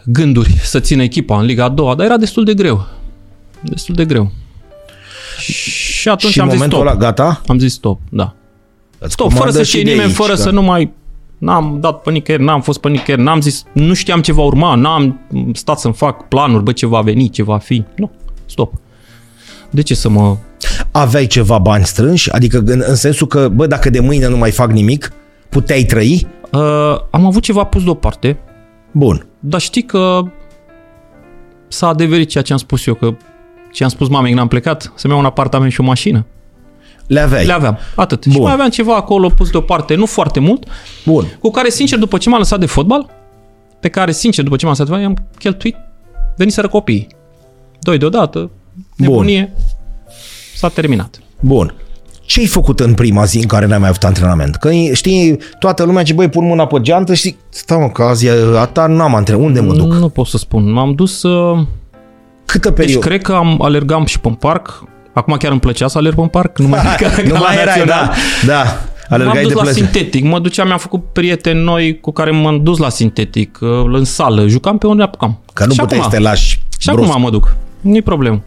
gânduri 0.04 0.50
să 0.62 0.80
țină 0.80 1.02
echipa 1.02 1.38
în 1.38 1.44
Liga 1.44 1.64
a 1.64 1.68
doua, 1.68 1.94
dar 1.94 2.06
era 2.06 2.16
destul 2.16 2.44
de 2.44 2.54
greu. 2.54 2.86
Destul 3.60 3.94
de 3.94 4.04
greu. 4.04 4.30
Și 5.38 6.08
atunci 6.08 6.32
și 6.32 6.38
în 6.38 6.44
am 6.44 6.50
zis 6.50 6.58
momentul 6.58 6.78
stop. 6.78 6.90
ăla, 6.90 7.04
gata? 7.04 7.42
Am 7.46 7.58
zis 7.58 7.72
stop, 7.72 8.00
da. 8.08 8.34
Îți 8.98 9.12
Stop, 9.12 9.26
fără 9.28 9.38
comandă 9.38 9.58
să 9.58 9.64
și 9.64 9.70
știe 9.70 9.82
de 9.82 9.90
nimeni, 9.90 10.08
aici, 10.08 10.16
fără 10.16 10.34
da. 10.34 10.42
să 10.42 10.50
nu 10.50 10.62
mai... 10.62 10.92
N-am 11.38 11.78
dat 11.80 12.00
pe 12.02 12.10
nicăieri, 12.10 12.44
n-am 12.44 12.62
fost 12.62 12.80
pe 12.80 12.88
nicăieri, 12.88 13.22
n-am 13.22 13.40
zis, 13.40 13.64
nu 13.72 13.94
știam 13.94 14.20
ce 14.20 14.32
va 14.32 14.42
urma, 14.42 14.74
n-am 14.74 15.20
stat 15.52 15.78
să-mi 15.78 15.94
fac 15.94 16.28
planuri, 16.28 16.62
bă, 16.62 16.72
ce 16.72 16.86
va 16.86 17.00
veni, 17.00 17.28
ce 17.28 17.42
va 17.42 17.58
fi. 17.58 17.84
Nu, 17.96 18.10
stop. 18.46 18.72
De 19.70 19.82
ce 19.82 19.94
să 19.94 20.08
mă... 20.08 20.36
Aveai 20.90 21.26
ceva 21.26 21.58
bani 21.58 21.84
strânși? 21.84 22.32
Adică 22.32 22.62
în, 22.66 22.82
în 22.86 22.94
sensul 22.94 23.26
că, 23.26 23.48
bă, 23.48 23.66
dacă 23.66 23.90
de 23.90 24.00
mâine 24.00 24.28
nu 24.28 24.36
mai 24.36 24.50
fac 24.50 24.70
nimic, 24.70 25.12
puteai 25.48 25.82
trăi? 25.82 26.26
Uh, 26.52 26.60
am 27.10 27.26
avut 27.26 27.42
ceva 27.42 27.64
pus 27.64 27.84
deoparte, 27.84 28.38
Bun. 28.92 29.26
Dar 29.40 29.60
știi 29.60 29.82
că 29.82 30.22
s-a 31.68 31.88
adeverit 31.88 32.28
ceea 32.28 32.44
ce 32.44 32.52
am 32.52 32.58
spus 32.58 32.86
eu, 32.86 32.94
că 32.94 33.16
ce 33.72 33.82
am 33.82 33.88
spus 33.88 34.08
mamei 34.08 34.28
când 34.28 34.40
am 34.42 34.48
plecat, 34.48 34.92
să-mi 34.94 35.12
iau 35.12 35.22
un 35.22 35.28
apartament 35.28 35.72
și 35.72 35.80
o 35.80 35.84
mașină. 35.84 36.26
Le 37.06 37.20
aveai. 37.20 37.46
Le 37.46 37.52
aveam, 37.52 37.78
atât. 37.96 38.24
Bun. 38.24 38.34
Și 38.34 38.40
mai 38.40 38.52
aveam 38.52 38.68
ceva 38.68 38.96
acolo 38.96 39.28
pus 39.28 39.50
deoparte, 39.50 39.94
nu 39.94 40.06
foarte 40.06 40.40
mult, 40.40 40.66
Bun. 41.04 41.24
cu 41.40 41.50
care, 41.50 41.68
sincer, 41.68 41.98
după 41.98 42.18
ce 42.18 42.28
m-am 42.28 42.38
lăsat 42.38 42.60
de 42.60 42.66
fotbal, 42.66 43.10
pe 43.80 43.88
care, 43.88 44.12
sincer, 44.12 44.44
după 44.44 44.56
ce 44.56 44.64
m-am 44.64 44.74
lăsat 44.78 44.86
de 44.86 44.92
fotbal, 44.92 45.12
i-am 45.14 45.28
cheltuit, 45.38 45.76
veniseră 46.36 46.68
copiii. 46.68 47.06
Doi 47.80 47.98
deodată, 47.98 48.50
nebunie, 48.96 49.52
s-a 50.54 50.68
terminat. 50.68 51.20
Bun. 51.40 51.74
Ce 52.30 52.40
ai 52.40 52.46
făcut 52.46 52.80
în 52.80 52.94
prima 52.94 53.24
zi 53.24 53.38
în 53.38 53.46
care 53.46 53.66
n-ai 53.66 53.78
mai 53.78 53.88
avut 53.88 54.04
antrenament? 54.04 54.56
Că 54.56 54.70
știi, 54.92 55.38
toată 55.58 55.84
lumea 55.84 56.02
ce 56.02 56.12
băi, 56.12 56.28
pun 56.28 56.44
mâna 56.46 56.66
pe 56.66 56.80
geantă 56.80 57.14
și 57.14 57.36
stai 57.48 57.78
mă, 57.78 57.88
că 57.88 58.02
azi 58.02 58.26
e 58.26 58.32
a 58.58 58.64
ta, 58.64 58.86
n-am 58.86 59.14
antrenament. 59.14 59.56
Unde 59.56 59.68
mă 59.70 59.74
duc? 59.74 59.92
Nu 59.92 60.08
pot 60.08 60.26
să 60.26 60.38
spun. 60.38 60.72
M-am 60.72 60.94
dus... 60.94 61.22
Uh, 61.22 61.58
Câtă 62.44 62.68
deci 62.68 62.76
perioadă? 62.78 63.06
cred 63.06 63.22
că 63.22 63.32
am 63.32 63.62
alergam 63.62 64.04
și 64.04 64.20
pe 64.20 64.36
parc. 64.38 64.82
Acum 65.12 65.36
chiar 65.36 65.50
îmi 65.50 65.60
plăcea 65.60 65.88
să 65.88 65.98
alerg 65.98 66.14
pe 66.14 66.26
parc. 66.30 66.58
Nu 66.58 66.68
mai, 66.68 66.80
ca, 67.00 67.08
nu 67.22 67.28
ca 67.28 67.38
la 67.38 67.38
mai 67.38 67.54
erai, 67.54 67.64
național. 67.66 68.10
da. 68.46 68.54
Da. 68.54 68.62
M-am 68.62 69.20
Alergai 69.20 69.42
dus 69.42 69.48
de 69.52 69.56
la 69.56 69.62
plăcere. 69.62 69.84
sintetic, 69.84 70.24
mă 70.24 70.38
duceam, 70.38 70.66
mi-am 70.66 70.78
făcut 70.78 71.04
prieteni 71.12 71.62
noi 71.62 72.00
cu 72.00 72.10
care 72.12 72.30
m-am 72.30 72.62
dus 72.62 72.78
la 72.78 72.88
sintetic, 72.88 73.58
uh, 73.60 73.68
în 73.92 74.04
sală, 74.04 74.46
jucam 74.46 74.78
pe 74.78 74.86
unde 74.86 75.02
apucam. 75.02 75.38
Că 75.52 75.64
nu 75.66 75.72
și 75.72 75.78
puteai 75.80 75.98
acum, 76.00 76.10
să 76.10 76.16
te 76.16 76.22
lași 76.22 76.60
Și 76.78 76.90
brusc. 76.92 77.08
acum 77.10 77.22
mă 77.22 77.30
duc, 77.30 77.56
nu-i 77.80 78.02
problemă. 78.02 78.42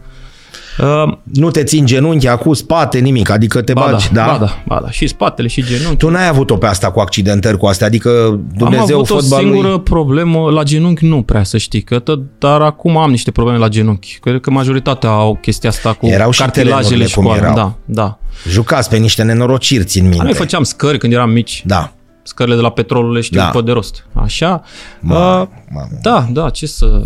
Uh, 0.78 1.12
Nu 1.22 1.50
te 1.50 1.62
țin 1.64 1.86
genunchi, 1.86 2.28
acum 2.28 2.52
spate, 2.52 2.98
nimic, 2.98 3.30
adică 3.30 3.62
te 3.62 3.72
ba, 3.72 3.88
bagi, 3.90 4.08
da, 4.12 4.24
da? 4.26 4.32
ba 4.32 4.38
da, 4.38 4.62
ba 4.66 4.80
da, 4.82 4.90
și 4.90 5.06
spatele 5.06 5.48
și 5.48 5.62
genunchi. 5.64 5.96
Tu 5.96 6.08
n-ai 6.10 6.28
avut-o 6.28 6.56
pe 6.56 6.66
asta 6.66 6.90
cu 6.90 7.00
accidentări 7.00 7.56
cu 7.56 7.66
astea, 7.66 7.86
adică 7.86 8.40
Dumnezeu 8.56 8.96
am 8.96 9.02
avut 9.02 9.06
fotbalului... 9.06 9.50
o 9.50 9.54
singură 9.54 9.78
problemă 9.78 10.50
la 10.50 10.62
genunchi, 10.62 11.06
nu 11.06 11.22
prea 11.22 11.42
să 11.42 11.58
știi, 11.58 11.82
că 11.82 11.98
tot, 11.98 12.20
dar 12.38 12.60
acum 12.60 12.96
am 12.96 13.10
niște 13.10 13.30
probleme 13.30 13.58
la 13.58 13.68
genunchi. 13.68 14.18
Cred 14.20 14.40
că 14.40 14.50
majoritatea 14.50 15.10
au 15.10 15.38
chestia 15.42 15.68
asta 15.70 15.92
cu 15.92 16.06
Erau 16.06 16.30
și 16.30 16.40
cartilajele 16.40 16.74
terenurile 16.82 17.06
și 17.08 17.14
cum 17.14 17.24
cu 17.24 17.30
alea. 17.30 17.42
erau. 17.42 17.54
Da, 17.54 17.74
da. 18.02 18.18
Jucați 18.48 18.88
pe 18.88 18.96
niște 18.96 19.22
nenorociri, 19.22 19.84
țin 19.84 20.02
minte. 20.08 20.24
Noi 20.24 20.34
făceam 20.34 20.62
scări 20.62 20.98
când 20.98 21.12
eram 21.12 21.30
mici. 21.30 21.62
Da. 21.66 21.92
Scările 22.22 22.54
de 22.56 22.60
la 22.62 22.70
petrolul 22.70 23.12
le 23.12 23.20
știu 23.20 23.40
Da. 23.40 23.46
pe 23.46 23.60
de 23.62 23.72
rost. 23.72 24.06
Așa? 24.12 24.62
Mamă, 25.00 25.40
Uh, 25.40 25.46
mamă. 25.74 25.88
da, 26.02 26.26
da, 26.30 26.50
ce 26.50 26.66
să... 26.66 27.02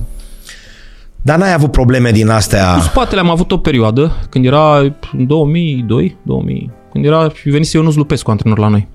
Dar 1.22 1.38
n-ai 1.38 1.52
avut 1.54 1.70
probleme 1.70 2.10
din 2.10 2.26
Cu 2.26 2.32
astea... 2.32 2.80
spatele 2.80 3.20
am 3.20 3.30
avut 3.30 3.52
o 3.52 3.56
perioadă, 3.56 4.12
când 4.30 4.44
era 4.44 4.78
în 5.12 5.26
2002, 5.26 6.16
2000, 6.22 6.70
când 6.92 7.04
era 7.04 7.28
și 7.40 7.48
venise 7.48 7.76
Ionuț 7.76 7.94
Lupescu 7.94 8.30
antrenor 8.30 8.58
la 8.58 8.68
noi. 8.68 8.88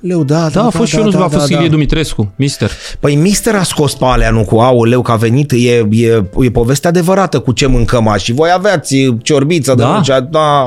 Leu, 0.00 0.24
da, 0.24 0.48
Da, 0.48 0.64
a 0.64 0.70
fost 0.70 0.88
și 0.90 0.96
Ionuț, 0.96 1.14
a 1.14 1.28
fost 1.28 1.50
Ilie 1.50 1.68
Dumitrescu, 1.68 2.32
mister. 2.36 2.70
Păi 3.00 3.14
mister 3.14 3.54
a 3.54 3.62
scos 3.62 3.94
pe 3.94 4.04
alea, 4.04 4.30
nu 4.30 4.44
cu 4.44 4.58
auleu, 4.58 5.02
că 5.02 5.12
a 5.12 5.16
venit, 5.16 5.52
e, 5.52 5.56
e, 5.90 6.24
e 6.40 6.50
poveste 6.50 6.88
adevărată 6.88 7.38
cu 7.40 7.52
ce 7.52 7.66
mâncăm 7.66 8.08
azi. 8.08 8.24
Și 8.24 8.32
voi 8.32 8.50
aveați 8.54 8.96
ciorbiță 9.22 9.74
de 9.74 9.82
Da. 9.82 9.88
muncea, 9.88 10.20
da, 10.20 10.66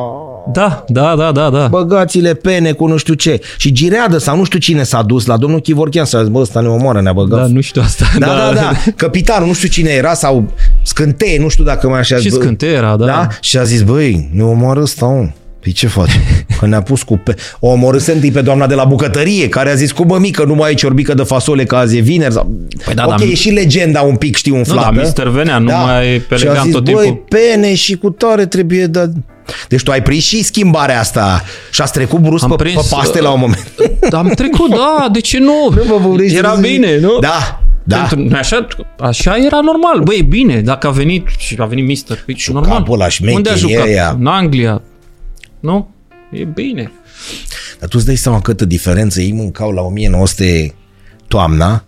Da, 0.54 0.84
da, 0.88 1.16
da, 1.18 1.32
da, 1.32 1.50
da. 1.50 1.68
băgați-le 1.68 2.34
pene 2.34 2.72
cu 2.72 2.88
nu 2.88 2.98
știu 2.98 3.14
ce. 3.14 3.40
Și 3.58 3.72
gireadă 3.72 4.18
sau 4.18 4.38
nu 4.38 4.44
știu 4.44 4.60
cine 4.60 4.84
s-a 4.84 5.02
dus 5.02 5.26
la 5.26 5.38
domnul 5.38 5.60
Chivorchean 5.62 6.06
să 6.06 6.18
a 6.18 6.22
zis, 6.22 6.30
bă, 6.30 6.40
ăsta 6.40 6.60
ne 6.60 6.68
omoară, 6.68 7.02
ne-a 7.02 7.14
băgat. 7.14 7.40
Da, 7.40 7.48
nu 7.48 7.62
știu 7.62 7.82
asta. 7.82 8.06
Da, 8.20 8.26
da, 8.26 8.52
da, 8.54 8.72
Capitanul, 8.96 9.48
nu 9.48 9.54
știu 9.54 9.68
cine 9.68 9.90
era, 9.90 10.14
sau 10.14 10.52
scânteie, 10.84 11.40
nu 11.40 11.50
știu 11.50 11.64
dacă 11.64 11.88
mai 11.90 12.00
așa. 12.00 12.16
Și 12.18 12.30
bă, 12.30 12.36
scânteie 12.36 12.72
era, 12.72 12.96
da. 12.96 13.06
Da? 13.06 13.28
Și 13.42 13.58
a 13.58 13.64
zis, 13.64 13.82
băi, 13.82 14.30
ne 14.34 14.44
omoară 14.44 14.82
ăsta, 14.82 15.06
om. 15.06 15.32
Păi 15.60 15.72
ce 15.74 15.88
faci? 15.88 16.20
Că 16.60 16.66
ne-a 16.66 16.82
pus 16.82 17.04
cu... 17.04 17.18
Pe... 17.18 17.36
O 17.60 17.68
omorâse 17.70 18.12
întâi 18.12 18.32
pe 18.32 18.42
doamna 18.42 18.68
de 18.68 18.76
la 18.76 18.84
bucătărie, 18.84 19.50
care 19.50 19.70
a 19.70 19.74
zis, 19.76 19.92
cu 19.92 20.06
bă, 20.06 20.18
mică, 20.18 20.44
nu 20.44 20.54
mai 20.56 20.68
ai 20.70 20.76
ciorbică 20.76 21.14
de 21.14 21.24
fasole, 21.24 21.64
că 21.64 21.76
azi 21.76 21.98
e 21.98 22.02
vineri. 22.02 22.34
Sau... 22.34 22.52
Păi 22.86 22.94
da, 22.94 23.04
ok, 23.06 23.10
dar- 23.10 23.28
e 23.28 23.34
și 23.34 23.50
legenda 23.50 24.02
un 24.02 24.16
pic, 24.16 24.36
știi, 24.36 24.52
Nu, 24.52 24.58
umflată. 24.58 24.92
da, 24.96 25.02
Mister 25.02 25.28
venea, 25.28 25.58
nu 25.58 25.72
mai 25.72 26.24
pe 26.30 26.36
și 26.36 26.46
a 26.46 26.50
legan 26.50 26.64
zis, 26.64 26.74
tot 26.74 26.84
băi, 26.84 27.04
timpul. 27.04 27.24
pene 27.30 27.74
și 27.74 27.96
cu 27.98 28.10
tare 28.10 28.46
trebuie, 28.46 28.86
da... 28.86 29.06
Deci 29.68 29.84
tu 29.84 29.92
ai 29.92 30.02
prins 30.02 30.24
și 30.24 30.44
schimbarea 30.44 31.00
asta 31.00 31.44
și 31.72 31.82
ați 31.82 31.92
trecut 31.94 32.20
brusc 32.20 32.44
Am 32.44 32.50
pe, 32.50 32.56
prins, 32.56 32.82
pe 32.82 32.88
paste 32.96 33.22
la 33.22 33.32
un 33.32 33.40
moment. 33.40 33.72
Am 34.12 34.28
trecut, 34.36 34.70
da, 34.70 35.08
de 35.12 35.20
ce 35.20 35.40
nu? 35.40 35.72
Bă, 35.88 35.98
vă 36.00 36.08
vreți 36.10 36.36
Era 36.36 36.50
să 36.56 36.62
zic? 36.62 36.72
bine, 36.72 37.00
nu? 37.00 37.20
Da, 37.20 37.62
da. 37.84 37.98
Pentru, 37.98 38.20
noi 38.30 38.40
așa, 38.40 38.68
așa 39.00 39.36
era 39.38 39.60
normal. 39.62 40.00
Băi, 40.04 40.18
e 40.18 40.22
bine, 40.22 40.62
dacă 40.62 40.88
a 40.88 40.92
venit 40.92 41.28
și 41.38 41.56
a 41.60 41.66
venit 41.66 41.86
Mister, 41.86 42.24
păi, 42.26 42.36
Juca 42.38 42.60
normal. 42.60 42.84
pe 42.84 42.92
ăla 42.92 43.10
șmecherie 43.10 43.38
Unde 43.38 43.50
a 43.50 43.56
jucat? 43.56 43.84
aia. 43.86 44.16
În 44.20 44.26
Anglia. 44.28 44.82
Nu? 45.60 45.90
E 46.32 46.44
bine. 46.44 46.92
Dar 47.80 47.90
tu 47.90 47.96
îți 47.98 48.06
dai 48.06 48.16
seama 48.16 48.42
câtă 48.42 48.66
diferență 48.66 49.22
ei 49.22 49.32
mâncau 49.34 49.72
la 49.72 49.82
1900 49.82 50.74
toamna 51.28 51.84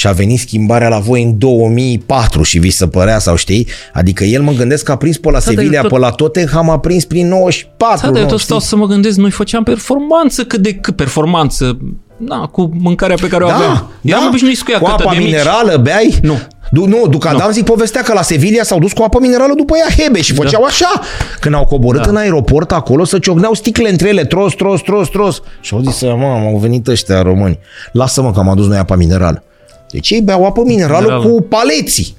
și 0.00 0.06
a 0.06 0.12
venit 0.12 0.38
schimbarea 0.38 0.88
la 0.88 0.98
voi 0.98 1.22
în 1.22 1.38
2004 1.38 2.42
și 2.42 2.58
vi 2.58 2.70
se 2.70 2.86
părea 2.86 3.18
sau 3.18 3.36
știi? 3.36 3.66
Adică 3.92 4.24
el 4.24 4.42
mă 4.42 4.52
gândesc 4.52 4.84
că 4.84 4.92
a 4.92 4.96
prins 4.96 5.16
pe 5.18 5.30
la 5.30 5.38
dar 5.38 5.48
eu 5.48 5.54
Sevilla, 5.54 5.80
tot- 5.80 5.90
pe 5.90 5.98
la 5.98 6.10
Tottenham 6.10 6.70
a 6.70 6.78
prins 6.78 7.04
prin 7.04 7.28
94. 7.28 8.06
Da, 8.06 8.12
dar 8.12 8.16
eu 8.16 8.24
nu, 8.24 8.30
tot 8.30 8.40
stau 8.40 8.56
știi? 8.58 8.68
să 8.70 8.76
mă 8.76 8.86
gândesc, 8.86 9.16
noi 9.16 9.30
făceam 9.30 9.62
performanță 9.62 10.44
cât 10.44 10.60
de 10.60 10.74
cât 10.74 10.96
performanță. 10.96 11.78
Na, 12.16 12.46
cu 12.46 12.70
mâncarea 12.80 13.16
pe 13.20 13.28
care 13.28 13.44
o 13.44 13.48
aveam. 13.48 13.90
Eram 14.02 14.26
obișnuiți 14.26 14.64
cu 14.64 14.70
ea 14.70 14.78
cu 14.78 14.84
cât 14.84 14.92
apa 15.00 15.10
de 15.12 15.18
mici. 15.18 15.26
minerală 15.26 15.76
beai? 15.76 16.18
Nu. 16.22 16.38
Du, 16.70 16.86
nu, 16.86 17.06
Ducadam 17.10 17.50
zic 17.52 17.64
povestea 17.64 18.02
că 18.02 18.12
la 18.12 18.22
Sevilla 18.22 18.62
s-au 18.62 18.78
dus 18.78 18.92
cu 18.92 19.02
apă 19.02 19.18
minerală 19.20 19.52
după 19.56 19.74
ea 19.76 20.02
Hebe 20.04 20.20
și 20.20 20.34
făceau 20.34 20.62
așa. 20.64 21.00
Când 21.40 21.54
au 21.54 21.64
coborât 21.64 22.02
Da. 22.02 22.08
în 22.10 22.16
aeroport 22.16 22.72
acolo 22.72 23.04
să 23.04 23.18
ciocneau 23.18 23.54
sticle 23.54 23.90
între 23.90 24.08
ele, 24.08 24.24
tros, 24.24 24.54
tros, 24.54 24.80
tros, 24.80 25.08
tros. 25.08 25.40
Și 25.60 25.74
au 25.74 25.80
zis, 25.80 26.02
mamă, 26.02 26.46
au 26.52 26.58
venit 26.58 26.86
ăștia 26.88 27.22
români. 27.22 27.58
Lasă-mă 27.92 28.32
că 28.32 28.38
am 28.38 28.48
adus 28.48 28.66
noi 28.66 28.76
apă 28.78 28.96
minerală. 28.96 29.42
Deci 29.90 30.10
ei 30.10 30.20
beau 30.22 30.44
apă 30.46 30.62
minerală 30.66 31.00
Minerală. 31.00 31.28
cu 31.28 31.42
paleții. 31.42 32.14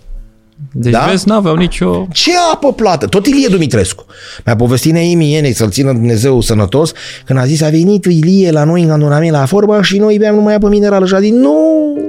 Deci 0.73 0.91
Da? 0.91 1.05
vezi, 1.09 1.27
n-aveau 1.27 1.55
nicio... 1.55 2.07
Ce 2.11 2.31
apă 2.53 2.73
plată? 2.73 3.05
Tot 3.07 3.27
Ilie 3.27 3.47
Dumitrescu. 3.47 4.05
Mi-a 4.45 4.55
povestit 4.55 4.91
Neimi 4.91 5.31
Ienei 5.31 5.53
să-l 5.53 5.69
țină 5.69 5.91
Dumnezeu 5.91 6.41
sănătos 6.41 6.91
când 7.25 7.39
a 7.39 7.45
zis 7.45 7.61
a 7.61 7.69
venit 7.69 8.05
Ilie 8.05 8.51
la 8.51 8.63
noi 8.63 8.81
în 8.81 8.87
cantonament 8.87 9.31
la 9.31 9.45
forba 9.45 9.81
și 9.81 9.97
noi 9.97 10.17
beam 10.17 10.35
numai 10.35 10.53
apă 10.53 10.67
minerală 10.67 11.05
și 11.05 11.13
a 11.13 11.19
zis 11.19 11.31
nu. 11.31 11.57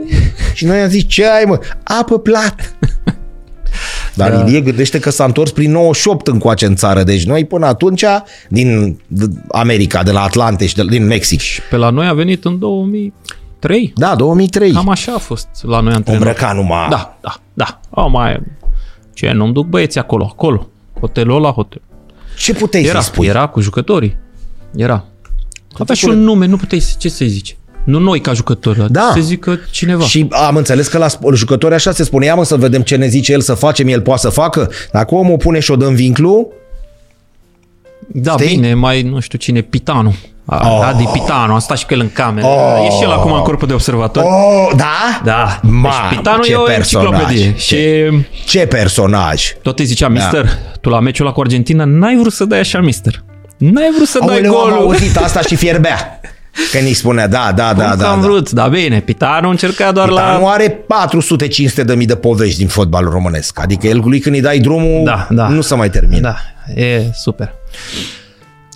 și 0.55 0.65
noi 0.65 0.81
am 0.81 0.89
zis 0.89 1.05
ce 1.07 1.27
ai 1.27 1.45
mă? 1.47 1.59
Apă 1.83 2.19
plată. 2.19 2.65
Dar 4.15 4.31
da. 4.31 4.45
Ilie 4.47 4.61
gândește 4.61 4.99
că 4.99 5.11
s-a 5.11 5.25
întors 5.25 5.51
prin 5.51 5.71
98 5.71 6.27
încoace 6.27 6.67
în 6.67 6.75
țară. 6.77 7.03
Deci 7.03 7.25
noi 7.25 7.45
până 7.45 7.67
atunci 7.67 8.05
din 8.49 8.99
America, 9.49 10.03
de 10.03 10.11
la 10.11 10.23
Atlante 10.23 10.67
și 10.67 10.75
de, 10.75 10.83
din 10.89 11.07
Mexic. 11.07 11.41
Pe 11.71 11.77
la 11.77 11.91
noi 11.91 12.07
a 12.07 12.13
venit 12.13 12.45
în 12.45 12.59
2003. 13.63 13.93
Da, 13.97 14.15
2003. 14.15 14.73
Cam 14.73 14.89
așa 14.89 15.13
a 15.15 15.19
fost 15.19 15.47
la 15.63 15.81
noi 15.81 15.93
o 15.93 15.97
antrenor. 15.97 16.27
îmbrăca 16.27 16.53
numai. 16.53 16.87
Da, 16.91 17.19
da, 17.21 17.35
da. 17.55 17.81
Au 17.91 18.11
mai... 18.11 18.41
Ce, 19.15 19.31
nu-mi 19.33 19.53
duc 19.53 19.67
băieții 19.67 20.01
acolo, 20.01 20.25
acolo. 20.33 20.69
Hotelul 21.01 21.37
ăla, 21.37 21.51
hotel. 21.51 21.81
Ce 22.37 22.55
puteai 22.55 22.83
Era, 22.83 23.01
să 23.01 23.11
spui? 23.13 23.27
era 23.27 23.47
cu 23.47 23.61
jucătorii. 23.61 24.17
Era. 24.77 25.05
Avea 25.79 25.95
și 25.95 26.01
tipul 26.03 26.17
un 26.17 26.23
nume, 26.25 26.47
nu 26.47 26.57
puteai, 26.57 26.81
să- 26.81 26.95
ce 26.99 27.09
să-i 27.09 27.29
zici? 27.29 27.57
Nu 27.85 27.99
noi 27.99 28.21
ca 28.21 28.33
jucători, 28.33 28.93
Da. 28.93 29.11
să 29.15 29.21
zică 29.21 29.59
cineva. 29.71 30.05
Și 30.05 30.29
am 30.31 30.57
înțeles 30.57 30.89
că 30.89 30.99
la 30.99 31.07
sp- 31.07 31.35
jucători 31.35 31.75
așa 31.75 31.93
se 31.93 32.05
spune, 32.05 32.25
ia 32.25 32.35
mă 32.35 32.45
să 32.45 32.57
vedem 32.57 32.83
ce 32.83 32.97
ne 32.97 33.07
zice 33.07 33.33
el 33.33 33.41
să 33.41 33.55
facem, 33.55 33.89
el 33.89 34.01
poate 34.01 34.21
să 34.21 34.29
facă. 34.29 34.71
Dacă 34.93 35.15
omul 35.15 35.37
pune 35.37 35.59
și 35.61 35.71
o 35.71 35.77
dă 35.77 35.87
în 35.87 35.95
vinclu, 35.95 36.53
da, 38.15 38.33
știi? 38.33 38.47
bine, 38.57 38.75
mai 38.75 39.03
nu 39.03 39.21
știu 39.21 39.39
cine, 39.39 39.61
Pitanu. 39.61 40.15
A, 40.45 40.61
Oh. 40.69 40.87
Adi 40.89 41.05
Pitanu, 41.13 41.55
a 41.55 41.59
stat 41.59 41.79
și 41.79 41.87
cu 41.87 41.95
el 41.95 42.01
în 42.01 42.11
cameră. 42.13 42.47
Oh. 42.47 42.87
E 42.87 42.91
și 42.91 43.03
el 43.03 43.11
acum 43.11 43.33
în 43.33 43.41
corpul 43.43 43.69
de 43.69 43.75
observator. 43.75 44.23
oh, 44.25 44.71
da? 44.77 45.21
Da, 45.25 45.61
Ma, 45.63 45.91
deci 46.09 46.19
Pitanu 46.19 46.43
ce 46.43 46.53
e 46.53 46.57
o 46.57 46.61
personaj. 46.63 47.07
enciclopedie. 47.07 47.55
Și 47.57 47.77
Ce 48.47 48.67
personaj! 48.67 49.43
tot 49.63 49.79
îi 49.79 49.85
zicea, 49.85 50.07
Da. 50.07 50.13
mister, 50.13 50.49
tu 50.81 50.89
la 50.89 51.01
meciul 51.01 51.25
ăla 51.27 51.35
cu 51.35 51.41
Argentina 51.41 51.85
n-ai 51.85 52.17
vrut 52.21 52.33
să 52.33 52.45
dai 52.45 52.59
așa, 52.59 52.81
mister. 52.81 53.23
N-ai 53.57 53.91
vrut 53.97 54.09
să 54.09 54.19
dai 54.27 54.35
Aoleu, 54.37 54.57
am 54.57 54.69
golul. 54.71 54.79
auzit 54.85 55.17
asta 55.17 55.41
și 55.41 55.57
fierbea. 55.57 56.21
Când 56.71 56.87
îi 56.87 56.95
spunea, 56.95 57.29
da, 57.29 57.53
da, 57.57 57.75
da, 57.75 57.85
Cum 57.89 57.97
că 57.97 58.03
da. 58.03 58.11
am 58.11 58.21
da. 58.21 58.27
vrut, 58.27 58.51
da 58.51 58.69
bine, 58.69 59.01
Pitanu 59.01 59.49
încerca 59.49 59.93
doar 59.93 60.09
Dar 60.09 60.33
la... 60.33 60.39
nu 60.39 60.49
are 60.49 60.85
400-500 61.81 61.85
de 61.85 61.95
mii 61.95 62.07
de 62.07 62.15
povești 62.17 62.59
din 62.59 62.69
fotbalul 62.69 63.11
românesc. 63.11 63.61
Adică 63.61 63.87
el 63.87 64.01
lui 64.05 64.19
când 64.21 64.35
îi 64.35 64.41
dai 64.41 64.59
drumul, 64.59 65.05
Da, 65.05 65.27
da. 65.31 65.49
nu 65.49 65.61
se 65.61 65.75
mai 65.75 65.91
termină. 65.91 66.21
Da, 66.21 66.37
e 66.83 67.11
super. 67.15 67.53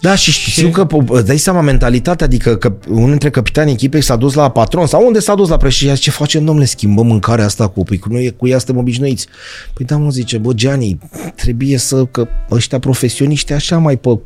Da, 0.00 0.14
și 0.14 0.30
știu 0.30 0.68
că 0.68 0.86
îți 1.08 1.26
dai 1.26 1.36
seama 1.36 1.60
mentalitatea, 1.60 2.26
adică 2.26 2.56
că 2.56 2.72
unul 2.88 3.08
dintre 3.08 3.30
capitanii 3.30 3.72
echipei 3.72 4.00
s-a 4.00 4.16
dus 4.16 4.34
la 4.34 4.50
patron 4.50 4.86
sau 4.86 5.06
unde 5.06 5.18
s-a 5.18 5.34
dus 5.34 5.48
la 5.48 5.56
președinte, 5.56 5.98
ce 6.00 6.10
facem, 6.10 6.44
domnule, 6.44 6.66
schimbăm 6.66 7.06
mâncarea 7.06 7.44
asta 7.44 7.68
cu, 7.68 7.82
păi 7.82 7.98
cu 7.98 8.08
noi 8.12 8.34
cu 8.36 8.46
ea 8.48 8.58
suntem 8.58 8.76
obișnuiți. 8.76 9.26
Păi 9.72 9.86
da, 9.86 9.96
mă 9.96 10.10
zice, 10.10 10.38
bă, 10.38 10.52
Gianni, 10.52 10.98
trebuie 11.36 11.78
să, 11.78 12.04
că 12.04 12.28
ăștia 12.50 12.78
profesioniști 12.78 13.52
așa 13.52 13.78
mai 13.78 13.96
pe 13.96 14.18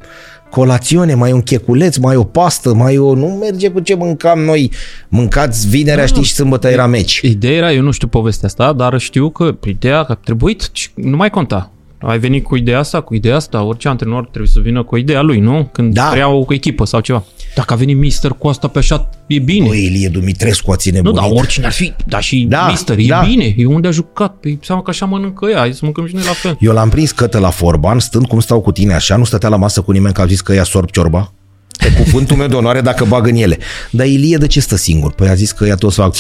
colațiune, 0.51 1.15
mai 1.15 1.33
un 1.33 1.41
checuleț, 1.41 1.97
mai 1.97 2.17
o 2.17 2.25
pastă, 2.25 2.75
mai 2.75 2.99
o... 2.99 3.15
Nu 3.15 3.27
merge 3.27 3.71
cu 3.71 3.81
ce 3.81 3.95
mâncam 3.95 4.41
noi. 4.41 4.71
Mâncați 5.09 5.69
vinerea, 5.69 6.07
știți, 6.07 6.27
și 6.27 6.35
sâmbătă 6.35 6.69
era 6.69 6.87
meci. 6.87 7.21
Ideea 7.23 7.57
era, 7.57 7.73
eu 7.73 7.83
nu 7.83 7.91
știu 7.91 8.09
povestea 8.09 8.49
asta, 8.49 8.73
dar 8.73 8.99
știu 8.99 9.31
că 9.31 9.55
ideea 9.65 10.05
că 10.05 10.13
a 10.13 10.15
trebuit, 10.15 10.71
și 10.73 10.89
nu 10.95 11.17
mai 11.17 11.31
conta. 11.31 11.71
Ai 11.99 12.19
venit 12.19 12.45
cu 12.45 12.57
ideea 12.57 12.79
asta, 12.79 13.01
cu 13.01 13.15
ideea 13.15 13.37
asta, 13.37 13.63
orice 13.63 13.89
antrenor 13.89 14.23
trebuie 14.27 14.47
să 14.47 14.61
vină 14.61 14.83
cu 14.83 14.97
ideea 14.97 15.21
lui, 15.21 15.39
nu? 15.39 15.69
Când 15.73 15.95
Da. 15.95 16.03
da. 16.03 16.09
preia 16.09 16.29
o 16.29 16.45
echipă 16.49 16.85
sau 16.85 17.01
ceva. 17.01 17.25
Dacă 17.55 17.73
a 17.73 17.77
venit 17.77 17.97
Mister 17.97 18.31
cu 18.31 18.49
asta 18.49 18.69
pe 18.69 18.79
așa, 18.79 19.09
e 19.27 19.39
bine. 19.39 19.67
Băi, 19.69 19.85
Ilie 19.85 20.09
Dumitrescu 20.09 20.71
a 20.71 20.77
ține 20.77 21.01
nu, 21.01 21.13
dar 21.13 21.25
oricine 21.31 21.67
ar 21.67 21.73
fi, 21.73 21.93
dar 22.07 22.23
și 22.23 22.47
Da, 22.49 22.67
Mister, 22.71 22.99
e 22.99 23.07
da. 23.07 23.23
bine, 23.27 23.55
e 23.57 23.67
unde 23.67 23.89
a 23.89 23.91
jucat, 23.91 24.35
pe 24.41 24.59
seama 24.63 24.83
că 24.83 24.91
așa 24.91 25.07
mănâncă 25.07 25.47
ea, 25.51 25.59
hai 25.59 25.73
să 25.73 25.81
mâncăm 25.83 26.07
și 26.07 26.15
noi 26.15 26.23
la 26.25 26.33
fel. 26.33 26.57
Eu 26.61 26.73
l-am 26.73 26.89
prins 26.89 27.11
cătă 27.11 27.39
la 27.39 27.51
Forban, 27.51 27.99
stând 27.99 28.27
cum 28.27 28.41
stau 28.41 28.61
cu 28.61 28.73
tine 28.73 28.95
așa, 28.95 29.17
nu 29.17 29.25
stătea 29.25 29.49
la 29.49 29.57
masă 29.57 29.81
cu 29.81 29.91
nimeni 29.93 30.15
că 30.15 30.21
a 30.21 30.27
zis 30.27 30.41
că 30.41 30.53
ea 30.53 30.65
sorb 30.65 30.91
ciorba. 30.91 31.33
Pe 31.79 31.93
cuvântul 31.93 32.37
meu 32.37 32.47
de 32.49 32.55
onoare 32.55 32.81
dacă 32.81 33.05
bag 33.05 33.27
în 33.27 33.35
ele. 33.35 33.59
Dar 33.91 34.07
Ilie 34.07 34.37
de 34.37 34.47
ce 34.47 34.61
stă 34.61 34.77
singur? 34.77 35.13
Păi 35.13 35.29
a 35.29 35.35
zis 35.35 35.53
că 35.53 35.65
ea 35.67 35.75
toți 35.75 35.95
fac 35.95 36.15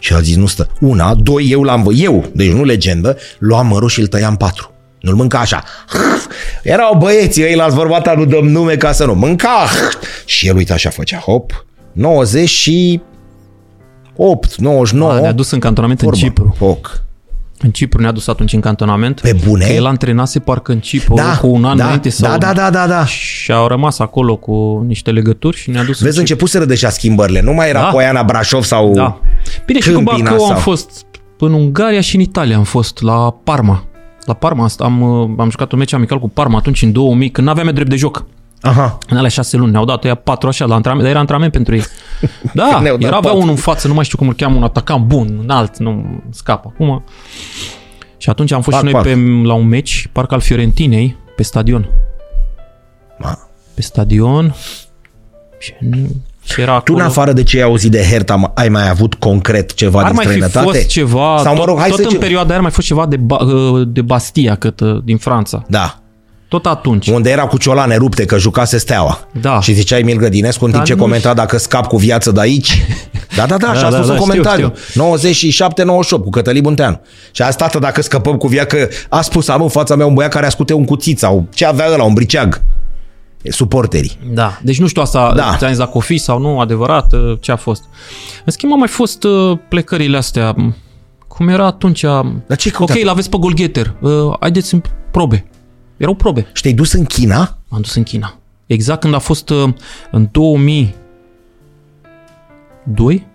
și 0.00 0.12
a 0.12 0.20
zis 0.20 0.36
nu 0.36 0.46
stă. 0.46 0.68
Una, 0.80 1.14
doi, 1.14 1.46
eu 1.50 1.62
l-am 1.62 1.82
vă- 1.82 1.92
eu, 1.92 2.24
deci 2.34 2.50
nu 2.50 2.64
legendă, 2.64 3.16
luam 3.38 3.66
mărul 3.66 3.88
și 3.88 4.00
îl 4.00 4.06
tăiam 4.06 4.36
patru. 4.36 4.71
Nu-l 5.02 5.14
mânca 5.14 5.38
așa. 5.38 5.62
Erau 6.62 6.96
băieții, 6.98 7.42
ei 7.42 7.54
l-ați 7.54 7.74
vorbat, 7.74 8.16
nu 8.16 8.24
dăm 8.24 8.48
nume 8.48 8.76
ca 8.76 8.92
să 8.92 9.04
nu. 9.04 9.14
Mânca. 9.14 9.66
Și 10.24 10.48
el, 10.48 10.56
uite, 10.56 10.72
așa 10.72 10.90
făcea. 10.90 11.18
Hop. 11.18 11.64
90 11.92 12.48
și 12.48 13.00
8, 14.16 14.56
99. 14.56 15.12
A, 15.12 15.20
ne-a 15.20 15.32
dus 15.32 15.50
în 15.50 15.58
cantonament 15.58 16.00
Vorba. 16.02 16.18
în 16.22 16.22
Cipru. 16.28 16.54
Foc. 16.58 17.00
În 17.58 17.70
Cipru 17.70 18.00
ne-a 18.00 18.10
dus 18.12 18.26
atunci 18.26 18.52
în 18.52 18.60
cantonament. 18.60 19.20
Pe 19.20 19.36
bune? 19.46 19.66
Că 19.66 19.72
el 19.72 19.86
antrenase 19.86 20.38
parcă 20.38 20.72
în 20.72 20.78
Cipru 20.80 21.14
Da, 21.14 21.36
cu 21.40 21.46
un 21.46 21.64
an 21.64 21.76
da, 21.76 21.84
înainte 21.84 22.08
sau... 22.10 22.30
da, 22.30 22.36
da, 22.38 22.52
da, 22.52 22.70
da, 22.70 22.86
da. 22.86 23.04
Și 23.06 23.52
au 23.52 23.66
rămas 23.66 23.98
acolo 23.98 24.36
cu 24.36 24.84
niște 24.86 25.10
legături 25.10 25.56
și 25.56 25.70
ne-a 25.70 25.82
dus 25.84 26.00
Vezi, 26.00 26.04
în 26.04 26.10
Cipru. 26.10 26.20
începuseră 26.20 26.64
deja 26.64 26.88
schimbările. 26.88 27.40
Nu 27.40 27.52
mai 27.52 27.68
era 27.68 27.80
Da. 27.80 27.86
Poiana 27.86 28.22
Brașov 28.22 28.62
sau... 28.64 28.92
Da. 28.92 29.20
Bine, 29.66 29.80
și 29.80 29.88
cu 29.88 29.94
Câmpina 29.94 30.30
Bacău 30.30 30.44
am 30.44 30.50
sau- 30.50 30.58
fost 30.60 30.90
în 31.38 31.52
Ungaria 31.52 32.00
și 32.00 32.14
în 32.14 32.20
Italia 32.20 32.56
am 32.56 32.64
fost, 32.64 33.00
la 33.02 33.30
Parma. 33.44 33.84
La 34.24 34.32
Parma 34.34 34.64
asta 34.64 34.84
am, 34.84 35.00
uh, 35.00 35.30
am 35.38 35.50
jucat 35.50 35.72
un 35.72 35.78
meci 35.78 35.92
amical 35.92 36.18
cu 36.18 36.28
Parma 36.28 36.58
atunci 36.58 36.82
în 36.82 36.92
2000, 36.92 37.30
când 37.30 37.46
n-aveam 37.46 37.66
eu 37.66 37.72
drept 37.72 37.90
de 37.90 37.96
joc. 37.96 38.24
Aha. 38.60 38.98
În 39.08 39.16
alea 39.16 39.28
șase 39.28 39.56
luni, 39.56 39.70
ne-au 39.70 39.84
dat 39.84 40.04
ăia 40.04 40.14
patru 40.14 40.48
așa 40.48 40.64
la 40.64 40.74
antrenament, 40.74 41.00
dar 41.02 41.10
era 41.10 41.18
antrenament 41.20 41.52
pentru 41.52 41.74
ei. 41.74 41.82
Da, 42.54 42.80
Ne-au 42.80 42.96
dat 42.96 43.06
era 43.08 43.16
avea 43.16 43.20
patru. 43.30 43.36
unul 43.36 43.48
în 43.50 43.56
față, 43.56 43.88
nu 43.88 43.94
mai 43.94 44.04
știu 44.04 44.18
cum 44.18 44.28
îl 44.28 44.34
cheamă, 44.34 44.56
un 44.56 44.62
atacant 44.62 45.04
bun, 45.04 45.38
înalt, 45.42 45.78
nu 45.78 46.20
scap 46.30 46.66
acum. 46.66 47.04
Și 48.16 48.30
atunci 48.30 48.52
am 48.52 48.60
fost 48.62 48.76
Pac, 48.76 48.86
și 48.86 48.92
noi 48.92 49.02
pac. 49.02 49.12
pe, 49.12 49.46
la 49.46 49.54
un 49.54 49.66
meci, 49.68 50.08
parcă 50.12 50.34
al 50.34 50.40
Fiorentinei, 50.40 51.16
pe 51.36 51.42
stadion. 51.42 51.88
Ma. 53.18 53.38
Pe 53.74 53.82
stadion 53.82 54.54
și, 55.58 55.72
și 56.44 56.60
era 56.60 56.80
Tu, 56.80 56.92
în 56.92 57.00
acolo. 57.00 57.04
afară 57.10 57.32
de 57.32 57.42
ce 57.42 57.56
ai 57.56 57.62
auzit 57.62 57.90
de 57.90 58.02
Herta, 58.10 58.36
m- 58.48 58.54
ai 58.54 58.68
mai 58.68 58.88
avut 58.88 59.14
concret 59.14 59.74
ceva 59.74 59.98
Ar 59.98 60.04
din 60.04 60.14
mai 60.14 60.24
fi 60.24 60.30
străinătate? 60.30 60.66
fost 60.66 60.86
ceva, 60.86 61.40
Sau, 61.42 61.52
mă 61.52 61.58
tot, 61.58 61.68
rog, 61.68 61.78
hai 61.78 61.88
tot 61.88 61.96
să 61.96 62.02
în 62.02 62.08
zicem- 62.08 62.20
perioada 62.22 62.46
aia 62.48 62.56
ar 62.56 62.62
mai 62.62 62.70
fost 62.70 62.86
ceva 62.86 63.06
de, 63.06 63.16
ba, 63.16 63.38
de 63.86 64.00
Bastia, 64.02 64.54
cât, 64.54 64.80
uh, 64.80 64.98
din 65.04 65.16
Franța. 65.16 65.64
Da. 65.68 65.96
Tot 66.48 66.66
atunci. 66.66 67.08
Unde 67.08 67.30
era 67.30 67.42
cu 67.46 67.58
ciolane 67.58 67.96
rupte, 67.96 68.24
că 68.24 68.38
jucase 68.38 68.78
steaua. 68.78 69.28
Da. 69.40 69.60
Și 69.60 69.72
ziceai 69.72 70.00
Emil 70.00 70.16
Grădinescu 70.16 70.64
în 70.64 70.70
timp 70.70 70.82
Dar 70.84 70.92
ce 70.92 70.94
nu 71.00 71.02
comenta 71.02 71.34
dacă 71.34 71.58
scap 71.58 71.86
cu 71.86 71.96
viață 71.96 72.30
de 72.30 72.40
aici. 72.40 72.82
Da, 73.36 73.46
da, 73.46 73.56
da, 73.56 73.74
și 73.74 73.84
a 73.84 73.90
da, 73.90 73.96
spus 73.96 74.06
da, 74.06 74.12
în 74.12 74.18
știu, 74.20 74.42
comentariu. 74.42 74.72
97-98 76.18 76.22
cu 76.22 76.30
Cătălin 76.30 76.62
Bunteanu. 76.62 77.00
Și 77.30 77.42
asta 77.42 77.64
tată 77.64 77.78
dacă 77.78 78.02
scăpăm 78.02 78.36
cu 78.36 78.46
viață, 78.46 78.76
că 78.76 78.88
a 79.08 79.20
spus 79.20 79.48
am 79.48 79.62
în 79.62 79.68
fața 79.68 79.94
mea 79.96 80.06
un 80.06 80.14
băiat 80.14 80.32
care 80.32 80.46
ascute 80.46 80.72
un 80.74 80.84
cuțit 80.84 81.18
sau 81.18 81.46
ce 81.54 81.64
avea 81.66 81.92
ăla, 81.92 82.02
un 82.04 82.12
briceag. 82.14 82.60
E 83.42 83.50
Suporterii. 83.50 84.18
Da, 84.32 84.58
deci 84.62 84.80
nu 84.80 84.86
știu 84.86 85.02
asta, 85.02 85.32
Da. 85.36 85.42
da. 85.42 85.56
ți-am 85.56 85.68
zis 85.70 85.78
dacă 85.78 85.90
o 85.94 86.00
fi 86.00 86.18
sau 86.18 86.38
nu, 86.38 86.60
adevărat, 86.60 87.12
uh, 87.12 87.36
ce 87.40 87.52
a 87.52 87.56
fost. 87.56 87.84
În 88.44 88.52
schimb, 88.52 88.72
au 88.72 88.78
mai 88.78 88.88
fost 88.88 89.24
uh, 89.24 89.58
plecările 89.68 90.16
astea, 90.16 90.50
m, 90.56 90.74
cum 91.28 91.48
era 91.48 91.66
atunci, 91.66 92.00
Dar 92.46 92.56
ce 92.56 92.70
ok, 92.78 93.02
l-aveți 93.02 93.30
pe 93.30 93.36
Golgheter, 93.40 93.94
uh, 94.00 94.10
haideți 94.40 94.74
în 94.74 94.82
probe. 95.10 95.44
Erau 95.96 96.14
probe. 96.14 96.46
Și 96.52 96.62
te-ai 96.62 96.74
dus 96.74 96.92
în 96.92 97.04
China? 97.04 97.58
M-am 97.68 97.80
dus 97.80 97.94
în 97.94 98.02
China. 98.02 98.34
Exact 98.66 99.00
când 99.00 99.14
a 99.14 99.18
fost 99.18 99.50
uh, 99.50 99.68
în 100.10 100.28
2002, 100.30 103.26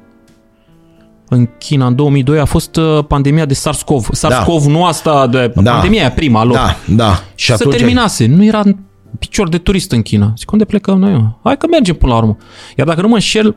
în 1.29 1.49
China, 1.57 1.87
în 1.87 1.95
2002, 1.95 2.39
a 2.39 2.45
fost 2.45 2.75
uh, 2.75 3.03
pandemia 3.07 3.45
de 3.45 3.53
SARS-CoV. 3.53 4.07
SARS-CoV, 4.11 4.63
nu 4.65 4.85
asta 4.85 5.27
de 5.27 5.51
Da. 5.55 5.71
pandemia 5.71 5.99
aia 6.01 6.11
prima 6.11 6.43
lor. 6.43 6.55
Da, 6.55 6.75
da. 6.95 7.13
Și 7.13 7.21
Și 7.35 7.45
se 7.45 7.53
atunci... 7.53 7.75
terminase. 7.75 8.25
Nu 8.25 8.43
era 8.43 8.61
picior 9.19 9.49
de 9.49 9.57
turist 9.57 9.91
în 9.91 10.01
China. 10.01 10.33
Zic, 10.37 10.51
unde 10.51 10.65
plecăm 10.65 10.99
noi? 10.99 11.11
mă? 11.13 11.29
Hai 11.43 11.57
că 11.57 11.67
mergem 11.67 11.95
până 11.95 12.11
la 12.11 12.17
urmă. 12.17 12.37
Iar 12.77 12.87
dacă 12.87 13.01
nu 13.01 13.07
mă 13.07 13.13
înșel, 13.13 13.55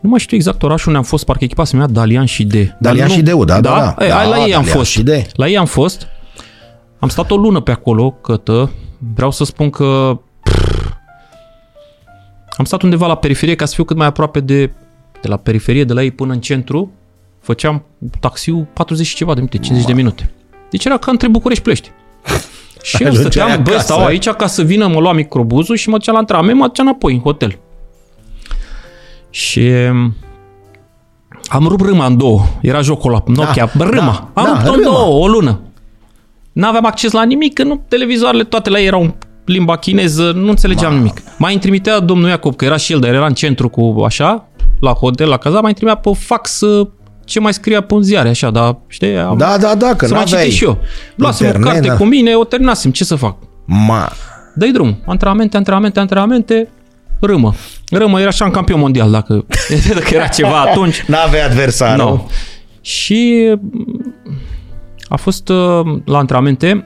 nu 0.00 0.08
mai 0.08 0.18
știu 0.18 0.36
exact 0.36 0.62
orașul 0.62 0.86
unde 0.86 0.98
am 0.98 1.04
fost, 1.04 1.24
parcă 1.24 1.44
echipa 1.44 1.64
se 1.64 1.76
numea 1.76 1.90
Dalian 1.92 2.24
și 2.24 2.44
D. 2.44 2.52
Dar 2.52 2.76
Dalian 2.80 3.06
nu- 3.08 3.14
și 3.14 3.22
Deu, 3.22 3.44
da, 3.44 3.60
da, 3.60 3.94
da. 3.96 4.04
Ei, 4.04 4.10
hai, 4.10 4.24
Da, 4.24 4.28
la 4.30 4.36
ei 4.36 4.42
am 4.42 4.48
Dalian 4.48 4.64
fost. 4.76 4.90
și 4.90 5.02
D. 5.02 5.08
La 5.32 5.48
ei 5.48 5.56
am 5.58 5.66
fost. 5.66 6.06
Am 6.98 7.08
stat 7.08 7.30
o 7.30 7.36
lună 7.36 7.60
pe 7.60 7.70
acolo, 7.70 8.10
cătă. 8.10 8.70
Vreau 9.14 9.30
să 9.30 9.44
spun 9.44 9.70
că 9.70 10.18
pff, 10.42 10.88
am 12.56 12.64
stat 12.64 12.82
undeva 12.82 13.06
la 13.06 13.14
periferie 13.14 13.54
ca 13.54 13.64
să 13.64 13.74
fiu 13.74 13.84
cât 13.84 13.96
mai 13.96 14.06
aproape 14.06 14.40
de, 14.40 14.66
de 15.20 15.28
la 15.28 15.36
periferie, 15.36 15.84
de 15.84 15.92
la 15.92 16.02
ei 16.02 16.10
până 16.10 16.32
în 16.32 16.40
centru. 16.40 16.90
Făceam 17.40 17.84
taxiul 18.20 18.66
40 18.72 19.06
și 19.06 19.14
ceva 19.14 19.30
de 19.34 19.36
minute, 19.40 19.58
50 19.58 19.86
de 19.86 19.92
minute. 19.92 20.30
Deci 20.70 20.84
era 20.84 20.96
ca 20.96 21.10
între 21.10 21.28
București 21.28 21.62
Plești. 21.62 21.90
Și 22.82 23.02
eu 23.02 23.08
Ajungeai 23.08 23.32
stăteam, 23.32 23.62
bă, 23.62 23.70
acasă. 23.70 23.84
stau 23.92 24.04
aici 24.04 24.28
ca 24.28 24.46
să 24.46 24.62
vină, 24.62 24.86
mă 24.86 25.00
lua 25.00 25.12
microbuzul 25.12 25.76
și 25.76 25.88
mă 25.88 25.96
duceam 25.96 26.14
la 26.14 26.20
antrenament, 26.20 26.58
mă 26.58 26.66
duceam 26.66 26.86
înapoi 26.86 27.12
în 27.14 27.20
hotel. 27.20 27.58
Și 29.30 29.70
am 31.48 31.66
rupt 31.66 31.84
râma 31.84 32.06
în 32.06 32.16
două. 32.18 32.42
Era 32.60 32.80
jocul 32.80 33.10
ăla, 33.10 33.22
Nokia, 33.26 33.70
Da, 33.76 33.84
râma. 33.84 34.30
da, 34.34 34.40
am 34.40 34.44
da, 34.46 34.52
rupt-o 34.52 34.70
în 34.72 34.76
râma. 34.78 34.90
două, 34.96 35.22
o 35.24 35.26
lună. 35.28 35.60
N-aveam 36.52 36.86
acces 36.86 37.12
la 37.12 37.22
nimic, 37.24 37.52
că 37.52 37.62
nu, 37.64 37.84
televizoarele 37.88 38.44
toate 38.44 38.70
la 38.70 38.78
ei 38.80 38.86
erau 38.86 39.02
în 39.02 39.12
limba 39.44 39.76
chineză, 39.76 40.32
nu 40.34 40.48
înțelegeam 40.48 40.94
nimic. 40.94 41.22
Mai 41.38 41.52
îmi 41.52 41.60
trimitea 41.60 42.00
domnul 42.00 42.28
Iacob, 42.28 42.56
că 42.56 42.64
era 42.64 42.76
și 42.76 42.92
el, 42.92 43.00
dar 43.00 43.14
era 43.14 43.26
în 43.26 43.34
centru 43.34 43.68
cu 43.68 44.02
așa, 44.04 44.48
la 44.80 44.92
hotel, 44.92 45.28
la 45.28 45.36
caza, 45.36 45.54
mai 45.60 45.64
îmi 45.64 45.74
trimitea 45.74 46.00
pe 46.00 46.10
fax 46.18 46.60
uh, 46.60 46.88
ce 47.30 47.40
mai 47.40 47.54
scria 47.54 47.80
pe 47.80 47.94
un 47.94 48.02
ziare, 48.02 48.28
așa, 48.28 48.50
dar 48.50 48.76
știi, 48.86 49.16
am, 49.16 49.36
Da, 49.38 49.58
da, 49.58 49.74
da, 49.74 49.94
că 49.94 50.06
să 50.06 50.14
mai 50.14 50.22
n-aveai 50.22 50.42
citesc 50.42 50.56
și 50.56 50.64
eu. 50.64 50.78
Luasem 51.14 51.46
o 51.46 51.48
internet, 51.48 51.72
carte 51.72 51.88
da. 51.88 51.96
cu 51.96 52.04
mine, 52.04 52.34
o 52.34 52.44
terminasem, 52.44 52.90
ce 52.90 53.04
să 53.04 53.14
fac? 53.14 53.36
Ma, 53.64 54.12
Dă-i 54.54 54.72
drum, 54.72 55.02
antrenamente, 55.06 55.56
antrenamente, 55.56 56.00
antrenamente, 56.00 56.68
râmă. 57.20 57.54
Râmă 57.90 58.18
era 58.18 58.28
așa 58.28 58.44
în 58.44 58.50
campion 58.50 58.78
mondial, 58.78 59.10
dacă, 59.10 59.44
dacă 59.94 60.14
era 60.14 60.26
ceva 60.26 60.60
atunci. 60.60 61.02
n-aveai 61.06 61.44
adversar. 61.44 61.96
Nu. 61.96 62.08
nu? 62.08 62.30
Și 62.80 63.50
mm, 63.60 64.14
a 65.08 65.16
fost 65.16 65.48
uh, 65.48 65.80
la 66.04 66.18
antrenamente 66.18 66.84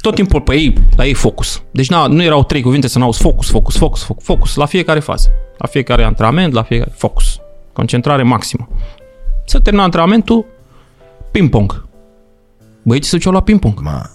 tot 0.00 0.14
timpul 0.14 0.40
pe 0.40 0.54
ei, 0.54 0.72
la 0.96 1.06
ei 1.06 1.14
focus. 1.14 1.62
Deci 1.70 1.88
na, 1.88 2.06
nu 2.06 2.22
erau 2.22 2.44
trei 2.44 2.62
cuvinte 2.62 2.88
să 2.88 2.98
n-auzi 2.98 3.20
focus, 3.20 3.50
focus, 3.50 3.76
focus, 3.76 4.02
focus, 4.02 4.24
focus 4.24 4.54
la 4.54 4.66
fiecare 4.66 5.00
fază. 5.00 5.30
La 5.58 5.66
fiecare 5.66 6.04
antrenament, 6.04 6.52
la 6.52 6.62
fiecare 6.62 6.92
focus. 6.96 7.38
Concentrare 7.72 8.22
maximă. 8.22 8.68
Să 9.48 9.58
termina 9.58 9.84
antrenamentul, 9.84 10.44
ping-pong. 11.30 11.86
Băieții 12.82 13.10
se 13.10 13.16
duceau 13.16 13.32
la 13.32 13.40
ping-pong. 13.42 13.80
Ma, 13.82 14.10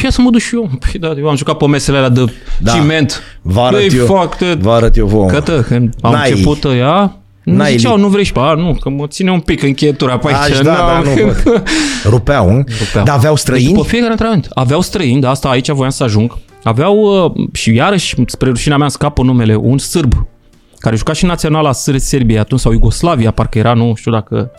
Păi 0.00 0.12
să 0.12 0.20
mă 0.20 0.30
duc 0.30 0.40
și 0.40 0.54
eu. 0.54 0.70
Păi 0.78 1.00
da, 1.00 1.12
eu 1.18 1.28
am 1.28 1.36
jucat 1.36 1.56
pe 1.56 1.66
mesele 1.66 1.96
alea 1.96 2.08
de 2.08 2.24
Da. 2.24 2.30
da. 2.58 2.72
ciment. 2.72 3.22
vă 3.42 3.60
arăt 3.60 3.88
Băi, 3.88 3.98
eu, 3.98 4.04
fac, 4.06 4.36
te... 4.36 4.52
vă 4.54 4.70
arăt 4.72 4.96
eu 4.96 5.06
vouă. 5.06 5.26
Cătă, 5.26 5.60
când 5.62 5.94
am 6.00 6.12
N-ai- 6.12 6.30
început 6.30 6.64
ea, 6.64 7.16
nu 7.42 7.54
n-ai 7.54 7.76
ziceau, 7.76 7.94
li- 7.96 8.00
nu 8.02 8.08
vrei 8.08 8.24
și 8.24 8.32
pe, 8.32 8.38
a, 8.38 8.54
nu, 8.54 8.74
că 8.80 8.88
mă 8.88 9.06
ține 9.06 9.30
un 9.30 9.40
pic 9.40 9.62
încheietura 9.62 10.18
pe 10.18 10.26
aici. 10.34 10.50
Aș, 10.52 10.58
da, 10.58 10.72
n-am- 10.72 11.04
da, 11.04 11.10
nu, 11.10 11.32
bă. 11.44 11.62
Rupeau, 12.14 12.50
nu? 12.50 12.64
Rupeau. 12.78 13.04
Dar 13.04 13.14
aveau 13.16 13.32
Deci 13.34 13.42
străini? 13.42 13.72
după 13.72 13.84
fiecare 13.86 14.10
antrenament. 14.10 14.48
Aveau 14.54 14.80
străini, 14.80 15.20
de 15.20 15.26
asta 15.26 15.48
aici 15.48 15.70
voiam 15.70 15.90
să 15.90 16.02
ajung. 16.04 16.36
Aveau, 16.62 17.24
uh, 17.36 17.48
și 17.52 17.74
iarăși, 17.74 18.14
spre 18.26 18.48
rușinea 18.48 18.76
mea, 18.76 18.84
îmi 18.86 18.94
scapă 18.94 19.22
numele, 19.22 19.54
un 19.54 19.78
sârb, 19.78 20.12
care 20.78 20.96
juca 20.96 21.12
și 21.12 21.24
naționala 21.24 21.72
Sâr- 21.72 21.96
Serbiei 21.96 22.38
atunci, 22.38 22.60
sau 22.60 22.72
Iugoslavia, 22.72 23.30
parcă 23.30 23.58
era, 23.58 23.74
nu 23.74 23.94
știu 23.94 24.10
dacă... 24.10 24.50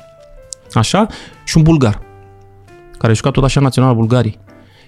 Așa, 0.74 1.08
și 1.46 1.58
un 1.58 1.64
bulgar, 1.64 2.02
care 2.98 3.14
juca 3.14 3.32
tot 3.32 3.44
așa 3.44 3.60
naționala 3.60 3.94
Bulgarii. 3.94 4.40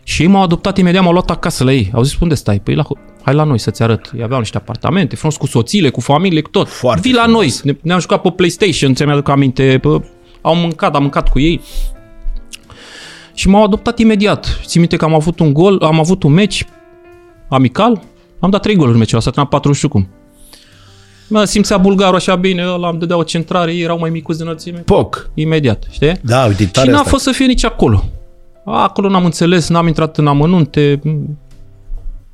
Și 0.04 0.22
ei 0.22 0.28
m-au 0.28 0.42
adoptat 0.42 0.78
imediat, 0.78 1.04
m-au 1.04 1.12
luat 1.12 1.30
acasă 1.30 1.64
la 1.64 1.72
ei. 1.72 1.92
Au 1.94 2.04
zis, 2.04 2.20
unde 2.20 2.36
stai? 2.36 2.60
Păi 2.60 2.76
la, 2.76 2.84
hai 3.22 3.34
la 3.34 3.44
noi 3.44 3.58
să-ți 3.58 3.84
arăt. 3.84 4.12
Ei 4.16 4.24
aveau 4.24 4.40
niște 4.40 4.58
apartamente, 4.58 5.16
frumos 5.16 5.38
cu 5.38 5.48
soțiile, 5.48 5.90
cu 5.90 6.02
familie, 6.02 6.42
cu 6.42 6.50
tot. 6.50 6.70
Foarte 6.70 7.02
Vii 7.02 7.14
la 7.14 7.26
noi. 7.26 7.54
Ne, 7.64 7.76
ne-am 7.82 8.00
jucat 8.00 8.22
pe 8.22 8.30
PlayStation, 8.30 8.94
ți-mi 8.94 9.12
aduc 9.12 9.28
aminte. 9.28 9.80
Pe, 9.82 9.88
au 10.42 10.56
mâncat, 10.56 10.96
am 10.96 11.02
mâncat 11.02 11.30
cu 11.30 11.40
ei. 11.40 11.62
Și 13.34 13.50
m-au 13.50 13.64
adoptat 13.64 14.00
imediat. 14.00 14.60
Țin 14.66 14.80
minte 14.80 14.96
că 14.96 15.06
am 15.06 15.14
avut 15.14 15.40
un 15.40 15.54
gol, 15.54 15.82
am 15.84 16.00
avut 16.00 16.24
un 16.24 16.32
meci 16.32 16.66
amical, 17.50 18.02
am 18.40 18.50
dat 18.50 18.62
trei 18.62 18.76
goluri 18.76 18.94
în 18.94 19.00
meciul 19.00 19.18
ăsta, 19.18 19.30
s-a 19.30 19.36
terminat 19.36 19.62
4 19.62 19.70
nu 19.70 19.76
știu 19.76 19.90
cum. 19.90 20.08
Mă 21.32 21.44
simțea 21.44 21.78
bulgarul 21.78 22.16
așa 22.16 22.36
bine, 22.36 22.68
ăla 22.68 22.90
îmi 22.90 23.00
dădea 23.00 23.18
o 23.18 23.24
centrare, 23.24 23.74
ei 23.74 23.82
erau 23.82 24.00
mai 24.00 24.10
micuți 24.10 24.38
de 24.38 24.44
înălțime. 24.44 24.80
Poc. 24.80 25.30
Imediat, 25.34 25.88
știi? 25.90 26.20
Da, 26.22 26.46
uite, 26.46 26.66
tare 26.66 26.88
și 26.88 26.92
n-a 26.92 27.00
asta. 27.00 27.10
fost 27.10 27.24
să 27.24 27.32
fie 27.32 27.46
nici 27.46 27.66
acolo. 27.66 28.04
Acolo 28.66 29.10
n-am 29.10 29.26
înțeles, 29.26 29.70
n-am 29.70 29.88
intrat 29.88 30.18
în 30.18 30.28
amănunte, 30.28 31.00
m, 31.04 31.38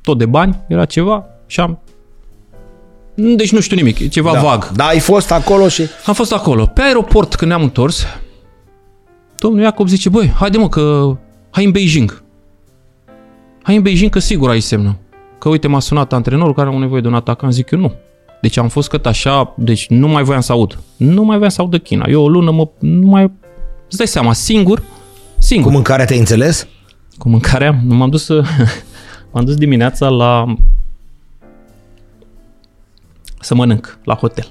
tot 0.02 0.18
de 0.18 0.26
bani, 0.26 0.58
era 0.68 0.84
ceva 0.84 1.24
și 1.46 1.60
am... 1.60 1.78
Deci 3.14 3.52
nu 3.52 3.60
știu 3.60 3.76
nimic, 3.76 3.98
e 3.98 4.08
ceva 4.08 4.32
da. 4.32 4.40
vag. 4.40 4.68
Da, 4.68 4.86
ai 4.86 4.98
fost 4.98 5.32
acolo 5.32 5.68
și... 5.68 5.82
Am 6.06 6.14
fost 6.14 6.32
acolo. 6.32 6.66
Pe 6.66 6.80
aeroport, 6.80 7.34
când 7.34 7.50
ne-am 7.50 7.62
întors, 7.62 8.06
domnul 9.38 9.62
Iacob 9.62 9.88
zice, 9.88 10.08
băi, 10.08 10.32
haide 10.36 10.58
mă, 10.58 10.68
că 10.68 11.16
hai 11.50 11.64
în 11.64 11.70
Beijing. 11.70 12.22
Hai 13.62 13.76
în 13.76 13.82
Beijing, 13.82 14.10
că 14.10 14.18
sigur 14.18 14.50
ai 14.50 14.60
semnă. 14.60 14.96
Că 15.38 15.48
uite, 15.48 15.68
m-a 15.68 15.80
sunat 15.80 16.12
antrenorul 16.12 16.54
care 16.54 16.68
are 16.68 16.78
nevoie 16.78 17.00
de 17.00 17.08
un 17.08 17.14
atacant. 17.14 17.52
Zic 17.52 17.70
eu, 17.70 17.78
nu. 17.78 17.92
Deci 18.40 18.56
am 18.56 18.68
fost 18.68 18.88
cât 18.88 19.06
așa, 19.06 19.54
deci 19.56 19.88
nu 19.88 20.08
mai 20.08 20.22
voiam 20.22 20.40
să 20.40 20.52
aud. 20.52 20.78
Nu 20.96 21.22
mai 21.22 21.36
voiam 21.36 21.50
să 21.50 21.60
aud 21.60 21.70
de 21.70 21.78
China. 21.78 22.06
Eu 22.08 22.22
o 22.22 22.28
lună 22.28 22.50
mă, 22.50 22.68
nu 22.78 23.06
mai... 23.06 23.32
Îți 23.86 23.96
dai 23.96 24.06
seama, 24.06 24.32
singur, 24.32 24.82
singur. 25.38 25.66
Cu 25.66 25.72
mâncarea 25.74 26.04
te-ai 26.04 26.18
înțeles? 26.18 26.66
Cu 27.18 27.28
mâncarea, 27.28 27.80
m-am 27.84 28.10
dus, 28.10 28.24
să, 28.24 28.42
m-am 29.32 29.44
dus 29.44 29.54
dimineața 29.54 30.08
la 30.08 30.54
să 33.40 33.54
mănânc 33.54 33.98
la 34.04 34.14
hotel. 34.14 34.48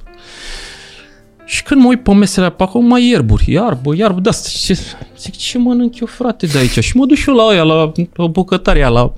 Și 1.46 1.64
când 1.64 1.82
mă 1.82 1.88
uit 1.88 2.04
pe 2.04 2.14
mesele 2.14 2.50
pe 2.50 2.64
acolo, 2.64 2.86
mai 2.86 3.10
ierburi, 3.10 3.52
iarbă, 3.52 3.96
iarbă 3.96 4.20
de 4.20 4.30
asta. 4.30 4.50
Ce, 4.52 4.80
zic, 5.18 5.36
ce 5.36 5.58
mănânc 5.58 6.00
eu, 6.00 6.08
frate, 6.08 6.46
de 6.46 6.58
aici? 6.58 6.84
Și 6.84 6.98
mă 6.98 7.06
duc 7.06 7.18
și 7.18 7.30
eu 7.30 7.36
la 7.36 7.46
oia, 7.46 7.64
la, 7.64 7.92
la 8.14 8.28
bucătarea, 8.28 8.90
la... 8.90 9.14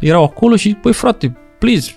Erau 0.00 0.24
acolo 0.24 0.56
și 0.56 0.68
zic, 0.68 0.80
băi, 0.80 0.92
frate, 0.92 1.36
please, 1.58 1.90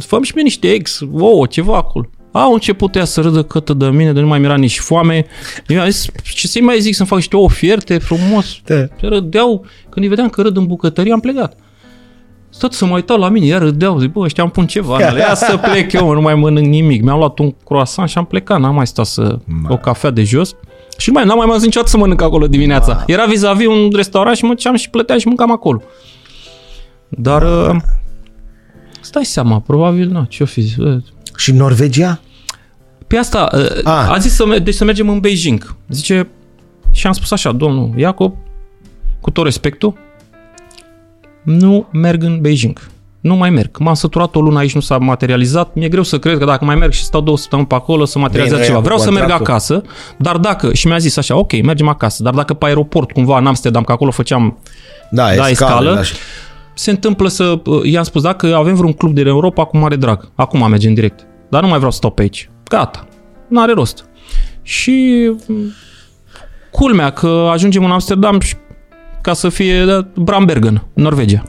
fă 0.00 0.18
și 0.22 0.32
mie 0.34 0.42
niște 0.42 0.72
eggs, 0.72 1.00
ouă, 1.12 1.46
ceva 1.46 1.76
acolo. 1.76 2.08
Au 2.32 2.52
început 2.52 2.94
ea 2.94 3.04
să 3.04 3.20
râdă 3.20 3.42
câtă 3.42 3.72
de 3.72 3.86
mine, 3.86 4.12
de 4.12 4.20
nu 4.20 4.26
mai 4.26 4.38
mi-era 4.38 4.56
nici 4.56 4.78
foame. 4.78 5.26
Eu 5.66 5.80
am 5.80 5.88
zis, 5.88 6.06
ce 6.22 6.46
să-i 6.46 6.62
mai 6.62 6.80
zic, 6.80 6.94
să-mi 6.94 7.08
fac 7.08 7.18
niște 7.18 7.36
ofierte 7.36 7.98
frumos. 7.98 8.56
Da. 8.64 8.74
Se 8.74 9.06
râdeau, 9.06 9.64
când 9.88 10.04
îi 10.04 10.08
vedeam 10.08 10.28
că 10.28 10.42
râd 10.42 10.56
în 10.56 10.66
bucătărie, 10.66 11.12
am 11.12 11.20
plecat. 11.20 11.56
Tot 12.58 12.72
să 12.72 12.84
mă 12.84 12.94
uitau 12.94 13.18
la 13.18 13.28
mine, 13.28 13.46
iar 13.46 13.60
râdeau, 13.60 13.98
zic, 13.98 14.12
bă, 14.12 14.20
ăștia 14.20 14.42
îmi 14.42 14.52
pun 14.52 14.66
ceva, 14.66 14.96
în 14.96 15.02
ele. 15.08 15.18
ia 15.18 15.34
să 15.34 15.56
plec 15.56 15.92
eu, 15.92 16.12
nu 16.12 16.20
mai 16.20 16.34
mănânc 16.34 16.66
nimic. 16.66 17.02
Mi-am 17.02 17.18
luat 17.18 17.38
un 17.38 17.54
croissant 17.64 18.08
și 18.08 18.18
am 18.18 18.24
plecat, 18.24 18.60
n-am 18.60 18.74
mai 18.74 18.86
stat 18.86 19.06
să 19.06 19.38
o 19.68 19.76
cafea 19.76 20.10
de 20.10 20.22
jos. 20.22 20.54
Și 20.96 21.08
nu 21.10 21.14
mai, 21.14 21.24
n-am 21.24 21.36
mai 21.36 21.46
mai 21.46 21.58
niciodată 21.60 21.90
să 21.90 21.96
mănânc 21.96 22.22
acolo 22.22 22.46
dimineața. 22.46 23.04
Era 23.06 23.24
vis-a-vis 23.24 23.66
un 23.66 23.90
restaurant 23.94 24.36
și 24.36 24.44
mă 24.44 24.54
duceam 24.54 24.74
și 24.74 24.90
plăteam 24.90 25.18
și 25.18 25.26
mâncam 25.26 25.52
acolo. 25.52 25.82
Dar, 27.08 27.42
uh, 27.42 27.76
stai 29.02 29.24
seama, 29.24 29.60
probabil, 29.60 30.08
nu, 30.08 30.24
ce-o 30.28 30.46
fi 30.46 30.60
zis? 30.60 30.76
Uh, 30.76 31.02
Și 31.36 31.50
în 31.50 31.56
Norvegia? 31.56 32.20
Pe 33.06 33.16
asta, 33.16 33.48
Ah. 33.50 33.80
a, 33.84 34.12
a 34.12 34.18
zis 34.18 34.34
să, 34.34 34.46
me- 34.46 34.58
deci 34.58 34.74
să 34.74 34.84
mergem 34.84 35.08
în 35.08 35.20
Beijing. 35.20 35.76
Zice, 35.88 36.28
și 36.92 37.06
am 37.06 37.12
spus 37.12 37.30
așa, 37.30 37.52
domnul 37.52 37.92
Iacob, 37.96 38.34
cu 39.20 39.30
tot 39.30 39.44
respectul, 39.44 39.94
nu 41.42 41.86
merg 41.92 42.22
în 42.22 42.40
Beijing. 42.40 42.90
Nu 43.20 43.34
mai 43.36 43.50
merg. 43.50 43.76
M-am 43.78 43.94
săturat 43.94 44.34
o 44.34 44.40
lună 44.40 44.58
aici, 44.58 44.74
nu 44.74 44.80
s-a 44.80 44.98
materializat. 44.98 45.74
Mi-e 45.74 45.88
greu 45.88 46.02
să 46.02 46.18
cred 46.18 46.38
că 46.38 46.44
dacă 46.44 46.64
mai 46.64 46.74
merg 46.74 46.92
și 46.92 47.02
stau 47.02 47.20
două 47.20 47.36
săptămâni 47.36 47.68
pe 47.68 47.74
acolo, 47.74 48.04
să 48.04 48.18
materializează 48.18 48.62
Bine, 48.64 48.74
ceva. 48.74 48.76
ia 48.76 48.82
cu 48.82 48.84
Vreau 48.84 48.98
să 48.98 49.10
merg 49.10 49.28
contractul. 49.30 49.52
acasă, 49.54 49.82
dar 50.18 50.36
dacă, 50.36 50.72
și 50.74 50.86
mi-a 50.86 50.98
zis 50.98 51.16
așa, 51.16 51.36
ok, 51.36 51.62
mergem 51.62 51.88
acasă, 51.88 52.22
dar 52.22 52.34
dacă 52.34 52.54
pe 52.54 52.66
aeroport, 52.66 53.12
cumva, 53.12 53.38
în 53.38 53.46
Amsterdam, 53.46 53.82
că 53.82 53.92
acolo 53.92 54.10
făceam 54.10 54.58
Da, 55.10 55.34
Da, 55.34 55.48
e 55.48 55.54
scală. 55.54 55.90
escală. 55.90 56.02
Da, 56.72 56.78
și- 56.78 56.82
se 56.84 56.90
întâmplă 56.90 57.28
să... 57.28 57.62
I-am 57.82 58.02
spus, 58.04 58.22
dacă 58.22 58.54
avem 58.54 58.74
vreun 58.74 58.92
club 58.92 59.14
din 59.14 59.26
Europa, 59.26 59.64
cu 59.64 59.76
mare 59.76 59.96
drag. 59.96 60.30
Acum 60.34 60.68
mergem 60.68 60.94
direct. 60.94 61.26
Dar 61.48 61.62
nu 61.62 61.68
mai 61.68 61.76
vreau 61.76 61.90
să 61.90 61.96
stau 61.96 62.10
pe 62.10 62.22
aici. 62.22 62.50
Gata. 62.68 63.06
N-are 63.48 63.72
rost. 63.72 64.04
Și 64.62 65.26
m, 65.46 65.54
culmea 66.70 67.10
că 67.10 67.48
ajungem 67.52 67.84
în 67.84 67.90
Amsterdam 67.90 68.40
și 68.40 68.54
ca 69.20 69.32
să 69.32 69.48
fie 69.48 69.84
da, 69.84 70.08
Brambergen, 70.14 70.86
Norvegia. 70.92 71.42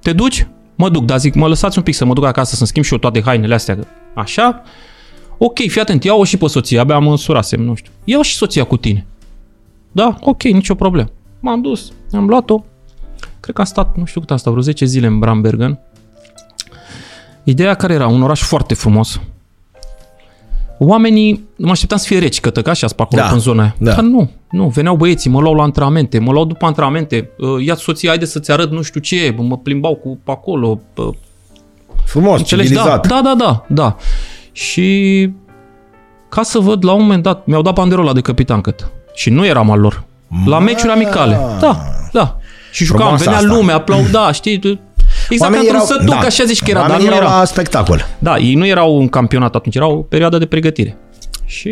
Te 0.00 0.12
duci? 0.12 0.46
Mă 0.74 0.88
duc, 0.88 1.04
dar 1.04 1.18
zic, 1.18 1.34
mă 1.34 1.48
lăsați 1.48 1.78
un 1.78 1.84
pic 1.84 1.94
să 1.94 2.04
mă 2.04 2.12
duc 2.14 2.24
acasă 2.24 2.54
să-mi 2.54 2.68
schimb 2.68 2.84
și 2.84 2.92
eu 2.92 2.98
toate 2.98 3.22
hainele 3.22 3.54
astea. 3.54 3.76
că 3.76 3.84
Așa? 4.14 4.62
Ok, 5.38 5.58
fii 5.58 5.80
atent, 5.80 6.04
ia-o 6.04 6.24
și 6.24 6.36
pe 6.36 6.46
soția, 6.46 6.80
abia 6.80 6.98
mă 6.98 7.10
însurasem, 7.10 7.62
nu 7.62 7.74
știu. 7.74 7.92
Ia-o 8.04 8.22
și 8.22 8.34
soția 8.34 8.64
cu 8.64 8.76
tine. 8.76 9.06
Da? 9.92 10.16
Ok, 10.20 10.42
nicio 10.42 10.74
problemă. 10.74 11.08
M-am 11.40 11.60
dus, 11.60 11.92
am 12.12 12.26
luat-o, 12.26 12.64
cred 13.44 13.54
că 13.54 13.60
am 13.60 13.66
stat, 13.66 13.96
nu 13.96 14.04
știu 14.04 14.20
cât 14.20 14.30
am 14.30 14.36
stat, 14.36 14.52
vreo 14.52 14.64
10 14.64 14.84
zile 14.84 15.06
în 15.06 15.18
Brambergen. 15.18 15.78
Ideea 17.42 17.74
care 17.74 17.92
era? 17.94 18.06
Un 18.06 18.22
oraș 18.22 18.40
foarte 18.42 18.74
frumos. 18.74 19.20
Oamenii, 20.78 21.44
mă 21.56 21.70
așteptam 21.70 21.98
să 21.98 22.06
fie 22.06 22.18
reci, 22.18 22.40
că 22.40 22.50
tăcași 22.50 22.84
pe 22.84 23.02
acolo 23.02 23.22
Da, 23.22 23.30
în 23.32 23.38
zona 23.38 23.62
aia. 23.62 23.74
da. 23.78 23.92
Dar 23.94 24.04
nu, 24.04 24.30
nu, 24.50 24.68
veneau 24.68 24.96
băieții, 24.96 25.30
mă 25.30 25.40
luau 25.40 25.54
la 25.54 25.62
antrenamente, 25.62 26.18
mă 26.18 26.32
luau 26.32 26.44
după 26.44 26.66
antrenamente, 26.66 27.30
uh, 27.38 27.64
ia 27.64 27.74
soția, 27.74 28.08
haide 28.08 28.24
să-ți 28.24 28.50
arăt 28.50 28.70
nu 28.70 28.82
știu 28.82 29.00
ce, 29.00 29.34
mă 29.38 29.58
plimbau 29.58 29.94
cu 29.94 30.18
pe 30.24 30.30
acolo, 30.30 30.80
uh, 30.96 31.08
Frumos, 32.04 32.38
Înțelegi? 32.38 32.72
Da, 32.72 32.80
civilizat. 32.80 33.06
da, 33.06 33.20
da, 33.22 33.34
da, 33.34 33.64
da. 33.68 33.96
Și 34.52 35.30
ca 36.28 36.42
să 36.42 36.58
văd, 36.58 36.84
la 36.84 36.92
un 36.92 37.00
moment 37.00 37.22
dat, 37.22 37.46
mi-au 37.46 37.62
dat 37.62 37.74
banderola 37.74 38.12
de 38.12 38.20
capitan 38.20 38.60
cât. 38.60 38.90
Și 39.14 39.30
nu 39.30 39.46
eram 39.46 39.70
al 39.70 39.80
lor. 39.80 40.04
La 40.46 40.58
meciuri 40.58 40.92
amicale. 40.92 41.38
Da, 41.60 41.78
da. 42.12 42.36
Și 42.74 42.84
jucam, 42.84 43.00
Frumoasă 43.00 43.24
venea 43.24 43.38
asta. 43.38 43.52
lumea, 43.52 43.74
aplauda, 43.74 44.32
știi? 44.32 44.52
Exact 45.28 45.52
Oamenii 45.52 45.66
ca 45.70 45.76
într-un 45.78 45.96
sătuc, 45.96 46.14
da, 46.20 46.26
așa 46.26 46.44
zici 46.44 46.62
că 46.62 46.70
era, 46.70 46.80
dar 46.80 46.88
oamenii 46.90 47.08
nu 47.10 47.14
erau 47.14 47.28
era. 47.28 47.38
la 47.38 47.44
spectacol. 47.44 48.06
Da, 48.18 48.38
ei 48.38 48.54
nu 48.54 48.66
erau 48.66 48.96
un 48.96 49.08
campionat 49.08 49.54
atunci, 49.54 49.74
erau 49.74 49.96
o 49.98 50.02
perioadă 50.02 50.38
de 50.38 50.46
pregătire. 50.46 50.96
Și 51.44 51.70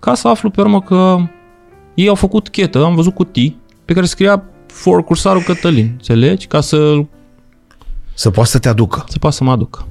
ca 0.00 0.14
să 0.14 0.28
aflu 0.28 0.50
pe 0.50 0.60
urmă 0.60 0.80
că 0.80 1.16
ei 1.94 2.08
au 2.08 2.14
făcut 2.14 2.48
chetă, 2.48 2.84
am 2.84 2.94
văzut 2.94 3.14
cutii 3.14 3.60
pe 3.84 3.92
care 3.92 4.06
scria 4.06 4.42
for 4.66 5.04
cursarul 5.04 5.42
Cătălin, 5.42 5.88
înțelegi? 5.92 6.46
Ca 6.46 6.60
să 6.60 6.94
Să 8.14 8.30
poată 8.30 8.50
să 8.50 8.58
te 8.58 8.68
aducă. 8.68 9.04
să 9.08 9.18
poată 9.18 9.36
să 9.36 9.44
mă 9.44 9.50
aduc. 9.50 9.86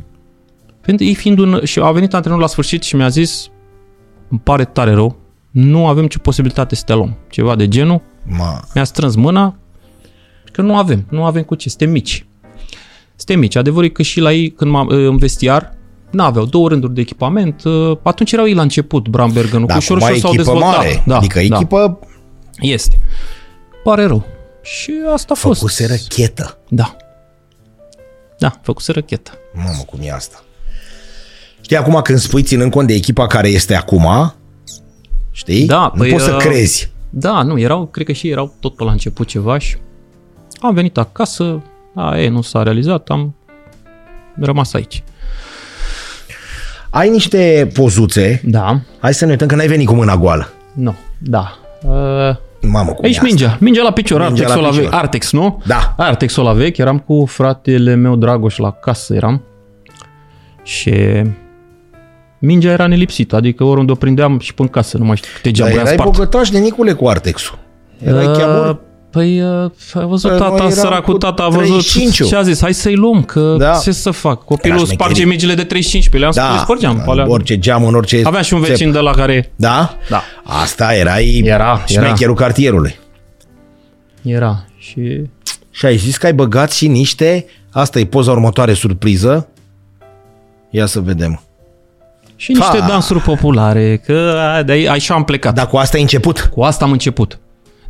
Pentru 0.81 1.05
ei 1.05 1.15
fiind 1.15 1.37
un... 1.39 1.59
Și 1.63 1.79
a 1.79 1.91
venit 1.91 2.13
antrenorul 2.13 2.43
la 2.43 2.49
sfârșit 2.49 2.83
și 2.83 2.95
mi-a 2.95 3.07
zis 3.09 3.47
îmi 4.29 4.39
pare 4.43 4.65
tare 4.65 4.93
rău, 4.93 5.15
nu 5.51 5.87
avem 5.87 6.07
ce 6.07 6.17
posibilitate 6.17 6.75
să 6.75 6.83
te 6.85 6.93
luăm. 6.93 7.15
Ceva 7.29 7.55
de 7.55 7.67
genul. 7.67 8.01
Ma, 8.37 8.59
Mi-a 8.73 8.83
strâns 8.83 9.15
mâna 9.15 9.55
că 10.53 10.61
nu 10.61 10.77
avem, 10.77 11.05
nu 11.09 11.23
avem 11.25 11.43
cu 11.43 11.55
ce, 11.55 11.69
suntem 11.69 11.89
mici. 11.89 12.25
Suntem 13.15 13.39
mici. 13.39 13.55
Adevărul 13.55 13.85
e 13.85 13.89
că 13.89 14.01
și 14.01 14.19
la 14.19 14.31
ei, 14.33 14.51
când 14.51 14.71
m-am, 14.71 14.87
în 14.87 15.17
vestiar, 15.17 15.77
n-aveau 16.11 16.45
două 16.45 16.69
rânduri 16.69 16.93
de 16.93 17.01
echipament. 17.01 17.63
uh, 17.63 17.97
Atunci 18.03 18.31
erau 18.31 18.47
ei 18.47 18.53
la 18.53 18.61
început, 18.61 19.07
Brambergenul, 19.07 19.67
da, 19.67 19.73
cu 19.73 19.79
ușor, 19.79 19.97
acum 19.97 20.07
ușor 20.07 20.17
e 20.17 20.21
s-au 20.21 20.33
echipă 20.33 20.51
dezvoltat. 20.51 20.77
mare. 20.77 21.03
Da, 21.05 21.17
adică 21.17 21.41
da, 21.47 21.55
echipă 21.55 21.99
este. 22.59 22.99
Pare 23.83 24.05
rău. 24.05 24.25
Și 24.61 24.91
asta 25.13 25.33
a 25.33 25.35
fost. 25.39 25.59
făcuseră 25.59 25.93
chetă. 26.07 26.57
Da. 26.69 26.95
Da, 28.39 28.59
făcuse 28.61 28.91
răchetă. 28.91 29.31
Mamă, 29.53 29.83
cum 29.85 29.99
e 30.01 30.11
asta. 30.11 30.43
Știi, 31.61 31.77
acum 31.77 31.99
când 32.03 32.19
spui 32.19 32.43
ținând 32.43 32.71
cont 32.71 32.87
de 32.87 32.93
echipa 32.93 33.27
care 33.27 33.47
este 33.47 33.75
acum, 33.75 34.33
știi? 35.31 35.65
Da, 35.65 35.91
nu 35.93 35.99
păi, 36.01 36.11
poți 36.11 36.23
să 36.23 36.31
uh, 36.31 36.37
crezi. 36.37 36.91
Da, 37.09 37.41
nu, 37.43 37.59
erau, 37.59 37.85
cred 37.85 38.05
că 38.05 38.11
și 38.11 38.25
ei 38.25 38.31
erau 38.31 38.53
tot 38.59 38.75
pe 38.75 38.83
la 38.83 38.91
început 38.91 39.27
ceva 39.27 39.57
și 39.57 39.77
am 40.67 40.73
venit 40.73 40.97
acasă, 40.97 41.61
a, 41.95 42.17
e, 42.19 42.29
nu 42.29 42.41
s-a 42.41 42.63
realizat, 42.63 43.07
am 43.09 43.35
rămas 44.39 44.73
aici. 44.73 45.03
Ai 46.89 47.09
niște 47.09 47.69
pozuțe, 47.73 48.41
Da, 48.45 48.79
hai 48.99 49.13
să 49.13 49.25
ne 49.25 49.31
uităm 49.31 49.47
că 49.47 49.55
n-ai 49.55 49.67
venit 49.67 49.87
cu 49.87 49.93
mâna 49.93 50.17
goală. 50.17 50.49
nu, 50.73 50.95
da. 51.17 51.57
Uh, 51.83 52.35
Mamă, 52.69 52.91
cum 52.91 53.03
aici 53.03 53.13
e 53.15 53.17
asta? 53.17 53.25
mingea, 53.27 53.57
mingea 53.59 53.83
la 53.83 53.91
picior, 53.91 54.19
Mingea 54.21 54.43
Artex 54.43 54.55
la 54.55 54.61
la 54.61 54.67
picior. 54.69 54.83
vechi, 54.83 54.93
Artex, 54.93 55.31
nu? 55.31 55.61
Da. 55.65 55.93
Artex 55.97 56.35
la 56.35 56.53
vechi, 56.53 56.77
eram 56.77 56.99
cu 56.99 57.25
fratele 57.25 57.95
meu 57.95 58.15
Dragoș 58.15 58.57
la 58.57 58.71
casă, 58.71 59.13
eram. 59.13 59.41
Și 60.63 60.93
mingea 62.39 62.71
era 62.71 62.87
nelipsită, 62.87 63.35
adică 63.35 63.63
oriunde 63.63 63.91
o 63.91 63.95
prindeam 63.95 64.39
și 64.39 64.53
până 64.53 64.67
în 64.73 64.81
casă, 64.81 64.97
nu 64.97 65.05
mai 65.05 65.15
știu 65.15 65.29
câte 65.35 65.49
Dar 65.49 65.53
geamuri 65.53 65.79
am 65.79 65.85
erai 65.85 65.97
spart. 65.97 66.11
bogătaș 66.11 66.49
de 66.49 66.57
Nicule 66.59 66.93
cu 66.93 67.07
Artexul. 67.07 67.57
Erai 68.03 68.25
Uh, 68.25 68.37
chiar 68.37 68.77
Păi, 69.13 69.41
uh, 69.41 69.71
a 69.93 70.05
văzut 70.05 70.29
Păi, 70.29 70.39
noi 70.39 70.49
tata, 70.49 70.55
eram 70.63 70.69
săracul 70.69 71.13
cu 71.13 71.19
tata 71.19 71.43
a 71.43 71.47
văzut 71.49 71.65
35. 71.67 72.27
și 72.27 72.35
a 72.35 72.41
zis, 72.41 72.61
hai 72.61 72.73
să-i 72.73 72.95
luăm, 72.95 73.23
că 73.23 73.55
Da. 73.59 73.79
ce 73.83 73.91
să 73.91 74.11
fac? 74.11 74.43
Copilul 74.43 74.77
Era 74.77 74.85
sparge 74.85 75.03
șmecherie. 75.03 75.25
mingile 75.29 75.53
de 75.53 75.63
35 75.63 76.09
pe 76.09 76.17
le-am 76.17 76.31
spus, 76.31 76.45
da, 76.45 76.57
spărgeam. 76.57 76.95
pe 76.95 77.09
alea. 77.09 77.23
în 77.23 77.29
orice 77.29 77.59
geam, 77.59 77.83
în 77.85 77.95
orice... 77.95 78.21
Avea 78.23 78.41
și 78.41 78.53
un 78.53 78.59
vecin 78.61 78.91
de 78.91 78.99
la 78.99 79.11
care 79.11 79.51
Da? 79.55 79.97
Da. 80.09 80.23
Asta 80.43 80.93
erai 80.95 81.41
Era, 81.45 81.83
șmecherul 81.87 82.35
cartierului. 82.35 82.95
era 84.21 84.65
și... 84.77 85.21
Și 85.71 85.85
ai 85.85 85.97
zis 85.97 86.17
că 86.17 86.25
ai 86.25 86.33
băgat 86.33 86.71
și 86.71 86.87
niște... 86.87 87.45
Asta 87.71 87.99
e 87.99 88.05
poza 88.05 88.31
următoare, 88.31 88.73
surpriză. 88.73 89.47
Ia 90.69 90.85
să 90.85 90.99
vedem. 90.99 91.41
Și 92.35 92.51
niște 92.51 92.77
Pa! 92.77 92.87
dansuri 92.87 93.19
populare, 93.19 93.97
că 94.05 94.39
a, 94.57 94.63
de 94.63 94.71
aici 94.71 94.87
așa 94.87 95.13
am 95.13 95.23
plecat. 95.23 95.53
Dar 95.53 95.67
cu 95.67 95.77
asta 95.77 95.95
ai 95.95 96.01
început. 96.01 96.49
Cu 96.53 96.61
asta 96.61 96.85
am 96.85 96.91
început. 96.91 97.39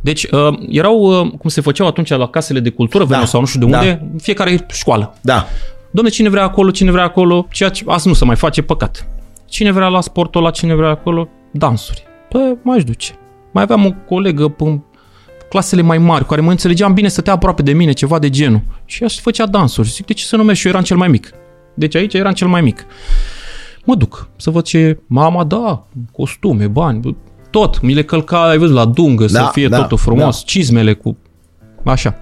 Deci, 0.04 0.24
uh, 0.30 0.58
erau, 0.68 0.98
uh, 0.98 1.30
cum 1.38 1.50
se 1.50 1.60
făceau 1.60 1.86
atunci 1.86 2.08
la 2.08 2.28
casele 2.28 2.60
de 2.60 2.70
cultură, 2.70 3.04
veneau 3.04 3.26
sau 3.26 3.40
nu 3.40 3.46
știu 3.46 3.60
de 3.60 3.66
da. 3.66 3.78
unde, 3.78 4.08
în 4.12 4.18
fiecare 4.18 4.66
școală. 4.72 5.14
Da. 5.20 5.46
Domne, 5.90 6.10
cine 6.10 6.28
vrea 6.28 6.42
acolo, 6.42 6.70
cine 6.70 6.90
vrea 6.90 7.04
acolo, 7.04 7.46
ceea 7.50 7.68
ce 7.68 7.84
asta 7.86 8.08
nu 8.08 8.14
se 8.14 8.24
mai 8.24 8.36
face, 8.36 8.62
păcat. 8.62 9.06
Cine 9.46 9.72
vrea 9.72 9.88
la 9.88 10.00
sportul 10.00 10.42
la 10.42 10.50
cine 10.50 10.74
vrea 10.74 10.88
acolo, 10.88 11.28
dansuri. 11.50 12.02
Păi, 12.28 12.56
m-aș 12.62 12.84
duce. 12.84 13.18
Mai 13.52 13.62
aveam 13.62 13.86
o 13.86 13.90
colegă 14.08 14.48
pe 14.48 14.80
clasele 15.48 15.82
mai 15.82 15.98
mari, 15.98 16.22
cu 16.22 16.28
care 16.28 16.40
mă 16.40 16.50
înțelegeam 16.50 16.94
bine, 16.94 17.08
stătea 17.08 17.32
aproape 17.32 17.62
de 17.62 17.72
mine, 17.72 17.92
ceva 17.92 18.18
de 18.18 18.30
genul. 18.30 18.60
Și 18.84 19.02
ea 19.02 19.08
făcea 19.20 19.46
dansuri. 19.46 19.88
Zic, 19.88 20.06
de 20.06 20.12
ce 20.12 20.24
să 20.24 20.36
nu 20.36 20.42
merg? 20.42 20.58
Și 20.58 20.66
eu 20.66 20.72
eram 20.72 20.84
cel 20.84 20.96
mai 20.96 21.08
mic. 21.08 21.30
Deci 21.74 21.94
aici 21.94 22.14
eram 22.14 22.32
cel 22.32 22.48
mai 22.48 22.60
mic. 22.60 22.86
Mă 23.84 23.94
duc 23.94 24.28
să 24.36 24.50
văd 24.50 24.64
ce... 24.64 24.98
Mama, 25.06 25.44
da, 25.44 25.86
costume, 26.12 26.66
bani, 26.66 27.00
bă, 27.00 27.10
tot. 27.58 27.80
Mi 27.80 27.94
le 27.94 28.02
călca, 28.04 28.48
ai 28.48 28.58
văzut, 28.58 28.74
la 28.74 28.84
dungă, 28.84 29.26
să 29.26 29.38
Da, 29.38 29.44
fie 29.46 29.68
da, 29.68 29.80
totul 29.80 29.96
frumos, 29.98 30.36
da. 30.36 30.42
cizmele 30.46 30.92
cu... 30.92 31.16
Așa. 31.84 32.14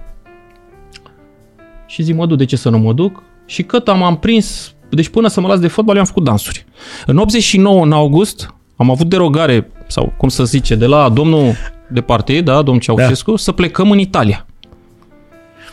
Și 1.85 2.03
zic, 2.03 2.15
mă 2.15 2.25
duc, 2.25 2.37
de 2.37 2.45
ce 2.45 2.55
să 2.55 2.69
nu 2.69 2.77
mă 2.77 2.93
duc? 2.93 3.23
Și 3.45 3.63
cât 3.63 3.87
am, 3.87 4.03
am 4.03 4.17
prins 4.17 4.73
deci 4.89 5.07
până 5.09 5.27
să 5.27 5.41
mă 5.41 5.47
las 5.47 5.59
de 5.59 5.67
fotbal, 5.67 5.95
eu 5.95 6.01
am 6.01 6.07
făcut 6.07 6.23
dansuri. 6.23 6.65
În 7.05 7.17
89, 7.17 7.83
în 7.83 7.91
august, 7.91 8.53
am 8.75 8.89
avut 8.91 9.07
derogare, 9.09 9.71
sau 9.87 10.13
cum 10.17 10.29
să 10.29 10.43
zice, 10.43 10.75
de 10.75 10.85
la 10.85 11.09
domnul 11.09 11.53
de 11.89 12.01
partid, 12.01 12.45
da, 12.45 12.55
domnul 12.61 12.79
Ceaușescu, 12.79 13.31
da. 13.31 13.37
să 13.37 13.51
plecăm 13.51 13.91
în 13.91 13.99
Italia. 13.99 14.45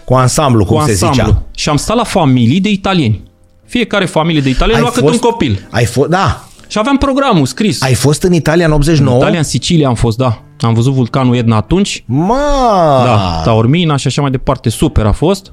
Cu 0.05 0.15
ansamblu, 0.15 0.65
cum 0.65 0.77
cu 0.77 0.83
se 0.85 0.91
ansamblu. 0.91 1.23
zicea. 1.25 1.43
Și 1.55 1.69
am 1.69 1.77
stat 1.77 1.97
la 1.97 2.05
familii 2.05 2.61
de 2.61 2.71
italieni. 2.71 3.23
Fiecare 3.65 4.05
familie 4.05 4.41
de 4.41 4.49
italieni 4.49 4.81
lua 4.81 4.91
câte 4.91 5.07
un 5.07 5.19
copil. 5.19 5.69
Ai 5.71 5.85
fost, 5.85 6.09
da. 6.09 6.45
Și 6.71 6.79
aveam 6.79 6.97
programul 6.99 7.47
scris. 7.47 7.83
Ai 7.83 7.95
fost 7.95 8.23
în 8.23 8.33
Italia 8.33 8.67
în 8.67 8.73
89? 8.73 9.15
În 9.15 9.21
Italia, 9.21 9.39
în 9.39 9.45
Sicilia 9.45 9.89
am 9.89 9.95
fost, 9.95 10.17
da. 10.17 10.43
Am 10.61 10.75
văzut 10.75 10.93
vulcanul 10.93 11.37
Etna 11.37 11.57
atunci. 11.57 12.05
Ma! 12.07 13.03
Da, 13.05 13.41
Taormina 13.45 13.97
și 13.97 14.07
așa 14.07 14.21
mai 14.23 14.31
departe. 14.31 14.69
Super 14.69 15.07
a 15.07 15.13
fost. 15.13 15.53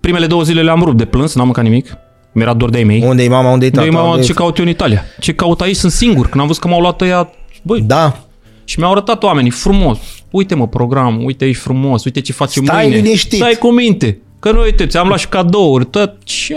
Primele 0.00 0.26
două 0.26 0.42
zile 0.42 0.62
le-am 0.62 0.82
rupt 0.82 0.96
de 0.96 1.04
plâns, 1.04 1.34
n-am 1.34 1.44
mâncat 1.44 1.64
nimic. 1.64 1.96
Mi-era 2.32 2.54
dor 2.54 2.70
de 2.70 2.78
ei 2.78 2.84
mei. 2.84 3.02
Unde 3.06 3.22
e 3.22 3.28
mama, 3.28 3.50
unde 3.52 3.66
e 3.66 3.70
tata? 3.70 3.82
Băi, 3.82 3.90
mama, 3.94 4.10
unde 4.10 4.22
ce 4.26 4.32
caut 4.32 4.58
eu 4.58 4.64
în 4.64 4.70
Italia? 4.70 5.04
Ce 5.20 5.32
caut 5.34 5.60
aici? 5.60 5.76
Sunt 5.76 5.92
singur. 5.92 6.28
Când 6.28 6.40
am 6.40 6.46
văzut 6.46 6.62
că 6.62 6.68
m-au 6.68 6.80
luat 6.80 7.00
ăia, 7.00 7.30
băi, 7.62 7.80
Da. 7.80 8.18
și 8.64 8.78
mi-au 8.78 8.90
arătat 8.90 9.22
oamenii 9.22 9.50
frumos. 9.50 9.98
Uite 10.30 10.54
mă, 10.54 10.66
program, 10.68 11.24
uite 11.24 11.44
aici 11.44 11.56
frumos, 11.56 12.04
uite 12.04 12.20
ce 12.20 12.32
facem 12.32 12.64
Stai 12.64 12.82
mâine. 12.86 12.96
liniștit. 13.00 13.38
Stai 13.38 13.54
cu 13.58 13.70
minte. 13.72 14.20
Că 14.38 14.50
nu 14.52 14.60
uite, 14.60 14.86
ți-am 14.86 15.06
luat 15.06 15.18
și 15.18 15.28
cadouri, 15.28 15.84
tot 15.84 16.14
ce... 16.24 16.54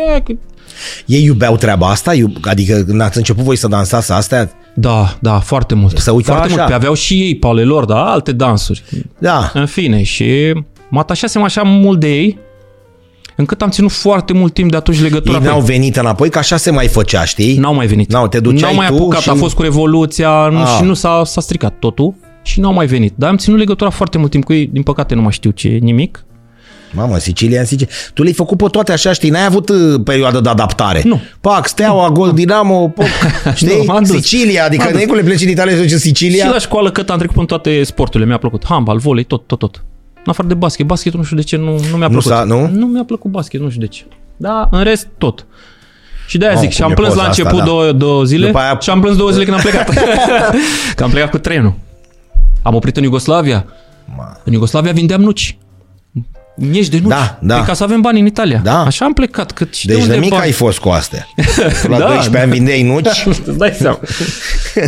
Ei 1.06 1.24
iubeau 1.24 1.56
treaba 1.58 1.88
asta? 1.90 2.14
Iub- 2.14 2.38
Adică 2.42 2.84
când 2.88 3.02
ați 3.02 3.18
început 3.18 3.44
voi 3.44 3.56
să 3.56 3.68
dansați 3.68 4.12
astea? 4.12 4.52
Da, 4.74 5.18
da, 5.20 5.40
foarte 5.40 5.76
mult. 5.76 5.98
Să 5.98 6.12
uita 6.12 6.32
foarte 6.32 6.48
așa. 6.48 6.56
mult. 6.58 6.68
Pe 6.68 6.74
aveau 6.76 6.94
și 6.94 7.14
ei, 7.22 7.36
pe 7.36 7.48
ale 7.48 7.64
lor, 7.64 7.86
da, 7.86 8.04
alte 8.12 8.32
dansuri. 8.32 8.84
Da. 9.18 9.52
În 9.54 9.66
fine, 9.66 10.04
și 10.04 10.54
mă 10.90 11.00
atașasem 11.00 11.42
așa 11.44 11.62
mult 11.62 12.00
de 12.00 12.08
ei, 12.08 12.38
încât 13.36 13.62
am 13.62 13.70
ținut 13.70 13.92
foarte 13.92 14.34
mult 14.34 14.54
timp 14.54 14.72
de 14.72 14.78
atunci 14.78 15.02
legătura 15.02 15.34
Ei 15.38 15.40
cu 15.44 15.46
n-au 15.48 15.60
ei. 15.60 15.66
venit 15.66 15.96
înapoi, 15.96 16.30
că 16.30 16.38
așa 16.38 16.58
se 16.58 16.72
mai 16.72 16.88
făcea, 16.88 17.24
știi? 17.26 17.58
N-au 17.58 17.74
mai 17.74 17.88
venit. 17.88 18.12
N-au, 18.12 18.28
te 18.28 18.40
duceai 18.40 18.62
N-au 18.62 18.76
mai 18.76 18.88
tu 18.88 18.94
apucat, 18.94 19.20
și- 19.22 19.30
a 19.30 19.34
fost 19.34 19.56
cu 19.56 19.62
Revoluția 19.62 20.48
nu, 20.52 20.60
Ah. 20.62 20.74
și 20.78 20.84
nu 20.84 20.94
s-a, 20.94 21.22
s-a 21.26 21.42
stricat 21.42 21.74
totul 21.80 22.14
și 22.44 22.60
n-au 22.60 22.74
mai 22.74 22.86
venit. 22.86 23.14
Dar 23.16 23.30
am 23.30 23.38
ținut 23.38 23.60
legătura 23.60 23.90
foarte 23.90 24.18
mult 24.18 24.32
timp 24.32 24.44
cu 24.44 24.54
ei, 24.54 24.70
din 24.72 24.82
păcate 24.84 25.16
nu 25.16 25.22
mai 25.22 25.32
știu 25.32 25.50
ce, 25.52 25.68
nimic. 25.68 26.26
Mamă, 26.94 27.18
Sicilia 27.18 27.60
în 27.60 27.66
Sicilia. 27.66 27.94
Tu 28.14 28.22
le-ai 28.22 28.34
făcut 28.34 28.58
pe 28.58 28.66
toate 28.72 28.92
așa, 28.92 29.12
știi? 29.14 29.30
N-ai 29.30 29.46
avut 29.46 29.70
uh, 29.70 30.02
perioadă 30.04 30.40
de 30.40 30.50
adaptare. 30.50 31.02
Nu. 31.06 31.22
Pac, 31.42 31.68
Steaua, 31.68 32.10
Gol, 32.10 32.34
Dinamo, 32.34 32.88
poc, 32.88 33.06
știi? 33.56 33.68
Nu, 33.78 33.84
m-am 33.86 34.04
dus. 34.04 34.16
Sicilia, 34.16 34.66
adică 34.66 34.84
M-am 34.84 34.92
dus. 34.92 34.98
nu 35.02 35.06
e 35.06 35.08
cum 35.08 35.16
le 35.16 35.24
pleci 35.24 35.42
în 35.42 35.50
Italia 35.50 35.72
și 35.72 35.78
să 35.78 35.84
duci 35.84 35.92
în 35.94 36.00
Sicilia. 36.00 36.46
Și 36.46 36.52
la 36.52 36.58
școală 36.60 36.92
cât 36.92 37.10
am 37.10 37.18
trecut 37.18 37.38
în 37.38 37.46
toate 37.46 37.84
sporturile, 37.84 38.30
mi-a 38.30 38.38
plăcut. 38.38 38.66
Handbal, 38.66 38.98
volei, 38.98 39.24
tot, 39.24 39.48
tot, 39.48 39.60
tot. 39.60 39.84
În 40.16 40.24
afară 40.32 40.48
de 40.48 40.54
basket. 40.54 40.86
Basketul 40.86 41.20
nu 41.20 41.26
știu 41.26 41.38
de 41.38 41.44
ce 41.44 41.58
nu, 41.58 41.72
nu 41.92 41.98
mi-a 41.98 42.08
Nu 42.08 42.18
plăcut. 42.20 42.24
s-a- 42.32 42.44
nu? 42.44 42.68
Nu 42.74 42.86
mi-a 42.86 43.04
plăcut 43.04 43.32
basket, 43.32 43.62
nu 43.62 43.70
știu 43.70 43.82
de 43.82 43.88
ce. 43.88 44.04
Da, 44.38 44.68
în 44.72 44.84
rest, 44.84 45.08
tot. 45.18 45.46
Și 46.28 46.38
de-aia 46.38 46.54
Mamă, 46.54 46.66
zic, 46.66 46.74
și 46.76 46.82
cum 46.82 46.86
am 46.86 46.92
e 46.92 46.96
plâns 46.96 47.10
poza 47.14 47.22
la 47.24 47.30
asta, 47.30 47.42
început 47.44 47.60
da. 47.66 47.72
două, 47.72 47.92
două 47.92 48.24
zile 48.24 48.46
După 48.46 48.60
aia- 48.60 48.78
și 48.80 48.90
am 48.90 49.02
plâns 49.02 49.18
două 49.18 49.30
zile 49.32 49.44
când 49.44 49.56
am 49.56 49.62
plecat. 49.62 49.94
că 50.96 51.04
am 51.04 51.10
plecat 51.10 51.30
cu 51.30 51.38
trenul. 51.38 51.74
Am 52.62 52.76
oprit 52.76 52.98
în 52.98 53.04
Iugoslavia. 53.04 53.66
Ma. 54.18 54.38
În 54.44 54.54
Iugoslavia 54.54 54.92
vindeam 54.92 55.22
nuci. 55.22 55.58
Miești 56.56 56.92
de 56.92 57.00
nuci. 57.02 57.10
Da, 57.10 57.38
da. 57.42 57.56
Păi 57.56 57.66
ca 57.66 57.74
să 57.74 57.84
avem 57.84 58.02
bani 58.02 58.20
în 58.20 58.26
Italia. 58.26 58.60
Da. 58.64 58.80
Așa 58.86 59.06
am 59.06 59.14
plecat. 59.14 59.52
Cât 59.52 59.74
și 59.74 59.88
Deci 59.88 59.96
de 59.98 60.02
de 60.02 60.08
unde 60.08 60.20
mic 60.20 60.30
bani? 60.30 60.44
ai 60.44 60.52
fost 60.52 60.80
cu 60.80 60.90
astea. 60.90 61.28
La 61.88 61.98
Da, 61.98 62.06
12 62.06 62.38
ani 62.38 62.52
vindeai 62.52 62.84
nuci. 62.84 63.24
Îți 63.48 63.58
dai 63.58 63.72
seama. 63.80 64.00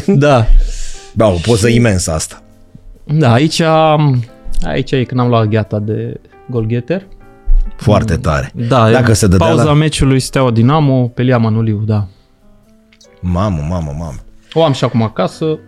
da. 0.26 0.46
Da, 1.14 1.28
o 1.28 1.38
poză 1.42 1.68
imensă 1.68 2.12
asta. 2.12 2.42
Da, 3.04 3.32
aici, 3.34 3.62
aici 4.64 4.92
e 4.92 5.04
când 5.04 5.20
am 5.20 5.28
luat 5.28 5.46
gheata 5.46 5.80
de 5.80 6.20
golgheter. 6.50 7.06
Foarte 7.76 8.16
tare. 8.18 8.52
Da, 8.56 8.92
Dacă 8.92 9.14
se 9.14 9.28
dădea 9.28 9.48
pauza 9.48 9.64
la... 9.64 9.74
meciului 9.74 10.20
Steaua 10.20 10.52
Dinamo, 10.52 11.08
Pelia 11.08 11.38
Manuliu, 11.38 11.84
da. 11.86 12.08
Mamă, 13.20 13.66
mamă, 13.70 13.96
mamă. 13.98 14.16
O 14.54 14.64
am 14.64 14.74
și 14.74 14.84
acum 14.84 15.02
acasă. 15.02 15.60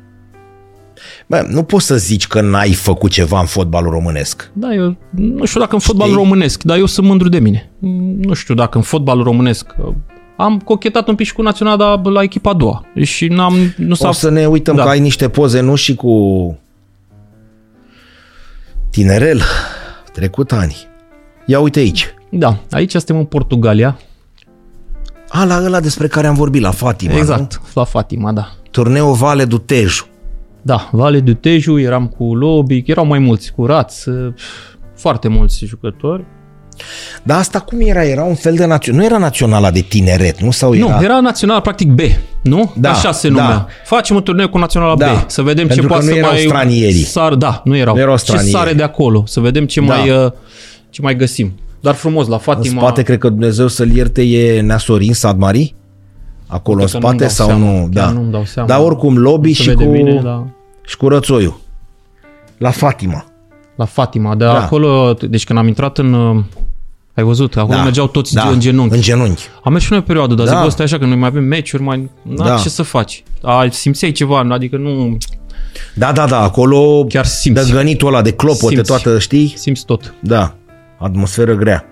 Bă, 1.28 1.46
nu 1.50 1.64
poți 1.64 1.86
să 1.86 1.98
zici 1.98 2.28
că 2.28 2.42
n-ai 2.42 2.74
făcut 2.74 3.12
ceva 3.12 3.40
în 3.40 3.46
fotbalul 3.46 3.92
românesc. 3.92 4.50
Da, 4.54 4.74
eu 4.74 4.96
nu 5.10 5.46
știu 5.46 5.60
dacă 5.60 5.74
în 5.74 5.82
fotbal 5.82 6.08
Știi? 6.08 6.20
românesc, 6.20 6.64
dar 6.64 6.78
eu 6.78 6.86
sunt 6.86 7.08
mândru 7.08 7.30
de 7.30 7.40
mine. 7.40 7.70
Nu 8.20 8.34
știu 8.34 8.54
dacă 8.54 8.78
în 8.78 8.84
fotbal 8.84 9.24
românesc 9.24 9.76
am 10.38 10.60
cochetat 10.60 11.08
un 11.08 11.16
pic 11.16 11.26
și 11.26 11.34
cu 11.34 11.42
naționala 11.42 11.98
dar 11.98 12.12
la 12.12 12.22
echipa 12.22 12.50
a 12.50 12.54
doua. 12.54 12.86
Și 13.02 13.28
n-am, 13.28 13.74
nu 13.78 13.94
s-a... 13.94 14.08
O 14.08 14.12
să 14.12 14.30
ne 14.30 14.46
uităm 14.48 14.76
Da. 14.76 14.84
că 14.84 14.90
ai 14.90 15.00
niște 15.00 15.30
poze, 15.30 15.60
nu? 15.60 15.76
Și 15.76 15.96
cu 15.96 16.58
tinerel, 18.90 19.42
trecut 20.14 20.52
ani. 20.52 20.88
Ia 21.46 21.60
uite 21.60 21.80
aici. 21.80 22.14
Da, 22.30 22.58
aici 22.72 22.92
suntem 22.92 23.18
în 23.18 23.26
Portugalia. 23.26 24.00
A, 25.30 25.44
la 25.44 25.62
ăla 25.64 25.80
despre 25.80 26.08
care 26.08 26.28
am 26.28 26.36
vorbit, 26.36 26.62
la 26.62 26.72
Fatima, 26.72 27.18
exact, 27.18 27.54
nu? 27.54 27.70
la 27.74 27.84
Fatima, 27.84 28.32
da. 28.32 28.52
Turneu 28.72 29.14
Vale 29.14 29.46
du 29.46 29.58
Teju. 29.58 30.08
Da, 30.66 30.90
Vale 30.92 31.20
de 31.20 31.34
Teju, 31.34 31.80
eram 31.80 32.08
cu 32.08 32.36
Lobic, 32.36 32.88
erau 32.88 33.06
mai 33.06 33.20
mulți, 33.20 33.52
cu 33.56 33.66
Raț, 33.66 34.04
foarte 34.96 35.28
mulți 35.28 35.66
jucători. 35.66 36.26
Dar 37.24 37.38
asta 37.38 37.60
cum 37.60 37.80
era? 37.82 38.04
Era 38.06 38.24
un 38.24 38.36
fel 38.36 38.56
de 38.56 38.66
național. 38.66 39.00
Nu 39.02 39.06
era 39.06 39.18
naționala 39.18 39.72
de 39.72 39.80
tineret, 39.80 40.42
nu? 40.42 40.52
Sau 40.52 40.74
Nu, 40.74 40.88
era... 40.88 41.00
era 41.02 41.20
național 41.20 41.62
practic 41.62 41.90
B, 41.92 42.00
nu? 42.42 42.74
Da, 42.78 42.90
Așa 42.92 43.12
se 43.12 43.28
da. 43.30 43.34
numea. 43.42 43.68
Facem 43.86 44.16
un 44.16 44.22
turneu 44.22 44.50
cu 44.50 44.58
naționala 44.58 44.96
Da, 44.96 45.12
B, 45.26 45.30
să 45.30 45.42
vedem 45.42 45.68
pentru 45.68 45.76
ce 45.76 45.82
că 45.82 45.88
poate 45.88 46.06
nu 46.06 46.12
să 46.12 46.18
erau 46.18 46.32
mai 46.32 46.40
stranierii. 46.40 47.04
Sar, 47.04 47.34
da, 47.34 47.62
nu 47.66 47.78
erau. 47.78 47.96
Nu 47.96 48.02
erau 48.02 48.16
ce 48.18 48.24
stranieri. 48.24 48.52
sare 48.52 48.74
de 48.74 48.84
acolo, 48.84 49.24
să 49.28 49.40
vedem 49.40 49.66
ce 49.66 49.80
Da. 49.80 49.86
mai 49.86 50.10
uh, 50.10 50.32
ce 50.90 51.02
mai 51.02 51.16
găsim. 51.16 51.54
Dar 51.80 51.94
frumos 51.94 52.28
la 52.28 52.36
În 52.36 52.42
Fatima. 52.42 52.82
spate, 52.82 53.02
cred 53.04 53.18
că 53.18 53.30
Dumnezeu 53.30 53.68
să-l 53.68 53.90
ierte, 53.96 54.22
e 54.22 54.62
Neasorin 54.62 55.14
Sadmari? 55.14 55.76
Acolo 56.48 56.78
în 56.82 56.84
Uite 56.84 56.98
că 56.98 57.06
nu-mi 57.06 57.18
spate 57.18 57.18
dau 57.18 57.30
sau 57.30 57.48
seama, 57.48 57.66
nu? 57.66 57.90
chiar 57.94 58.06
Da. 58.06 58.12
nu-mi 58.12 58.32
dau 58.32 58.46
seama. 58.46 58.68
Dar 58.70 58.80
oricum, 58.80 59.18
lobby 59.18 59.54
se 59.54 59.62
și 59.62 59.68
vede 59.70 59.86
cu, 59.86 59.92
bine, 59.92 60.22
da. 60.24 60.46
și 60.86 60.98
cu 60.98 61.08
rățoiul. 61.08 61.60
La 62.58 62.70
Fatima. 62.72 63.26
La 63.76 63.86
Fatima, 63.86 64.36
de 64.36 64.44
Da. 64.46 64.64
acolo, 64.64 65.14
deci 65.30 65.44
când 65.44 65.60
am 65.60 65.68
intrat 65.68 65.98
în 65.98 66.14
uh, 66.14 66.44
ai 67.14 67.24
văzut, 67.24 67.58
acolo 67.58 67.78
Da. 67.78 67.84
mergeau 67.84 68.08
toți 68.08 68.34
Da, 68.34 68.48
în 68.48 68.60
genunchi. 68.60 68.96
În 68.96 69.02
genunchi. 69.02 69.44
Am 69.64 69.72
mers 69.72 69.84
și 69.84 69.92
noi 69.92 70.00
o 70.00 70.04
perioadă, 70.04 70.34
dar 70.34 70.46
Da. 70.46 70.52
zic, 70.52 70.62
bă, 70.62 70.70
stai 70.70 70.86
așa 70.86 70.98
că 70.98 71.06
noi 71.06 71.16
mai 71.18 71.28
avem 71.30 71.44
meciuri, 71.44 71.84
mai... 71.84 72.10
Na, 72.22 72.46
Da. 72.48 72.58
ce 72.58 72.70
să 72.70 72.84
faci? 72.84 73.24
A, 73.42 73.68
simțeai 73.70 74.12
ceva, 74.12 74.40
adică 74.50 74.78
nu... 74.78 75.18
Da, 75.96 76.12
da, 76.12 76.26
da, 76.28 76.40
acolo 76.42 77.06
Chiar 77.10 77.26
simți. 77.26 77.68
dăgănitul 77.70 78.08
ăla 78.08 78.22
de 78.22 78.32
clopote, 78.34 78.74
Simți. 78.76 78.90
toată, 78.90 79.20
știi? 79.20 79.54
Simți 79.58 79.86
tot. 79.86 80.14
Da, 80.20 80.56
atmosferă 80.98 81.56
grea. 81.56 81.86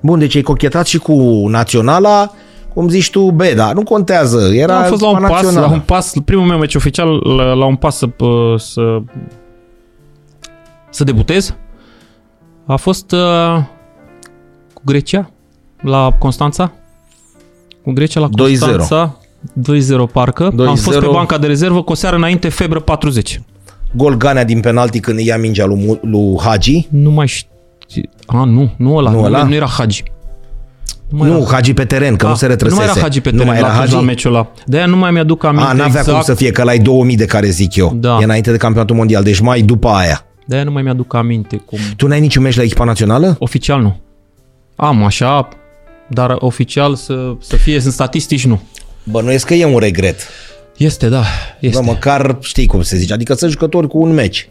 Bun, 0.00 0.18
deci 0.18 0.34
ai 0.36 0.42
cochetat 0.42 0.86
și 0.86 0.98
cu 0.98 1.46
naționala, 1.48 2.32
cum 2.74 2.88
zici 2.88 3.10
tu, 3.10 3.30
B, 3.30 3.42
dar 3.56 3.72
nu 3.74 3.82
contează, 3.82 4.50
era 4.54 4.66
Da, 4.72 4.82
am 4.82 4.88
fost 4.88 5.00
la 5.00 5.08
un 5.08 5.20
pas, 5.20 5.30
națională. 5.30 5.66
la 5.66 5.72
un 5.72 5.80
pas, 5.80 6.12
primul 6.24 6.46
meu 6.46 6.58
meci 6.58 6.74
oficial, 6.74 7.08
la, 7.36 7.52
la 7.52 7.64
un 7.64 7.76
pas 7.76 7.96
să, 7.96 8.06
pă, 8.06 8.54
să, 8.58 8.98
să 10.90 11.04
debutez. 11.04 11.54
A 12.66 12.76
fost 12.76 13.12
uh, 13.12 13.58
cu 14.74 14.82
Grecia, 14.84 15.30
la 15.80 16.10
Constanța. 16.18 16.72
Cu 17.82 17.92
Grecia 17.92 18.20
la 18.20 18.28
2-0. 18.28 18.30
Constanța. 18.36 19.16
2-0 20.08 20.12
parcă. 20.12 20.50
2-0. 20.52 20.66
Am 20.66 20.74
fost 20.76 20.98
pe 20.98 21.06
banca 21.12 21.38
de 21.38 21.46
rezervă 21.46 21.82
cu 21.82 21.92
o 21.92 21.94
seară 21.94 22.16
înainte, 22.16 22.48
febră 22.48 22.80
40. 22.80 23.40
Gol 23.96 24.16
Ganea 24.16 24.44
din 24.44 24.60
penalti 24.60 25.00
când 25.00 25.18
ia 25.18 25.38
mingea 25.38 25.64
lui, 25.64 25.84
Mu- 25.86 25.98
lui 26.02 26.38
Hagi. 26.40 26.86
Nu 26.90 27.10
mai 27.10 27.26
știu. 27.26 27.50
A, 28.26 28.44
nu, 28.44 28.70
nu 28.76 28.96
ăla. 28.96 29.10
Nu 29.10 29.18
Nu, 29.18 29.24
ăla? 29.24 29.42
nu 29.44 29.54
era 29.54 29.66
Hagi. 29.66 30.02
Mai 31.12 31.28
Nu, 31.30 31.36
era- 31.36 31.46
Hagi 31.50 31.74
pe 31.74 31.84
teren, 31.84 32.16
că 32.16 32.26
A, 32.26 32.28
nu 32.28 32.34
se 32.34 32.44
Nu 32.44 32.50
retrăsese. 32.50 32.80
mai 32.80 32.90
era 32.90 33.00
Hagi 33.00 33.20
pe 33.20 33.30
teren 33.30 33.46
nu 33.46 33.52
mai 33.52 33.60
la, 33.60 33.66
era 33.66 33.74
atunci 33.76 33.88
Hagi? 33.88 33.94
la 34.00 34.06
meciul 34.10 34.34
ăla. 34.34 34.50
De-aia 34.66 34.86
nu 34.86 34.96
mai 34.96 35.10
mi-aduc 35.10 35.44
aminte 35.44 35.64
A, 35.64 35.72
n-avea 35.72 35.86
exact. 35.86 36.08
cum 36.10 36.20
să 36.22 36.34
fie, 36.34 36.50
că 36.50 36.62
la 36.62 36.70
ai 36.70 36.78
2000 36.78 37.16
de 37.16 37.24
care 37.24 37.48
zic 37.48 37.76
eu. 37.76 37.92
Da. 37.94 38.18
E 38.20 38.24
înainte 38.24 38.50
de 38.50 38.56
campionatul 38.56 38.96
mondial, 38.96 39.22
deci 39.22 39.38
mai 39.40 39.60
după 39.60 39.88
aia. 39.88 40.24
De-aia 40.46 40.64
nu 40.64 40.70
mai 40.70 40.82
mi-aduc 40.82 41.14
aminte 41.14 41.56
cum... 41.56 41.78
Tu 41.96 42.06
n-ai 42.06 42.20
niciun 42.20 42.42
meci 42.42 42.56
la 42.56 42.62
echipa 42.62 42.84
națională? 42.84 43.36
Oficial 43.38 43.80
nu. 43.80 44.00
Am 44.76 45.04
așa, 45.04 45.48
dar 46.08 46.36
oficial 46.38 46.94
să, 46.94 47.34
să 47.40 47.56
fie 47.56 47.74
în 47.84 47.90
statistici 47.90 48.46
nu. 48.46 48.60
Bănuiesc 49.04 49.46
că 49.46 49.54
e 49.54 49.64
un 49.64 49.78
regret. 49.78 50.16
Este, 50.76 51.08
da, 51.08 51.22
este. 51.60 51.80
Bă, 51.84 51.90
măcar 51.90 52.36
știi 52.40 52.66
cum 52.66 52.82
se 52.82 52.96
zice, 52.96 53.12
adică 53.12 53.34
să 53.34 53.48
jucători 53.48 53.88
cu 53.88 53.98
un 53.98 54.12
meci. 54.14 54.48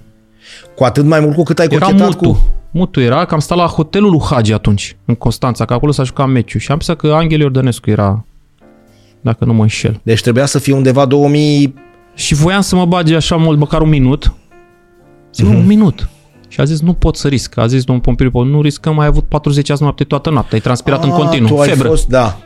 Cu 0.75 0.83
atât 0.83 1.05
mai 1.05 1.19
mult 1.19 1.35
cu 1.35 1.43
cât 1.43 1.59
ai 1.59 1.67
era 1.71 1.85
cochetat 1.85 2.07
mutu. 2.07 2.17
cu... 2.31 2.47
Mutu 2.71 2.99
era 2.99 3.25
că 3.25 3.33
am 3.33 3.39
stat 3.39 3.57
la 3.57 3.65
hotelul 3.65 4.09
lui 4.11 4.21
Hagi 4.29 4.53
atunci, 4.53 4.95
în 5.05 5.15
Constanța, 5.15 5.65
că 5.65 5.73
acolo 5.73 5.91
s-a 5.91 6.03
jucat 6.03 6.27
meciul 6.27 6.59
și 6.59 6.71
am 6.71 6.77
pensat 6.77 6.95
că 6.97 7.07
Angel 7.13 7.39
Iordănescu 7.39 7.89
era, 7.89 8.25
dacă 9.21 9.45
nu 9.45 9.53
mă 9.53 9.61
înșel. 9.61 9.99
Deci 10.03 10.21
trebuia 10.21 10.45
să 10.45 10.59
fie 10.59 10.73
undeva 10.73 11.05
2000... 11.05 11.73
Și 12.15 12.33
voiam 12.33 12.61
să 12.61 12.75
mă 12.75 12.85
bage 12.85 13.15
așa 13.15 13.35
mult, 13.35 13.57
măcar 13.59 13.81
un 13.81 13.89
minut. 13.89 14.33
Zic, 15.33 15.45
Mhm. 15.45 15.53
mm-hmm. 15.53 15.57
un 15.59 15.65
minut. 15.65 16.09
Și 16.47 16.59
a 16.59 16.63
zis, 16.63 16.81
nu 16.81 16.93
pot 16.93 17.15
să 17.15 17.27
risc. 17.27 17.57
A 17.57 17.67
zis 17.67 17.83
domnul 17.83 18.03
Pompiriu, 18.03 18.41
nu 18.43 18.61
riscăm, 18.61 18.99
ai 18.99 19.05
avut 19.07 19.23
40 19.23 19.69
azi 19.69 19.81
noapte 19.81 20.03
toată 20.03 20.29
noaptea, 20.29 20.53
ai 20.53 20.59
transpirat 20.63 21.03
în 21.03 21.09
A, 21.09 21.13
continuu, 21.15 21.47
tu 21.49 21.59
ai 21.59 21.67
febră. 21.67 21.87
fost, 21.87 22.07
da. 22.07 22.37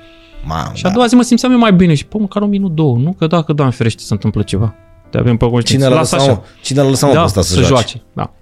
Mamă, 0.44 0.72
Și 0.74 0.86
a 0.86 0.88
da. 0.88 0.94
doua 0.94 1.06
zi 1.08 1.16
mă 1.16 1.22
simțeam 1.22 1.52
eu 1.52 1.58
mai 1.58 1.74
bine 1.74 1.94
și, 1.94 2.06
pă, 2.06 2.18
măcar 2.18 2.42
un 2.42 2.50
minut, 2.50 2.72
două, 2.72 2.98
nu? 2.98 3.12
Că 3.18 3.28
dacă, 3.28 3.54
da, 3.54 3.66
în 3.66 3.72
ferește 3.72 4.02
se 4.02 4.14
întâmplă 4.14 4.42
ceva. 4.42 4.74
Te 5.10 5.18
avem 5.18 5.38
pe 5.38 5.50
conștiință. 5.50 5.84
Cine 5.84 5.96
l-a 5.96 6.02
Lasă 6.02 6.16
lăsat, 6.16 6.36
mă, 6.36 6.42
cine 6.62 6.82
l-a 6.82 6.90
lăsat 6.90 7.10
mă, 7.10 7.14
da, 7.16 7.20
pe 7.22 7.26
ăsta 7.26 7.42
să, 7.42 7.48
să 7.54 7.60
joace? 7.60 7.74
joace. 7.74 8.02
Da. 8.14 8.34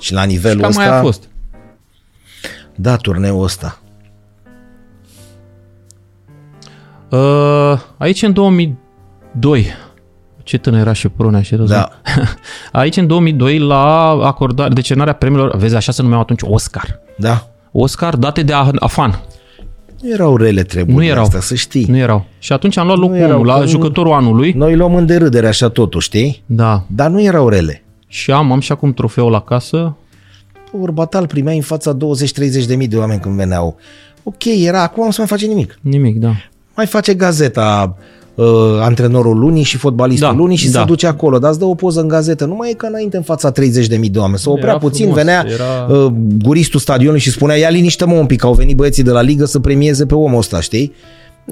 Și 0.00 0.12
la 0.12 0.24
nivelul 0.24 0.60
Cam 0.60 0.70
ăsta... 0.70 0.82
mai 0.88 0.98
a 0.98 1.00
fost. 1.00 1.28
Da, 2.74 2.96
turneul 2.96 3.42
ăsta. 3.42 3.78
Uh, 7.10 7.78
aici 7.96 8.22
în 8.22 8.32
2002, 8.32 9.66
ce 10.42 10.58
tânăr 10.58 10.80
era 10.80 10.92
și 10.92 11.08
Prunea 11.08 11.42
și 11.42 11.54
Răzvan. 11.54 11.78
Da. 11.78 12.12
Aici 12.80 12.96
în 12.96 13.06
2002 13.06 13.58
la 13.58 14.08
acordare, 14.10 14.72
decernarea 14.74 15.12
premiilor, 15.12 15.56
vezi, 15.56 15.74
așa 15.76 15.92
se 15.92 16.02
numeau 16.02 16.20
atunci 16.20 16.40
Oscar. 16.42 17.00
Da. 17.16 17.46
Oscar 17.72 18.16
date 18.16 18.42
de 18.42 18.52
AFAN. 18.78 19.20
Nu 20.02 20.10
erau 20.12 20.36
rele 20.36 20.62
treburi 20.62 20.96
Nu 20.96 21.04
erau. 21.04 21.22
astea, 21.22 21.40
să 21.40 21.54
știi. 21.54 21.84
Nu 21.88 21.96
erau. 21.96 22.24
Și 22.38 22.52
atunci 22.52 22.76
am 22.76 22.86
luat 22.86 22.98
locul 22.98 23.16
erau, 23.16 23.38
1 23.40 23.44
la 23.48 23.54
că 23.54 23.60
nu- 23.60 23.66
jucătorul 23.66 24.12
anului. 24.12 24.52
Noi 24.52 24.76
luăm 24.76 24.94
în 24.94 25.06
derâdere 25.06 25.46
așa 25.48 25.68
totul, 25.68 26.00
știi? 26.00 26.42
Da. 26.46 26.82
Dar 26.86 27.10
nu 27.10 27.22
erau 27.22 27.48
rele. 27.48 27.82
Și 28.08 28.30
am, 28.30 28.52
am 28.52 28.60
și 28.60 28.72
acum 28.72 28.92
trofeul 28.92 29.30
la 29.30 29.40
casă. 29.40 29.96
Urbatal 30.72 31.26
primea 31.26 31.54
în 31.54 31.60
fața 31.60 31.96
20-30 31.96 31.96
de 32.66 32.74
mii 32.76 32.88
de 32.88 32.96
oameni 32.96 33.20
când 33.20 33.34
veneau. 33.36 33.76
Ok, 34.22 34.44
era, 34.44 34.82
acum 34.82 35.04
nu 35.04 35.10
se 35.10 35.16
mai 35.18 35.26
face 35.28 35.46
nimic. 35.46 35.78
Nimic, 35.80 36.16
da. 36.18 36.32
Mai 36.76 36.86
face 36.86 37.14
gazeta 37.14 37.96
uh, 38.34 38.46
antrenorul 38.80 39.38
lunii 39.38 39.62
și 39.62 39.76
fotbalistul 39.76 40.28
Da, 40.28 40.34
lunii 40.34 40.56
și 40.56 40.70
da. 40.70 40.78
se 40.80 40.84
duce 40.84 41.06
acolo, 41.06 41.38
dar 41.38 41.50
îți 41.50 41.58
dă 41.58 41.64
o 41.64 41.74
poză 41.74 42.00
în 42.00 42.08
gazetă. 42.08 42.44
Nu 42.44 42.54
mai 42.54 42.70
e 42.70 42.74
ca 42.74 42.86
înainte 42.86 43.16
în 43.16 43.22
fața 43.22 43.50
30 43.50 43.86
de 43.86 43.96
mii 43.96 44.08
de 44.08 44.18
oameni. 44.18 44.38
Se 44.38 44.48
oprea 44.48 44.68
Era 44.68 44.78
puțin, 44.78 45.04
frumos, 45.06 45.22
venea 45.24 45.46
era- 45.48 45.94
uh, 45.98 46.12
guristul 46.42 46.80
stadionului 46.80 47.20
și 47.20 47.30
spunea, 47.30 47.56
ia 47.56 47.68
liniște 47.68 48.04
mă 48.04 48.14
un 48.14 48.26
pic, 48.26 48.44
au 48.44 48.52
venit 48.54 48.76
băieții 48.76 49.02
de 49.02 49.10
la 49.10 49.20
ligă 49.20 49.44
să 49.44 49.58
premieze 49.60 50.06
pe 50.06 50.14
omul 50.14 50.38
ăsta, 50.38 50.60
știi? 50.60 50.92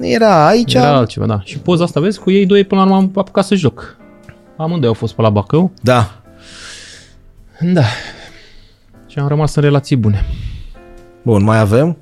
Era 0.01 0.47
aici... 0.47 0.73
Era 0.73 0.95
altceva, 0.95 1.25
da. 1.25 1.41
Și 1.43 1.57
poza 1.59 1.83
asta, 1.83 1.99
vezi, 1.99 2.19
cu 2.19 2.31
ei 2.31 2.45
doi 2.45 2.63
până 2.63 2.81
la 2.81 2.87
urmă 2.87 2.97
am 2.99 3.11
apucat 3.15 3.45
să 3.45 3.55
joc. 3.55 3.95
Amândoi 4.57 4.87
au 4.87 4.93
fost 4.93 5.13
pe 5.13 5.21
la 5.21 5.29
Bacău. 5.29 5.71
Da. 5.81 6.16
Da. 7.59 7.83
Și 9.07 9.19
am 9.19 9.27
rămas 9.27 9.55
în 9.55 9.61
relații 9.61 9.95
bune. 9.95 10.25
Bun, 11.21 11.43
mai 11.43 11.59
avem? 11.59 11.97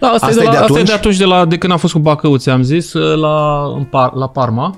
Da, 0.00 0.08
asta, 0.08 0.26
Asta 0.26 0.40
e, 0.42 0.46
e 0.46 0.50
de, 0.50 0.50
la, 0.50 0.50
de 0.50 0.56
asta 0.56 0.72
e 0.72 0.74
atunci? 0.74 0.88
de 0.88 0.92
atunci, 0.92 1.16
de, 1.16 1.24
la, 1.24 1.44
de 1.44 1.58
când 1.58 1.72
am 1.72 1.78
fost 1.78 1.92
cu 1.92 1.98
Bacău, 1.98 2.36
ți-am 2.36 2.62
zis, 2.62 2.92
la, 2.92 3.66
în 3.76 3.84
Par, 3.84 4.12
la 4.12 4.28
Parma. 4.28 4.76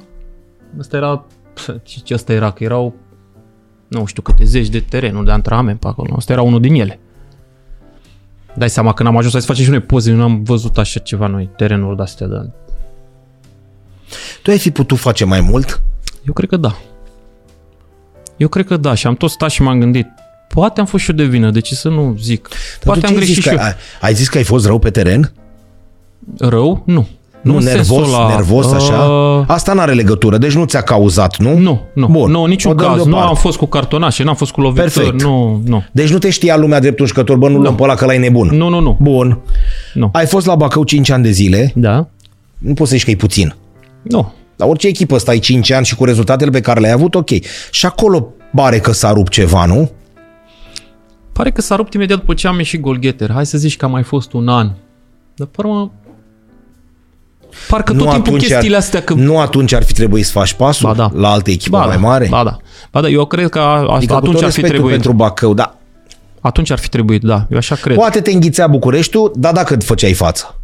Asta 0.78 0.96
era, 0.96 1.24
pf, 1.54 1.68
ce, 1.82 1.98
ce 2.02 2.14
asta 2.14 2.32
era, 2.32 2.50
că 2.50 2.64
erau, 2.64 2.94
nu 3.88 4.04
știu 4.04 4.22
câte 4.22 4.44
zeci 4.44 4.68
de 4.68 4.80
terenuri 4.80 5.24
de 5.24 5.30
antrenament 5.32 5.80
pe 5.80 5.86
acolo. 5.86 6.14
Asta 6.16 6.32
era 6.32 6.42
unul 6.42 6.60
din 6.60 6.74
ele. 6.74 7.00
Dai 8.54 8.70
seama, 8.70 8.92
când 8.92 9.08
am 9.08 9.16
ajuns 9.16 9.32
să 9.32 9.40
facem 9.40 9.64
și 9.64 9.70
noi 9.70 9.80
poze, 9.80 10.12
nu 10.12 10.22
am 10.22 10.42
văzut 10.42 10.78
așa 10.78 11.00
ceva 11.00 11.26
noi, 11.26 11.50
terenuri 11.56 11.96
de-astea. 11.96 12.26
De... 12.26 12.50
Tu 14.42 14.50
ai 14.50 14.58
fi 14.58 14.70
putut 14.70 14.98
face 14.98 15.24
mai 15.24 15.40
mult? 15.40 15.82
Eu 16.26 16.32
cred 16.32 16.48
că 16.48 16.56
da. 16.56 16.74
Eu 18.36 18.48
cred 18.48 18.66
că 18.66 18.76
da 18.76 18.94
și 18.94 19.06
am 19.06 19.14
tot 19.14 19.30
stat 19.30 19.50
și 19.50 19.62
m-am 19.62 19.78
gândit, 19.78 20.06
poate 20.48 20.80
am 20.80 20.86
fost 20.86 21.04
și 21.04 21.10
eu 21.10 21.16
de 21.16 21.24
vină, 21.24 21.50
de 21.50 21.60
ce 21.60 21.74
să 21.74 21.88
nu 21.88 22.16
zic? 22.20 22.48
Dar 22.48 22.58
Poate 22.84 23.00
tu 23.00 23.06
am 23.06 23.12
ce 23.12 23.18
ai 23.18 23.24
greșit 23.24 23.34
zis 23.34 23.42
și 23.42 23.48
că, 23.48 23.54
eu. 23.54 23.64
ai, 23.66 23.72
ai 24.00 24.14
zis 24.14 24.28
că 24.28 24.38
ai 24.38 24.44
fost 24.44 24.66
rău 24.66 24.78
pe 24.78 24.90
teren? 24.90 25.32
Rău? 26.38 26.82
Nu. 26.86 27.06
Nu, 27.42 27.56
în 27.56 27.62
nervos, 27.64 27.86
sensul 27.86 28.14
ăla, 28.14 28.28
nervos 28.28 28.72
așa? 28.72 28.94
uh, 29.04 29.44
Asta 29.46 29.72
n-are 29.72 29.92
legătură, 29.92 30.38
deci 30.38 30.52
nu 30.52 30.64
ți-a 30.64 30.80
cauzat, 30.80 31.36
nu? 31.38 31.58
Nu, 31.58 31.80
nu, 31.94 32.06
Bun, 32.06 32.30
nu, 32.30 32.42
o 32.42 32.46
niciun 32.46 32.76
dăm 32.76 32.86
caz. 32.86 32.96
Nu 32.96 33.02
deoparte. 33.04 33.28
am 33.28 33.34
fost 33.34 33.58
cu 33.58 33.66
cartonașe, 33.66 34.22
n-am 34.22 34.34
fost 34.34 34.52
cu 34.52 34.60
lovituri, 34.60 34.92
Perfect. 34.94 35.22
nu, 35.22 35.62
nu. 35.66 35.84
Deci 35.92 36.10
nu 36.10 36.18
te 36.18 36.30
știa 36.30 36.56
lumea 36.56 36.80
dreptul 36.80 37.06
jucător, 37.06 37.36
bă, 37.36 37.48
nu 37.48 37.58
luăm 37.58 37.74
pe 37.74 37.82
ăla 37.82 37.94
că 37.94 38.04
la 38.04 38.14
e 38.14 38.18
nebun. 38.18 38.48
Nu, 38.52 38.68
nu, 38.68 38.80
nu. 38.80 38.96
Bun. 39.00 39.38
Nu. 39.94 40.08
Ai 40.12 40.26
fost 40.26 40.46
la 40.46 40.54
Bacău 40.54 40.84
5 40.84 41.10
ani 41.10 41.22
de 41.22 41.30
zile, 41.30 41.72
Da? 41.74 42.08
nu 42.58 42.74
poți 42.74 42.90
să 42.90 42.96
zici 42.96 43.04
că 43.04 43.10
e 43.10 43.16
puțin. 43.16 43.54
Nu. 44.02 44.32
La 44.56 44.66
orice 44.66 44.86
echipă 44.86 45.18
stai 45.18 45.38
5 45.38 45.70
ani 45.70 45.84
și 45.84 45.94
cu 45.96 46.04
rezultatele 46.04 46.50
pe 46.50 46.60
care 46.60 46.80
le-ai 46.80 46.92
avut, 46.92 47.14
ok. 47.14 47.28
Și 47.70 47.86
acolo 47.86 48.32
pare 48.54 48.78
că 48.78 48.92
s-a 48.92 49.12
rupt 49.12 49.32
ceva, 49.32 49.64
nu? 49.64 49.90
Pare 51.32 51.50
că 51.50 51.60
s-a 51.60 51.76
rupt 51.76 51.94
imediat 51.94 52.18
după 52.18 52.34
ce 52.34 52.46
am 52.46 52.56
ieșit 52.56 52.80
golgheter. 52.80 53.30
Hai 53.32 53.46
să 53.46 53.58
zici 53.58 53.76
că 53.76 53.84
a 53.84 53.88
mai 53.88 54.02
fost 54.02 54.32
un 54.32 54.48
an. 54.48 54.70
Dar 55.34 55.46
pe 55.46 55.56
urmă... 55.58 55.92
Parcă 57.68 57.92
tot 57.92 58.00
timpul 58.10 58.18
atunci 58.18 58.46
chestiile 58.46 58.76
ar, 58.76 58.82
astea 58.82 59.02
că... 59.02 59.14
Nu 59.14 59.38
atunci 59.38 59.72
ar 59.72 59.84
fi 59.84 59.92
trebuit 59.92 60.24
să 60.24 60.30
faci 60.32 60.52
pasul 60.52 60.88
Ba 60.88 60.94
da. 60.94 61.10
la 61.14 61.30
alte 61.30 61.50
echipe 61.50 61.76
mai 61.76 61.88
da, 61.88 61.96
mare? 61.96 62.26
Ba 62.30 62.44
da. 62.44 62.56
Ba 62.92 63.00
da, 63.00 63.08
eu 63.08 63.24
cred 63.24 63.48
că 63.48 63.58
a, 63.58 63.94
Adică 63.94 64.12
cu 64.12 64.18
atunci 64.18 64.34
tot 64.34 64.42
ar 64.44 64.50
fi 64.50 64.60
respectul 64.60 64.68
trebuit. 64.68 64.92
pentru 64.92 65.12
Bacău, 65.12 65.54
da. 65.54 65.78
Atunci 66.40 66.70
ar 66.70 66.78
fi 66.78 66.88
trebuit, 66.88 67.22
da. 67.22 67.46
Eu 67.50 67.56
așa 67.56 67.74
cred. 67.74 67.96
Poate 67.96 68.20
te 68.20 68.30
înghițea 68.32 68.66
Bucureștiul, 68.66 69.32
dar 69.34 69.52
dacă 69.52 69.76
făceai 69.76 70.12
față. 70.12 70.60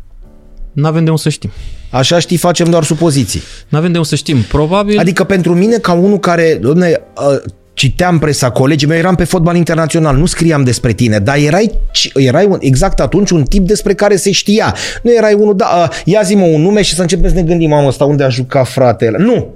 N-avem 0.72 1.04
de 1.04 1.10
unde 1.10 1.22
să 1.22 1.28
știm. 1.28 1.50
Așa 1.92 2.18
știi, 2.18 2.36
facem 2.36 2.70
doar 2.70 2.84
supoziții. 2.84 3.42
N-avem 3.68 3.92
de 3.92 3.96
unde 3.96 4.08
să 4.08 4.14
știm. 4.14 4.42
Probabil... 4.42 4.98
Adică 4.98 5.24
pentru 5.24 5.54
mine, 5.54 5.76
ca 5.76 5.92
unul 5.92 6.18
care, 6.18 6.58
domne, 6.60 7.00
uh, 7.16 7.50
citeam 7.74 8.18
presa 8.18 8.50
colegii 8.50 8.88
mei, 8.88 8.98
eram 8.98 9.14
pe 9.14 9.24
fotbal 9.24 9.56
internațional, 9.56 10.16
nu 10.16 10.26
scriam 10.26 10.64
despre 10.64 10.92
tine, 10.92 11.18
dar 11.18 11.36
erai, 11.36 11.70
erai 12.14 12.44
un, 12.44 12.58
exact 12.60 13.00
atunci 13.00 13.30
un 13.30 13.42
tip 13.42 13.66
despre 13.66 13.94
care 13.94 14.16
se 14.16 14.30
știa. 14.30 14.74
Nu 15.02 15.12
erai 15.14 15.34
unul, 15.34 15.56
da, 15.56 15.88
uh, 15.90 16.00
ia 16.04 16.22
zi-mă 16.22 16.44
un 16.44 16.62
nume 16.62 16.82
și 16.82 16.94
să 16.94 17.00
începem 17.00 17.28
să 17.28 17.34
ne 17.34 17.42
gândim, 17.42 17.68
mamă, 17.68 17.88
ăsta 17.88 18.04
unde 18.04 18.24
a 18.24 18.28
jucat 18.28 18.68
fratele. 18.68 19.18
Nu! 19.18 19.48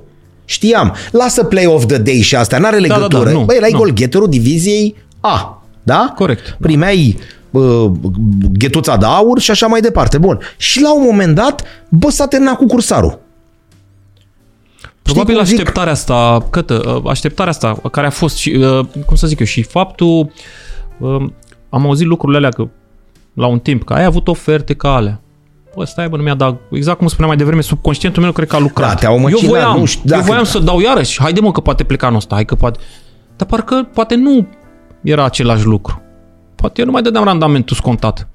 Știam. 0.44 0.94
Lasă 1.10 1.44
play 1.44 1.66
of 1.66 1.86
the 1.86 1.98
day 1.98 2.20
și 2.20 2.36
astea, 2.36 2.58
n-are 2.58 2.80
da, 2.86 2.96
legătură. 2.96 3.24
da, 3.24 3.30
nu, 3.30 3.44
Băi, 3.44 3.56
erai 3.56 3.70
nu. 3.72 3.78
golgheterul 3.78 4.28
diviziei 4.28 4.94
A, 5.20 5.62
da? 5.82 6.12
Corect. 6.16 6.56
Primeai 6.60 7.16
uh, 7.18 7.24
ghetuța 8.52 8.96
de 8.96 9.06
aur 9.06 9.38
și 9.38 9.50
așa 9.50 9.66
mai 9.66 9.80
departe. 9.80 10.18
Bun. 10.18 10.38
Și 10.56 10.80
la 10.80 10.94
un 10.94 11.02
moment 11.04 11.34
dat, 11.34 11.62
bă, 11.88 12.10
s-a 12.10 12.26
terminat 12.26 12.56
cu 12.56 12.66
cursarul. 12.66 13.18
Probabil 15.02 15.34
cum 15.34 15.44
zic? 15.44 15.58
așteptarea 15.58 15.92
asta, 15.92 16.46
cătă, 16.50 17.02
așteptarea 17.06 17.52
asta 17.52 17.80
care 17.90 18.06
a 18.06 18.10
fost 18.10 18.36
și, 18.36 18.50
uh, 18.50 18.86
cum 19.06 19.16
să 19.16 19.26
zic 19.26 19.38
eu, 19.38 19.46
și 19.46 19.62
faptul, 19.62 20.32
uh, 20.98 21.24
am 21.68 21.86
auzit 21.86 22.06
lucrurile 22.06 22.38
alea 22.38 22.50
că 22.50 22.68
la 23.32 23.46
un 23.46 23.58
timp, 23.58 23.84
că 23.84 23.92
ai 23.92 24.04
avut 24.04 24.28
oferte 24.28 24.74
ca 24.74 24.94
alea. 24.94 25.20
Bă, 25.76 25.84
stai 25.84 26.08
bă, 26.08 26.16
nu 26.16 26.22
mi-a 26.22 26.34
dat, 26.34 26.60
exact 26.70 26.98
cum 26.98 27.06
spuneam 27.06 27.28
mai 27.28 27.38
devreme, 27.38 27.60
subconștientul 27.60 28.22
meu 28.22 28.32
cred 28.32 28.48
că 28.48 28.56
a 28.56 28.58
lucrat. 28.58 28.88
Da, 28.88 28.94
te-au 28.94 29.14
eu 29.14 29.20
măcinat, 29.20 29.44
voiam, 29.50 29.78
nu 29.78 29.84
știu, 29.84 30.02
eu 30.04 30.10
dacă- 30.10 30.26
voiam 30.26 30.44
să 30.44 30.58
dau 30.58 30.80
iarăși, 30.80 31.20
haide 31.22 31.40
mă 31.40 31.52
că 31.52 31.60
poate 31.60 31.84
pleca 31.84 32.06
anul 32.06 32.18
ăsta, 32.18 32.34
hai 32.34 32.44
că 32.44 32.54
poate, 32.54 32.78
dar 33.36 33.48
parcă 33.48 33.88
poate 33.94 34.14
nu 34.14 34.46
era 35.02 35.24
același 35.24 35.64
lucru. 35.64 36.02
Poate 36.66 36.80
eu 36.80 36.86
nu 36.86 36.92
mai 36.92 37.02
dădeam 37.02 37.24
randamentul 37.24 37.76
scontat. 37.76 38.28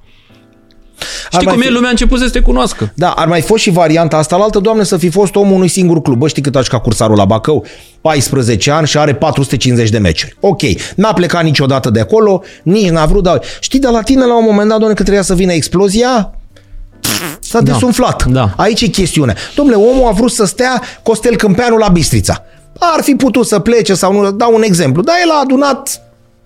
Știi 1.32 1.45
mai 1.45 1.53
cum 1.53 1.62
fi- 1.64 1.68
e? 1.68 1.72
Lumea 1.72 1.88
a 1.88 1.91
început 1.91 2.20
să 2.20 2.30
te 2.30 2.40
cunoască. 2.40 2.91
Da, 2.95 3.10
ar 3.12 3.28
mai 3.28 3.41
fost 3.41 3.62
și 3.62 3.70
varianta 3.70 4.18
asta 4.18 4.38
la 4.38 4.44
altă, 4.44 4.60
doamne, 4.60 4.84
să 4.84 4.98
fi 4.98 5.10
fost 5.10 5.36
omul 5.36 5.53
unui 5.56 5.68
singur 5.68 6.02
club. 6.02 6.18
Bă, 6.18 6.28
știi 6.28 6.41
cât 6.41 6.56
aș 6.56 6.64
jucat 6.64 6.82
cursarul 6.82 7.16
la 7.18 7.26
Bacău? 7.26 7.66
14 8.02 8.72
ani 8.72 8.88
și 8.88 8.98
are 8.98 9.14
450 9.16 9.90
de 9.90 9.98
meciuri. 9.98 10.36
Ok, 10.40 10.62
n-a 10.95 11.14
plecat 11.14 11.44
niciodată 11.44 11.90
de 11.90 11.99
acolo, 11.99 12.44
nici 12.64 12.90
n-a 12.90 13.06
vrut, 13.06 13.24
dar 13.24 13.41
știi, 13.60 13.80
de 13.80 13.88
la 13.88 14.02
tine 14.02 14.26
la 14.26 14.38
un 14.38 14.44
moment 14.45 14.68
dat, 14.70 14.78
doamne, 14.78 14.95
că 14.95 15.02
trebuia 15.03 15.24
să 15.24 15.34
vină 15.36 15.52
explozia, 15.53 16.34
s-a 17.40 17.62
Da. 17.62 17.72
desumflat. 17.72 18.26
Da. 18.26 18.53
Aici 18.58 18.82
e 18.82 18.88
chestiunea. 18.88 19.36
Domnule, 19.56 19.78
omul 19.78 20.08
a 20.08 20.12
vrut 20.12 20.32
să 20.32 20.45
stea 20.45 20.82
Costel 21.03 21.36
Câmpeanu 21.36 21.78
la 21.78 21.88
Bistrița. 21.88 22.44
Ar 22.80 23.02
fi 23.03 23.16
putut 23.16 23.48
să 23.48 23.60
plece 23.60 23.94
sau 23.94 24.14
nu, 24.14 24.32
dau 24.32 24.53
un 24.56 24.62
exemplu, 24.64 25.02
dar 25.02 25.16
el 25.24 25.30
a 25.30 25.40
adunat 25.44 26.02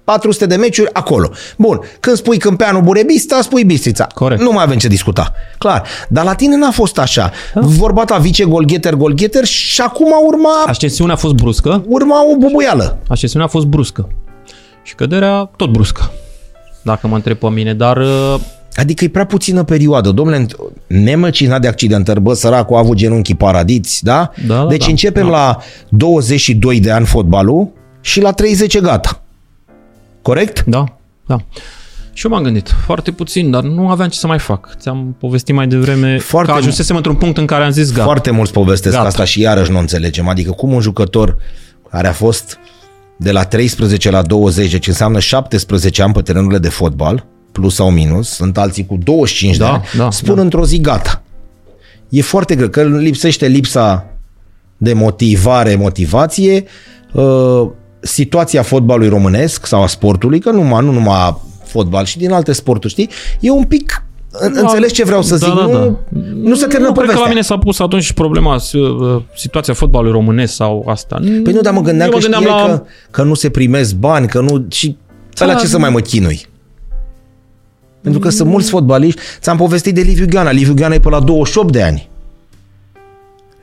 400 0.05 0.45
de 0.45 0.55
meciuri 0.55 0.89
acolo. 0.93 1.29
Bun, 1.57 1.79
când 1.99 2.17
spui 2.17 2.37
Câmpeanu 2.37 2.81
Burebista, 2.81 3.41
spui 3.41 3.63
Bistrița. 3.63 4.07
Corect. 4.13 4.41
Nu 4.41 4.51
mai 4.51 4.63
avem 4.63 4.77
ce 4.77 4.87
discuta. 4.87 5.33
Clar. 5.57 5.83
Dar 6.09 6.23
la 6.23 6.33
tine 6.33 6.55
n-a 6.55 6.71
fost 6.71 6.97
așa. 6.99 7.31
Vorba 7.53 8.03
ta, 8.05 8.17
vice 8.17 8.43
golgheter, 8.43 8.93
golgheter 8.95 9.43
și 9.45 9.81
acum 9.81 10.11
urma, 10.27 10.63
Ascensiunea 10.67 11.13
a 11.13 11.17
fost 11.17 11.33
bruscă, 11.33 11.83
urma 11.87 12.15
o 12.31 12.37
bubuială. 12.37 12.97
ascensiunea 13.07 13.47
a 13.47 13.51
fost 13.51 13.65
bruscă. 13.65 14.07
Și 14.83 14.95
căderea 14.95 15.49
tot 15.55 15.69
bruscă. 15.71 16.11
Dacă 16.81 17.07
mă 17.07 17.15
întreb 17.15 17.37
pe 17.37 17.49
mine, 17.49 17.73
dar 17.73 17.97
uh, 17.97 18.35
Adică 18.75 19.03
e 19.03 19.09
prea 19.09 19.25
puțină 19.25 19.63
perioadă. 19.63 20.11
Domnule, 20.11 20.45
nemăcinat 20.87 21.61
de 21.61 21.67
accidentări, 21.67 22.21
bă, 22.21 22.33
săracul 22.33 22.75
a 22.75 22.79
avut 22.79 22.97
genunchii 22.97 23.35
paradiți, 23.35 24.03
da? 24.03 24.31
Da, 24.47 24.55
da, 24.55 24.65
deci 24.69 24.83
da. 24.83 24.89
începem 24.89 25.25
Da. 25.25 25.31
la 25.31 25.57
22 25.89 26.79
de 26.79 26.91
ani 26.91 27.05
fotbalul 27.05 27.71
și 28.01 28.21
la 28.21 28.31
30 28.31 28.73
e 28.73 28.79
gata. 28.79 29.21
Corect? 30.25 30.63
da, 30.65 30.83
da. 31.25 31.37
Și 32.13 32.25
eu 32.25 32.31
m-am 32.31 32.43
gândit, 32.43 32.75
foarte 32.85 33.11
puțin, 33.11 33.51
dar 33.51 33.63
nu 33.63 33.89
aveam 33.89 34.09
ce 34.09 34.17
să 34.17 34.27
mai 34.27 34.39
fac. 34.39 34.75
Ți-am 34.79 35.15
povestit 35.19 35.55
mai 35.55 35.67
devreme 35.67 36.17
Foarte 36.17 36.51
că 36.51 36.57
ajunsesem 36.57 36.95
într-un 36.95 37.15
punct 37.15 37.37
în 37.37 37.45
care 37.45 37.63
am 37.63 37.69
zis 37.71 37.91
gata. 37.91 38.03
Foarte 38.03 38.31
mulți 38.31 38.51
povestesc 38.51 38.95
Gata. 38.95 39.07
asta 39.07 39.23
și 39.23 39.41
iarăși 39.41 39.71
nu 39.71 39.79
înțelegem. 39.79 40.27
Adică 40.27 40.51
cum 40.51 40.73
un 40.73 40.81
jucător 40.81 41.37
care 41.89 42.07
a 42.07 42.11
fost 42.11 42.57
de 43.17 43.31
la 43.31 43.43
13 43.43 44.09
la 44.09 44.21
20, 44.21 44.71
deci 44.71 44.87
înseamnă 44.87 45.19
17 45.19 46.01
ani 46.01 46.13
pe 46.13 46.21
terenurile 46.21 46.59
de 46.59 46.69
fotbal, 46.69 47.25
plus 47.51 47.75
sau 47.75 47.91
minus, 47.91 48.29
sunt 48.29 48.57
alții 48.57 48.85
cu 48.85 48.97
25 49.03 49.57
de 49.57 49.63
Da, 49.63 49.71
ani, 49.71 49.83
da, 49.97 50.11
spun 50.11 50.35
da. 50.35 50.41
într-o 50.41 50.65
zi 50.65 50.81
gata. 50.81 51.21
E 52.09 52.21
foarte 52.21 52.55
greu, 52.55 52.69
că 52.69 52.83
lipsește 52.83 53.47
lipsa 53.47 54.05
de 54.77 54.93
motivare, 54.93 55.75
motivație, 55.75 56.63
uh, 57.13 57.67
situația 58.05 58.61
fotbalului 58.61 59.09
românesc 59.09 59.65
sau 59.65 59.83
a 59.83 59.87
sportului, 59.87 60.39
că 60.39 60.51
numai, 60.51 60.85
nu 60.85 60.91
numai 60.91 61.37
fotbal 61.63 62.05
și 62.05 62.17
din 62.17 62.31
alte 62.31 62.51
sporturi, 62.51 62.93
știi, 62.93 63.09
e 63.39 63.49
un 63.49 63.63
pic 63.63 64.03
Da, 64.39 64.59
Înțelegi 64.59 64.93
ce 64.93 65.03
vreau 65.03 65.21
să 65.21 65.35
zic? 65.35 65.47
Da, 65.47 65.53
da, 65.53 65.67
da. 65.67 65.79
Nu, 65.79 65.99
nu 66.41 66.55
se 66.55 66.65
termină 66.65 66.87
nu, 66.87 66.93
cred 66.93 67.05
că 67.05 67.13
povestea. 67.13 67.21
la 67.21 67.27
mine 67.27 67.41
s-a 67.41 67.57
pus 67.57 67.79
atunci 67.79 68.03
și 68.03 68.13
problema, 68.13 68.55
uh, 68.55 69.21
situația 69.35 69.73
fotbalului 69.73 70.13
românesc 70.13 70.53
sau 70.53 70.85
asta. 70.87 71.19
Păi 71.43 71.53
nu, 71.53 71.61
dar 71.61 71.73
mă 71.73 71.81
gândeam, 71.81 72.09
Eu 72.11 72.17
că, 72.17 72.23
știai 72.23 72.43
la... 72.43 72.65
că, 72.65 72.83
că 73.11 73.23
nu 73.23 73.33
se 73.33 73.49
primesc 73.49 73.95
bani, 73.95 74.27
că 74.27 74.39
nu... 74.39 74.65
Și 74.69 74.97
da, 75.33 75.45
la 75.45 75.53
ce 75.53 75.67
să 75.67 75.79
mai 75.79 75.89
mă 75.89 75.99
chinui? 75.99 76.45
Pentru 78.01 78.19
că 78.19 78.29
sunt 78.29 78.49
mulți 78.49 78.69
fotbaliști. 78.69 79.21
Ți-am 79.39 79.57
povestit 79.57 79.95
de 79.95 80.01
Liviu 80.01 80.25
Gheana. 80.29 80.51
Liviu 80.51 80.73
Gheana 80.73 80.93
e 80.93 80.99
pe 80.99 81.09
la 81.09 81.19
28 81.19 81.71
de 81.71 81.83
ani. 81.83 82.09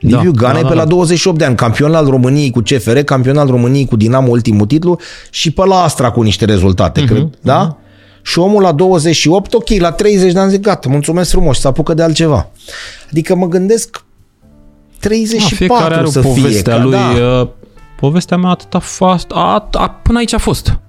Liviu 0.07 0.31
Da, 0.31 0.41
Gana 0.41 0.53
da, 0.53 0.59
e 0.59 0.61
da, 0.61 0.67
pe 0.67 0.73
la 0.73 0.83
da. 0.83 0.87
28 0.89 1.37
de 1.37 1.45
ani, 1.45 1.55
campion 1.55 1.93
al 1.95 2.05
României 2.09 2.49
cu 2.51 2.59
CFR, 2.59 2.97
campion 2.97 3.37
al 3.37 3.47
României 3.47 3.85
cu 3.85 3.95
Dinamo 3.95 4.27
ultimul 4.29 4.65
titlu 4.65 4.99
și 5.29 5.51
pe 5.51 5.65
la 5.65 5.75
Astra 5.83 6.11
cu 6.11 6.21
niște 6.21 6.45
rezultate, 6.45 6.99
Mhm, 7.01 7.09
cred, 7.13 7.29
da? 7.41 7.77
Și 8.21 8.39
omul 8.39 8.61
la 8.61 8.71
28, 8.71 9.53
ok, 9.53 9.69
la 9.79 9.91
30 9.91 10.33
de 10.33 10.39
ani 10.39 10.49
zic, 10.51 10.61
gata, 10.61 10.89
mulțumesc 10.89 11.29
frumos, 11.31 11.59
se 11.59 11.67
apucă 11.67 11.93
de 11.93 12.03
altceva. 12.03 12.49
Adică 13.11 13.35
mă 13.35 13.47
gândesc 13.47 14.03
34 14.99 15.49
Da, 15.67 15.75
fiecare 15.75 15.95
are 15.95 16.07
să 16.09 16.19
o 16.19 16.21
fie. 16.21 16.31
poveste 16.41 16.71
a 16.71 16.75
ca- 16.77 16.83
lui. 16.83 16.91
Da. 16.91 17.39
uh, 17.41 17.47
Povestea 17.99 18.37
mea 18.37 18.49
atâta 18.49 18.79
fast, 18.79 19.31
a, 19.33 19.67
a, 19.71 19.89
până 19.89 20.17
aici 20.17 20.33
a 20.33 20.37
fost. 20.37 20.79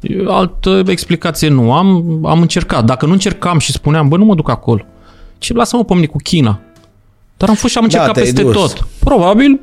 Eu 0.00 0.34
Altă 0.36 0.82
explicație 0.86 1.48
nu 1.48 1.72
am, 1.72 2.18
am 2.26 2.40
încercat. 2.40 2.84
Dacă 2.84 3.06
nu 3.06 3.12
încercam 3.12 3.58
și 3.58 3.72
spuneam, 3.72 4.08
bă, 4.08 4.16
nu 4.16 4.24
mă 4.24 4.34
duc 4.34 4.50
acolo. 4.50 4.82
Ce 5.38 5.52
lasă-mă 5.52 5.84
pe 5.84 5.94
mine 5.94 6.06
cu 6.06 6.16
China. 6.22 6.60
Dar 7.42 7.50
am 7.50 7.56
fost 7.56 7.72
și 7.72 7.78
am 7.78 7.84
încercat 7.84 8.06
Da, 8.06 8.12
te-ai 8.12 8.24
peste 8.24 8.42
dus. 8.42 8.54
tot. 8.54 8.86
Probabil 8.98 9.60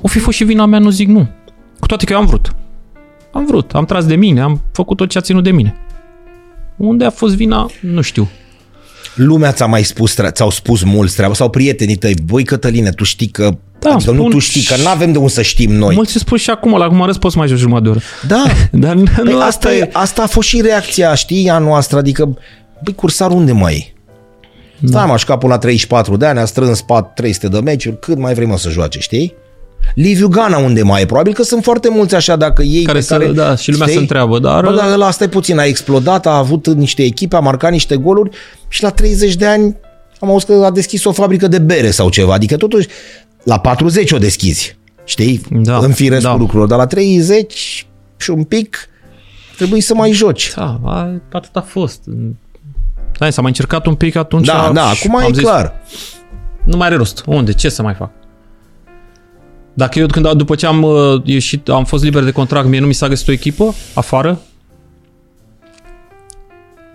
o 0.00 0.08
fi 0.08 0.18
fost 0.18 0.36
și 0.36 0.44
vina 0.44 0.66
mea, 0.66 0.78
nu 0.78 0.90
zic 0.90 1.08
nu. 1.08 1.28
Cu 1.78 1.86
toate 1.86 2.04
că 2.04 2.12
eu 2.12 2.18
am 2.18 2.26
vrut. 2.26 2.54
Am 3.32 3.46
vrut, 3.46 3.70
am 3.74 3.84
tras 3.84 4.04
de 4.04 4.14
mine, 4.16 4.40
am 4.40 4.62
făcut 4.72 4.96
tot 4.96 5.08
ce 5.08 5.18
a 5.18 5.20
ținut 5.20 5.44
de 5.44 5.50
mine. 5.50 5.76
Unde 6.76 7.04
a 7.04 7.10
fost 7.10 7.34
vina, 7.34 7.70
nu 7.80 8.00
știu. 8.00 8.28
Lumea 9.14 9.52
ți-a 9.52 9.66
mai 9.66 9.82
spus, 9.82 10.14
tre- 10.14 10.30
ți-au 10.30 10.50
spus 10.50 10.82
mulți 10.82 11.16
treaba 11.16 11.34
sau 11.34 11.50
prietenii 11.50 11.96
tăi, 11.96 12.14
băi 12.24 12.44
Cătăline, 12.44 12.90
tu 12.90 13.04
știi 13.04 13.28
că 13.28 13.56
Da, 13.78 13.90
adică 13.92 14.10
nu 14.10 14.16
spun 14.16 14.30
tu 14.30 14.38
știi, 14.38 14.62
că 14.62 14.76
nu 14.82 14.88
avem 14.88 15.12
de 15.12 15.18
unde 15.18 15.30
să 15.30 15.42
știm 15.42 15.72
noi. 15.72 15.94
Mulți 15.94 16.18
spun 16.18 16.38
și 16.38 16.50
acum, 16.50 16.76
la 16.76 16.88
cum 16.88 17.02
arăți, 17.02 17.18
poți 17.18 17.32
să 17.32 17.38
mai 17.38 17.48
joci 17.48 17.58
jumătate 17.58 17.84
de 17.84 17.90
oră. 17.90 18.00
Da, 18.26 18.44
Dar 18.86 18.94
Păi 18.94 19.32
nu 19.32 19.40
asta, 19.40 19.74
e, 19.74 19.90
asta 19.92 20.22
a 20.22 20.26
fost 20.26 20.48
și 20.48 20.60
reacția, 20.60 21.14
știi, 21.14 21.48
a 21.48 21.58
noastră, 21.58 21.98
adică, 21.98 22.38
băi, 22.84 22.94
cursar 22.94 23.30
unde 23.30 23.52
mai 23.52 23.74
e? 23.74 23.92
Stai 24.86 25.06
mă, 25.06 25.16
și 25.16 25.24
până 25.24 25.38
la 25.52 25.58
34 25.58 26.16
de 26.16 26.26
ani, 26.26 26.38
a 26.38 26.44
strâns 26.44 26.80
4 26.80 27.12
300 27.14 27.48
de 27.48 27.60
meciuri, 27.60 27.98
cât 27.98 28.18
mai 28.18 28.34
vrei 28.34 28.46
mă 28.46 28.56
să 28.58 28.68
joace, 28.70 28.98
știi? 28.98 29.34
Liviu 29.94 30.28
Gana 30.28 30.58
unde 30.58 30.82
mai 30.82 31.02
e? 31.02 31.06
Probabil 31.06 31.32
că 31.34 31.42
sunt 31.42 31.62
foarte 31.62 31.88
mulți 31.90 32.14
așa, 32.14 32.36
dacă 32.36 32.62
ei... 32.62 32.82
Care 32.82 32.98
pe 32.98 33.04
să- 33.04 33.16
care, 33.16 33.32
da, 33.32 33.56
și 33.56 33.70
lumea 33.70 33.86
se 33.86 33.98
întreabă, 33.98 34.38
dar- 34.38 34.64
Bă, 34.64 34.74
dar 34.74 34.92
ăla 34.92 35.06
asta 35.06 35.24
e 35.24 35.28
puțin, 35.28 35.58
a 35.58 35.64
explodat, 35.64 36.26
a 36.26 36.36
avut 36.36 36.66
niște 36.66 37.02
echipe, 37.02 37.36
a 37.36 37.40
marcat 37.40 37.70
niște 37.70 37.96
goluri 37.96 38.30
și 38.68 38.82
la 38.82 38.90
30 38.90 39.34
de 39.34 39.46
ani 39.46 39.76
am 40.20 40.30
auzit 40.30 40.48
că 40.48 40.54
a 40.64 40.70
deschis 40.70 41.04
o 41.04 41.12
fabrică 41.12 41.48
de 41.48 41.58
bere 41.58 41.90
sau 41.90 42.08
ceva, 42.10 42.32
adică 42.34 42.56
totuși 42.56 42.88
la 43.42 43.58
40 43.58 44.12
o 44.12 44.18
deschizi, 44.18 44.76
știi? 45.04 45.40
Da, 45.50 45.78
În 45.78 45.92
firesc 45.92 46.22
da. 46.22 46.30
cu 46.30 46.36
lucrurilor, 46.38 46.68
dar 46.68 46.78
la 46.78 46.86
30 46.86 47.86
și 48.16 48.30
un 48.30 48.42
pic 48.44 48.88
trebuie 49.56 49.80
să 49.80 49.94
mai 49.94 50.12
joci. 50.12 50.52
Da, 50.56 50.80
a, 50.84 51.20
atât 51.32 51.56
a 51.56 51.60
fost. 51.60 52.00
Da, 53.18 53.30
s-a 53.30 53.40
mai 53.40 53.50
încercat 53.50 53.86
un 53.86 53.94
pic 53.94 54.16
atunci. 54.16 54.46
Da, 54.46 54.70
da, 54.74 54.92
și 54.92 55.06
acum 55.06 55.18
am 55.18 55.30
e 55.30 55.32
zis, 55.32 55.42
clar. 55.42 55.74
Nu 56.64 56.76
mai 56.76 56.86
are 56.86 56.96
rost. 56.96 57.22
Unde? 57.26 57.52
Ce 57.52 57.68
să 57.68 57.82
mai 57.82 57.94
fac? 57.94 58.10
Dacă 59.74 59.98
eu 59.98 60.06
când 60.06 60.32
după 60.32 60.54
ce 60.54 60.66
am 60.66 60.82
uh, 60.82 61.20
ieșit, 61.24 61.68
am 61.68 61.84
fost 61.84 62.04
liber 62.04 62.22
de 62.22 62.30
contract, 62.30 62.68
mie 62.68 62.80
nu 62.80 62.86
mi 62.86 62.92
s-a 62.92 63.08
găsit 63.08 63.28
o 63.28 63.32
echipă 63.32 63.74
afară, 63.94 64.28
dar 64.28 64.38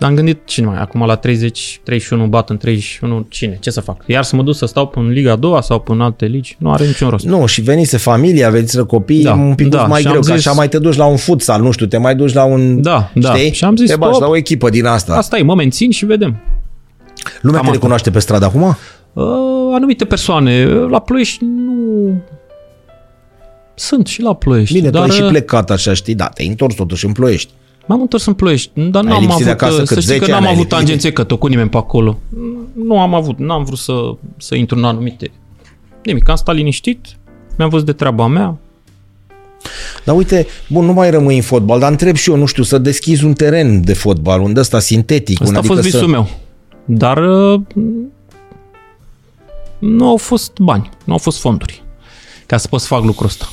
am 0.00 0.14
gândit 0.14 0.40
cine 0.44 0.66
mai, 0.66 0.78
acum 0.80 1.06
la 1.06 1.14
30, 1.14 1.80
31, 1.82 2.26
bat 2.26 2.50
în 2.50 2.56
31, 2.56 3.26
cine? 3.28 3.58
Ce 3.60 3.70
să 3.70 3.80
fac? 3.80 4.02
Iar 4.06 4.24
să 4.24 4.36
mă 4.36 4.42
duc 4.42 4.54
să 4.54 4.66
stau 4.66 4.92
în 4.94 5.08
Liga 5.08 5.32
a 5.32 5.36
doua 5.36 5.60
sau 5.60 5.84
în 5.86 6.00
alte 6.00 6.26
ligi? 6.26 6.56
Nu 6.58 6.72
are 6.72 6.86
niciun 6.86 7.08
rost. 7.08 7.24
Nu, 7.24 7.46
și 7.46 7.60
venise 7.60 7.96
familia, 7.96 8.50
veniți 8.50 8.86
copii, 8.86 9.22
Da, 9.22 9.30
da, 9.30 9.36
un 9.36 9.54
pic 9.54 9.68
da, 9.68 9.84
mai 9.84 10.00
și 10.00 10.06
greu, 10.06 10.16
am 10.16 10.22
că 10.22 10.34
zis- 10.36 10.46
așa 10.46 10.56
mai 10.56 10.68
te 10.68 10.78
duci 10.78 10.96
la 10.96 11.04
un 11.04 11.16
futsal, 11.16 11.62
nu 11.62 11.70
știu, 11.70 11.86
te 11.86 11.96
mai 11.96 12.14
duci 12.14 12.32
la 12.32 12.44
un... 12.44 12.82
Da, 12.82 13.10
da. 13.14 13.34
Știi? 13.34 13.52
Și 13.52 13.64
am 13.64 13.76
zis, 13.76 13.90
te 13.90 13.96
bagi 13.96 14.10
stop. 14.12 14.24
la 14.24 14.28
o 14.30 14.36
echipă 14.36 14.70
din 14.70 14.84
asta. 14.84 15.16
Asta 15.16 15.38
e, 15.38 15.42
mă 15.42 15.54
mențin 15.54 15.90
și 15.90 16.04
vedem. 16.04 16.40
Lumea 17.40 17.40
cam 17.42 17.52
te 17.52 17.56
asta. 17.58 17.72
recunoaște 17.72 18.10
pe 18.10 18.18
stradă 18.18 18.44
acum? 18.44 18.62
Uh, 18.62 19.24
anumite 19.74 20.04
persoane, 20.04 20.64
la 20.64 20.98
Ploiești 20.98 21.44
nu... 21.44 22.22
Sunt 23.74 24.06
și 24.06 24.22
la 24.22 24.34
Ploiești. 24.34 24.74
Bine, 24.74 24.90
dar 24.90 25.02
tu 25.04 25.10
ai 25.10 25.16
și 25.16 25.22
uh, 25.22 25.28
plecat 25.28 25.70
așa, 25.70 25.92
știi, 25.94 26.14
da, 26.14 26.28
te-ai 26.28 26.48
întors 26.48 26.74
totuși 26.74 27.06
în 27.06 27.12
Ploiești. 27.12 27.52
M-am 27.88 28.00
întors 28.00 28.26
în 28.26 28.32
Ploiești, 28.32 28.70
dar 28.74 29.04
Ai 29.04 29.10
n-am 29.10 29.20
lipsit 29.20 29.30
avut, 29.30 29.44
de 29.44 29.50
acasă 29.50 29.72
uh, 29.72 29.78
cât? 29.78 29.88
să 29.88 30.00
știi 30.00 30.14
10 30.14 30.24
că 30.24 30.30
n-am 30.30 30.36
ani 30.36 30.46
ai 30.46 30.52
avut 30.52 30.64
lipsit? 30.64 30.78
tangențe 30.78 31.12
cătă 31.12 31.36
cu 31.36 31.46
nimeni 31.46 31.68
pe 31.68 31.76
acolo. 31.76 32.18
Nu 32.72 33.00
am 33.00 33.14
avut, 33.14 33.38
n-am 33.38 33.64
vrut 33.64 33.78
să, 33.78 33.92
să 34.36 34.54
intru 34.54 34.76
în 34.76 34.84
anumite... 34.84 35.30
Nimic, 36.04 36.28
am 36.28 36.36
stat 36.36 36.54
liniștit, 36.54 37.06
mi-am 37.56 37.68
văzut 37.68 37.86
de 37.86 37.92
treaba 37.92 38.26
mea. 38.26 38.56
Dar 40.04 40.16
uite, 40.16 40.46
bun, 40.68 40.84
nu 40.84 40.92
mai 40.92 41.10
rămâi 41.10 41.36
în 41.36 41.42
fotbal, 41.42 41.78
dar 41.78 41.90
întreb 41.90 42.16
și 42.16 42.30
eu, 42.30 42.36
nu 42.36 42.46
știu, 42.46 42.62
să 42.62 42.78
deschizi 42.78 43.24
un 43.24 43.32
teren 43.32 43.84
de 43.84 43.92
fotbal, 43.92 44.40
unde 44.40 44.60
ăsta 44.60 44.78
sintetic. 44.78 45.40
Asta 45.40 45.52
un, 45.52 45.64
a 45.64 45.66
fost 45.66 45.80
adică 45.80 45.96
visul 45.96 46.08
să... 46.08 46.14
meu. 46.14 46.28
Dar 46.84 47.16
uh, 47.16 47.60
nu 49.78 50.08
au 50.08 50.16
fost 50.16 50.58
bani, 50.58 50.90
nu 51.04 51.12
au 51.12 51.18
fost 51.18 51.38
fonduri 51.38 51.82
ca 52.46 52.56
să 52.56 52.68
pot 52.68 52.80
să 52.80 52.86
fac 52.86 53.04
lucrul 53.04 53.26
ăsta. 53.26 53.48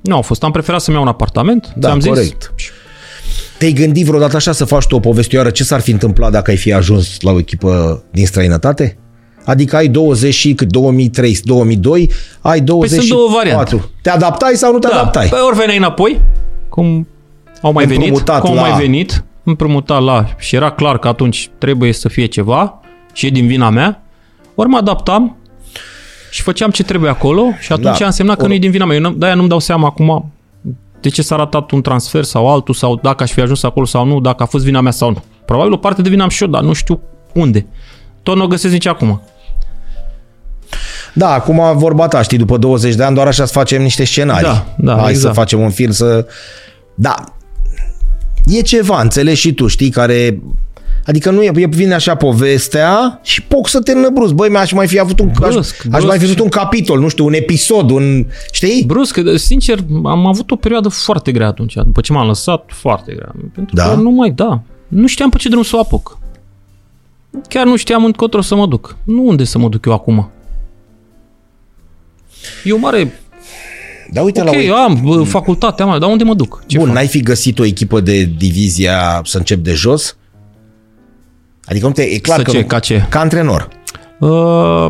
Nu 0.00 0.14
au 0.14 0.22
fost. 0.22 0.42
Am 0.42 0.50
preferat 0.50 0.80
să-mi 0.80 0.96
iau 0.96 1.04
un 1.04 1.10
apartament. 1.10 1.72
Da, 1.76 1.88
ți-am 1.88 2.00
corect. 2.00 2.52
Zis, 2.58 2.70
Te-ai 3.60 3.72
gândit 3.72 4.06
vreodată 4.06 4.36
așa 4.36 4.52
să 4.52 4.64
faci 4.64 4.86
tu 4.86 4.96
o 4.96 5.00
povestioară 5.00 5.50
ce 5.50 5.64
s-ar 5.64 5.80
fi 5.80 5.90
întâmplat 5.90 6.30
dacă 6.30 6.50
ai 6.50 6.56
fi 6.56 6.72
ajuns 6.72 7.20
la 7.20 7.30
o 7.30 7.38
echipă 7.38 8.02
din 8.10 8.26
străinătate? 8.26 8.96
Adică 9.44 9.76
ai 9.76 9.88
20 9.88 10.34
și 10.34 10.54
cât 10.54 10.68
2003, 10.72 11.38
2002, 11.44 12.10
ai 12.40 12.60
20 12.60 12.96
Păi 12.98 13.06
sunt 13.06 13.18
două 13.18 13.30
variante. 13.34 13.84
Te 14.02 14.10
adaptai 14.10 14.52
sau 14.54 14.72
nu 14.72 14.78
te 14.78 14.88
da, 14.88 14.94
adaptai? 15.00 15.26
Pe 15.28 15.36
ori 15.36 15.56
veneai 15.56 15.76
înapoi, 15.76 16.20
cum 16.68 17.06
au 17.62 17.72
mai 17.72 17.86
venit, 17.86 18.02
Împrumutat 18.02 18.40
cum 18.40 18.48
au 18.50 18.54
la- 18.54 18.60
mai 18.60 18.80
venit, 18.80 19.24
împrumutat 19.44 20.02
la... 20.02 20.26
Și 20.38 20.54
era 20.56 20.70
clar 20.70 20.98
că 20.98 21.08
atunci 21.08 21.50
trebuie 21.58 21.92
să 21.92 22.08
fie 22.08 22.26
ceva 22.26 22.80
și 23.12 23.26
e 23.26 23.30
din 23.30 23.46
vina 23.46 23.70
mea. 23.70 24.02
Ori 24.54 24.68
mă 24.68 24.76
adaptam 24.76 25.36
și 26.30 26.42
făceam 26.42 26.70
ce 26.70 26.82
trebuie 26.82 27.10
acolo 27.10 27.44
și 27.60 27.72
atunci 27.72 27.98
Da. 27.98 28.04
a 28.04 28.06
însemnat 28.06 28.36
că 28.36 28.42
Or- 28.42 28.48
nu 28.48 28.54
e 28.54 28.58
din 28.58 28.70
vina 28.70 28.84
mea. 28.84 28.96
Eu 28.96 29.10
n- 29.12 29.16
de-aia 29.16 29.34
nu-mi 29.34 29.48
dau 29.48 29.58
seama 29.58 29.86
acum 29.86 30.32
de 31.00 31.08
ce 31.08 31.22
s-a 31.22 31.36
ratat 31.36 31.70
un 31.70 31.82
transfer 31.82 32.24
sau 32.24 32.52
altul 32.52 32.74
sau 32.74 32.98
dacă 33.02 33.22
aș 33.22 33.32
fi 33.32 33.40
ajuns 33.40 33.62
acolo 33.62 33.86
sau 33.86 34.06
nu, 34.06 34.20
dacă 34.20 34.42
a 34.42 34.46
fost 34.46 34.64
vina 34.64 34.80
mea 34.80 34.92
sau 34.92 35.10
nu. 35.10 35.22
Probabil 35.44 35.72
o 35.72 35.76
parte 35.76 36.02
de 36.02 36.08
vină 36.08 36.22
am 36.22 36.28
și 36.28 36.42
eu, 36.42 36.48
dar 36.48 36.62
nu 36.62 36.72
știu 36.72 37.00
unde. 37.32 37.66
Tot 38.22 38.36
nu 38.36 38.44
o 38.44 38.46
găsesc 38.46 38.72
nici 38.72 38.86
acum. 38.86 39.22
Da, 41.12 41.32
acum 41.32 41.78
vorba 41.78 42.08
ta, 42.08 42.22
știi, 42.22 42.38
după 42.38 42.56
20 42.56 42.94
de 42.94 43.02
ani 43.02 43.14
doar 43.14 43.26
așa 43.26 43.44
să 43.44 43.52
facem 43.52 43.82
niște 43.82 44.04
scenarii. 44.04 44.46
Da, 44.46 44.66
da, 44.78 44.96
Hai 44.96 45.10
exact. 45.10 45.34
să 45.34 45.40
facem 45.40 45.60
un 45.60 45.70
film 45.70 45.90
să... 45.90 46.26
Da, 46.94 47.14
e 48.46 48.60
ceva, 48.60 49.00
înțelegi 49.00 49.40
și 49.40 49.52
tu, 49.52 49.66
știi, 49.66 49.90
care... 49.90 50.40
Adică 51.10 51.30
nu 51.30 51.42
e, 51.42 51.50
e 51.54 51.66
vine 51.66 51.94
așa 51.94 52.14
povestea 52.14 53.20
și 53.22 53.42
poc 53.42 53.68
să 53.68 53.80
te 53.80 53.92
înnăbruzi. 53.92 54.34
Băi, 54.34 54.48
mi-aș 54.48 54.72
mai 54.72 54.86
fi 54.86 54.98
avut 54.98 55.20
un, 55.20 55.28
aș, 55.42 55.52
Brusc, 55.52 55.86
aș 55.92 56.02
mai 56.04 56.18
fi 56.18 56.24
brusc. 56.24 56.24
avut 56.24 56.38
un 56.38 56.48
capitol, 56.48 57.00
nu 57.00 57.08
știu, 57.08 57.24
un 57.24 57.32
episod, 57.32 57.90
un... 57.90 58.26
Știi? 58.52 58.84
Brusc, 58.86 59.18
sincer, 59.34 59.78
am 60.04 60.26
avut 60.26 60.50
o 60.50 60.56
perioadă 60.56 60.88
foarte 60.88 61.32
grea 61.32 61.46
atunci, 61.46 61.74
după 61.74 62.00
ce 62.00 62.12
m-am 62.12 62.26
lăsat, 62.26 62.64
foarte 62.74 63.12
grea. 63.12 63.34
Pentru 63.54 63.74
Da? 63.74 63.84
că 63.88 63.94
nu 63.94 64.10
mai, 64.10 64.30
da, 64.30 64.62
nu 64.88 65.06
știam 65.06 65.30
pe 65.30 65.36
ce 65.36 65.48
drum 65.48 65.62
să 65.62 65.76
o 65.76 65.78
apuc. 65.78 66.18
Chiar 67.48 67.66
nu 67.66 67.76
știam 67.76 68.04
încotro 68.04 68.40
să 68.40 68.54
mă 68.54 68.66
duc. 68.66 68.96
Nu 69.04 69.26
unde 69.26 69.44
să 69.44 69.58
mă 69.58 69.68
duc 69.68 69.86
eu 69.86 69.92
acum. 69.92 70.30
E 72.64 72.72
o 72.72 72.76
mare... 72.78 73.20
Da, 74.12 74.22
uite 74.22 74.40
Ok, 74.40 74.46
la... 74.46 74.56
eu 74.60 74.74
am 74.74 75.00
bă, 75.04 75.22
facultatea 75.22 75.86
mea, 75.86 75.98
dar 75.98 76.10
unde 76.10 76.24
mă 76.24 76.34
duc? 76.34 76.62
Ce 76.66 76.76
Bun, 76.76 76.86
fac? 76.86 76.94
n-ai 76.94 77.06
fi 77.06 77.20
găsit 77.22 77.58
o 77.58 77.64
echipă 77.64 78.00
de 78.00 78.22
divizia 78.22 79.20
să 79.24 79.38
încep 79.38 79.58
de 79.58 79.72
jos? 79.72 80.16
Adică 81.70 81.86
nu 81.86 81.92
te, 81.92 82.02
e 82.02 82.18
clar 82.18 82.36
Să 82.38 82.42
că 82.44 82.50
ce, 82.50 82.58
nu, 82.60 82.66
ca 82.66 82.78
ce? 82.78 83.06
ca 83.08 83.20
antrenor. 83.20 83.68
Uh, 84.20 84.86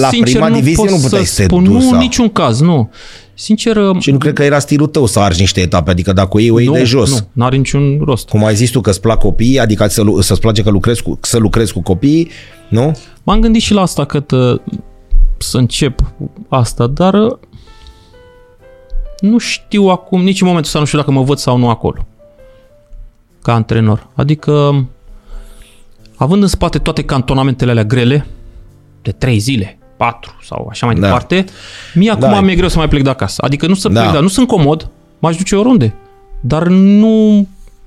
La 0.00 0.08
sincer, 0.08 0.32
prima 0.32 0.50
divizie 0.50 0.74
pot 0.74 0.90
nu 0.90 0.96
puteai 1.00 1.24
să 1.24 1.34
să 1.34 1.40
te 1.40 1.46
spun, 1.46 1.64
duci. 1.64 1.72
Nu, 1.72 1.80
sau... 1.80 1.98
niciun 1.98 2.28
caz, 2.28 2.60
nu. 2.60 2.90
Sincer, 3.34 3.76
uh, 3.76 4.00
Și 4.00 4.10
nu 4.10 4.18
cred 4.18 4.32
că 4.32 4.42
era 4.42 4.58
stilul 4.58 4.86
tău 4.86 5.06
să 5.06 5.18
argi 5.20 5.40
niște 5.40 5.60
etape, 5.60 5.90
adică 5.90 6.12
dacă 6.12 6.28
o 6.32 6.38
iei, 6.38 6.50
o 6.50 6.58
iei 6.58 6.68
nu, 6.68 6.74
de 6.74 6.84
jos. 6.84 7.10
nu, 7.10 7.28
n-are 7.32 7.56
niciun 7.56 8.00
rost. 8.04 8.28
Cum 8.28 8.44
ai 8.44 8.54
zis 8.54 8.70
tu 8.70 8.80
că 8.80 8.90
îți 8.90 9.00
plac 9.00 9.18
copiii, 9.18 9.58
adică 9.58 9.86
să, 9.86 10.02
lu- 10.02 10.20
să-ți 10.20 10.40
place 10.40 10.62
că 10.62 10.70
lucrezi 10.70 11.02
cu, 11.02 11.18
să 11.20 11.38
lucrezi 11.38 11.72
cu 11.72 11.80
copiii, 11.82 12.30
nu? 12.68 12.92
M-am 13.22 13.40
gândit 13.40 13.62
și 13.62 13.72
la 13.72 13.80
asta 13.80 14.04
că 14.04 14.20
tă, 14.20 14.62
să 15.38 15.58
încep 15.58 16.00
asta, 16.48 16.86
dar 16.86 17.14
uh, 17.14 17.32
nu 19.20 19.38
știu 19.38 19.82
acum, 19.84 20.22
nici 20.22 20.40
în 20.40 20.46
momentul 20.46 20.66
ăsta 20.66 20.78
nu 20.78 20.84
știu 20.84 20.98
dacă 20.98 21.10
mă 21.10 21.22
văd 21.22 21.38
sau 21.38 21.56
nu 21.56 21.68
acolo. 21.68 22.06
Ca 23.42 23.54
antrenor. 23.54 24.06
Adică, 24.14 24.84
având 26.16 26.42
în 26.42 26.48
spate 26.48 26.78
toate 26.78 27.02
cantonamentele 27.04 27.70
alea 27.70 27.84
grele, 27.84 28.26
de 29.02 29.10
trei 29.10 29.38
zile, 29.38 29.78
patru 29.96 30.34
sau 30.42 30.66
așa 30.70 30.86
mai 30.86 30.94
Da. 30.94 31.00
departe, 31.00 31.44
mie 31.94 32.10
acum 32.10 32.30
Da. 32.30 32.40
mi-e 32.40 32.54
greu 32.54 32.68
să 32.68 32.78
mai 32.78 32.88
plec 32.88 33.02
de 33.02 33.10
acasă. 33.10 33.42
Adică 33.44 33.66
nu 33.66 33.74
să 33.74 33.88
Da. 33.88 34.00
plec, 34.00 34.12
dar 34.12 34.22
nu 34.22 34.28
sunt 34.28 34.46
comod, 34.46 34.88
m-aș 35.18 35.36
duce 35.36 35.56
oriunde. 35.56 35.94
Dar 36.40 36.66
nu 36.66 37.46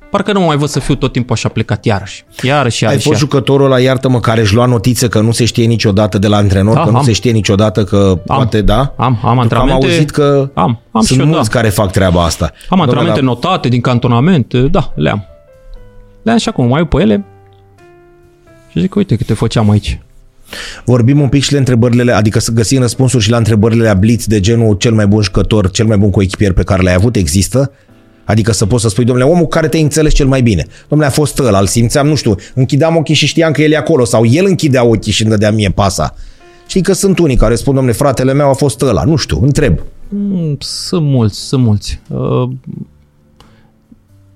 Parcă 0.10 0.32
nu 0.32 0.40
mă 0.40 0.46
mai 0.46 0.58
văd 0.58 0.68
să 0.70 0.80
fiu 0.80 0.96
tot 0.96 1.12
timpul 1.12 1.36
așa 1.36 1.50
plecat 1.50 1.86
iarăși. 1.86 2.26
Iarăși, 2.42 2.84
Ai 2.84 2.90
iarăși. 2.90 2.94
fost 2.96 3.06
iarăși. 3.06 3.20
jucătorul 3.20 3.66
ăla, 3.66 3.80
iartă-mă, 3.80 4.20
care 4.20 4.42
își 4.42 4.54
lua 4.54 4.66
notițe 4.66 5.08
că 5.08 5.20
nu 5.22 5.32
se 5.32 5.46
știe 5.46 5.66
niciodată 5.66 6.18
de 6.18 6.28
la 6.28 6.38
antrenor, 6.38 6.74
Da, 6.76 6.84
că 6.84 6.90
nu 6.90 6.98
am. 6.98 7.04
se 7.04 7.12
știe 7.12 7.32
niciodată 7.32 7.84
că 7.84 8.20
poate, 8.26 8.62
da? 8.62 8.78
Am, 8.78 8.86
am 8.98 8.98
Pentru 8.98 9.20
că 9.20 9.28
Am 9.30 9.40
antrenamente. 9.40 9.86
auzit 9.86 10.10
că 10.10 10.50
Am, 10.54 10.80
am 10.92 11.02
sunt 11.02 11.20
și 11.20 11.26
eu, 11.26 11.32
mulți 11.32 11.50
da. 11.50 11.56
care 11.60 11.70
fac 11.70 11.92
treaba 11.92 12.24
asta. 12.24 12.46
Am 12.46 12.78
Dom'le, 12.78 12.82
antrenamente 12.82 13.20
dar 13.20 13.30
notate 13.30 13.68
din 13.70 13.82
cantonamente, 13.82 14.60
da, 14.62 14.92
le 14.96 15.10
am. 15.10 15.26
Le 16.26 16.32
am 16.32 16.38
și 16.38 16.50
acum, 16.50 16.68
mai 16.68 16.80
uit 16.80 16.90
pe 16.90 17.02
ele. 17.02 17.24
Și 18.72 18.80
zic, 18.80 18.96
uite 18.96 19.16
câte 19.16 19.34
făceam 19.34 19.70
aici. 19.70 20.00
Vorbim 20.86 21.20
un 21.22 21.30
pic 21.30 21.44
și 21.44 21.52
le 21.52 21.58
întrebările, 21.58 22.12
adică 22.12 22.40
să 22.40 22.52
găsim 22.52 22.80
răspunsuri 22.82 23.24
și 23.24 23.30
la 23.30 23.38
întrebările 23.38 23.84
la 23.84 23.94
blitz 23.94 24.26
de 24.26 24.40
genul 24.40 24.76
cel 24.76 24.94
mai 24.94 25.08
bun 25.08 25.22
jucător, 25.22 25.72
cel 25.72 25.86
mai 25.86 25.98
bun 25.98 26.10
coechipier 26.10 26.52
pe 26.54 26.64
care 26.64 26.82
l-ai 26.82 26.94
avut, 26.94 27.16
există? 27.16 27.72
Adică 28.24 28.52
să 28.52 28.66
poți 28.66 28.82
să 28.84 28.90
spui, 28.90 29.06
domnule, 29.06 29.30
omul 29.30 29.48
care 29.48 29.68
te-ai 29.68 29.82
înțeles 29.84 30.14
cel 30.14 30.28
mai 30.28 30.42
bine. 30.42 30.66
Domnule, 30.88 31.10
a 31.10 31.14
fost 31.14 31.40
ăla, 31.40 31.60
îl 31.60 31.68
simțeam, 31.68 32.08
nu 32.08 32.16
știu, 32.16 32.36
închideam 32.54 32.96
ochii 32.96 33.16
și 33.16 33.26
știam 33.26 33.52
că 33.52 33.62
el 33.62 33.72
e 33.72 33.78
acolo 33.78 34.06
sau 34.06 34.26
el 34.26 34.46
închidea 34.46 34.86
ochii 34.86 35.12
și 35.12 35.22
îmi 35.22 35.32
dădea 35.32 35.52
mie 35.52 35.70
pasa. 35.70 36.16
Știi 36.68 36.82
că 36.82 36.94
sunt 36.94 37.20
unii 37.20 37.36
care 37.36 37.56
spun, 37.56 37.74
domnule, 37.74 37.96
fratele 37.96 38.34
meu 38.34 38.50
a 38.50 38.54
fost 38.54 38.82
ăla, 38.82 39.04
nu 39.04 39.16
știu, 39.16 39.40
întreb. 39.42 39.80
Mm, 40.10 40.58
Sunt 40.60 41.06
mulți, 41.06 41.40
sunt 41.40 41.64
mulți. 41.64 42.00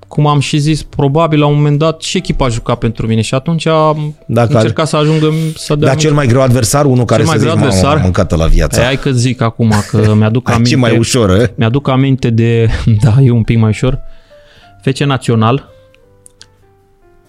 Uh, 0.10 0.16
cum 0.16 0.28
am 0.28 0.40
și 0.40 0.58
zis, 0.58 0.84
probabil 0.84 1.40
la 1.40 1.46
un 1.46 1.56
moment 1.56 1.78
dat 1.78 2.02
și 2.02 2.18
echipa 2.18 2.46
a 2.46 2.50
jucat 2.50 2.78
pentru 2.78 3.08
mine 3.08 3.22
și 3.22 3.34
atunci 3.34 3.66
am 3.66 4.16
Dacă- 4.26 4.54
încercat 4.54 4.88
să 4.88 4.96
ajungă 4.96 5.34
să 5.56 5.76
dea 5.76 5.88
Dar 5.88 5.98
cel 5.98 6.14
mai 6.14 6.28
greu 6.28 6.42
adversar, 6.42 6.86
unul 6.86 7.06
care 7.06 7.24
mai 7.24 7.36
să 7.38 7.42
greu 7.42 7.52
zici, 7.52 7.60
mamă, 7.60 7.72
adversar? 7.74 7.96
am 7.98 8.02
mâncat 8.04 8.38
la 8.38 8.46
viața. 8.46 8.78
Păi 8.78 8.86
hai 8.86 8.98
că 9.00 9.12
zic 9.12 9.42
acum 9.42 9.74
că 9.90 10.14
mi-aduc 10.14 10.46
Hai, 10.48 10.56
aminte. 10.56 10.74
ce 10.74 10.80
mai 10.80 10.98
ușor, 10.98 11.30
eh? 11.42 11.48
Mi-aduc 11.56 11.88
aminte 11.88 12.30
de... 12.30 12.70
Da, 13.04 13.16
e 13.22 13.32
un 13.32 13.44
pic 13.44 13.58
mai 13.58 13.70
ușor. 13.70 14.00
FC 14.82 14.98
Național. 15.00 15.70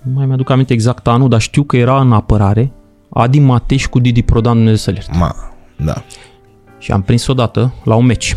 Nu 0.02 0.12
mai 0.14 0.26
mi-aduc 0.26 0.50
aminte 0.50 0.72
exact 0.72 1.06
anul, 1.06 1.28
dar 1.28 1.40
știu 1.40 1.62
că 1.62 1.76
era 1.76 2.00
în 2.00 2.12
apărare. 2.12 2.72
Adi 3.10 3.38
Mateș 3.38 3.86
cu 3.86 3.98
Didi 3.98 4.22
Prodan, 4.22 4.52
Dumnezeu 4.52 4.76
să-l 4.76 4.94
ierte. 4.94 5.16
Ma, 5.18 5.34
da. 5.76 6.02
Și 6.78 6.92
am 6.92 7.02
prins 7.02 7.26
odată 7.26 7.72
la 7.84 7.94
un 7.94 8.04
meci. 8.06 8.36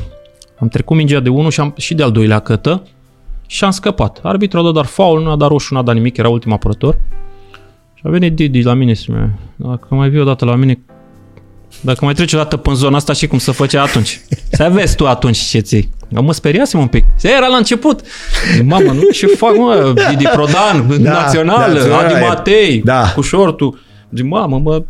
Am 0.60 0.68
trecut 0.68 0.98
mingea 0.98 1.20
de 1.20 1.30
unul 1.30 1.52
și, 1.52 1.60
am, 1.60 1.74
și 1.78 1.94
de 1.94 2.04
al 2.04 2.12
doilea 2.12 2.40
cătă 2.40 2.84
și 3.54 3.64
am 3.64 3.72
scăpat. 3.72 4.20
Arbitru 4.24 4.60
a 4.60 4.64
dat 4.64 4.74
doar 4.74 4.86
faul, 4.86 5.22
nu 5.22 5.30
a 5.32 5.36
dat 5.36 5.48
roșu, 5.50 5.74
nu 5.74 5.80
a 5.80 5.84
dat 5.84 5.96
nimic, 5.96 6.18
era 6.18 6.30
ultim 6.30 6.52
apărător. 6.52 6.98
Și 7.94 8.04
a 8.06 8.10
venit 8.10 8.36
Didi 8.36 8.62
la 8.62 8.74
mine 8.74 8.94
și 8.94 9.02
spunea, 9.02 9.30
dacă 9.56 9.88
mai 9.90 10.10
vii 10.10 10.20
odată 10.20 10.46
la 10.46 10.56
mine, 10.56 10.80
dacă 11.82 12.06
mai 12.06 12.14
treci 12.14 12.34
odată 12.34 12.58
până 12.58 12.76
zona 12.76 12.96
asta 12.96 13.14
și 13.14 13.28
cum 13.28 13.38
să 13.38 13.52
făcea 13.52 13.82
atunci. 13.82 14.22
Să 14.52 14.70
vezi 14.72 14.96
tu 14.96 15.08
atunci 15.08 15.38
ce 15.38 15.60
ții. 15.60 15.90
Eu 16.16 16.24
mă 16.24 16.34
speriasem 16.34 16.80
un 16.80 16.88
pic. 16.88 17.06
Se 17.16 17.30
era 17.30 17.48
la 17.48 17.58
început. 17.58 18.02
Zic, 18.54 18.64
Mamă, 18.64 18.92
nu, 18.92 19.10
ce 19.12 19.26
fac, 19.26 19.58
mă? 19.58 19.94
Didi 20.10 20.26
Prodan, 20.26 20.88
Da, 21.04 21.12
național, 21.12 21.74
da, 21.90 21.98
Adi 21.98 22.14
e- 22.14 22.20
Matei, 22.28 22.82
da. 22.84 23.12
cu 23.16 23.22
șortul. 23.22 23.80
Zic, 24.12 24.26
mamă, 24.26 24.60
mă... 24.60 24.84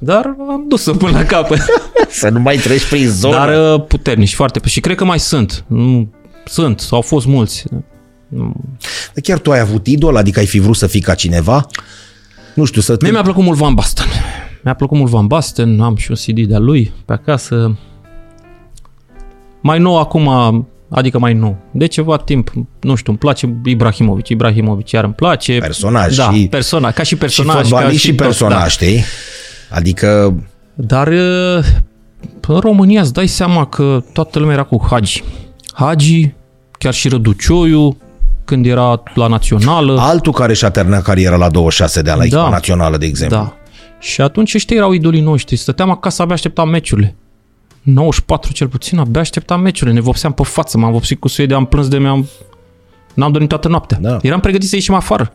Dar 0.00 0.24
am 0.50 0.64
dus-o 0.68 0.92
până 0.92 1.10
la 1.18 1.24
capăt. 1.24 1.58
Să 2.08 2.28
nu 2.28 2.40
mai 2.40 2.56
treci 2.56 2.88
prin 2.88 3.08
zonă. 3.08 3.36
Dar 3.36 3.74
uh, 3.74 3.84
puternici, 3.88 4.34
foarte 4.34 4.58
puternici. 4.58 4.72
Și 4.72 4.80
cred 4.80 4.96
că 4.96 5.04
mai 5.04 5.18
sunt. 5.18 5.64
Nu, 5.66 6.08
sunt, 6.44 6.80
sau 6.80 6.96
au 6.96 7.02
fost 7.02 7.26
mulți. 7.26 7.64
Dar 8.28 9.22
chiar 9.22 9.38
tu 9.38 9.52
ai 9.52 9.60
avut 9.60 9.86
idol? 9.86 10.16
Adică 10.16 10.38
ai 10.38 10.46
fi 10.46 10.58
vrut 10.58 10.76
să 10.76 10.86
fii 10.86 11.00
ca 11.00 11.14
cineva? 11.14 11.66
Nu 12.54 12.64
știu, 12.64 12.80
să 12.80 12.96
te... 12.96 13.04
Mie 13.04 13.12
mi-a 13.12 13.22
plăcut 13.22 13.42
mult 13.44 13.58
Van 13.58 13.74
Basten. 13.74 14.06
Mi-a 14.62 14.74
plăcut 14.74 14.98
mult 14.98 15.10
Van 15.10 15.26
Basten, 15.26 15.80
am 15.80 15.96
și 15.96 16.10
un 16.10 16.16
CD 16.16 16.48
de-a 16.48 16.58
lui 16.58 16.92
pe 17.04 17.12
acasă. 17.12 17.76
Mai 19.60 19.78
nou 19.78 19.98
acum, 19.98 20.28
adică 20.90 21.18
mai 21.18 21.34
nou. 21.34 21.56
De 21.70 21.86
ceva 21.86 22.16
timp, 22.16 22.52
nu 22.80 22.94
știu, 22.94 23.10
îmi 23.10 23.18
place 23.20 23.60
Ibrahimovic. 23.64 24.28
Ibrahimovic 24.28 24.86
chiar 24.86 25.04
îmi 25.04 25.14
place. 25.14 25.58
Personaj 25.58 26.16
da, 26.16 26.32
și- 26.32 26.46
persona, 26.50 26.90
ca 26.90 27.02
și 27.02 27.08
și 27.08 27.16
personaj. 27.16 27.60
fotbalist 27.60 27.90
ca 27.90 27.98
și 27.98 28.08
tot, 28.14 28.16
personaj, 28.16 28.58
da. 28.58 28.68
știi? 28.68 29.04
Adică 29.70 30.36
Dar 30.74 31.08
uh, 31.08 31.64
în 32.48 32.58
România 32.60 33.00
îți 33.00 33.12
dai 33.12 33.26
seama 33.26 33.66
că 33.66 34.02
toată 34.12 34.38
lumea 34.38 34.54
era 34.54 34.62
cu 34.62 34.86
Hagi. 34.90 35.24
Hagi, 35.74 36.32
chiar 36.78 36.94
și 36.94 37.08
Răducioiu, 37.08 37.96
când 38.44 38.66
era 38.66 39.02
la 39.14 39.26
națională. 39.26 40.00
altul 40.00 40.32
care 40.32 40.52
și-a 40.54 40.70
terminat 40.70 41.02
cariera 41.02 41.36
la 41.36 41.48
26 41.48 42.02
de 42.02 42.10
ani 42.10 42.18
la 42.18 42.26
Da. 42.26 42.36
echipa 42.36 42.50
națională, 42.50 42.96
de 42.96 43.06
exemplu. 43.06 43.36
Da. 43.36 43.52
Și 43.98 44.20
atunci 44.20 44.54
ăștia 44.54 44.76
erau 44.76 44.92
idolii 44.92 45.20
noștri. 45.20 45.56
Stăteam 45.56 45.90
acasă, 45.90 46.22
abia 46.22 46.34
așteptam 46.34 46.68
meciurile. 46.68 47.14
94 47.82 48.52
cel 48.52 48.68
puțin, 48.68 48.98
abia 48.98 49.20
așteptam 49.20 49.60
meciurile. 49.60 49.94
Ne 49.94 50.00
vopseam 50.00 50.32
pe 50.32 50.42
față, 50.42 50.78
m-am 50.78 50.92
vopsit 50.92 51.20
cu 51.20 51.28
Suedia, 51.28 51.56
am 51.56 51.64
plâns 51.66 51.88
de 51.88 51.98
mi-am... 51.98 52.28
N-am 53.14 53.30
dormit 53.32 53.48
toată 53.48 53.68
noaptea. 53.68 53.98
Da. 54.00 54.18
Eram 54.22 54.40
pregătit 54.40 54.68
să 54.68 54.74
ieșim 54.74 54.94
afară. 54.94 55.32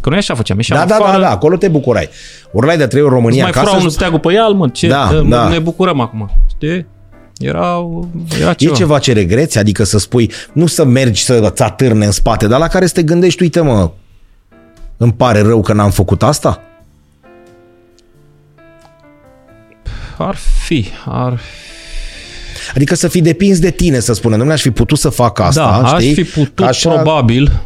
Că 0.00 0.08
noi 0.08 0.18
așa 0.18 0.34
făceam, 0.34 0.56
ieșeam 0.56 0.78
Da, 0.78 0.84
da, 0.86 0.94
afară, 0.94 1.12
da, 1.20 1.26
da, 1.26 1.30
acolo 1.30 1.56
te 1.56 1.68
bucurai. 1.68 2.08
Urlai 2.52 2.76
de 2.76 2.86
trei 2.86 3.02
ori 3.02 3.12
România 3.14 3.42
mai 3.42 3.52
fura 3.52 3.64
acasă. 3.64 3.78
unul 3.78 3.90
steagul 3.90 4.18
pe 4.18 4.32
el, 4.32 4.52
mă, 4.52 4.68
ce, 4.68 4.88
Da, 4.88 5.08
da, 5.12 5.20
da. 5.20 5.48
ne 5.48 5.58
bucurăm 5.58 6.00
acum. 6.00 6.30
Știi? 6.54 6.86
Era, 7.38 7.78
era 8.40 8.50
E 8.50 8.54
ceva. 8.54 8.74
ceva 8.74 8.98
ce 8.98 9.12
regreți? 9.12 9.58
Adică 9.58 9.84
să 9.84 9.98
spui, 9.98 10.30
nu 10.52 10.66
să 10.66 10.84
mergi 10.84 11.24
să-ți 11.24 11.62
atârne 11.62 12.04
în 12.04 12.10
spate, 12.10 12.46
dar 12.46 12.58
la 12.58 12.68
care 12.68 12.86
să 12.86 12.92
te 12.92 13.02
gândești, 13.02 13.42
uite 13.42 13.60
mă, 13.60 13.90
îmi 14.96 15.12
pare 15.12 15.40
rău 15.42 15.60
că 15.60 15.72
n-am 15.72 15.90
făcut 15.90 16.22
asta? 16.22 16.62
Ar 20.18 20.34
fi, 20.64 20.86
ar 21.06 21.40
Adică 22.74 22.94
să 22.94 23.08
fi 23.08 23.20
depins 23.20 23.58
de 23.58 23.70
tine, 23.70 23.98
să 24.00 24.12
spunem, 24.12 24.36
domnule, 24.38 24.58
aș 24.58 24.62
fi 24.64 24.70
putut 24.70 24.98
să 24.98 25.08
fac 25.08 25.38
asta, 25.38 25.80
da, 25.82 25.86
știi? 25.98 26.08
aș 26.08 26.14
fi 26.14 26.24
putut 26.24 26.66
Așa- 26.66 26.90
probabil 26.90 27.62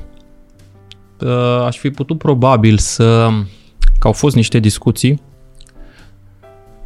uh, 1.20 1.64
aș 1.66 1.78
fi 1.78 1.90
putut 1.90 2.18
probabil 2.18 2.78
să 2.78 3.28
că 3.98 4.06
au 4.06 4.12
fost 4.12 4.34
niște 4.34 4.58
discuții 4.58 5.22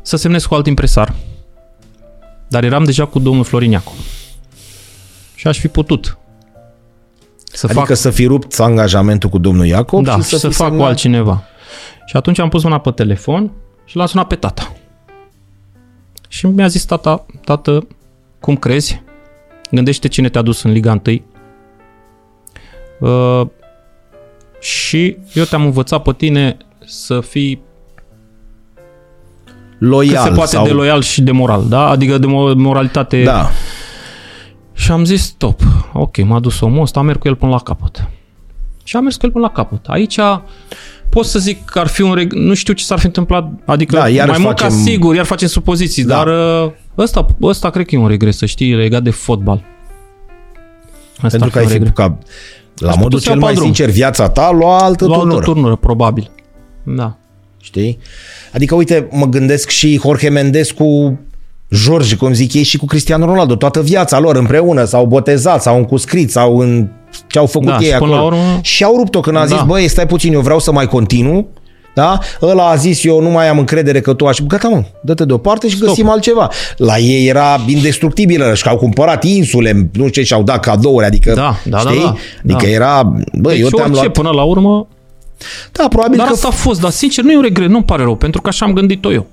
să 0.02 0.16
semnez 0.16 0.44
cu 0.44 0.54
alt 0.54 0.66
impresar. 0.66 1.14
Dar 2.48 2.64
eram 2.64 2.84
deja 2.84 3.04
cu 3.04 3.18
domnul 3.18 3.44
Floriniacu. 3.44 3.92
Și 5.34 5.46
aș 5.46 5.58
fi 5.58 5.68
putut 5.68 6.18
să 7.52 7.66
Adică 7.66 7.80
fac 7.84 7.96
să 7.96 8.10
fi 8.10 8.26
rupt 8.26 8.58
angajamentul 8.58 9.30
cu 9.30 9.38
domnul 9.38 9.66
Iacob 9.66 10.04
da, 10.04 10.16
și 10.16 10.22
și 10.22 10.38
să, 10.38 10.48
fi 10.48 10.54
fac 10.54 10.68
cu 10.68 10.74
semnat- 10.74 10.86
altcineva. 10.86 11.42
Și 12.06 12.16
atunci 12.16 12.38
am 12.38 12.48
pus 12.48 12.62
mâna 12.62 12.78
pe 12.78 12.90
telefon 12.90 13.50
și 13.84 13.96
l-am 13.96 14.06
sunat 14.06 14.26
pe 14.26 14.34
tata. 14.34 14.72
Și 16.28 16.46
mi-a 16.46 16.66
zis 16.66 16.84
tata, 16.84 17.26
tată, 17.44 17.86
cum 18.40 18.56
crezi? 18.56 19.02
Gândește 19.70 20.08
cine 20.08 20.28
te-a 20.28 20.42
dus 20.42 20.62
în 20.62 20.72
Liga 20.72 21.02
1. 21.06 21.22
Uh, 23.00 23.46
și 24.60 25.16
eu 25.32 25.44
te-am 25.44 25.64
învățat 25.64 26.02
pe 26.02 26.12
tine 26.12 26.56
să 26.84 27.20
fii 27.20 27.60
loial. 29.78 30.22
cât 30.22 30.22
se 30.30 30.36
poate 30.36 30.50
sau... 30.50 30.64
de 30.64 30.70
loial 30.72 31.02
și 31.02 31.22
de 31.22 31.30
moral, 31.30 31.64
da? 31.68 31.88
Adică 31.88 32.18
de 32.18 32.26
mo- 32.26 32.54
moralitate. 32.56 33.22
Da. 33.22 33.50
Și 34.72 34.90
am 34.90 35.04
zis, 35.04 35.22
stop, 35.24 35.60
ok, 35.92 36.16
m-a 36.24 36.40
dus 36.40 36.60
omul 36.60 36.82
ăsta, 36.82 37.02
merg 37.02 37.18
cu 37.18 37.28
el 37.28 37.34
până 37.36 37.50
la 37.50 37.58
capăt. 37.58 38.08
Și 38.84 38.96
am 38.96 39.02
mers 39.02 39.16
cu 39.16 39.26
el 39.26 39.32
până 39.32 39.44
la 39.44 39.52
capăt. 39.52 39.86
Aici 39.86 40.18
pot 41.08 41.24
să 41.24 41.38
zic 41.38 41.64
că 41.64 41.78
ar 41.78 41.86
fi 41.86 42.02
un 42.02 42.14
reg... 42.14 42.32
Nu 42.32 42.54
știu 42.54 42.72
ce 42.72 42.84
s-ar 42.84 42.98
fi 42.98 43.06
întâmplat, 43.06 43.50
adică 43.64 43.94
Da, 43.94 44.00
mai 44.00 44.14
iarăși 44.14 44.40
mult 44.40 44.58
facem- 44.60 44.76
ca 44.76 44.82
sigur, 44.82 45.14
iar 45.14 45.24
facem 45.24 45.48
supoziții, 45.48 46.04
Da. 46.04 46.14
dar 46.24 46.26
uh, 46.64 46.70
ăsta, 46.98 47.26
ăsta 47.42 47.70
cred 47.70 47.86
că 47.86 47.94
e 47.94 47.98
un 47.98 48.08
regres, 48.08 48.36
să 48.36 48.46
știi, 48.46 48.74
legat 48.74 49.02
de 49.02 49.10
fotbal. 49.10 49.64
Asta 51.22 51.28
Pentru 51.38 51.44
ar 51.44 51.50
că 51.50 51.58
ai 51.58 51.64
un 51.64 51.70
fi 51.70 51.76
regret. 51.76 51.94
ca, 51.94 52.18
la 52.76 52.88
Aș 52.88 52.94
modul 52.96 53.10
putea 53.10 53.18
să 53.18 53.24
cel 53.24 53.32
iau 53.32 53.40
mai 53.40 53.52
pe 53.52 53.58
drum. 53.58 53.64
sincer, 53.72 53.90
viața 53.94 54.28
ta 54.28 54.50
lua 54.50 54.78
altă 54.78 55.06
La 55.06 55.12
altă 55.14 55.24
turnură. 55.26 55.44
turnură, 55.44 55.76
probabil. 55.76 56.30
Da. 56.82 57.16
Știi? 57.60 57.98
Adică, 58.56 58.74
uite, 58.74 59.08
mă 59.10 59.26
gândesc 59.26 59.68
și 59.68 59.98
Jorge 60.02 60.28
Mendescu, 60.28 61.18
George, 61.84 62.16
cum 62.16 62.32
zic 62.32 62.54
ei, 62.54 62.62
și 62.62 62.76
cu 62.76 62.84
Cristiano 62.86 63.24
Ronaldo. 63.24 63.54
Toată 63.54 63.82
viața 63.82 64.18
lor 64.18 64.36
împreună 64.36 64.84
s-au 64.84 65.06
botezat, 65.06 65.62
s-au 65.62 65.76
încuscrit, 65.76 66.30
sau 66.30 66.58
în 66.58 66.88
ce 67.26 67.38
au 67.38 67.46
făcut 67.46 67.66
Da, 67.68 67.76
ei 67.80 67.90
și 67.90 67.96
până 67.98 68.14
acolo. 68.14 68.14
la 68.14 68.22
urmă- 68.22 68.58
Și 68.62 68.84
au 68.84 68.96
rupt-o 68.96 69.20
când 69.20 69.36
a 69.36 69.44
zis, 69.46 69.56
Da. 69.56 69.62
băi, 69.62 69.88
stai 69.88 70.06
puțin, 70.06 70.32
eu 70.32 70.40
vreau 70.40 70.58
să 70.58 70.72
mai 70.72 70.86
continu. 70.86 71.46
Da? 71.94 72.18
Ăla 72.42 72.68
a 72.68 72.74
zis, 72.74 73.04
eu 73.04 73.20
nu 73.20 73.30
mai 73.30 73.48
am 73.48 73.58
încredere 73.58 74.00
că 74.00 74.12
tu 74.14 74.26
aș... 74.26 74.38
Gata, 74.48 74.68
mă, 74.68 74.82
dă-te 75.02 75.24
deoparte 75.24 75.68
și 75.68 75.78
găsim 75.78 76.08
altceva. 76.08 76.50
La 76.76 76.98
ei 76.98 77.26
era 77.26 77.60
indestructibilă 77.66 78.54
și 78.54 78.62
că 78.62 78.68
au 78.68 78.76
cumpărat 78.76 79.24
insule, 79.24 79.72
nu 79.72 79.88
știu 80.08 80.08
ce, 80.08 80.22
și-au 80.22 80.42
dat 80.42 80.60
cadouri, 80.60 81.04
adică, 81.06 81.32
Da, 81.34 81.56
da, 81.64 81.82
da, 81.82 81.90
știi? 81.90 82.02
da. 82.02 82.14
Adică 82.44 82.64
Da. 82.64 82.68
era, 82.70 83.02
bă, 83.32 83.48
Deci 83.50 83.58
eu 83.60 83.68
te-am 83.68 83.80
orice, 83.90 84.00
luat... 84.00 84.12
până 84.12 84.30
la 84.30 84.42
urmă, 84.42 84.86
Da, 85.72 85.88
probabil 85.88 86.16
dar 86.16 86.26
că 86.26 86.32
asta 86.32 86.48
a 86.48 86.50
fost, 86.50 86.80
dar 86.80 86.90
sincer 86.90 87.24
nu 87.24 87.32
e 87.32 87.36
un 87.36 87.42
regret, 87.42 87.68
nu-mi 87.68 87.84
pare 87.84 88.02
rău, 88.02 88.16
pentru 88.16 88.40
că 88.40 88.48
așa 88.48 88.64
am 88.64 88.72
gândit-o 88.72 89.12
eu. 89.12 89.26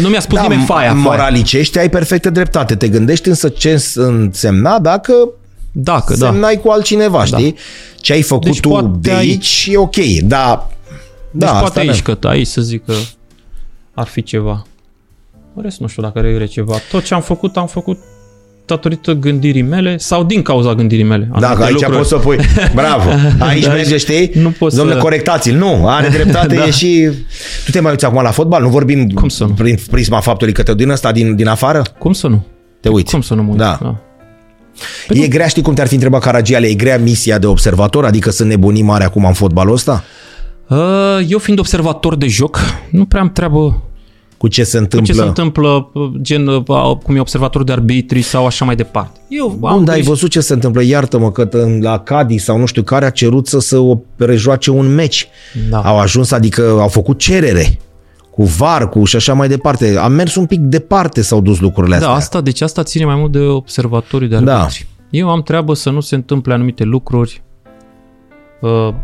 Nu 0.00 0.08
mi-a 0.08 0.20
spus 0.20 0.36
da, 0.36 0.42
nimeni 0.42 0.64
faia, 0.64 0.88
faia. 0.90 1.00
moralicești, 1.02 1.78
ai 1.78 1.88
perfectă 1.90 2.30
dreptate. 2.30 2.76
Te 2.76 2.88
gândești 2.88 3.28
însă 3.28 3.48
ce 3.48 3.82
însemna 3.94 4.78
dacă 4.78 5.12
Dacă, 5.72 6.14
da. 6.16 6.26
semnai 6.26 6.60
cu 6.60 6.68
altcineva, 6.68 7.24
știi? 7.24 7.54
Ce 8.00 8.12
ai 8.12 8.22
făcut 8.22 8.44
Deci 8.44 8.60
tu 8.60 8.68
poate 8.68 8.88
de 9.00 9.10
aici- 9.10 9.18
aici 9.18 9.68
e 9.70 9.76
ok, 9.76 9.96
dar... 10.22 10.66
Deci 11.30 11.48
da, 11.48 11.50
poate 11.50 11.64
asta 11.64 11.80
aici, 11.80 12.02
da. 12.02 12.14
că 12.14 12.28
aici 12.28 12.46
să 12.46 12.60
zic 12.60 12.84
că 12.84 12.92
ar 13.94 14.06
fi 14.06 14.22
ceva. 14.22 14.66
În 15.54 15.62
rest, 15.62 15.78
nu 15.80 15.86
știu 15.86 16.02
dacă 16.02 16.20
regret 16.20 16.48
ceva. 16.50 16.76
Tot 16.90 17.04
ce 17.04 17.14
am 17.14 17.20
făcut, 17.22 17.56
am 17.56 17.66
făcut 17.66 17.98
datorită 18.68 19.12
gândirii 19.12 19.62
mele 19.62 19.96
sau 19.96 20.24
din 20.24 20.42
cauza 20.42 20.74
gândirii 20.74 21.04
mele. 21.04 21.28
Da, 21.40 21.46
Anumite 21.46 21.64
aici 21.64 21.72
lucruri. 21.74 21.96
poți 21.96 22.08
să 22.08 22.16
pui. 22.16 22.38
Bravo. 22.74 23.10
Aici 23.48 23.64
Da, 23.64 23.72
merge, 23.72 23.96
știi? 23.96 24.30
nu 24.34 24.50
poți 24.50 24.76
Domnule, 24.76 24.96
să- 24.96 25.02
corectați-l. 25.02 25.56
Nu, 25.56 25.88
are 25.88 26.08
dreptate, 26.08 26.54
Da. 26.58 26.64
e 26.66 26.70
și... 26.70 27.08
Tu 27.64 27.70
te 27.70 27.80
mai 27.80 27.90
uiți 27.90 28.04
acum 28.04 28.22
la 28.22 28.30
fotbal? 28.30 28.62
Nu 28.62 28.68
vorbim 28.68 29.08
Cum 29.08 29.28
să 29.28 29.44
nu? 29.44 29.50
prin 29.50 29.78
prisma 29.90 30.20
faptului 30.20 30.52
că 30.52 30.62
te 30.62 30.74
din 30.74 30.90
ăsta, 30.90 31.12
din, 31.12 31.36
din 31.36 31.46
afară? 31.48 31.82
Cum 31.98 32.12
să 32.12 32.26
nu? 32.26 32.44
Te 32.80 32.88
uiți. 32.88 33.10
Cum 33.10 33.20
să 33.20 33.34
nu 33.34 33.42
mă 33.42 33.48
uit? 33.50 33.58
Da. 33.58 33.78
da. 33.82 33.96
E 35.08 35.26
grea, 35.26 35.46
știi 35.46 35.62
cum 35.62 35.74
te-ar 35.74 35.86
fi 35.86 35.94
întrebat 35.94 36.20
Caragiale, 36.20 36.66
e 36.66 36.74
grea 36.74 36.98
misia 36.98 37.38
de 37.38 37.46
observator? 37.46 38.04
Adică 38.04 38.30
sunt 38.30 38.48
nebunii 38.48 38.82
mari 38.82 39.04
acum 39.04 39.24
în 39.24 39.32
fotbalul 39.32 39.72
ăsta? 39.74 40.04
Uh, 40.68 40.78
Eu 41.28 41.38
fiind 41.38 41.58
observator 41.58 42.16
de 42.16 42.26
joc, 42.26 42.60
nu 42.90 43.04
prea 43.04 43.20
am 43.20 43.32
treabă 43.32 43.82
Cu 44.38 44.48
ce 44.48 44.64
se 44.64 44.76
cu 44.76 44.82
întâmplă? 44.82 45.12
ce 45.12 45.18
se 45.20 45.26
întâmplă, 45.26 45.90
uh, 45.94 46.10
gen 46.20 46.46
uh, 46.46 46.96
cum 47.02 47.16
e 47.16 47.20
observator 47.20 47.64
de 47.64 47.72
arbitri 47.72 48.22
sau 48.22 48.46
așa 48.46 48.64
mai 48.64 48.76
departe. 48.76 49.20
Eu 49.28 49.56
Bun, 49.58 49.70
am 49.70 49.84
dar 49.84 49.94
ai 49.94 50.00
grijă- 50.00 50.08
văzut 50.12 50.30
ce 50.30 50.40
se 50.40 50.52
întâmplă? 50.52 50.82
Iartă-mă 50.82 51.30
că 51.30 51.48
în- 51.50 51.80
la 51.82 51.98
Cadi 51.98 52.38
sau 52.38 52.58
nu 52.58 52.66
știu 52.66 52.82
care 52.82 53.04
a 53.04 53.10
cerut 53.10 53.46
să 53.46 53.58
se 53.58 53.76
o- 53.76 53.98
rejoace 54.16 54.70
un 54.70 54.94
meci. 54.94 55.28
Da. 55.70 55.80
Au 55.80 55.98
ajuns, 55.98 56.30
adică 56.30 56.76
au 56.80 56.88
făcut 56.88 57.18
cerere 57.18 57.78
cu 58.30 58.44
var, 58.44 58.88
cu 58.88 59.04
și 59.04 59.16
așa 59.16 59.32
mai 59.32 59.48
departe. 59.48 59.96
Am 59.96 60.12
mers 60.12 60.34
un 60.34 60.46
pic 60.46 60.58
departe 60.60 61.22
s-au 61.22 61.40
dus 61.40 61.60
lucrurile 61.60 61.94
astea. 61.94 62.08
Da, 62.10 62.14
asta, 62.14 62.40
deci 62.40 62.60
asta 62.60 62.82
ține 62.82 63.04
mai 63.04 63.16
mult 63.16 63.32
de 63.32 63.38
observatorii 63.38 64.28
de 64.28 64.36
Da. 64.38 64.58
arbitri. 64.60 64.86
Eu 65.10 65.30
am 65.30 65.42
treabă 65.42 65.74
să 65.74 65.90
nu 65.90 66.00
se 66.00 66.14
întâmple 66.14 66.54
anumite 66.54 66.84
lucruri 66.84 67.42
uh, 67.42 67.47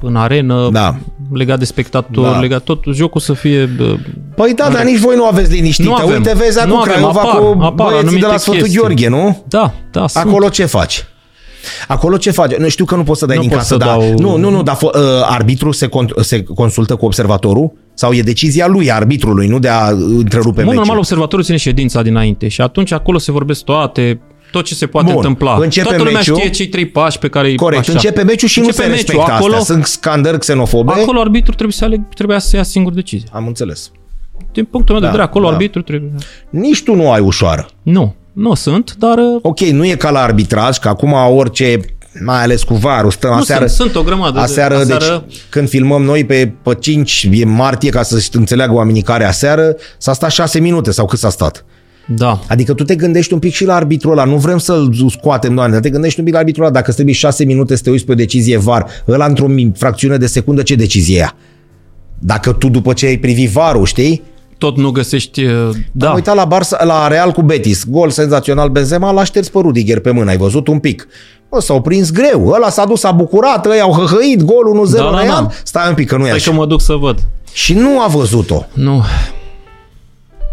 în 0.01 0.17
arenă, 0.17 0.69
Da. 0.73 0.97
legat 1.33 1.59
de 1.59 1.65
spectator, 1.65 2.25
Da. 2.33 2.39
legat 2.39 2.63
tot, 2.63 2.85
jocul 2.93 3.21
să 3.21 3.33
fie... 3.33 3.63
uh, 3.81 3.95
Păi 4.37 4.53
da, 4.57 4.69
dar 4.73 4.85
nici 4.85 4.99
voi 4.99 5.17
nu 5.17 5.25
aveți 5.27 5.53
liniștită. 5.53 5.89
Nu 5.89 5.95
avem. 5.95 6.17
Uite, 6.17 6.33
vezi 6.37 6.59
acum 6.59 6.71
Nu 6.71 6.77
avem, 6.81 6.93
Craiova 6.93 7.21
apar, 7.21 7.41
cu 7.41 7.47
apar 7.61 7.73
băieții 7.75 7.93
de 8.03 8.07
anumite 8.07 8.27
la 8.27 8.37
Sfântul 8.37 8.63
chestii. 8.63 8.81
Gheorghe, 8.81 9.09
nu? 9.09 9.45
Da, 9.49 9.73
da, 9.91 10.07
sunt. 10.07 10.25
Acolo 10.27 10.49
ce 10.49 10.65
faci? 10.65 11.05
Acolo 11.89 12.17
ce 12.17 12.31
faci? 12.31 12.55
Nu 12.57 12.69
știu 12.69 12.85
că 12.85 12.95
nu 12.97 13.03
poți 13.03 13.19
să 13.19 13.27
dai 13.27 13.35
Nu 13.37 13.41
din 13.43 13.51
pot 13.51 13.59
casă, 13.59 13.73
să 13.73 13.79
dar... 13.79 13.89
dau- 13.89 14.15
Nu, 14.19 14.37
nu, 14.37 14.51
nu, 14.51 14.63
dar 14.63 14.77
fo- 14.77 14.81
uh, 14.95 15.01
arbitrul 15.23 15.73
se, 15.73 15.87
con- 15.89 16.21
se 16.21 16.43
consultă 16.43 16.97
cu 16.97 17.05
observatorul? 17.05 17.73
Sau 17.95 18.13
e 18.13 18.23
decizia 18.23 18.67
lui, 18.67 18.93
arbitrului, 18.93 19.47
nu 19.47 19.59
de 19.59 19.69
a 19.69 19.89
întrerupe 19.89 20.49
În 20.49 20.55
mod 20.55 20.57
meciul? 20.65 20.75
normal, 20.75 20.97
observatorul 20.99 21.45
ține 21.45 21.57
ședința 21.57 22.03
dinainte 22.03 22.49
și 22.49 22.61
atunci 22.61 22.93
acolo 22.93 23.19
se 23.19 23.33
vorbesc 23.33 23.65
toate, 23.65 24.21
tot 24.55 24.65
ce 24.65 24.75
se 24.75 24.87
poate 24.87 25.07
Bun, 25.07 25.17
întâmpla. 25.17 25.57
începe 25.61 25.87
Toată 25.87 26.03
lumea 26.03 26.19
meciul. 26.19 26.37
știe 26.37 26.51
cei 26.51 26.69
trei 26.69 26.87
pași 26.87 27.19
pe 27.19 27.29
care 27.29 27.49
îi 27.49 27.57
Corect, 27.57 27.81
așa. 27.81 27.93
începe 27.93 28.23
meciul 28.23 28.49
și 28.49 28.59
Începe 28.59 28.77
nu 28.77 28.83
se 28.85 28.91
meciul, 28.91 29.07
respectă 29.07 29.33
acolo, 29.33 29.55
astea. 29.55 29.75
Sunt 29.75 29.87
scandări 29.87 30.39
xenofobe. 30.39 30.93
Acolo 30.93 31.21
arbitru 31.21 31.53
trebuie 31.53 31.73
să, 31.73 31.85
aleg, 31.85 32.01
trebuie 32.15 32.41
să 32.41 32.57
ia 32.57 32.63
singur 32.63 32.93
decizie. 32.93 33.29
Am 33.33 33.47
înțeles. 33.47 33.91
Din 34.53 34.65
punctul 34.65 34.95
meu 34.95 35.03
de 35.03 35.07
Da, 35.07 35.13
vedere, 35.13 35.23
acolo 35.31 35.47
da. 35.47 35.53
arbitru 35.53 35.83
trebuie... 35.83 36.13
Nici 36.51 36.83
tu 36.83 36.95
nu 36.95 37.11
ai 37.13 37.21
ușoară. 37.21 37.69
Nu, 37.83 38.15
nu 38.33 38.55
sunt, 38.55 38.95
dar 38.99 39.19
uh, 39.19 39.39
Ok, 39.43 39.61
nu 39.61 39.87
e 39.87 39.95
ca 39.95 40.11
la 40.11 40.21
arbitraj, 40.21 40.79
că 40.79 40.89
acum 40.89 41.13
orice, 41.13 41.81
mai 42.25 42.43
ales 42.43 42.63
cu 42.63 42.75
varul, 42.75 43.11
stăm 43.11 43.31
nu 43.31 43.37
aseară, 43.37 43.67
sunt, 43.67 43.91
sunt 43.91 44.03
o 44.03 44.07
grămadă. 44.07 44.39
Aseară, 44.41 44.75
de, 44.85 44.93
aseară 44.93 45.25
deci, 45.29 45.37
când 45.49 45.69
filmăm 45.69 46.03
noi 46.03 46.25
pe, 46.25 46.53
pe 46.63 46.75
5 46.75 47.29
e 47.33 47.45
martie, 47.45 47.91
ca 47.91 48.03
să 48.03 48.29
înțeleagă 48.33 48.73
oamenii 48.75 49.03
care 49.03 49.25
aseară, 49.25 49.77
s-a 49.99 50.13
stat 50.13 50.31
6 50.31 50.61
minute 50.61 50.91
sau 50.91 51.07
cât 51.07 51.19
s-a 51.19 51.31
stat. 51.31 51.65
Da, 52.07 52.41
Adică 52.49 52.73
tu 52.75 52.85
te 52.85 52.95
gândești 52.95 53.33
un 53.33 53.39
pic 53.39 53.53
și 53.53 53.65
la 53.65 53.75
arbitrul 53.75 54.13
ăla, 54.13 54.25
nu 54.25 54.37
vrem 54.37 54.59
să-l 54.59 54.95
scoatem, 55.11 55.55
doamne, 55.55 55.73
dar 55.73 55.83
te 55.83 55.91
gândești 55.91 56.19
un 56.19 56.25
pic 56.25 56.35
la 56.35 56.39
arbitrul 56.41 56.65
ăla, 56.65 56.73
dacă 56.73 56.85
îți 56.87 56.95
trebuie 56.95 57.15
6 57.15 57.45
minute 57.45 57.77
să 57.77 57.83
te 57.83 57.91
uiți 57.91 58.05
pe 58.05 58.13
o 58.13 58.15
decizie 58.15 58.57
VAR, 58.59 58.87
ăla 59.09 59.25
într-o 59.27 59.47
mi- 59.47 59.73
fracțiune 59.77 60.17
de 60.17 60.27
secundă, 60.27 60.63
ce 60.63 60.75
decizie 60.75 61.17
ia? 61.17 61.35
Dacă 62.19 62.53
tu 62.53 62.69
după 62.69 62.93
ce 62.93 63.07
ai 63.07 63.17
privit 63.17 63.51
varul, 63.51 63.85
știi? 63.85 64.23
tot 64.59 64.77
nu 64.77 64.91
găsești... 64.91 65.45
uh, 65.45 65.69
Da, 65.93 66.09
Am 66.09 66.15
uitat 66.15 66.35
la, 66.35 66.47
Barça, 66.49 66.85
la 66.85 67.09
Real 67.09 67.31
cu 67.33 67.43
Betis, 67.43 67.85
gol 67.89 68.11
senzațional 68.11 68.69
Benzema, 68.69 69.11
l-a 69.11 69.25
șters 69.25 69.49
pe 69.49 69.59
Rudiger 69.63 70.01
pe 70.01 70.11
mână, 70.11 70.31
ai 70.31 70.37
văzut 70.37 70.69
un 70.69 70.79
pic. 70.79 71.07
Bă, 71.51 71.61
s-au 71.61 71.81
prins 71.81 72.11
greu, 72.11 72.47
ăla 72.49 72.69
s-a 72.71 72.85
dus, 72.85 73.01
s-a 73.01 73.11
bucurat, 73.11 73.67
ăia 73.67 73.83
au 73.83 73.93
hăhăit, 73.93 74.43
gol 74.43 74.87
1-0 74.89 74.91
Da, 74.97 75.03
da, 75.03 75.11
Real. 75.21 75.27
da. 75.27 75.49
Stai 75.65 75.89
un 75.89 75.95
pic 75.95 76.09
că 76.09 76.15
nu 76.17 76.23
e 76.23 76.25
Stai 76.27 76.37
așa. 76.37 76.51
că 76.51 76.57
mă 76.57 76.67
duc 76.67 76.81
să 76.81 76.93
văd. 76.95 77.19
Și 77.53 77.75
nu 77.75 78.01
a 78.01 78.07
văzut-o. 78.07 78.65
Nu, 78.73 79.03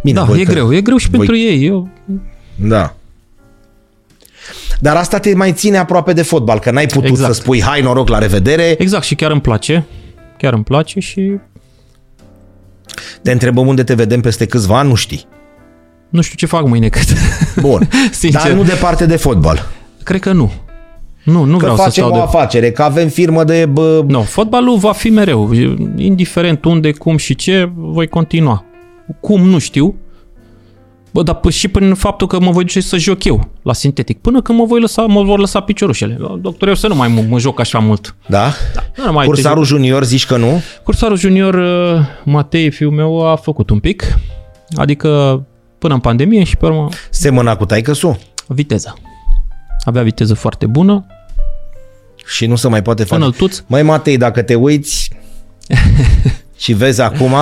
Bine, 0.03 0.19
da, 0.19 0.23
voi 0.25 0.41
e 0.41 0.43
că- 0.43 0.51
greu, 0.51 0.73
e 0.73 0.81
greu 0.81 0.97
și 0.97 1.09
voi- 1.09 1.17
pentru 1.17 1.37
ei. 1.37 1.65
Eu, 1.65 1.87
Da. 2.55 2.93
Dar 4.79 4.95
asta 4.95 5.19
te 5.19 5.35
mai 5.35 5.53
ține 5.53 5.77
aproape 5.77 6.13
de 6.13 6.21
fotbal, 6.21 6.59
că 6.59 6.71
n-ai 6.71 6.85
putut 6.85 7.09
Exact. 7.09 7.33
să 7.33 7.41
spui 7.41 7.61
hai 7.61 7.81
noroc 7.81 8.07
la 8.09 8.17
revedere. 8.17 8.75
exact, 8.77 9.03
și 9.03 9.15
chiar 9.15 9.31
îmi 9.31 9.41
place. 9.41 9.85
Chiar 10.37 10.53
îmi 10.53 10.63
place 10.63 10.99
și 10.99 11.31
Te 13.21 13.31
întrebăm 13.31 13.67
unde 13.67 13.83
te 13.83 13.93
vedem 13.93 14.21
peste 14.21 14.45
câțiva 14.45 14.77
ani, 14.79 14.89
nu 14.89 14.95
știi. 14.95 15.25
nu 16.09 16.21
știu 16.21 16.35
ce 16.35 16.45
fac 16.45 16.67
mâine 16.67 16.87
cât. 16.95 17.05
Bun. 17.59 17.89
Sincer. 18.11 18.41
Dar 18.41 18.51
nu 18.51 18.63
departe 18.63 19.05
de 19.05 19.15
fotbal. 19.15 19.67
Cred 20.03 20.19
că 20.19 20.31
nu. 20.31 20.51
Nu, 21.23 21.43
nu 21.43 21.51
Că 21.51 21.57
vreau 21.57 21.75
să 21.75 21.81
facem 21.81 22.03
stau 22.03 22.15
o 22.15 22.19
de... 22.19 22.21
afacere, 22.21 22.71
că 22.71 22.81
avem 22.83 23.07
firmă 23.07 23.43
de... 23.43 23.65
Bă, 23.65 24.03
Nu, 24.07 24.21
fotbalul 24.21 24.77
va 24.77 24.91
fi 24.91 25.09
mereu. 25.09 25.53
Indiferent 25.97 26.65
unde, 26.65 26.91
cum 26.91 27.17
și 27.17 27.35
ce, 27.35 27.71
voi 27.75 28.07
continua. 28.07 28.65
Cum, 29.19 29.41
nu 29.49 29.57
știu. 29.59 29.95
Bă, 31.13 31.23
dar 31.23 31.39
p- 31.39 31.53
și 31.53 31.67
prin 31.67 31.93
faptul 31.93 32.27
că 32.27 32.39
mă 32.39 32.51
voi 32.51 32.63
duce 32.63 32.81
să 32.81 32.97
joc 32.97 33.23
eu 33.23 33.49
la 33.61 33.73
sintetic. 33.73 34.21
Până 34.21 34.41
când 34.41 34.57
mă, 34.59 34.65
voi 34.65 34.79
lăsa, 34.79 35.01
mă 35.01 35.23
vor 35.23 35.39
lăsa 35.39 35.59
piciorușele. 35.59 36.17
Doctor, 36.41 36.67
eu 36.67 36.73
să 36.73 36.87
nu 36.87 36.95
mai 36.95 37.07
mă, 37.07 37.21
mă 37.29 37.39
joc 37.39 37.59
așa 37.59 37.79
mult. 37.79 38.15
da? 38.27 38.53
Nu, 38.97 39.05
nu 39.05 39.11
mai 39.11 39.25
Cursarul 39.25 39.63
junior 39.63 40.03
zici 40.03 40.25
că 40.25 40.37
nu? 40.37 40.61
Cursarul 40.83 41.17
junior, 41.17 41.53
uh, 41.53 42.05
Matei, 42.25 42.71
fiul 42.71 42.91
meu, 42.91 43.29
a 43.31 43.35
făcut 43.35 43.69
un 43.69 43.79
pic. 43.79 44.03
Adică 44.75 45.41
până 45.77 45.93
în 45.93 45.99
pandemie 45.99 46.43
și 46.43 46.57
pe 46.57 46.65
urmă 46.65 46.89
Semăna 47.09 47.55
cu 47.55 47.65
taică 47.65 47.93
viteza. 48.47 48.93
Avea 49.83 50.03
viteză 50.03 50.33
foarte 50.33 50.65
bună, 50.65 51.05
și 52.25 52.45
nu 52.45 52.55
se 52.55 52.67
mai 52.67 52.81
poate 52.81 53.03
face. 53.03 53.15
înăltuț. 53.15 53.61
Măi, 53.67 53.83
Matei, 53.83 54.17
dacă 54.17 54.41
te 54.41 54.55
uiți 54.55 55.09
și 56.61 56.73
vezi 56.73 57.01
acum, 57.01 57.33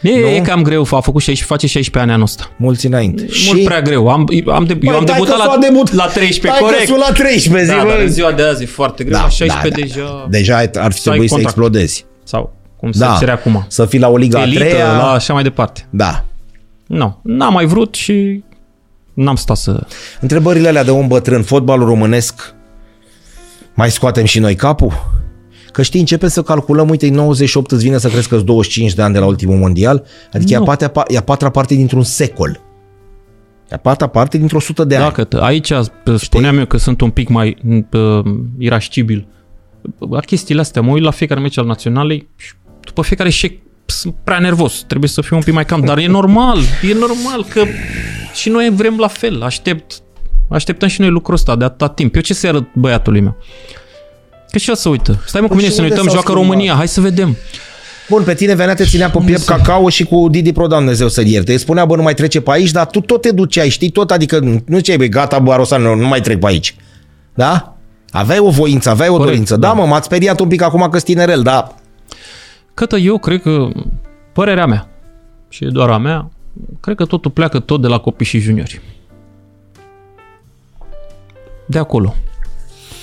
E, 0.00 0.10
Nu? 0.20 0.26
e 0.28 0.40
cam 0.40 0.62
greu, 0.62 0.80
a 0.80 1.00
făcut 1.00 1.22
16, 1.22 1.44
face 1.44 1.66
16 1.66 1.98
ani 1.98 2.10
anul 2.10 2.22
ăsta. 2.24 2.50
mulți 2.56 2.86
înainte. 2.86 3.26
Mult 3.46 3.64
prea 3.64 3.80
greu. 3.82 4.08
Am, 4.08 4.28
am 4.52 4.64
de, 4.64 4.78
eu 4.82 4.96
am 4.96 5.04
debutat 5.04 5.36
la, 5.36 5.56
debut, 5.60 5.92
la 5.92 6.06
13, 6.06 6.40
taică-su 6.60 6.92
corect. 6.92 7.08
la 7.08 7.12
13 7.24 7.70
zi, 7.70 7.76
Da, 7.76 7.82
bă. 7.84 7.88
dar 7.88 7.98
în 8.00 8.08
ziua 8.08 8.32
de 8.32 8.42
azi 8.42 8.62
e 8.62 8.66
foarte 8.66 9.04
greu. 9.04 9.16
Da, 9.16 9.22
la 9.22 9.28
16 9.28 9.68
da, 9.68 9.76
da, 9.76 9.80
deja. 9.86 10.26
Deja 10.30 10.56
ar 10.56 10.92
fi 10.92 11.00
Să 11.00 11.08
ai 11.10 11.16
trebuit 11.18 11.28
să 11.28 11.34
contract. 11.34 11.42
explodezi. 11.56 12.04
Sau 12.24 12.56
cum 12.76 12.92
se 12.92 12.98
Da. 12.98 13.16
cere 13.18 13.30
acum. 13.30 13.64
Să 13.68 13.86
fii 13.86 13.98
la 13.98 14.08
o 14.08 14.16
liga 14.16 14.38
a 14.38 14.42
Elită, 14.42 14.58
treia. 14.64 14.84
la 14.92 15.10
așa 15.10 15.32
mai 15.32 15.42
departe. 15.42 15.86
Da. 15.90 16.24
Nu, 16.86 17.18
n-am 17.22 17.52
mai 17.52 17.64
vrut 17.66 17.94
și 17.94 18.42
n-am 19.14 19.36
stat 19.36 19.56
să... 19.56 19.86
Întrebările 20.20 20.68
alea 20.68 20.84
de 20.84 20.90
om 20.90 21.06
bătrân, 21.08 21.42
fotbalul 21.42 21.86
românesc, 21.86 22.54
mai 23.74 23.90
scoatem 23.90 24.24
și 24.24 24.38
noi 24.38 24.54
capul? 24.54 24.92
Că 25.74 25.82
știi, 25.82 26.00
începem 26.00 26.28
să 26.28 26.42
calculăm, 26.42 26.88
uite, 26.88 27.08
98 27.08 27.70
îți 27.70 27.82
vine 27.84 27.98
să 27.98 28.08
crezi 28.08 28.28
că 28.28 28.36
25 28.36 28.94
de 28.94 29.02
ani 29.02 29.12
de 29.12 29.18
la 29.18 29.26
ultimul 29.26 29.56
mondial, 29.56 30.04
adică 30.32 30.52
e 30.52 30.56
a, 30.56 30.58
Nu. 30.58 30.64
patra, 30.64 31.02
e 31.08 31.16
a 31.16 31.22
patra 31.22 31.50
parte 31.50 31.74
dintr-un 31.74 32.02
secol. 32.02 32.60
E 33.70 33.74
a 33.74 33.78
patra 33.78 34.06
parte 34.06 34.38
dintr-o 34.38 34.60
sută 34.60 34.84
de 34.84 34.96
ani. 34.96 35.04
Dacă 35.04 35.24
t- 35.26 35.40
aici 35.40 35.72
spuneam 36.16 36.58
eu 36.58 36.66
că 36.66 36.76
sunt 36.76 37.00
un 37.00 37.10
pic 37.10 37.28
mai 37.28 37.56
uh, 37.92 38.24
irascibil. 38.58 39.26
La 40.10 40.20
chestiile 40.20 40.60
astea, 40.60 40.82
mă 40.82 40.90
uit 40.92 41.02
la 41.02 41.10
fiecare 41.10 41.40
meci 41.40 41.58
al 41.58 41.66
naționalei 41.66 42.28
și 42.36 42.52
după 42.80 43.02
fiecare 43.02 43.28
eșec 43.28 43.58
sunt 43.86 44.14
prea 44.24 44.38
nervos. 44.38 44.84
Trebuie 44.86 45.08
să 45.08 45.20
fiu 45.20 45.36
un 45.36 45.42
pic 45.42 45.54
mai 45.54 45.64
calm. 45.64 45.84
Dar 45.84 45.98
e 45.98 46.06
normal. 46.06 46.58
E 46.90 46.94
normal 46.94 47.44
că 47.48 47.64
și 48.34 48.48
noi 48.48 48.70
vrem 48.74 48.96
la 48.98 49.08
fel. 49.08 49.42
Aștept, 49.42 50.02
așteptăm 50.48 50.88
și 50.88 51.00
noi 51.00 51.10
lucrul 51.10 51.34
ăsta 51.34 51.56
de 51.56 51.64
atâta 51.64 51.88
timp. 51.88 52.14
Eu 52.14 52.20
ce 52.20 52.34
să 52.34 52.46
arăt 52.46 52.74
băiatului 52.74 53.20
meu? 53.20 53.36
Că 54.54 54.60
și 54.60 54.68
el 54.68 54.76
să 54.76 54.88
uită. 54.88 55.22
Stai 55.26 55.40
mă 55.40 55.46
cu 55.46 55.52
Păi 55.52 55.62
mine 55.62 55.68
și 55.68 55.74
să 55.74 55.80
ne 55.80 55.86
unde 55.86 55.98
uităm, 56.00 56.12
s-au 56.12 56.22
joacă 56.22 56.32
schimbat? 56.32 56.50
România, 56.50 56.74
hai 56.74 56.88
să 56.88 57.00
vedem. 57.00 57.36
Bun, 58.08 58.22
pe 58.22 58.34
tine 58.34 58.54
venea, 58.54 58.74
te 58.74 58.84
ținea 58.84 59.10
pe 59.10 59.18
piept 59.24 59.44
cacao 59.44 59.88
și 59.88 60.04
cu 60.04 60.28
Didi 60.28 60.52
Pro, 60.52 60.66
Doamne 60.66 60.86
Dumnezeu 60.86 61.08
să-l 61.08 61.26
ierte. 61.26 61.52
Îi 61.52 61.58
spunea, 61.58 61.84
bă, 61.84 61.96
nu 61.96 62.02
mai 62.02 62.14
trece 62.14 62.40
pe 62.40 62.50
aici, 62.50 62.70
dar 62.70 62.86
tu 62.86 63.00
tot 63.00 63.20
te 63.20 63.30
duceai, 63.30 63.68
știi, 63.68 63.90
tot, 63.90 64.10
adică 64.10 64.38
nu 64.38 64.76
ziceai, 64.76 64.96
băi, 64.96 65.08
gata, 65.08 65.38
bă, 65.38 65.52
Arosan, 65.52 65.82
nu, 65.82 65.94
nu 65.94 66.06
mai 66.06 66.20
trec 66.20 66.38
pe 66.38 66.46
aici. 66.46 66.76
Da? 67.34 67.76
Aveai 68.10 68.38
o 68.38 68.50
voință, 68.50 68.90
aveai 68.90 69.08
o 69.08 69.12
Corect, 69.12 69.30
dorință. 69.30 69.56
Da, 69.56 69.68
da. 69.68 69.72
mă, 69.72 69.86
m-ați 69.86 70.06
speriat 70.06 70.40
un 70.40 70.48
pic 70.48 70.62
acum 70.62 70.80
că 70.80 70.88
sunt 70.90 71.02
tinerel, 71.02 71.42
dar 71.42 71.74
Cătă 72.74 72.96
eu 72.96 73.18
cred 73.18 73.42
că, 73.42 73.68
părerea 74.32 74.66
mea, 74.66 74.88
și 75.48 75.64
e 75.64 75.68
doar 75.68 75.90
a 75.90 75.98
mea, 75.98 76.30
cred 76.80 76.96
că 76.96 77.04
totul 77.04 77.30
pleacă 77.30 77.58
tot 77.58 77.80
de 77.80 77.86
la 77.86 77.98
copii 77.98 78.26
și 78.26 78.38
juniori. 78.38 78.80
De 81.66 81.78
acolo. 81.78 82.14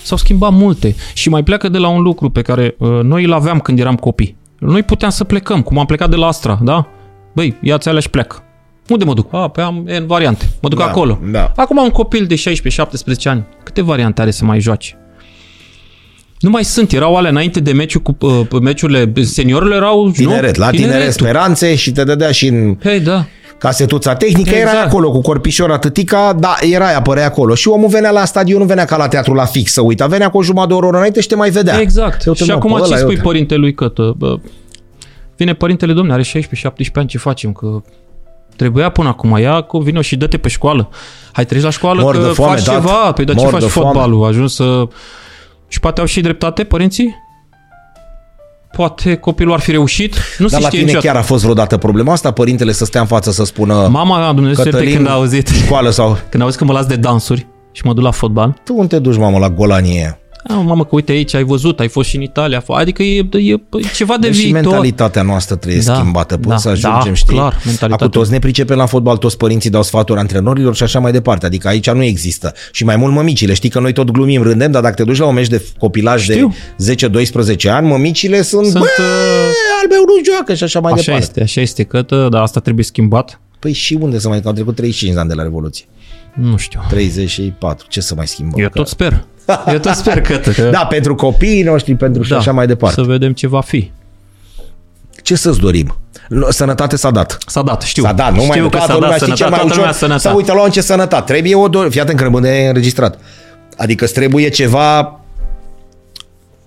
S-au 0.03 0.17
schimbat 0.17 0.51
multe 0.51 0.95
și 1.13 1.29
mai 1.29 1.43
pleacă 1.43 1.69
de 1.69 1.77
la 1.77 1.87
un 1.87 2.01
lucru 2.01 2.29
pe 2.29 2.41
care 2.41 2.75
uh, 2.77 2.89
noi 3.03 3.23
îl 3.23 3.33
aveam 3.33 3.59
când 3.59 3.79
eram 3.79 3.95
copii. 3.95 4.35
Noi 4.59 4.83
puteam 4.83 5.11
să 5.11 5.23
plecăm, 5.23 5.61
cum 5.61 5.79
am 5.79 5.85
plecat 5.85 6.09
de 6.09 6.15
la 6.15 6.27
Astra, 6.27 6.59
da? 6.63 6.87
Băi, 7.33 7.57
ia-ți 7.61 7.87
alea 7.89 8.01
și 8.01 8.09
plec. 8.09 8.41
Unde 8.89 9.03
mă 9.05 9.13
duc? 9.13 9.33
A, 9.33 9.47
pe 9.47 9.61
am 9.61 9.83
în 9.85 10.07
variante. 10.07 10.49
Mă 10.61 10.69
duc 10.69 10.77
Da, 10.79 10.85
acolo. 10.85 11.19
da. 11.31 11.51
Acum 11.55 11.77
un 11.77 11.89
copil 11.89 12.25
de 12.25 12.35
16-17 12.35 12.41
ani. 13.23 13.43
Câte 13.63 13.81
variante 13.81 14.21
are 14.21 14.31
să 14.31 14.45
mai 14.45 14.59
joace? 14.59 14.95
Nu 16.39 16.49
mai 16.49 16.63
sunt, 16.63 16.91
erau 16.91 17.15
alea 17.15 17.29
înainte 17.29 17.59
de 17.59 17.71
meciul 17.71 18.01
cu 18.01 18.17
uh, 18.19 18.59
meciurile 18.61 19.11
seniorilor 19.23 19.73
erau 19.75 20.09
tineret, 20.11 20.57
nu? 20.57 20.63
la 20.63 20.69
tineret, 20.69 20.91
Tineretul. 20.91 21.11
speranțe 21.25 21.75
și 21.75 21.91
te 21.91 22.03
dădea 22.03 22.31
și 22.31 22.47
în 22.47 22.77
Hei, 22.83 22.99
da. 22.99 23.25
Casetuța 23.61 24.15
tehnică, 24.15 24.39
exact. 24.49 24.57
Exact. 24.61 24.77
era 24.77 24.85
acolo 24.87 25.11
cu 25.11 25.21
corpișor 25.21 25.71
atâtica, 25.71 26.33
da, 26.33 26.55
era 26.71 26.95
apărea 26.95 27.25
acolo. 27.25 27.55
Și 27.55 27.67
omul 27.67 27.89
venea 27.89 28.11
la 28.11 28.25
stadion, 28.25 28.59
nu 28.59 28.65
venea 28.65 28.85
ca 28.85 28.97
la 28.97 29.07
teatru 29.07 29.33
la 29.33 29.45
fix 29.45 29.71
să 29.71 29.81
uita, 29.81 30.07
venea 30.07 30.29
cu 30.29 30.37
o 30.37 30.43
jumătate 30.43 30.73
de 30.73 30.79
oră 30.85 30.97
înainte 30.97 31.21
și 31.21 31.27
te 31.27 31.35
mai 31.35 31.49
vedea. 31.49 31.79
Exact. 31.79 32.25
Eu 32.25 32.33
te 32.33 32.43
și 32.43 32.49
mă, 32.49 32.55
acum 32.55 32.73
pe 32.73 32.79
ce 32.79 32.85
ăla, 32.85 32.95
spui 32.95 33.09
eu 33.09 33.15
te- 33.17 33.21
părintelui 33.23 33.73
Cătă? 33.73 34.13
Bă, 34.17 34.39
vine 35.37 35.53
părintele, 35.53 35.93
domne, 35.93 36.13
are 36.13 36.23
16-17 36.23 36.25
ani, 36.93 37.07
ce 37.07 37.17
facem? 37.17 37.51
Că 37.51 37.81
trebuia 38.55 38.89
până 38.89 39.07
acum, 39.07 39.37
ia 39.37 39.61
cu 39.61 39.77
vino 39.77 40.01
și 40.01 40.15
dă-te 40.15 40.37
pe 40.37 40.49
școală. 40.49 40.89
Hai, 41.31 41.45
treci 41.45 41.61
la 41.61 41.69
școală 41.69 42.01
Mor 42.01 42.15
că 42.15 42.21
de 42.21 42.27
foame, 42.27 42.55
faci 42.55 42.65
tată. 42.65 42.79
ceva. 42.79 43.11
Păi, 43.11 43.25
dar 43.25 43.35
ce 43.35 43.41
Mor 43.41 43.51
faci 43.51 43.61
de 43.61 43.67
foame. 43.67 43.89
fotbalul? 43.91 44.25
Ajuns 44.27 44.53
să... 44.55 44.87
Și 45.67 45.79
poate 45.79 45.99
au 45.99 46.05
și 46.05 46.21
dreptate 46.21 46.63
părinții? 46.63 47.15
Poate 48.71 49.15
copilul 49.15 49.53
ar 49.53 49.59
fi 49.59 49.71
reușit? 49.71 50.15
Nu 50.37 50.47
Dar 50.47 50.49
se 50.49 50.59
la 50.59 50.67
știe 50.67 50.69
tine 50.69 50.81
niciodată. 50.81 51.07
chiar 51.07 51.15
a 51.15 51.21
fost 51.25 51.41
vreodată 51.41 51.77
problema 51.77 52.11
asta? 52.11 52.31
Părintele 52.31 52.71
să 52.71 52.85
stea 52.85 53.01
în 53.01 53.07
față 53.07 53.31
să 53.31 53.43
spună 53.45 53.87
Mama, 53.91 54.33
Dumnezeu 54.33 54.63
să 54.63 54.69
Cătălin, 54.69 54.95
când 54.95 55.07
a 55.07 55.11
auzit, 55.11 55.47
școală 55.47 55.89
sau... 55.89 56.17
când 56.29 56.41
a 56.41 56.45
auzit 56.45 56.59
că 56.59 56.65
mă 56.65 56.73
las 56.73 56.85
de 56.85 56.95
dansuri 56.95 57.47
și 57.71 57.81
mă 57.85 57.93
duc 57.93 58.03
la 58.03 58.11
fotbal. 58.11 58.55
Tu 58.63 58.73
unde 58.77 58.95
te 58.95 59.01
duci, 59.01 59.17
mamă, 59.17 59.37
la 59.37 59.49
golanie 59.49 59.99
aia? 59.99 60.19
A, 60.47 60.53
mamă, 60.53 60.83
că 60.83 60.89
uite 60.91 61.11
aici, 61.11 61.33
ai 61.33 61.43
văzut, 61.43 61.79
ai 61.79 61.87
fost 61.87 62.09
și 62.09 62.15
în 62.15 62.21
Italia. 62.21 62.63
Adică 62.67 63.03
e, 63.03 63.27
e, 63.31 63.51
e 63.51 63.59
ceva 63.95 64.17
de 64.17 64.27
Deci 64.27 64.35
și 64.35 64.41
viitor. 64.43 64.61
mentalitatea 64.61 65.21
noastră 65.21 65.55
trebuie 65.55 65.81
Da, 65.81 65.93
schimbată 65.95 66.37
până 66.37 66.53
da, 66.53 66.59
să 66.59 66.69
ajungem, 66.69 67.01
da, 67.03 67.13
știi? 67.13 67.33
clar, 67.35 67.51
mentalitatea. 67.65 67.95
Acum 67.95 68.09
toți 68.09 68.31
ne 68.31 68.39
pricepem 68.39 68.77
la 68.77 68.85
fotbal, 68.85 69.17
toți 69.17 69.37
părinții 69.37 69.69
dau 69.69 69.83
sfaturi 69.83 70.19
antrenorilor 70.19 70.75
și 70.75 70.83
așa 70.83 70.99
mai 70.99 71.11
departe. 71.11 71.45
Adică 71.45 71.67
aici 71.67 71.89
nu 71.89 72.03
există. 72.03 72.53
Și 72.71 72.83
mai 72.83 72.95
mult 72.95 73.13
mămicile. 73.13 73.53
Știi 73.53 73.69
că 73.69 73.79
noi 73.79 73.93
tot 73.93 74.11
glumim, 74.11 74.41
rândem, 74.43 74.71
dar 74.71 74.81
dacă 74.81 74.93
te 74.95 75.03
duci 75.03 75.17
la 75.17 75.25
un 75.25 75.33
meci 75.33 75.47
de 75.47 75.65
copilaj 75.79 76.21
Știu. 76.23 76.53
de 76.77 76.95
10-12 77.65 77.69
ani, 77.69 77.87
mămicile 77.87 78.41
sunt, 78.41 78.65
Sunt, 78.65 78.73
bă, 78.79 78.85
uh, 78.99 79.05
al 79.81 79.87
meu 79.89 80.03
nu 80.05 80.31
joacă 80.33 80.53
și 80.53 80.63
așa 80.63 80.79
mai 80.79 80.91
Așa 80.91 81.01
departe. 81.01 81.25
este, 81.25 81.41
așa 81.41 81.61
este, 81.61 81.83
că 81.83 82.01
dar 82.29 82.41
asta 82.41 82.59
trebuie 82.59 82.85
schimbat. 82.85 83.39
Păi 83.59 83.73
și 83.73 83.97
unde 84.01 84.19
să 84.19 84.27
mai... 84.27 84.41
Că 84.41 84.47
au 84.47 84.53
trecut 84.53 84.75
35 84.75 85.13
de 85.13 85.19
ani 85.19 85.29
de 85.29 85.35
la 85.35 85.43
Revoluție. 85.43 85.85
Nu 86.33 86.57
știu. 86.57 86.81
34. 86.89 87.85
Ce 87.89 88.01
să 88.01 88.15
mai 88.15 88.27
schimbăm? 88.27 88.59
Eu 88.59 88.69
Că- 88.69 88.77
tot 88.77 88.87
sper. 88.87 89.25
Eu 89.71 89.77
tot 89.77 89.93
sper 89.93 90.21
că... 90.21 90.37
că 90.55 90.69
Da, 90.71 90.85
pentru 90.85 91.15
copiii 91.15 91.63
noștri, 91.63 91.95
pentru 91.95 92.23
și 92.23 92.33
așa 92.33 92.51
mai 92.51 92.67
departe. 92.67 93.01
Să 93.01 93.07
vedem 93.07 93.33
ce 93.33 93.47
va 93.47 93.61
fi. 93.61 93.91
Ce 95.23 95.35
să-ți 95.35 95.59
dorim? 95.59 95.97
Sănătate 96.49 96.95
s-a 96.95 97.11
dat. 97.11 97.37
S-a 97.47 97.61
dat, 97.61 97.81
știu. 97.81 98.03
S-a 98.03 98.13
dat, 98.13 98.29
nu 98.31 98.35
mai 98.35 98.45
știu 98.45 98.63
că 98.63 98.69
toată 98.69 98.85
s-a 98.85 98.93
lumea 98.93 99.09
dat 99.09 99.17
știi 99.19 99.35
sănătate, 99.35 99.41
cel 99.41 99.49
mai 99.49 99.59
toată 99.59 99.73
lumea 99.75 99.89
ușor 99.89 99.99
sănătate. 99.99 100.27
să 100.27 100.35
uită 100.35 100.53
la 100.53 100.69
ce 100.69 100.81
sănătate. 100.81 101.31
Trebuie 101.31 101.55
o 101.55 101.67
dor... 101.67 101.89
Fii 101.89 102.01
atent 102.01 102.17
când 102.17 102.29
rămâne 102.29 102.67
înregistrat. 102.67 103.19
Adică 103.77 104.03
îți 104.03 104.13
trebuie 104.13 104.49
ceva 104.49 105.19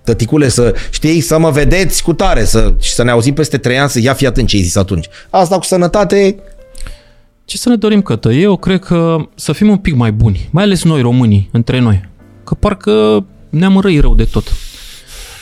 tăticule 0.05 0.49
să 0.49 0.74
știi, 0.91 1.20
să 1.20 1.39
mă 1.39 1.51
vedeți 1.51 2.03
cu 2.03 2.12
tare 2.12 2.45
să, 2.45 2.74
și 2.81 2.93
să 2.93 3.03
ne 3.03 3.11
auzim 3.11 3.35
peste 3.35 3.59
trei 3.59 3.78
ani 3.78 3.91
să 3.91 4.01
ia 4.01 4.12
fi 4.12 4.27
atent 4.27 4.49
ce 4.49 4.57
ai 4.57 4.62
zis 4.62 4.77
atunci. 4.77 5.09
Asta 5.31 5.57
cu 5.57 5.65
sănătate, 5.65 6.36
Ce 7.44 7.56
să 7.56 7.68
ne 7.68 7.76
dorim, 7.76 8.02
Cătă? 8.02 8.32
Eu 8.32 8.56
cred 8.56 8.80
că 8.80 9.28
să 9.34 9.52
fim 9.52 9.68
un 9.68 9.76
pic 9.76 9.94
mai 9.94 10.12
buni, 10.12 10.48
mai 10.50 10.64
ales 10.64 10.84
noi 10.84 11.00
românii, 11.00 11.48
între 11.52 11.78
noi. 11.78 12.08
Că 12.44 12.54
parcă 12.54 13.24
ne-am 13.50 13.78
răi 13.78 13.98
rău 13.98 14.14
de 14.14 14.24
tot. 14.24 14.52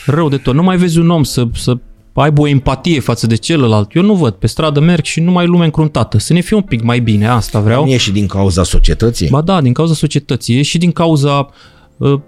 Rău 0.05 0.29
de 0.29 0.37
tot. 0.37 0.53
Nu 0.53 0.63
mai 0.63 0.77
vezi 0.77 0.99
un 0.99 1.09
om 1.09 1.23
să, 1.23 1.47
să 1.53 1.77
aibă 2.13 2.41
o 2.41 2.47
empatie 2.47 2.99
față 2.99 3.27
de 3.27 3.35
celălalt. 3.35 3.95
Eu 3.95 4.01
nu 4.01 4.13
văd. 4.13 4.33
Pe 4.33 4.47
stradă 4.47 4.79
merg 4.79 5.03
și 5.03 5.19
nu 5.19 5.31
mai 5.31 5.43
e 5.43 5.47
lume 5.47 5.65
încruntată. 5.65 6.17
Să 6.17 6.33
ne 6.33 6.39
fie 6.39 6.55
un 6.55 6.61
pic 6.61 6.81
mai 6.81 6.99
bine. 6.99 7.27
Asta 7.27 7.59
vreau. 7.59 7.83
nu 7.85 7.91
e 7.91 7.97
și 7.97 8.11
din 8.11 8.27
cauza 8.27 8.63
societății. 8.63 9.29
Ba 9.29 9.41
da, 9.41 9.61
din 9.61 9.73
cauza 9.73 9.93
societății, 9.93 10.57
e 10.57 10.61
și 10.61 10.77
din 10.77 10.91
cauza 10.91 11.37
uh, 11.39 11.45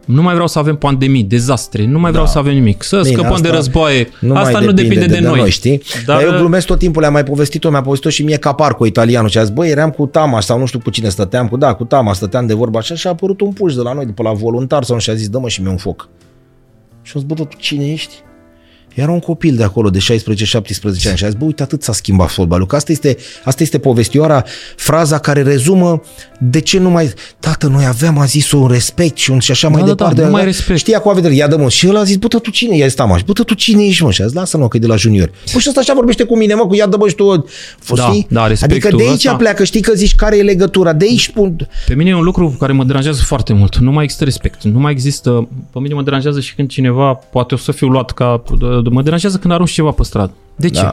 nu 0.05 0.21
mai 0.21 0.33
vreau 0.33 0.47
să 0.47 0.59
avem 0.59 0.75
pandemii, 0.75 1.23
dezastre, 1.23 1.85
nu 1.85 1.99
mai 1.99 2.11
vreau 2.11 2.25
Da. 2.25 2.31
să 2.31 2.37
avem 2.37 2.53
nimic. 2.53 2.83
Să 2.83 2.99
Bine, 3.01 3.13
scăpăm 3.13 3.41
de 3.41 3.47
asta 3.47 3.55
războaie. 3.55 4.09
Nu 4.19 4.35
asta 4.35 4.51
mai 4.51 4.65
nu 4.65 4.71
depinde 4.71 5.05
de, 5.05 5.19
noi. 5.19 5.49
știi? 5.49 5.77
Dar, 5.77 6.03
Dar, 6.05 6.23
Dar 6.25 6.33
eu 6.33 6.39
glumesc 6.39 6.67
tot 6.67 6.79
timpul, 6.79 7.01
le-am 7.01 7.13
mai 7.13 7.23
povestit-o, 7.23 7.69
mi-a 7.69 7.81
povestit-o 7.81 8.09
și 8.09 8.23
mie 8.23 8.37
Capar 8.37 8.75
cu 8.75 8.85
italianul 8.85 9.29
și 9.29 9.37
a 9.37 9.43
zis, 9.43 9.53
băi, 9.53 9.69
eram 9.69 9.89
cu 9.89 10.05
Tamaș 10.05 10.43
sau 10.43 10.59
nu 10.59 10.65
știu 10.65 10.79
cu 10.79 10.89
cine 10.89 11.09
stăteam, 11.09 11.47
cu 11.47 11.57
da, 11.57 11.73
cu 11.73 11.83
Tamaș 11.83 12.15
stăteam 12.15 12.45
de 12.45 12.53
vorba 12.53 12.79
așa 12.79 12.95
și 12.95 13.07
a 13.07 13.09
apărut 13.09 13.41
un 13.41 13.51
puș 13.51 13.73
de 13.75 13.81
la 13.81 13.93
noi, 13.93 14.05
de 14.05 14.11
pe 14.11 14.21
la 14.21 14.31
voluntar 14.31 14.83
sau 14.83 14.95
nu 14.95 15.01
și 15.01 15.09
a 15.09 15.13
zis, 15.13 15.29
dă-mă 15.29 15.47
și 15.47 15.61
mie 15.61 15.71
un 15.71 15.77
foc. 15.77 16.09
Și 17.01 17.11
am 17.15 17.19
zis, 17.21 17.29
bă, 17.29 17.33
dar 17.33 17.45
tu 17.45 17.55
cine 17.59 17.91
ești? 17.91 18.13
Era 18.95 19.11
un 19.11 19.19
copil 19.19 19.55
de 19.55 19.63
acolo 19.63 19.89
de 19.89 19.99
16-17 19.99 20.03
ani 20.83 21.17
și 21.17 21.23
a 21.23 21.27
zis, 21.27 21.33
bă, 21.33 21.45
uite, 21.45 21.63
atât 21.63 21.83
s-a 21.83 21.93
schimbat 21.93 22.29
fotbalul, 22.31 22.65
că 22.65 22.75
asta 22.75 22.91
este, 22.91 23.17
asta 23.43 23.63
este 23.63 23.77
povestioara, 23.79 24.43
fraza 24.75 25.17
care 25.17 25.41
rezumă 25.41 26.01
de 26.39 26.59
ce 26.59 26.79
nu 26.79 26.89
mai... 26.89 27.13
Tată, 27.39 27.67
noi 27.67 27.85
aveam, 27.85 28.17
a 28.17 28.25
zis, 28.25 28.51
un 28.51 28.67
respect 28.67 29.17
și 29.17 29.31
un 29.31 29.39
și 29.39 29.51
așa 29.51 29.67
mai 29.67 29.81
Da, 29.81 29.85
da, 29.87 29.93
da, 29.93 29.95
departe. 29.95 30.23
nu 30.23 30.29
mai 30.31 30.43
respect. 30.45 30.79
Știa 30.79 30.99
cu 30.99 31.09
a 31.09 31.13
vedere, 31.13 31.33
ia 31.33 31.47
dă 31.47 31.57
mă. 31.57 31.69
Și 31.69 31.85
el 31.87 31.95
a 31.97 32.03
zis, 32.03 32.15
bă, 32.15 32.27
tu 32.27 32.49
cine 32.51 32.75
ești, 32.77 32.95
Tamaș? 32.97 33.21
Bă, 33.21 33.31
tu 33.33 33.53
cine 33.53 33.83
ești, 33.85 34.03
mă? 34.03 34.11
Și 34.11 34.21
a 34.21 34.25
zis, 34.25 34.35
lasă 34.35 34.57
mă, 34.57 34.67
că 34.67 34.77
e 34.77 34.79
de 34.79 34.87
la 34.87 34.95
junior. 34.95 35.31
Bă, 35.53 35.59
și 35.59 35.65
ăsta 35.67 35.79
așa 35.79 35.93
vorbește 35.93 36.23
cu 36.23 36.37
mine, 36.37 36.53
mă, 36.53 36.67
cu 36.67 36.75
ia 36.75 36.87
dă 36.87 36.97
mă 36.97 37.07
și 37.07 37.15
tu. 37.15 37.45
Fă, 37.79 37.95
Da, 37.95 38.03
știi? 38.03 38.27
da, 38.29 38.47
respectul 38.47 38.77
Adică 38.87 38.95
de 39.03 39.09
aici 39.09 39.25
ăsta- 39.25 39.35
pleacă, 39.35 39.63
știi 39.63 39.81
că 39.81 39.93
zici 39.93 40.15
care 40.15 40.37
e 40.37 40.41
legătura, 40.41 40.93
de 40.93 41.05
aici 41.09 41.21
spun. 41.23 41.67
Pe 41.87 41.93
mine 41.95 42.09
e 42.09 42.15
un 42.15 42.23
lucru 42.23 42.55
care 42.59 42.71
mă 42.73 42.83
deranjează 42.83 43.21
foarte 43.23 43.53
mult. 43.53 43.77
Nu 43.77 43.91
mai 43.91 44.03
există 44.03 44.23
respect. 44.23 44.63
Nu 44.63 44.79
mai 44.79 44.91
există... 44.91 45.47
Pe 45.71 45.79
mine 45.79 45.93
mă 45.93 46.01
deranjează 46.03 46.39
și 46.39 46.55
când 46.55 46.69
cineva, 46.69 47.13
poate 47.13 47.53
o 47.53 47.57
să 47.57 47.71
fiu 47.71 47.87
luat 47.87 48.11
ca... 48.11 48.43
Mă 48.91 49.01
deranjează 49.01 49.37
când 49.37 49.53
arunci 49.53 49.71
ceva 49.71 49.91
pe 49.91 50.03
stradă. 50.03 50.31
De 50.55 50.69
ce? 50.69 50.81
Da. 50.81 50.91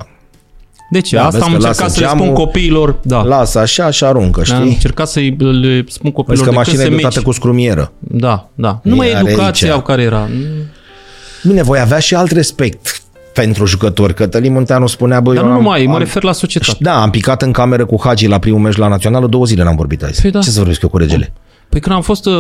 De 0.90 1.00
ce? 1.00 1.16
Da, 1.16 1.24
Asta 1.26 1.38
vezi 1.38 1.44
am 1.44 1.50
că 1.50 1.56
încercat 1.56 1.80
lasă 1.80 1.94
să 1.94 2.00
le 2.00 2.06
spun 2.06 2.18
geamul, 2.18 2.34
copiilor. 2.34 2.96
Da. 3.02 3.22
Lasă 3.22 3.58
așa 3.58 3.90
și 3.90 4.04
aruncă, 4.04 4.38
Am 4.40 4.44
știi? 4.44 4.72
încercat 4.72 5.08
să 5.08 5.20
le 5.20 5.84
spun 5.88 6.10
Vezi 6.10 6.12
copiilor 6.12 6.26
că 6.26 6.34
de 6.34 6.42
când 6.44 6.56
mașina 6.56 6.76
se 6.80 6.86
e 6.86 6.88
mici. 6.90 7.00
dotată 7.02 7.20
cu 7.22 7.32
scrumieră. 7.32 7.92
Da, 7.98 8.48
da. 8.54 8.80
Nu 8.82 8.94
mai 8.96 9.06
E, 9.06 9.10
e 9.10 9.16
are 9.16 9.28
educația 9.30 9.66
aici. 9.66 9.76
au 9.76 9.82
care 9.82 10.02
era. 10.02 10.28
Bine, 11.42 11.62
voi 11.62 11.78
avea 11.80 11.98
și 11.98 12.14
alt 12.14 12.30
respect 12.30 13.02
pentru 13.34 13.64
jucători. 13.66 14.14
Cătălin 14.14 14.52
Munteanu 14.52 14.86
spunea, 14.86 15.20
băi, 15.20 15.34
Dar 15.34 15.44
eu 15.44 15.48
nu 15.50 15.56
am, 15.56 15.62
numai, 15.62 15.84
mă 15.86 15.92
am, 15.92 15.98
refer 15.98 16.22
la 16.22 16.32
societate. 16.32 16.78
Da, 16.80 17.02
am 17.02 17.10
picat 17.10 17.42
în 17.42 17.52
cameră 17.52 17.84
cu 17.86 18.00
Hagi 18.04 18.26
la 18.26 18.38
primul 18.38 18.60
meci 18.60 18.76
la 18.76 18.88
Națională, 18.88 19.26
două 19.26 19.44
zile 19.44 19.62
n-am 19.62 19.76
vorbit 19.76 20.02
azi. 20.02 20.20
Păi 20.20 20.30
da. 20.30 20.38
Ce 20.38 20.50
să 20.50 20.58
vorbesc 20.58 20.82
eu 20.82 20.88
cu 20.88 20.96
regele? 20.98 21.32
Păi 21.68 21.80
când 21.80 21.94
am 21.94 22.02
fost 22.02 22.26
uh, 22.26 22.32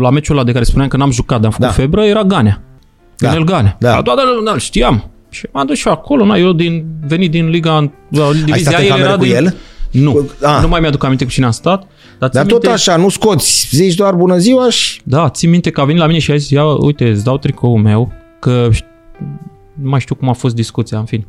la 0.00 0.10
meciul 0.10 0.36
ăla 0.36 0.44
de 0.44 0.52
care 0.52 0.64
spuneam 0.64 0.88
că 0.88 0.96
n-am 0.96 1.10
jucat, 1.10 1.36
dar 1.40 1.44
am 1.46 1.50
făcut 1.50 1.66
Da. 1.66 1.72
febră, 1.72 2.04
era 2.04 2.22
Ganea. 2.22 2.60
Da. 3.24 3.32
Ionel 3.32 3.44
Ganea. 3.44 3.76
Da. 3.80 3.90
Da, 3.92 4.00
da, 4.02 4.14
da, 4.44 4.50
da, 4.52 4.58
știam. 4.58 5.10
Și 5.30 5.46
m-am 5.52 5.66
dus 5.66 5.76
și 5.78 5.86
eu 5.86 5.92
acolo, 5.92 6.24
na, 6.24 6.36
eu 6.36 6.52
din, 6.52 6.84
venit 7.06 7.30
din 7.30 7.48
Liga, 7.48 7.92
da, 8.08 8.32
divizia 8.32 8.70
stat 8.70 8.74
în 8.80 8.84
el 8.84 8.88
cameră 8.90 9.08
era 9.08 9.16
cu 9.16 9.24
din... 9.24 9.34
el? 9.34 9.54
Nu, 9.90 10.12
Cu- 10.12 10.30
a. 10.42 10.60
nu 10.60 10.68
mai 10.68 10.80
mi-aduc 10.80 11.04
aminte 11.04 11.24
cu 11.24 11.30
cine 11.30 11.44
am 11.44 11.50
stat. 11.50 11.78
Dar, 12.18 12.28
Dar 12.28 12.30
țin 12.30 12.50
tot 12.52 12.62
minte, 12.62 12.68
așa, 12.70 12.96
nu 12.96 13.08
scoți, 13.08 13.68
zici 13.70 13.94
doar 13.94 14.14
bună 14.14 14.36
ziua 14.38 14.70
și... 14.70 15.00
Da, 15.04 15.28
țin 15.28 15.50
minte 15.50 15.70
că 15.70 15.80
a 15.80 15.84
venit 15.84 16.00
la 16.00 16.06
mine 16.06 16.18
și 16.18 16.30
a 16.30 16.36
zis, 16.36 16.50
ia, 16.50 16.64
uite, 16.64 17.08
îți 17.08 17.24
dau 17.24 17.38
tricoul 17.38 17.78
meu, 17.80 18.12
că 18.40 18.68
ș- 18.72 18.84
nu 19.82 19.88
mai 19.88 20.00
știu 20.00 20.14
cum 20.14 20.28
a 20.28 20.32
fost 20.32 20.54
discuția, 20.54 20.98
în 20.98 21.04
fin. 21.04 21.26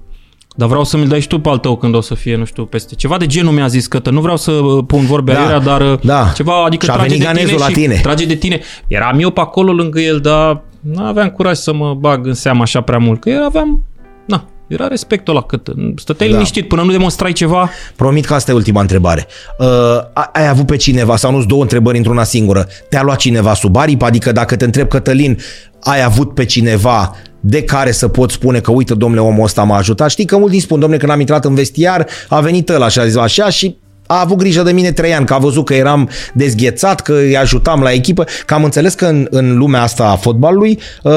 Dar 0.56 0.68
vreau 0.68 0.84
să 0.84 0.98
mi-l 0.98 1.08
dai 1.08 1.20
și 1.22 1.28
tu 1.28 1.40
pe 1.40 1.50
al 1.50 1.58
tău 1.58 1.78
când 1.78 1.96
o 1.96 2.02
să 2.02 2.16
fie, 2.16 2.36
nu 2.36 2.46
știu, 2.46 2.66
peste. 2.66 2.96
Ceva 2.96 3.18
de 3.18 3.26
genul 3.26 3.52
mi-a 3.54 3.68
zis 3.68 3.88
că 3.88 4.10
nu 4.10 4.22
vreau 4.22 4.38
să 4.38 4.52
uh, 4.52 4.84
pun 4.88 5.06
vorbe 5.06 5.32
Da, 5.34 5.40
aiurea, 5.40 5.60
dar 5.60 5.82
uh, 5.82 6.00
da. 6.04 6.32
ceva, 6.36 6.64
adică 6.64 6.86
Și 6.86 6.92
a 6.92 6.94
trage 6.94 7.10
venit 7.10 7.24
de 7.24 7.30
tine 7.30 7.40
ganezul 7.42 7.60
la 7.60 7.68
și 7.68 7.74
tine. 7.74 8.00
trage 8.02 8.26
de 8.26 8.36
tine. 8.36 8.60
Eram 8.88 9.20
eu 9.20 9.30
pe 9.30 9.40
acolo 9.40 9.72
lângă 9.72 10.00
el, 10.00 10.20
dar 10.20 10.64
nu 10.94 11.04
aveam 11.04 11.30
curaj 11.30 11.58
să 11.58 11.74
mă 11.74 11.94
bag 11.94 12.26
în 12.26 12.34
seamă 12.34 12.62
așa 12.62 12.82
prea 12.82 12.98
mult, 12.98 13.20
că 13.22 13.30
era, 13.30 13.46
aveam, 13.46 13.84
na, 14.26 14.46
era 14.68 14.88
respectul 14.88 15.34
la 15.34 15.42
cât. 15.42 15.68
Stăteai 15.96 16.28
Da. 16.30 16.34
da. 16.36 16.40
liniștit 16.42 16.68
până 16.68 16.82
nu 16.82 16.92
demonstrai 16.92 17.32
ceva. 17.32 17.70
Promit 17.96 18.26
că 18.26 18.34
asta 18.34 18.52
e 18.52 18.54
ultima 18.54 18.82
întrebare. 18.82 19.28
Uh, 19.60 19.66
a- 20.14 20.30
ai 20.34 20.48
avut 20.48 20.66
pe 20.66 20.76
cineva, 20.76 21.16
sau 21.16 21.32
nu 21.32 21.46
două 21.46 21.62
întrebări 21.62 21.98
într-una 21.98 22.24
singură, 22.24 22.68
te-a 22.90 23.04
luat 23.04 23.18
cineva 23.18 23.54
sub 23.54 23.76
aripă? 23.76 24.06
Adică 24.06 24.32
dacă 24.32 24.56
te 24.56 24.66
întreb, 24.66 24.88
Cătălin, 24.88 25.38
ai 25.82 26.04
avut 26.04 26.34
pe 26.34 26.46
cineva 26.46 27.16
de 27.40 27.64
care 27.64 27.92
să 27.92 28.08
poți 28.08 28.34
spune 28.34 28.60
că 28.60 28.72
uite, 28.72 28.94
domnule, 28.94 29.22
omul 29.22 29.44
ăsta 29.44 29.64
m-a 29.64 29.78
ajutat. 29.78 30.10
Știi 30.10 30.26
că 30.26 30.38
mulți 30.38 30.58
spun, 30.60 30.80
domnule, 30.80 31.00
când 31.00 31.12
am 31.12 31.20
intrat 31.20 31.46
în 31.46 31.56
vestiar, 31.56 32.06
a 32.30 32.40
venit 32.40 32.70
ăla 32.70 32.88
și 32.88 33.00
a 33.00 33.06
zis 33.06 33.16
așa 33.16 33.50
și 33.50 33.76
a 34.08 34.20
avut 34.20 34.38
grijă 34.38 34.62
de 34.62 34.72
mine 34.72 34.92
trei 34.92 35.14
ani, 35.14 35.26
că 35.26 35.34
a 35.34 35.38
văzut 35.38 35.66
că 35.66 35.74
eram 35.74 36.10
dezghețat, 36.34 37.02
că 37.02 37.14
îi 37.14 37.38
ajutam 37.38 37.82
la 37.82 37.92
echipă, 37.92 38.26
că 38.46 38.54
am 38.54 38.64
înțeles 38.64 38.94
că 38.94 39.06
în, 39.06 39.28
în 39.30 39.58
lumea 39.58 39.82
asta 39.82 40.08
a 40.08 40.16
fotbalului 40.16 40.80
uh, 41.04 41.14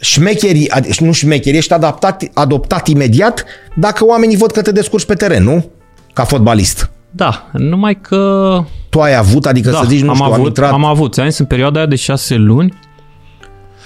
șmecherii, 0.00 0.70
ad- 0.70 0.98
nu 0.98 1.12
șmecherii, 1.12 1.58
ești 1.58 1.72
adaptat, 1.72 2.24
adoptat 2.34 2.88
imediat 2.88 3.44
dacă 3.76 4.04
oamenii 4.04 4.36
văd 4.36 4.50
că 4.50 4.62
te 4.62 4.72
descurci 4.72 5.04
pe 5.04 5.14
teren, 5.14 5.42
nu? 5.42 5.70
Ca 6.12 6.24
fotbalist. 6.24 6.90
Da, 7.10 7.48
numai 7.52 8.00
că 8.00 8.58
Tu 8.88 9.00
ai 9.00 9.16
avut, 9.16 9.46
adică 9.46 9.70
da, 9.70 9.78
să 9.78 9.84
zici, 9.88 10.00
nu 10.02 10.08
am 10.08 10.14
știu, 10.14 10.26
avut, 10.26 10.38
am 10.38 10.46
intrat 10.46 10.72
am 10.72 10.84
avut. 10.84 11.12
Ți-am 11.12 11.28
zis, 11.28 11.38
în 11.38 11.46
perioada 11.46 11.78
aia 11.78 11.88
de 11.88 11.96
șase 11.96 12.34
luni, 12.34 12.74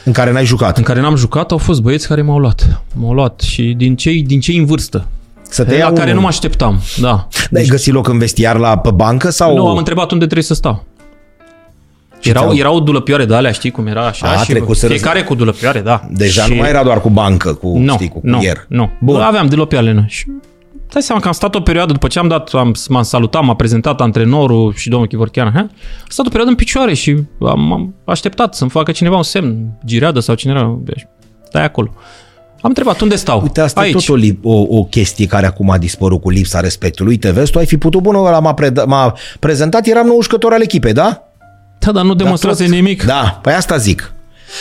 în 0.05 0.13
care 0.13 0.33
n-ai 0.33 0.45
jucat. 0.45 0.77
în 0.77 0.83
care 0.83 1.01
n-am 1.01 1.17
jucat, 1.17 1.51
au 1.51 1.59
fost 1.59 1.81
băieți 1.81 2.09
care 2.09 2.23
m-au 2.23 2.39
luat. 2.39 2.83
M-au 2.95 3.13
luat 3.13 3.41
și 3.41 3.75
din 3.77 3.97
cei, 3.97 4.23
din 4.23 4.41
cei 4.41 4.57
în 4.57 4.65
vârstă. 4.65 5.07
Să 5.49 5.65
te 5.65 5.71
Pe 5.71 5.77
ia 5.77 5.85
la 5.89 5.93
care 5.93 6.03
unul. 6.03 6.15
nu 6.15 6.21
mă 6.21 6.27
așteptam, 6.27 6.81
da. 7.01 7.29
Ai 7.57 7.65
găsit 7.67 7.93
loc 7.93 8.09
în 8.09 8.19
vestiar 8.19 8.57
la 8.57 8.79
pe 8.79 8.91
bancă 8.91 9.31
sau... 9.31 9.55
Nu, 9.57 9.69
am 9.69 9.77
întrebat 9.77 10.11
unde 10.11 10.25
trebuie 10.25 10.45
să 10.45 10.55
stau. 10.55 10.85
Și 12.21 12.29
Erau, 12.29 12.43
ți-au- 12.43 12.57
erau 12.57 12.81
dulăpioare 12.81 13.25
de 13.25 13.35
alea, 13.35 13.53
știi 13.53 13.71
cum 13.71 13.87
era 13.87 14.07
așa? 14.07 14.27
A, 14.29 14.37
și 14.43 14.51
trecuseră- 14.51 14.93
fiecare 14.93 15.23
cu 15.23 15.35
dulăpioare, 15.35 15.81
da. 15.81 16.03
Deja 16.11 16.43
și... 16.43 16.51
nu 16.51 16.57
mai 16.57 16.69
era 16.69 16.83
doar 16.83 17.01
cu 17.01 17.11
bancă, 17.11 17.55
cu, 17.55 17.79
Nu, 17.79 17.93
știi, 17.93 18.09
cu 18.09 18.21
nu, 18.23 18.35
curier. 18.37 18.65
nu. 18.69 18.91
Bun. 19.01 19.21
Aveam 19.21 19.47
dulăpioare 19.47 19.93
noi. 19.93 20.05
Și 20.09 20.27
dai 20.93 21.03
seama 21.03 21.21
că 21.21 21.27
am 21.27 21.33
stat 21.33 21.55
o 21.55 21.61
perioadă, 21.61 21.93
după 21.93 22.07
ce 22.07 22.19
am 22.19 22.29
dat, 22.29 22.51
am, 22.53 22.75
m-am 22.89 23.03
salutat, 23.03 23.45
m-a 23.45 23.55
prezentat 23.55 24.01
antrenorul 24.01 24.73
și 24.77 24.89
domnul 24.89 25.09
Chivorchean, 25.09 25.51
ha? 25.53 25.59
am 25.59 25.71
stat 26.09 26.25
o 26.27 26.29
perioadă 26.29 26.51
în 26.51 26.57
picioare 26.57 26.95
și 26.95 27.17
am, 27.41 27.73
am 27.73 27.95
așteptat 28.05 28.55
să-mi 28.55 28.71
facă 28.71 28.93
cineva 28.93 29.17
un 29.17 29.23
semn, 29.23 29.79
gireadă 29.87 30.21
sau 30.21 30.35
cine 30.35 30.53
era, 30.53 30.79
stai 31.49 31.65
acolo. 31.65 31.93
Am 32.61 32.69
întrebat 32.69 33.01
unde 33.01 33.17
stau. 33.17 33.41
Uite, 33.43 33.61
asta 33.61 33.81
Aici. 33.81 33.91
e 33.91 33.97
tot 34.07 34.09
o, 34.09 34.17
lip- 34.17 34.43
o, 34.43 34.67
o 34.69 34.85
chestie 34.85 35.27
care 35.27 35.47
acum 35.47 35.71
a 35.71 35.79
dispărut 35.79 36.21
cu 36.21 36.31
lipsa 36.31 36.61
respectului. 36.61 37.11
Uite, 37.13 37.31
vezi, 37.31 37.51
tu 37.51 37.59
ai 37.59 37.67
fi 37.67 37.77
putut, 37.77 38.03
bună, 38.03 38.19
ăla 38.19 38.39
m-a, 38.41 38.55
preda- 38.55 38.85
m-a 38.87 39.15
prezentat, 39.41 39.87
eram 39.87 40.07
nou 40.07 40.23
jucător 40.23 40.53
al 40.53 40.63
echipei, 40.63 40.93
da? 40.93 41.23
Da, 41.79 41.93
dar 41.93 42.05
nu 42.05 42.15
demonstrează 42.15 42.63
tot- 42.63 42.73
nimic. 42.73 43.05
Da, 43.05 43.39
păi 43.43 43.53
asta 43.53 43.77
zic. 43.77 44.13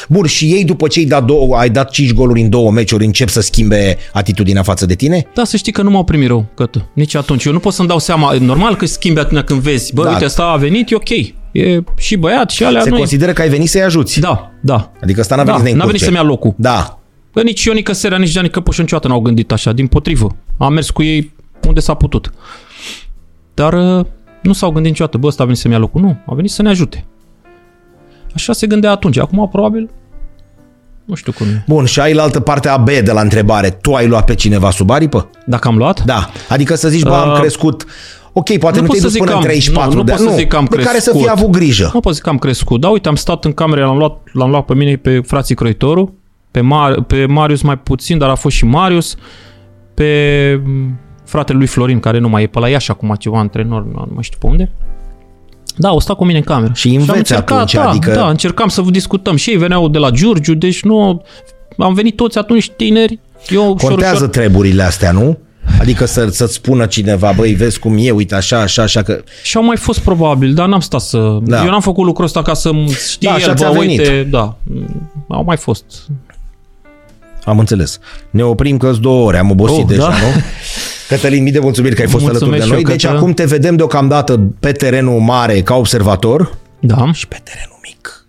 Bun, 0.09 0.25
și 0.25 0.45
ei 0.45 0.63
după 0.65 0.87
ce 0.87 0.99
ai 0.99 1.05
dat, 1.05 1.23
două, 1.25 1.57
ai 1.57 1.69
dat 1.69 1.89
5 1.89 2.13
goluri 2.13 2.41
în 2.41 2.49
două 2.49 2.71
meciuri, 2.71 3.05
încep 3.05 3.29
să 3.29 3.41
schimbe 3.41 3.97
atitudinea 4.13 4.63
față 4.63 4.85
de 4.85 4.93
tine? 4.95 5.25
Da, 5.35 5.43
să 5.43 5.57
știi 5.57 5.71
că 5.71 5.81
nu 5.81 5.89
m-au 5.89 6.03
primit 6.03 6.27
rău, 6.27 6.45
cătă. 6.55 6.89
Nici 6.93 7.15
atunci. 7.15 7.43
Eu 7.45 7.51
nu 7.51 7.59
pot 7.59 7.73
să-mi 7.73 7.87
dau 7.87 7.99
seama. 7.99 8.33
E 8.33 8.37
Normal 8.37 8.75
că 8.75 8.85
schimbi 8.85 9.19
atunci 9.19 9.41
când 9.43 9.59
vezi. 9.61 9.93
Bă, 9.93 10.03
Da. 10.03 10.09
uite, 10.09 10.25
ăsta 10.25 10.43
a 10.43 10.55
venit, 10.55 10.91
e 10.91 10.95
ok. 10.95 11.09
E 11.51 11.79
și 11.97 12.15
băiat 12.15 12.49
și 12.49 12.63
alea 12.63 12.81
Se 12.81 12.89
nu 12.89 12.97
consideră 12.97 13.33
că 13.33 13.41
ai 13.41 13.49
venit 13.49 13.69
să-i 13.69 13.81
ajuți. 13.83 14.19
Da, 14.19 14.51
da. 14.61 14.91
Adică 15.03 15.19
ăsta 15.19 15.35
n-a 15.35 15.43
Da, 15.43 15.51
venit 15.51 15.67
să 15.67 15.71
ne 15.71 15.77
n-a 15.77 15.85
venit 15.85 16.01
încurce. 16.01 16.03
să-mi 16.03 16.15
ia 16.15 16.23
locul. 16.23 16.53
Da. 16.57 16.99
Că 17.37 17.43
nici 17.43 17.63
Ionica 17.63 17.93
Serea, 17.93 18.17
nici 18.17 18.29
Gianni 18.29 18.49
Căpuș 18.49 18.77
niciodată 18.77 19.07
n-au 19.07 19.19
gândit 19.19 19.51
așa, 19.51 19.71
din 19.71 19.87
potrivă. 19.87 20.35
Am 20.57 20.73
mers 20.73 20.89
cu 20.89 21.03
ei 21.03 21.33
unde 21.67 21.79
s-a 21.79 21.93
putut. 21.93 22.31
Dar 23.53 23.73
uh, 23.73 24.05
nu 24.41 24.53
s-au 24.53 24.71
gândit 24.71 24.91
niciodată, 24.91 25.17
bă, 25.17 25.27
ăsta 25.27 25.43
a 25.43 25.45
venit 25.45 25.61
să-mi 25.61 25.73
ia 25.73 25.79
locul. 25.79 26.01
Nu, 26.01 26.17
a 26.25 26.33
venit 26.33 26.51
să 26.51 26.61
ne 26.61 26.69
ajute. 26.69 27.05
Așa 28.33 28.53
se 28.53 28.67
gândea 28.67 28.91
atunci. 28.91 29.17
Acum, 29.17 29.49
probabil, 29.51 29.89
nu 31.05 31.15
știu 31.15 31.31
cum 31.31 31.47
e. 31.47 31.63
Bun, 31.67 31.85
și 31.85 31.99
ai 31.99 32.13
la 32.13 32.23
altă 32.23 32.39
parte 32.39 32.67
a 32.67 32.77
B 32.77 32.89
de 32.89 33.11
la 33.11 33.21
întrebare. 33.21 33.69
Tu 33.69 33.93
ai 33.93 34.07
luat 34.07 34.25
pe 34.25 34.35
cineva 34.35 34.71
sub 34.71 34.89
aripă? 34.89 35.29
Dacă 35.45 35.67
am 35.67 35.77
luat? 35.77 36.03
Da. 36.05 36.31
Adică 36.49 36.75
să 36.75 36.89
zici, 36.89 37.03
bă, 37.03 37.13
am 37.13 37.29
Uh, 37.31 37.39
crescut... 37.39 37.85
Ok, 38.33 38.57
poate 38.57 38.75
nu 38.79 38.81
nu, 38.81 38.87
pot 38.87 38.97
te-ai 38.97 38.99
să 38.99 39.01
dus 39.05 39.11
zic 39.11 39.19
până 39.19 39.31
că 39.31 39.37
în 39.37 39.43
am- 39.43 39.49
34 39.49 39.91
nu, 39.91 39.97
nu 39.97 40.03
de 40.03 40.11
pot 40.11 40.19
să 40.29 40.35
zic 40.35 40.47
că 40.47 40.55
am 40.55 40.67
de 40.69 40.75
care 40.75 40.99
să 40.99 41.11
fii 41.11 41.19
crescut. 41.19 41.39
avut 41.39 41.51
grijă. 41.51 41.89
Nu 41.93 41.99
pot 41.99 42.13
zic 42.13 42.23
că 42.23 42.29
am 42.29 42.37
crescut. 42.37 42.81
Da, 42.81 42.87
uite, 42.87 43.07
am 43.07 43.15
stat 43.15 43.45
în 43.45 43.53
cameră, 43.53 43.85
l-am 43.85 43.97
luat, 43.97 44.17
l-am 44.33 44.49
luat 44.49 44.65
pe 44.65 44.73
mine, 44.73 44.95
pe 44.95 45.19
frații 45.19 45.55
Croitoru, 45.55 46.16
pe, 46.51 46.59
Mar- 46.61 47.07
pe 47.07 47.25
Marius 47.25 47.61
mai 47.61 47.77
puțin, 47.77 48.17
dar 48.17 48.29
a 48.29 48.35
fost 48.35 48.55
și 48.55 48.65
Marius, 48.65 49.15
pe 49.93 50.61
m, 50.65 50.99
fratele 51.25 51.57
lui 51.57 51.67
Florin, 51.67 51.99
care 51.99 52.19
nu 52.19 52.29
mai 52.29 52.43
e 52.43 52.47
pe 52.47 52.59
la 52.59 52.69
Iași 52.69 52.91
acum 52.91 53.15
ceva 53.19 53.39
antrenor, 53.39 53.83
nu 53.83 53.91
nu 53.91 54.11
mai 54.13 54.23
știu 54.23 54.37
pe 54.41 54.47
unde. 54.47 54.71
Da, 55.75 55.87
au 55.87 55.99
stat 55.99 56.15
cu 56.15 56.25
mine 56.25 56.37
în 56.37 56.43
cameră. 56.43 56.71
Și 56.75 56.87
înveți 56.89 57.09
am 57.11 57.17
încercat, 57.17 57.51
atunci, 57.57 57.73
da, 57.73 57.89
adică- 57.89 58.11
Da, 58.11 58.29
încercam 58.29 58.67
să 58.67 58.81
vă 58.81 58.89
discutăm. 58.89 59.35
Și 59.35 59.49
ei 59.49 59.57
veneau 59.57 59.87
de 59.87 59.97
la 59.97 60.09
Giurgiu, 60.09 60.53
deci 60.53 60.83
nu... 60.83 61.21
Am 61.77 61.93
venit 61.93 62.15
toți 62.15 62.37
atunci 62.37 62.69
tineri. 62.69 63.19
Eu 63.49 63.73
ușor, 63.73 63.89
Contează 63.89 64.15
ușor, 64.15 64.27
treburile 64.27 64.83
astea, 64.83 65.11
nu? 65.11 65.37
Adică 65.79 66.05
să, 66.05 66.27
să-ți 66.27 66.53
spună 66.53 66.85
cineva, 66.85 67.31
băi, 67.35 67.53
vezi 67.53 67.79
cum 67.79 67.95
e, 67.99 68.11
uite 68.11 68.35
așa, 68.35 68.59
așa, 68.61 68.81
așa, 68.81 69.01
că... 69.01 69.21
Și 69.43 69.57
au 69.57 69.63
mai 69.63 69.77
fost 69.77 69.99
probabil, 69.99 70.53
dar 70.53 70.67
n-am 70.67 70.79
stat 70.79 71.01
să... 71.01 71.17
Da. 71.17 71.55
Da. 71.57 71.63
Eu 71.63 71.69
n-am 71.69 71.81
făcut 71.81 72.05
lucrul 72.05 72.25
ăsta 72.25 72.41
ca 72.41 72.53
să 72.53 72.71
știe 73.11 73.29
Da, 73.29 73.35
așa 73.35 73.49
el, 73.49 73.55
ți-a 73.55 73.71
bă, 73.71 73.77
venit. 73.79 73.99
uite, 73.99 74.23
da. 74.23 74.55
Au 75.27 75.43
mai 75.43 75.57
fost. 75.57 75.85
Am 77.47 77.59
înțeles. 77.59 77.99
Ne 78.29 78.43
oprim 78.43 78.77
că 78.77 78.91
două 79.01 79.25
ore, 79.25 79.37
am 79.37 79.49
obosit 79.51 79.77
Oh, 79.79 79.85
deja, 79.87 80.01
da. 80.01 80.09
nu? 80.09 80.41
Cătălin, 81.07 81.43
mii 81.43 81.51
de 81.51 81.59
mulțumiri 81.59 81.95
că 81.95 82.01
ai 82.01 82.07
fost 82.07 82.23
Mulțumesc 82.23 82.45
alături 82.53 82.59
de 82.59 82.65
și 82.65 82.71
noi. 82.71 82.81
eu, 82.81 82.89
Deci 82.97 83.05
Cătă. 83.05 83.17
acum 83.17 83.33
te 83.33 83.43
vedem 83.45 83.75
deocamdată 83.75 84.39
pe 84.59 84.71
terenul 84.71 85.19
mare 85.19 85.61
ca 85.61 85.75
observator 85.75 86.57
Da, 86.79 87.11
și 87.13 87.27
pe 87.27 87.37
terenul 87.43 87.79
mic. 87.83 88.25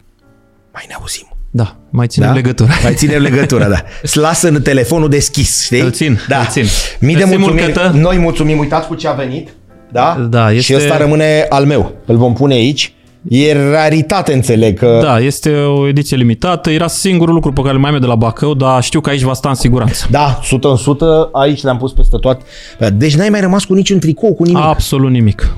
Mai 0.73 0.85
ne 0.89 0.95
auzim. 0.99 1.29
da, 1.51 1.77
mai 1.91 2.07
ținem 2.07 2.29
Da? 2.29 2.35
legătura. 2.35 2.73
Mai 2.83 2.95
ținem 2.95 3.23
legătura, 3.23 3.69
da. 3.69 3.83
Îți 4.03 4.17
lasă 4.19 4.49
în 4.49 4.63
telefonul 4.63 5.09
deschis, 5.09 5.65
știi? 5.65 5.81
Îl 5.81 5.91
țin, 5.91 6.19
da. 6.29 6.39
îl 6.39 6.47
țin. 6.47 6.65
Mii 7.01 7.15
de 7.17 7.25
Mersi 7.25 7.37
mult, 7.39 7.51
mulțumiri. 7.53 7.73
Cătă. 7.79 7.93
Noi 7.97 8.19
mulțumim, 8.19 8.59
uitați 8.59 8.87
cu 8.87 8.95
ce 8.95 9.09
a 9.09 9.13
venit. 9.13 9.49
Da? 9.93 10.27
Da, 10.31 10.49
Și 10.51 10.57
este- 10.57 10.75
ăsta 10.77 10.97
rămâne 10.97 11.47
al 11.49 11.65
meu. 11.65 11.95
Îl 12.07 12.17
vom 12.17 12.33
pune 12.35 12.55
aici. 12.55 12.93
E 13.29 13.71
raritate, 13.71 14.33
înțeleg 14.33 14.79
că... 14.79 14.99
Da, 15.03 15.19
este 15.19 15.51
o 15.55 15.89
ediție 15.89 16.17
limitată. 16.17 16.71
Era 16.71 16.87
singurul 16.87 17.35
lucru 17.35 17.53
pe 17.53 17.61
care 17.61 17.75
îl 17.75 17.81
mai 17.81 17.89
am 17.89 17.95
eu 17.95 18.01
de 18.01 18.07
la 18.07 18.15
Bacău, 18.15 18.55
dar 18.55 18.83
știu 18.83 19.01
că 19.01 19.11
aici 19.11 19.23
va 19.23 19.33
sta 19.33 19.49
în 19.49 19.55
siguranță. 19.55 20.07
Da, 20.11 20.39
100 20.41 20.67
în 20.67 20.73
100, 20.73 21.29
aici 21.33 21.63
le-am 21.63 21.77
pus 21.77 21.93
peste 21.93 22.17
tot. 22.17 22.41
Deci 22.93 23.17
n-ai 23.17 23.29
mai 23.29 23.41
rămas 23.41 23.65
cu 23.65 23.75
niciun 23.75 23.99
tricou, 23.99 24.35
cu 24.35 24.45
nimic. 24.45 24.63
Absolut 24.63 25.11
nimic. 25.11 25.55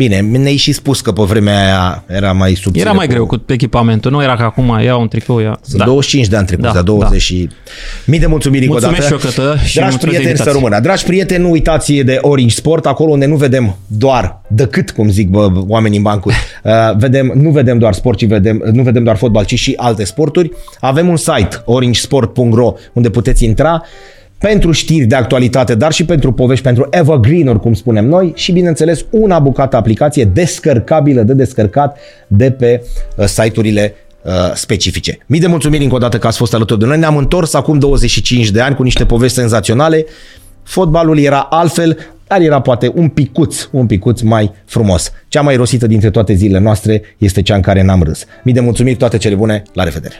Bine, 0.00 0.20
ne-ai 0.20 0.56
și 0.56 0.72
spus 0.72 1.00
că 1.00 1.12
pe 1.12 1.22
vremea 1.22 1.64
aia 1.64 2.04
era 2.06 2.32
mai 2.32 2.54
subțire. 2.54 2.84
Era 2.84 2.94
mai 2.96 3.06
greu 3.06 3.26
cu 3.26 3.42
echipamentul, 3.46 4.10
nu 4.10 4.22
era 4.22 4.36
ca 4.36 4.44
acum 4.44 4.78
ia 4.82 4.96
un 4.96 5.08
tricou, 5.08 5.38
ia... 5.38 5.60
Da. 5.76 5.84
25 5.84 6.26
de 6.26 6.36
ani 6.36 6.46
trecut, 6.46 6.64
da, 6.64 6.72
Da, 6.72 6.82
20 6.82 7.10
da. 7.10 7.18
și... 7.18 7.48
Mii 8.06 8.18
de 8.18 8.26
mulțumiri 8.26 8.64
încă 8.66 8.76
o 8.76 8.80
Mulțumesc 8.80 9.08
dată. 9.10 9.28
și 9.30 9.38
eu, 9.40 9.46
Cătă, 9.48 9.64
și 9.64 9.74
Dragi 9.74 9.90
mulțumesc 9.90 10.00
de 10.00 10.06
prieteni, 10.06 10.22
să 10.22 10.28
invitație. 10.28 10.52
rămână. 10.52 10.80
Dragi 10.80 11.04
prieteni, 11.04 11.42
nu 11.42 11.50
uitați 11.50 11.92
de 11.92 12.18
Orange 12.20 12.54
Sport, 12.54 12.86
acolo 12.86 13.10
unde 13.10 13.26
nu 13.26 13.36
vedem 13.36 13.76
doar 13.86 14.40
decât, 14.48 14.90
cum 14.90 15.10
zic 15.10 15.28
bă, 15.28 15.50
oamenii 15.68 15.96
în 15.96 16.02
bancuri, 16.02 16.34
uh, 16.62 16.72
vedem, 16.96 17.32
nu 17.34 17.50
vedem 17.50 17.78
doar 17.78 17.92
sport, 17.92 18.18
ci 18.18 18.26
vedem, 18.26 18.62
nu 18.72 18.82
vedem 18.82 19.04
doar 19.04 19.16
fotbal, 19.16 19.44
ci 19.44 19.54
și 19.58 19.74
alte 19.76 20.04
sporturi. 20.04 20.50
Avem 20.80 21.08
un 21.08 21.16
site, 21.16 21.62
orangesport.ro, 21.64 22.72
unde 22.92 23.10
puteți 23.10 23.44
intra 23.44 23.82
pentru 24.40 24.72
știri 24.72 25.04
de 25.04 25.14
actualitate, 25.14 25.74
dar 25.74 25.92
și 25.92 26.04
pentru 26.04 26.32
povești, 26.32 26.64
pentru 26.64 26.86
evergreen-uri, 26.90 27.60
cum 27.60 27.74
spunem 27.74 28.06
noi, 28.06 28.32
și 28.36 28.52
bineînțeles 28.52 29.04
una 29.10 29.38
bucată 29.38 29.76
aplicație 29.76 30.24
descărcabilă 30.24 31.22
de 31.22 31.32
descărcat 31.32 31.98
de 32.26 32.50
pe 32.50 32.82
uh, 33.16 33.24
site-urile 33.24 33.94
uh, 34.22 34.32
specifice. 34.54 35.18
Mii 35.26 35.40
de 35.40 35.46
mulțumiri 35.46 35.82
încă 35.82 35.94
o 35.94 35.98
dată 35.98 36.18
că 36.18 36.26
ați 36.26 36.36
fost 36.36 36.54
alături 36.54 36.78
de 36.78 36.86
noi. 36.86 36.98
Ne-am 36.98 37.16
întors 37.16 37.54
acum 37.54 37.78
25 37.78 38.50
de 38.50 38.60
ani 38.60 38.74
cu 38.74 38.82
niște 38.82 39.04
povești 39.04 39.36
senzaționale. 39.36 40.04
Fotbalul 40.62 41.18
era 41.18 41.40
altfel, 41.40 41.98
dar 42.26 42.40
era 42.40 42.60
poate 42.60 42.92
un 42.94 43.08
picuț, 43.08 43.68
un 43.70 43.86
picuț 43.86 44.20
mai 44.20 44.52
frumos. 44.64 45.12
Cea 45.28 45.40
mai 45.40 45.56
rosită 45.56 45.86
dintre 45.86 46.10
toate 46.10 46.34
zilele 46.34 46.58
noastre 46.58 47.02
este 47.18 47.42
cea 47.42 47.54
în 47.54 47.60
care 47.60 47.82
n-am 47.82 48.02
râs. 48.02 48.24
Mii 48.44 48.54
de 48.54 48.60
mulțumiri, 48.60 48.96
toate 48.96 49.16
cele 49.16 49.34
bune, 49.34 49.62
la 49.72 49.84
revedere! 49.84 50.14